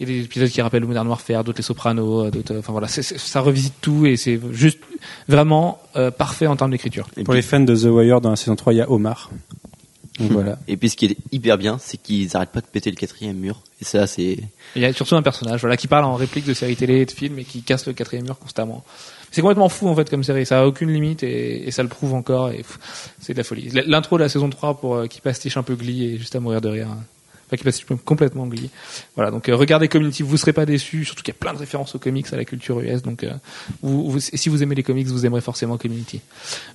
il 0.00 0.08
y 0.08 0.12
a 0.12 0.16
des 0.18 0.24
épisodes 0.24 0.48
qui 0.48 0.60
rappellent 0.62 0.80
le 0.80 0.88
Modern 0.88 1.06
Warfare, 1.06 1.44
d'autres 1.44 1.58
les 1.58 1.62
Sopranos, 1.62 2.24
euh, 2.26 2.30
d'autres. 2.32 2.56
Enfin 2.58 2.72
voilà, 2.72 2.88
c'est- 2.88 3.02
c'est- 3.02 3.18
ça 3.18 3.40
revisite 3.40 3.74
tout 3.80 4.06
et 4.06 4.16
c'est 4.16 4.40
juste 4.50 4.78
vraiment 5.28 5.78
parfait 6.18 6.46
en 6.48 6.56
termes 6.56 6.70
d'écriture. 6.72 7.06
Et 7.16 7.22
Pour 7.22 7.34
les 7.34 7.42
fans 7.42 7.60
de 7.60 7.76
The 7.76 7.84
Wire, 7.84 8.20
dans 8.20 8.30
la 8.30 8.36
saison 8.36 8.56
3, 8.56 8.72
il 8.72 8.76
y 8.78 8.80
a 8.80 8.90
Omar. 8.90 9.30
Donc 10.20 10.30
voilà. 10.32 10.58
et 10.68 10.76
puis 10.76 10.90
ce 10.90 10.96
qui 10.96 11.06
est 11.06 11.16
hyper 11.32 11.58
bien, 11.58 11.78
c'est 11.78 11.96
qu'ils 11.96 12.36
arrêtent 12.36 12.52
pas 12.52 12.60
de 12.60 12.66
péter 12.66 12.90
le 12.90 12.96
quatrième 12.96 13.36
mur. 13.36 13.62
Et 13.80 13.84
ça, 13.84 14.06
c'est 14.06 14.38
Il 14.76 14.82
y 14.82 14.84
a 14.84 14.92
surtout 14.92 15.16
un 15.16 15.22
personnage 15.22 15.60
voilà, 15.60 15.76
qui 15.76 15.88
parle 15.88 16.04
en 16.04 16.14
réplique 16.14 16.44
de 16.44 16.54
séries 16.54 16.76
télé 16.76 17.00
et 17.00 17.06
de 17.06 17.10
films 17.10 17.38
et 17.38 17.44
qui 17.44 17.62
casse 17.62 17.86
le 17.86 17.92
quatrième 17.92 18.26
mur 18.26 18.38
constamment. 18.38 18.84
C'est 19.30 19.40
complètement 19.40 19.68
fou 19.68 19.88
en 19.88 19.94
fait 19.94 20.10
comme 20.10 20.24
série, 20.24 20.44
ça 20.44 20.60
a 20.60 20.66
aucune 20.66 20.92
limite 20.92 21.22
et, 21.22 21.66
et 21.66 21.70
ça 21.70 21.82
le 21.82 21.88
prouve 21.88 22.14
encore 22.14 22.50
et 22.50 22.64
c'est 23.20 23.32
de 23.32 23.38
la 23.38 23.44
folie. 23.44 23.70
L'intro 23.86 24.18
de 24.18 24.22
la 24.22 24.28
saison 24.28 24.50
3 24.50 24.80
pour 24.80 24.96
euh, 24.96 25.06
qui 25.06 25.20
pastiche 25.20 25.56
un 25.56 25.62
peu 25.62 25.74
Glee 25.74 26.04
et 26.04 26.18
juste 26.18 26.34
à 26.36 26.40
mourir 26.40 26.60
de 26.60 26.68
rire. 26.68 26.88
Enfin, 27.50 27.56
qui 27.56 27.64
passe 27.64 27.84
complètement 28.04 28.44
oublié. 28.44 28.70
Voilà, 29.16 29.32
donc 29.32 29.48
euh, 29.48 29.56
regardez 29.56 29.88
Community, 29.88 30.22
vous 30.22 30.36
serez 30.36 30.52
pas 30.52 30.66
déçus, 30.66 31.04
surtout 31.04 31.24
qu'il 31.24 31.34
y 31.34 31.36
a 31.36 31.40
plein 31.40 31.52
de 31.52 31.58
références 31.58 31.96
aux 31.96 31.98
comics, 31.98 32.32
à 32.32 32.36
la 32.36 32.44
culture 32.44 32.78
US, 32.80 33.02
donc 33.02 33.24
euh, 33.24 33.32
vous, 33.82 34.08
vous- 34.08 34.20
si 34.20 34.48
vous 34.48 34.62
aimez 34.62 34.76
les 34.76 34.84
comics, 34.84 35.08
vous 35.08 35.26
aimerez 35.26 35.40
forcément 35.40 35.76
Community. 35.76 36.20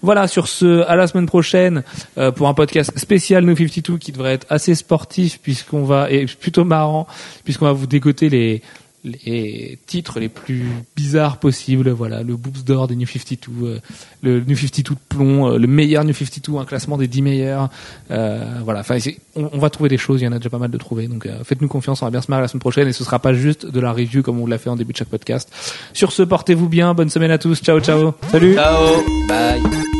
Voilà, 0.02 0.28
sur 0.28 0.48
ce, 0.50 0.82
à 0.86 0.96
la 0.98 1.08
semaine 1.08 1.28
prochaine 1.28 1.84
euh, 2.18 2.32
pour 2.32 2.50
un 2.50 2.54
podcast 2.54 2.92
spécial 2.98 3.46
No 3.46 3.56
52 3.56 3.98
qui 3.98 4.12
devrait 4.12 4.34
être 4.34 4.48
assez 4.50 4.76
sportif 4.76 5.40
puisqu'on 5.42 5.84
va 5.86 6.12
et 6.12 6.26
plutôt 6.26 6.66
marrant 6.66 7.08
puisqu'on 7.46 7.66
va 7.66 7.72
vous 7.74 7.88
dégoter 7.88 8.28
les 8.30 8.62
les 9.06 9.78
titres 9.86 10.20
les 10.20 10.30
plus 10.30 10.66
bizarres 10.96 11.38
possibles, 11.38 11.90
voilà, 11.92 12.24
le 12.24 12.36
Boobs 12.36 12.64
d'or 12.64 12.88
des 12.88 12.96
New 12.96 13.08
52, 13.08 13.52
euh, 13.64 13.80
le 14.24 14.40
New 14.42 14.56
52 14.56 14.96
de 14.96 15.00
plomb, 15.08 15.52
euh, 15.52 15.58
le 15.58 15.68
meilleur 15.68 16.04
New 16.04 16.14
52, 16.14 16.58
un 16.58 16.66
classement 16.66 16.98
des 16.98 17.08
10 17.08 17.22
meilleurs, 17.22 17.70
euh, 18.12 18.44
voilà, 18.64 18.82
enfin, 18.82 18.98
on 19.36 19.58
va 19.58 19.70
trouver 19.70 19.90
des 19.90 19.98
choses, 19.98 20.22
il 20.22 20.26
y 20.26 20.28
en 20.28 20.32
a 20.32 20.38
déjà 20.38 20.50
pas 20.50 20.58
mal 20.58 20.72
de 20.72 20.78
trouver, 20.78 21.08
donc 21.08 21.26
euh, 21.26 21.44
faites-nous 21.44 21.68
confiance, 21.68 22.02
on 22.02 22.06
va 22.06 22.12
bien 22.12 22.22
se 22.22 22.30
marrer 22.30 22.42
la 22.42 22.48
semaine 22.48 22.60
prochaine 22.60 22.88
et 22.88 22.94
ce 22.94 23.04
sera 23.04 23.20
pas 23.20 23.34
juste 23.34 23.66
de 23.66 23.80
la 23.80 23.92
review 23.92 24.24
comme 24.24 24.40
on 24.40 24.48
l'a 24.48 24.58
fait 24.58 24.70
en 24.70 24.76
début 24.76 24.94
de 24.94 24.98
chaque 24.98 25.10
podcast. 25.10 25.52
Sur 25.94 26.12
ce, 26.12 26.24
portez-vous 26.24 26.70
bien, 26.70 26.94
bonne 26.94 27.10
semaine 27.10 27.32
à 27.32 27.38
tous, 27.38 27.62
ciao 27.62 27.80
ciao, 27.80 28.14
salut. 28.32 28.56
Ciao, 28.56 29.04
bye. 29.28 29.95